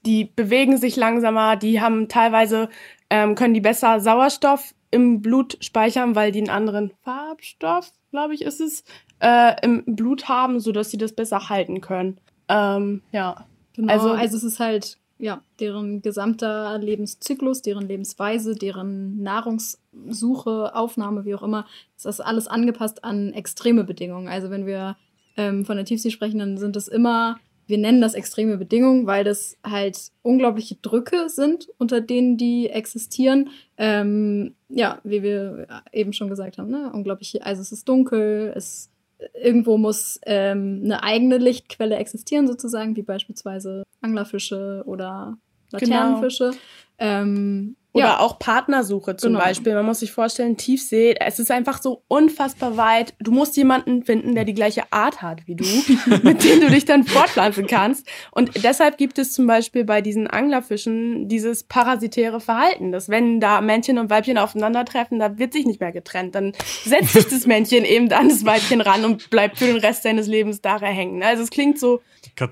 [0.07, 2.69] Die bewegen sich langsamer, die haben teilweise,
[3.11, 8.43] ähm, können die besser Sauerstoff im Blut speichern, weil die einen anderen Farbstoff, glaube ich,
[8.43, 8.85] ist es,
[9.21, 12.19] äh, im Blut haben, sodass sie das besser halten können.
[12.49, 13.47] Ähm, ja.
[13.75, 21.25] Genau, also, also es ist halt ja, deren gesamter Lebenszyklus, deren Lebensweise, deren Nahrungssuche, Aufnahme,
[21.25, 24.29] wie auch immer, ist das alles angepasst an extreme Bedingungen.
[24.29, 24.97] Also wenn wir
[25.37, 29.25] ähm, von der Tiefsee sprechen, dann sind das immer, wir nennen das extreme Bedingungen, weil
[29.25, 33.51] das halt unglaubliche Drücke sind, unter denen die existieren.
[33.79, 36.91] Ähm, ja, wie wir eben schon gesagt haben, ne?
[36.93, 38.91] unglaublich, also es ist dunkel, es
[39.35, 45.39] irgendwo muss ähm, eine eigene Lichtquelle existieren, sozusagen, wie beispielsweise Anglerfische oder
[45.71, 46.51] Laternenfische.
[46.51, 46.63] Genau.
[46.99, 48.19] Ähm, oder ja.
[48.19, 49.45] auch Partnersuche zum genau.
[49.45, 49.73] Beispiel.
[49.73, 53.15] Man muss sich vorstellen, Tiefsee, es ist einfach so unfassbar weit.
[53.21, 55.65] Du musst jemanden finden, der die gleiche Art hat wie du,
[56.25, 58.05] mit dem du dich dann fortpflanzen kannst.
[58.33, 63.61] Und deshalb gibt es zum Beispiel bei diesen Anglerfischen dieses parasitäre Verhalten, dass wenn da
[63.61, 66.35] Männchen und Weibchen aufeinandertreffen, da wird sich nicht mehr getrennt.
[66.35, 66.53] Dann
[66.85, 70.27] setzt sich das Männchen eben an das Weibchen ran und bleibt für den Rest seines
[70.27, 71.23] Lebens daran hängen.
[71.23, 72.01] Also es klingt so,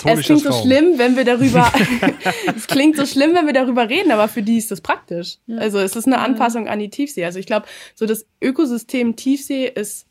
[0.05, 1.73] es klingt so schlimm, wenn wir darüber,
[2.57, 5.32] es klingt so schlimm, wenn wir darüber reden, aber für die ist das praktisch.
[5.47, 5.59] Ja.
[5.59, 7.25] Also es ist eine Anpassung an die Tiefsee.
[7.25, 10.07] Also ich glaube, so das Ökosystem Tiefsee ist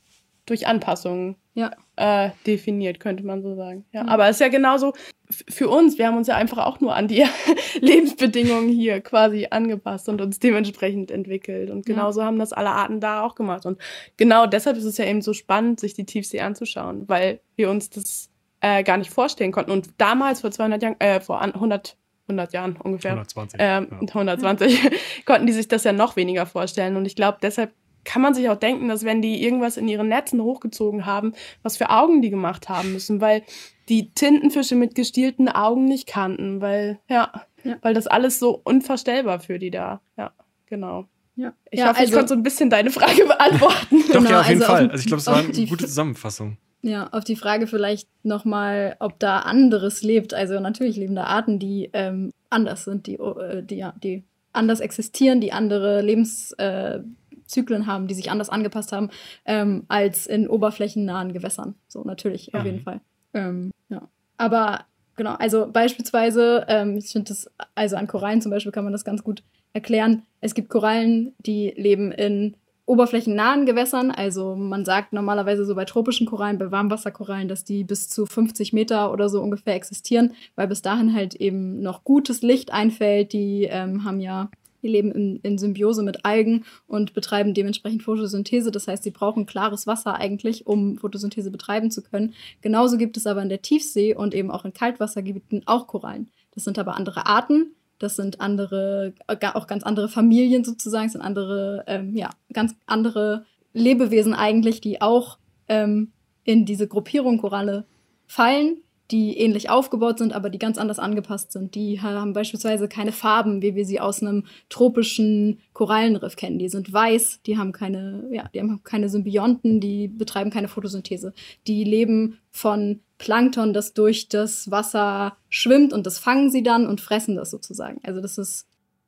[0.46, 1.72] durch Anpassungen ja.
[1.96, 3.86] äh, definiert, könnte man so sagen.
[3.92, 4.10] Ja, mhm.
[4.10, 4.94] Aber es ist ja genauso
[5.30, 5.98] für uns.
[5.98, 7.26] Wir haben uns ja einfach auch nur an die
[7.80, 11.70] Lebensbedingungen hier quasi angepasst und uns dementsprechend entwickelt.
[11.70, 12.26] Und genauso ja.
[12.26, 13.66] haben das alle Arten da auch gemacht.
[13.66, 13.80] Und
[14.18, 17.90] genau deshalb ist es ja eben so spannend, sich die Tiefsee anzuschauen, weil wir uns
[17.90, 18.30] das
[18.62, 19.72] äh, gar nicht vorstellen konnten.
[19.72, 21.98] Und damals vor 200 Jahren, äh, vor 100
[22.32, 23.12] 100 Jahren ungefähr.
[23.12, 23.60] 120.
[23.62, 23.98] Ähm, ja.
[24.00, 24.92] 120
[25.26, 26.96] konnten die sich das ja noch weniger vorstellen.
[26.96, 27.72] Und ich glaube, deshalb
[28.04, 31.78] kann man sich auch denken, dass wenn die irgendwas in ihren Netzen hochgezogen haben, was
[31.78, 33.44] für Augen die gemacht haben müssen, weil
[33.90, 37.32] die Tintenfische mit gestielten Augen nicht kannten, weil, ja,
[37.64, 37.78] ja.
[37.82, 40.02] weil das alles so unvorstellbar für die da.
[40.18, 40.32] Ja,
[40.66, 41.06] genau.
[41.36, 41.54] Ja.
[41.70, 44.04] Ich ja, hoffe, also, ich konnte so ein bisschen deine Frage beantworten.
[44.08, 44.86] Doch, genau, ja, auf jeden also Fall.
[44.86, 46.58] Auf, also ich glaube, es war eine gute Zusammenfassung.
[46.84, 50.34] Ja, auf die Frage vielleicht nochmal, ob da anderes lebt.
[50.34, 54.80] Also natürlich leben da Arten, die ähm, anders sind, die, äh, die, ja, die anders
[54.80, 59.10] existieren, die andere Lebenszyklen äh, haben, die sich anders angepasst haben,
[59.46, 61.76] ähm, als in oberflächennahen Gewässern.
[61.88, 62.60] So, natürlich, ja.
[62.60, 63.02] auf jeden Fall.
[63.34, 64.08] Ähm, ja.
[64.38, 64.86] Aber
[65.16, 69.06] genau, also beispielsweise, ähm, ich finde das, also an Korallen zum Beispiel kann man das
[69.06, 69.44] ganz gut
[69.74, 70.24] erklären.
[70.42, 72.56] Es gibt Korallen, die leben in
[72.92, 74.12] oberflächennahen Gewässern.
[74.12, 78.74] Also man sagt normalerweise so bei tropischen Korallen, bei Warmwasserkorallen, dass die bis zu 50
[78.74, 83.32] Meter oder so ungefähr existieren, weil bis dahin halt eben noch gutes Licht einfällt.
[83.32, 84.52] Die ähm, haben ja,
[84.84, 88.72] die leben in, in Symbiose mit Algen und betreiben dementsprechend Photosynthese.
[88.72, 92.34] Das heißt, sie brauchen klares Wasser eigentlich, um Photosynthese betreiben zu können.
[92.60, 96.30] Genauso gibt es aber in der Tiefsee und eben auch in Kaltwassergebieten auch Korallen.
[96.54, 97.72] Das sind aber andere Arten
[98.02, 103.46] das sind andere, auch ganz andere Familien sozusagen, das sind andere, ähm, ja, ganz andere
[103.74, 106.12] Lebewesen eigentlich, die auch ähm,
[106.44, 107.86] in diese Gruppierung Koralle
[108.28, 108.78] fallen,
[109.12, 111.76] die ähnlich aufgebaut sind, aber die ganz anders angepasst sind.
[111.76, 116.60] Die haben beispielsweise keine Farben, wie wir sie aus einem tropischen Korallenriff kennen.
[116.60, 121.34] Die sind weiß, die haben keine, ja, die haben keine Symbionten, die betreiben keine Photosynthese.
[121.68, 127.02] Die leben von Plankton, das durch das Wasser schwimmt und das fangen sie dann und
[127.02, 128.00] fressen das sozusagen.
[128.04, 128.68] Also das ist,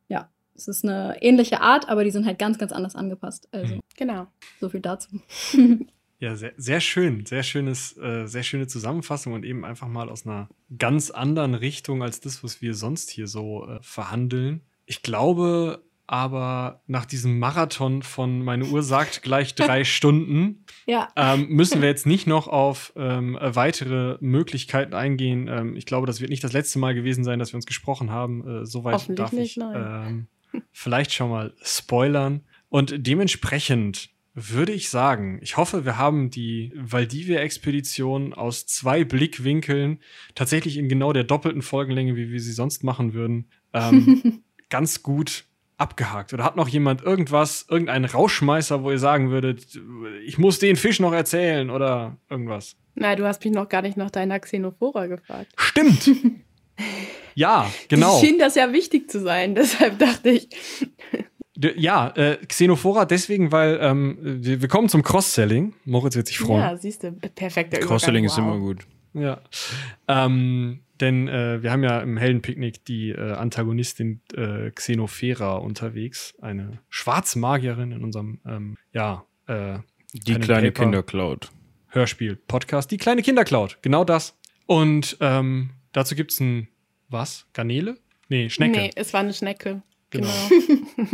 [0.09, 3.48] ja, es ist eine ähnliche Art, aber die sind halt ganz, ganz anders angepasst.
[3.51, 3.80] Also, mhm.
[3.95, 4.27] genau.
[4.59, 5.09] So viel dazu.
[6.24, 7.26] Ja, sehr, sehr schön.
[7.26, 10.48] Sehr schönes, äh, sehr schöne Zusammenfassung und eben einfach mal aus einer
[10.80, 14.61] ganz anderen Richtung als das, was wir sonst hier so äh, verhandeln.
[14.85, 21.10] Ich glaube, aber nach diesem Marathon von meine Uhr sagt gleich drei Stunden, ja.
[21.18, 25.50] ähm, müssen wir jetzt nicht noch auf ähm, weitere Möglichkeiten eingehen.
[25.50, 28.11] Ähm, ich glaube, das wird nicht das letzte Mal gewesen sein, dass wir uns gesprochen
[28.11, 28.61] haben.
[28.61, 30.27] Äh, soweit darf ich ähm,
[30.72, 32.45] vielleicht schon mal spoilern.
[32.69, 39.99] Und dementsprechend würde ich sagen, ich hoffe, wir haben die Valdivia-Expedition aus zwei Blickwinkeln
[40.33, 45.45] tatsächlich in genau der doppelten Folgenlänge, wie wir sie sonst machen würden, ähm, ganz gut
[45.77, 46.33] abgehakt?
[46.33, 49.79] Oder hat noch jemand irgendwas, irgendeinen Rauschmeißer, wo ihr sagen würdet,
[50.25, 52.75] ich muss den Fisch noch erzählen oder irgendwas?
[52.95, 55.51] Na, du hast mich noch gar nicht nach deiner Xenophora gefragt.
[55.57, 56.09] Stimmt!
[57.35, 58.15] ja, genau.
[58.15, 60.49] Es schien das ja wichtig zu sein, deshalb dachte ich.
[61.56, 65.73] Ja, äh, Xenophora deswegen, weil ähm, wir, wir kommen zum Cross-Selling.
[65.85, 66.61] Moritz wird sich freuen.
[66.61, 68.40] Ja, siehst du, perfekter Cross-Selling ist wow.
[68.40, 68.88] immer gut.
[69.14, 69.41] Ja.
[70.07, 76.80] Ähm, denn äh, wir haben ja im Heldenpicknick die äh, Antagonistin äh, Xenophera unterwegs, eine
[76.90, 79.80] Schwarzmagierin in unserem ähm, ja, äh,
[80.14, 80.83] Die kleine Paper.
[80.85, 81.51] Kindercloud.
[81.90, 83.77] Hörspiel, Podcast, die kleine Kindercloud.
[83.82, 84.35] Genau das.
[84.65, 86.67] Und ähm, dazu gibt's ein
[87.09, 87.45] was?
[87.53, 87.98] Garnele?
[88.30, 88.80] Nee, Schnecke.
[88.80, 89.83] Nee, es war eine Schnecke.
[90.14, 90.30] Genau.
[90.50, 91.09] Genau.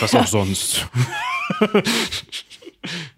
[0.00, 0.86] Was auch sonst.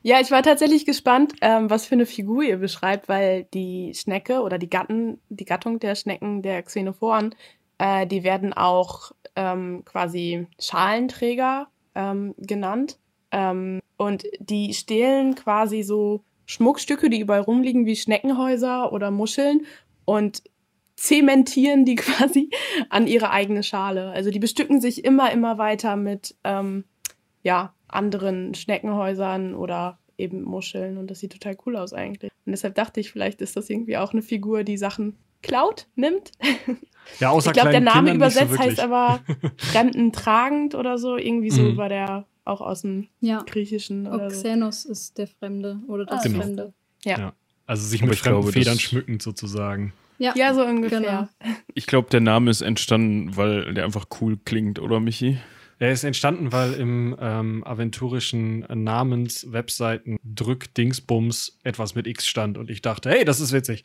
[0.02, 4.40] Ja, ich war tatsächlich gespannt, ähm, was für eine Figur ihr beschreibt, weil die Schnecke
[4.40, 7.34] oder die Gatten, die Gattung der Schnecken, der Xenophoren,
[7.78, 12.98] äh, die werden auch ähm, quasi Schalenträger ähm, genannt.
[13.32, 19.66] Ähm, und die stehlen quasi so Schmuckstücke, die überall rumliegen, wie Schneckenhäuser oder Muscheln
[20.04, 20.44] und
[20.96, 22.50] zementieren die quasi
[22.90, 24.10] an ihre eigene Schale.
[24.10, 26.84] Also die bestücken sich immer, immer weiter mit ähm,
[27.42, 32.32] ja, anderen Schneckenhäusern oder eben Muscheln und das sieht total cool aus eigentlich.
[32.46, 36.32] Und deshalb dachte ich, vielleicht ist das irgendwie auch eine Figur, die Sachen klaut, nimmt.
[37.20, 39.20] Ja, außer ich glaube, der Name Kindern nicht so übersetzt heißt aber
[39.58, 41.16] fremdentragend oder so.
[41.16, 41.76] Irgendwie so Mhm.
[41.76, 43.44] war der auch aus dem Ja.
[43.46, 44.38] Griechischen oder so.
[44.38, 46.40] Oxenos ist der Fremde oder das Ah, Genau.
[46.40, 46.72] Fremde.
[47.04, 47.32] Ja.
[47.64, 49.92] Also sich mit ich glaube, fremden Federn schmückend sozusagen.
[50.18, 51.00] Ja, Ja, so ungefähr.
[51.00, 51.28] Genau.
[51.74, 55.38] Ich glaube, der Name ist entstanden, weil der einfach cool klingt, oder Michi?
[55.78, 62.70] Er ist entstanden, weil im ähm, aventurischen Namens-Webseiten Drück Dingsbums etwas mit X stand und
[62.70, 63.84] ich dachte, hey, das ist witzig.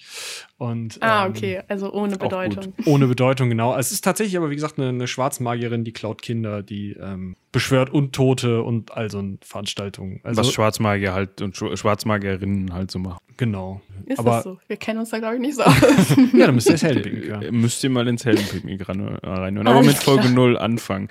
[0.58, 2.18] Und, Ah, ähm, okay, also ohne.
[2.18, 2.74] Bedeutung.
[2.86, 3.76] Ohne Bedeutung, genau.
[3.78, 7.90] Es ist tatsächlich aber, wie gesagt, eine, eine Schwarzmagierin, die klaut Kinder, die ähm, beschwört
[7.90, 10.22] Untote und all so eine Veranstaltungen.
[10.24, 13.20] Also, Was Schwarzmagier halt und Schw- Schwarzmagierinnen halt so machen.
[13.38, 13.82] genau.
[14.06, 14.60] Ist aber das so?
[14.68, 15.76] Wir kennen uns da, glaube ich, nicht so aus.
[16.34, 17.42] ja, dann müsst ihr das Heldenpicknick hören.
[17.44, 19.68] Äh, Müsst ihr mal ins Heldenpicknick äh, reinhören.
[19.68, 20.34] Aber Alles mit Folge klar.
[20.34, 21.08] 0 anfangen.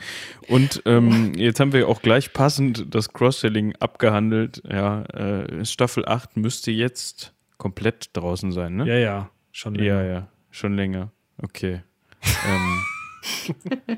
[0.48, 4.62] Und ähm, jetzt haben wir auch gleich passend das Cross-Selling abgehandelt.
[4.68, 8.86] Ja, äh, Staffel 8 müsste jetzt komplett draußen sein, ne?
[8.86, 10.02] Ja, ja, schon länger.
[10.02, 11.12] Ja, ja, schon länger.
[11.42, 11.82] Okay.
[12.22, 12.80] ähm,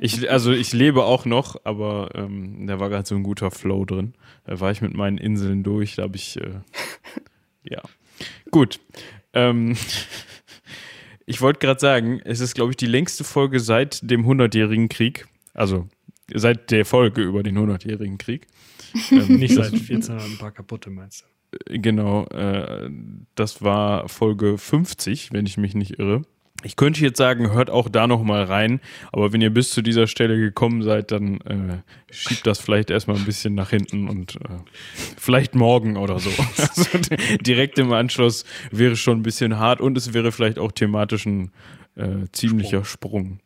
[0.00, 3.84] ich, also ich lebe auch noch, aber ähm, da war gerade so ein guter Flow
[3.84, 4.14] drin.
[4.44, 6.60] Da war ich mit meinen Inseln durch, da habe ich äh,
[7.64, 7.82] ja.
[8.50, 8.80] Gut.
[9.32, 9.76] Ähm,
[11.26, 15.26] ich wollte gerade sagen, es ist, glaube ich, die längste Folge seit dem 100-jährigen Krieg.
[15.54, 15.88] Also
[16.32, 18.46] seit der Folge über den 100-jährigen Krieg.
[19.10, 21.26] Ähm, Nicht seit 14 ein paar kaputte, meinst du?
[21.66, 22.90] Genau, äh,
[23.34, 26.22] das war Folge 50, wenn ich mich nicht irre.
[26.64, 28.80] Ich könnte jetzt sagen, hört auch da noch mal rein,
[29.12, 31.78] aber wenn ihr bis zu dieser Stelle gekommen seid, dann äh,
[32.12, 34.58] schiebt das vielleicht erstmal ein bisschen nach hinten und äh,
[35.16, 36.30] vielleicht morgen oder so.
[36.62, 36.98] Also
[37.40, 41.50] direkt im Anschluss wäre schon ein bisschen hart und es wäre vielleicht auch thematisch ein
[41.96, 43.40] äh, ziemlicher Sprung.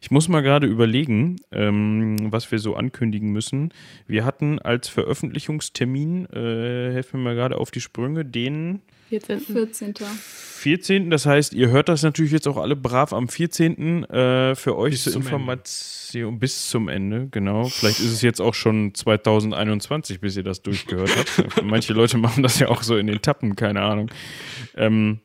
[0.00, 3.72] Ich muss mal gerade überlegen, ähm, was wir so ankündigen müssen.
[4.06, 8.82] Wir hatten als Veröffentlichungstermin, äh, helfen mir mal gerade auf die Sprünge, den
[9.20, 9.40] 14.
[9.40, 9.94] 14.
[9.94, 11.10] 14.
[11.10, 14.04] Das heißt, ihr hört das natürlich jetzt auch alle brav am 14.
[14.04, 17.64] Äh, für euch Bis zur zum Information bis zum Ende, genau.
[17.64, 21.62] Vielleicht ist es jetzt auch schon 2021, bis ihr das durchgehört habt.
[21.64, 24.10] Manche Leute machen das ja auch so in den Tappen, keine Ahnung.
[24.76, 25.20] Ähm,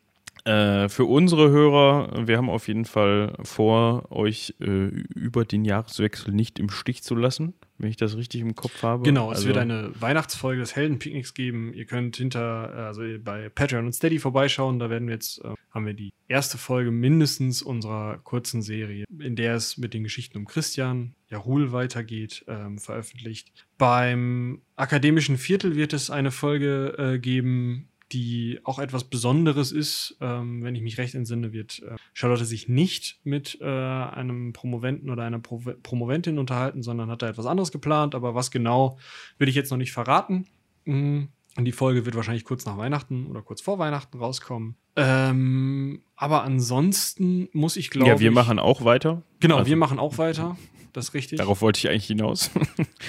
[0.47, 6.33] äh, für unsere Hörer, wir haben auf jeden Fall vor, euch äh, über den Jahreswechsel
[6.33, 9.03] nicht im Stich zu lassen, wenn ich das richtig im Kopf habe.
[9.03, 11.73] Genau, es Also- wird eine Weihnachtsfolge des Heldenpicknicks geben.
[11.73, 12.39] Ihr könnt hinter,
[12.73, 14.79] also bei Patreon und Steady vorbeischauen.
[14.79, 19.35] Da werden wir jetzt, äh, haben wir die erste Folge mindestens unserer kurzen Serie, in
[19.35, 23.51] der es mit den Geschichten um Christian Jahul weitergeht, ähm, veröffentlicht.
[23.77, 30.17] Beim akademischen Viertel wird es eine Folge äh, geben, die auch etwas Besonderes ist.
[30.21, 35.09] Ähm, wenn ich mich recht entsinne, wird äh, Charlotte sich nicht mit äh, einem Promoventen
[35.09, 38.15] oder einer Pro Promoventin unterhalten, sondern hat da etwas anderes geplant.
[38.15, 38.97] Aber was genau,
[39.37, 40.45] will ich jetzt noch nicht verraten.
[40.85, 41.23] Mm,
[41.57, 44.75] Und die Folge wird wahrscheinlich kurz nach Weihnachten oder kurz vor Weihnachten rauskommen.
[44.95, 49.23] Ähm, aber ansonsten muss ich glaube ja, wir ich, machen auch weiter.
[49.39, 50.57] Genau, Also- wir machen auch weiter.
[50.93, 51.37] Das ist richtig.
[51.37, 52.49] Darauf wollte ich eigentlich hinaus.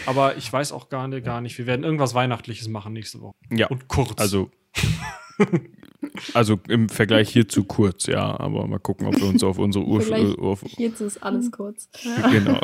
[0.04, 1.56] Aber ich weiß auch gar nicht, gar nicht.
[1.56, 3.34] Wir werden irgendwas Weihnachtliches machen nächste Woche.
[3.50, 3.66] ja.
[3.68, 4.20] Und kurz.
[4.20, 4.50] Also,
[6.34, 10.38] also im Vergleich hierzu kurz, ja, aber mal gucken, ob wir uns auf unsere Ursprünge.
[10.38, 11.88] Auf, Jetzt ist alles kurz.
[12.32, 12.60] genau.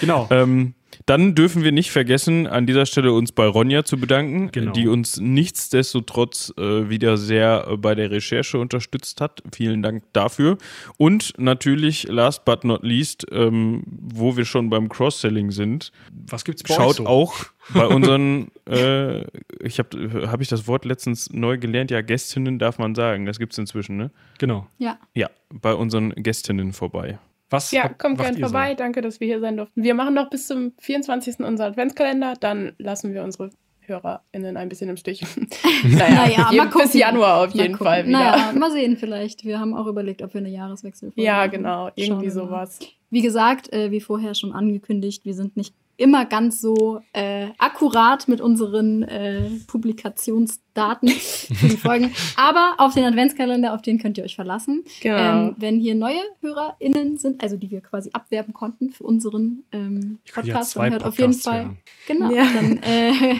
[0.00, 0.28] genau.
[0.30, 0.74] ähm,
[1.06, 4.72] Dann dürfen wir nicht vergessen, an dieser Stelle uns bei Ronja zu bedanken, Genau.
[4.72, 9.42] die uns nichtsdestotrotz äh, wieder sehr äh, bei der Recherche unterstützt hat.
[9.52, 10.58] Vielen Dank dafür.
[10.98, 15.90] Und natürlich, last but not least, ähm, wo wir schon beim Cross-Selling sind,
[16.26, 17.06] Was gibt's bei euch schaut so?
[17.06, 17.34] auch
[17.74, 19.22] bei unseren, äh,
[19.64, 23.38] ich habe hab ich das Wort letztens neu gelernt, ja, Gästinnen darf man sagen, das
[23.38, 24.10] gibt's inzwischen, ne?
[24.38, 24.66] Genau.
[24.78, 24.98] Ja.
[25.14, 27.18] Ja, bei unseren Gästinnen vorbei.
[27.50, 28.52] Was Ja, habt- kommt gern ihr so?
[28.52, 28.74] vorbei.
[28.74, 29.82] Danke, dass wir hier sein durften.
[29.82, 31.40] Wir machen noch bis zum 24.
[31.40, 32.34] unser Adventskalender.
[32.40, 35.20] Dann lassen wir unsere HörerInnen ein bisschen im Stich.
[35.84, 36.82] naja, Naja, mal gucken.
[36.86, 37.86] bis Januar auf Mal jeden gucken.
[37.86, 38.18] Fall wieder.
[38.18, 39.44] Naja, mal sehen vielleicht.
[39.44, 41.90] Wir haben auch überlegt, ob wir eine Jahreswechselfolge Ja, genau.
[41.94, 42.78] Irgendwie sowas.
[43.10, 48.26] Wie gesagt, äh, wie vorher schon angekündigt, wir sind nicht immer ganz so äh, akkurat
[48.28, 52.12] mit unseren äh, Publikationsdaten für die Folgen.
[52.36, 54.84] Aber auf den Adventskalender, auf den könnt ihr euch verlassen.
[55.00, 55.16] Genau.
[55.48, 60.18] Ähm, wenn hier neue HörerInnen sind, also die wir quasi abwerben konnten für unseren ähm,
[60.26, 61.78] ja Podcast, dann hört auf jeden Podcasts Fall, hören.
[62.06, 62.44] genau, Ja.
[62.54, 63.36] dann äh,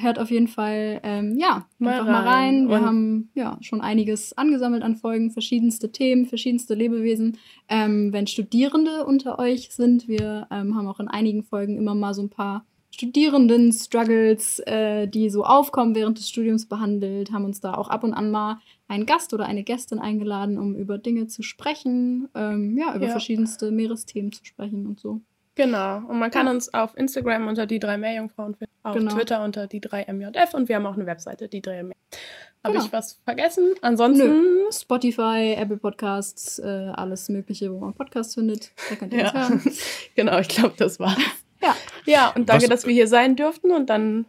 [0.00, 2.26] hört auf jeden Fall, ähm, ja, Mal einfach mal rein.
[2.26, 2.68] rein.
[2.68, 7.38] Wir Und- haben ja schon einiges angesammelt an Folgen, verschiedenste Themen, verschiedenste Lebewesen.
[7.68, 12.14] Ähm, wenn Studierende unter euch sind, wir ähm, haben auch in einigen Folgen immer mal
[12.14, 17.74] so ein paar Studierenden-Struggles, äh, die so aufkommen während des Studiums behandelt, haben uns da
[17.74, 18.58] auch ab und an mal
[18.88, 23.10] einen Gast oder eine Gästin eingeladen, um über Dinge zu sprechen, ähm, ja, über Ja.
[23.10, 25.20] verschiedenste Meeresthemen zu sprechen und so.
[25.56, 25.96] Genau.
[26.08, 26.52] Und man kann Ja.
[26.52, 29.14] uns auf Instagram unter die drei Meerjungfrauen finden, auf Genau.
[29.14, 31.96] Twitter unter die drei MJF und wir haben auch eine Webseite, die drei MJF.
[32.62, 32.84] Habe Genau.
[32.86, 33.74] ich was vergessen?
[33.80, 38.70] Ansonsten, Spotify, Apple Podcasts, äh, alles Mögliche, wo man Podcasts findet.
[38.90, 39.32] Da könnt ihr ja.
[39.32, 39.62] hören.
[40.14, 41.16] genau, ich glaube, das war's.
[41.62, 41.74] Ja.
[42.04, 44.26] Ja, und danke, Was- dass wir hier sein dürften und dann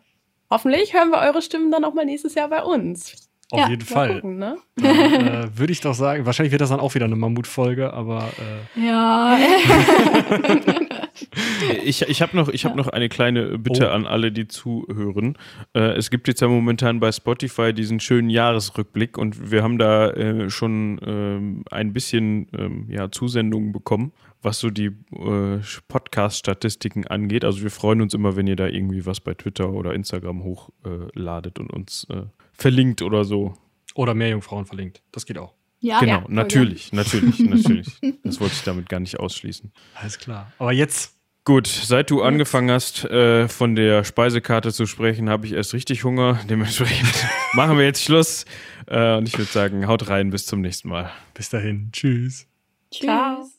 [0.50, 3.28] hoffentlich hören wir eure Stimmen dann auch mal nächstes Jahr bei uns.
[3.52, 4.16] Auf Ja, jeden Mal Fall.
[4.16, 4.58] gucken, ne?
[4.80, 6.26] Ja, äh, Würde ich doch sagen.
[6.26, 8.30] Wahrscheinlich wird das dann auch wieder eine Mammutfolge, aber
[8.78, 9.38] äh, Ja.
[11.84, 12.76] Ich, ich habe noch, ich hab Ja.
[12.78, 13.92] noch eine kleine Bitte Oh.
[13.94, 15.38] an alle, die zuhören.
[15.74, 20.10] Äh, es gibt jetzt ja momentan bei Spotify diesen schönen Jahresrückblick und wir haben da
[20.12, 27.44] äh, schon ähm, ein bisschen ähm, ja, Zusendungen bekommen, was so die äh, Podcast-Statistiken angeht.
[27.46, 31.16] Also wir freuen uns immer, wenn ihr da irgendwie was bei Twitter oder Instagram hochladet
[31.16, 32.24] äh, ladet und uns äh,
[32.54, 33.54] verlinkt oder so.
[33.96, 35.02] oder Meerjungfrauen verlinkt.
[35.12, 35.54] Das geht auch.
[35.80, 37.88] Ja, genau, ja, natürlich, natürlich, natürlich.
[38.24, 39.72] Das wollte ich damit gar nicht ausschließen.
[39.96, 40.52] Alles klar.
[40.60, 41.14] Aber jetzt
[41.48, 46.04] Gut, seit du angefangen hast, äh, von der Speisekarte zu sprechen, habe ich erst richtig
[46.04, 46.42] Hunger.
[46.50, 48.44] Dementsprechend machen wir jetzt Schluss.
[48.86, 51.10] Äh, und ich würde sagen, haut rein, bis zum nächsten Mal.
[51.34, 51.88] bis dahin.
[51.94, 52.48] Tschüss.
[52.92, 53.00] Tschüss.
[53.00, 53.50] Ciao.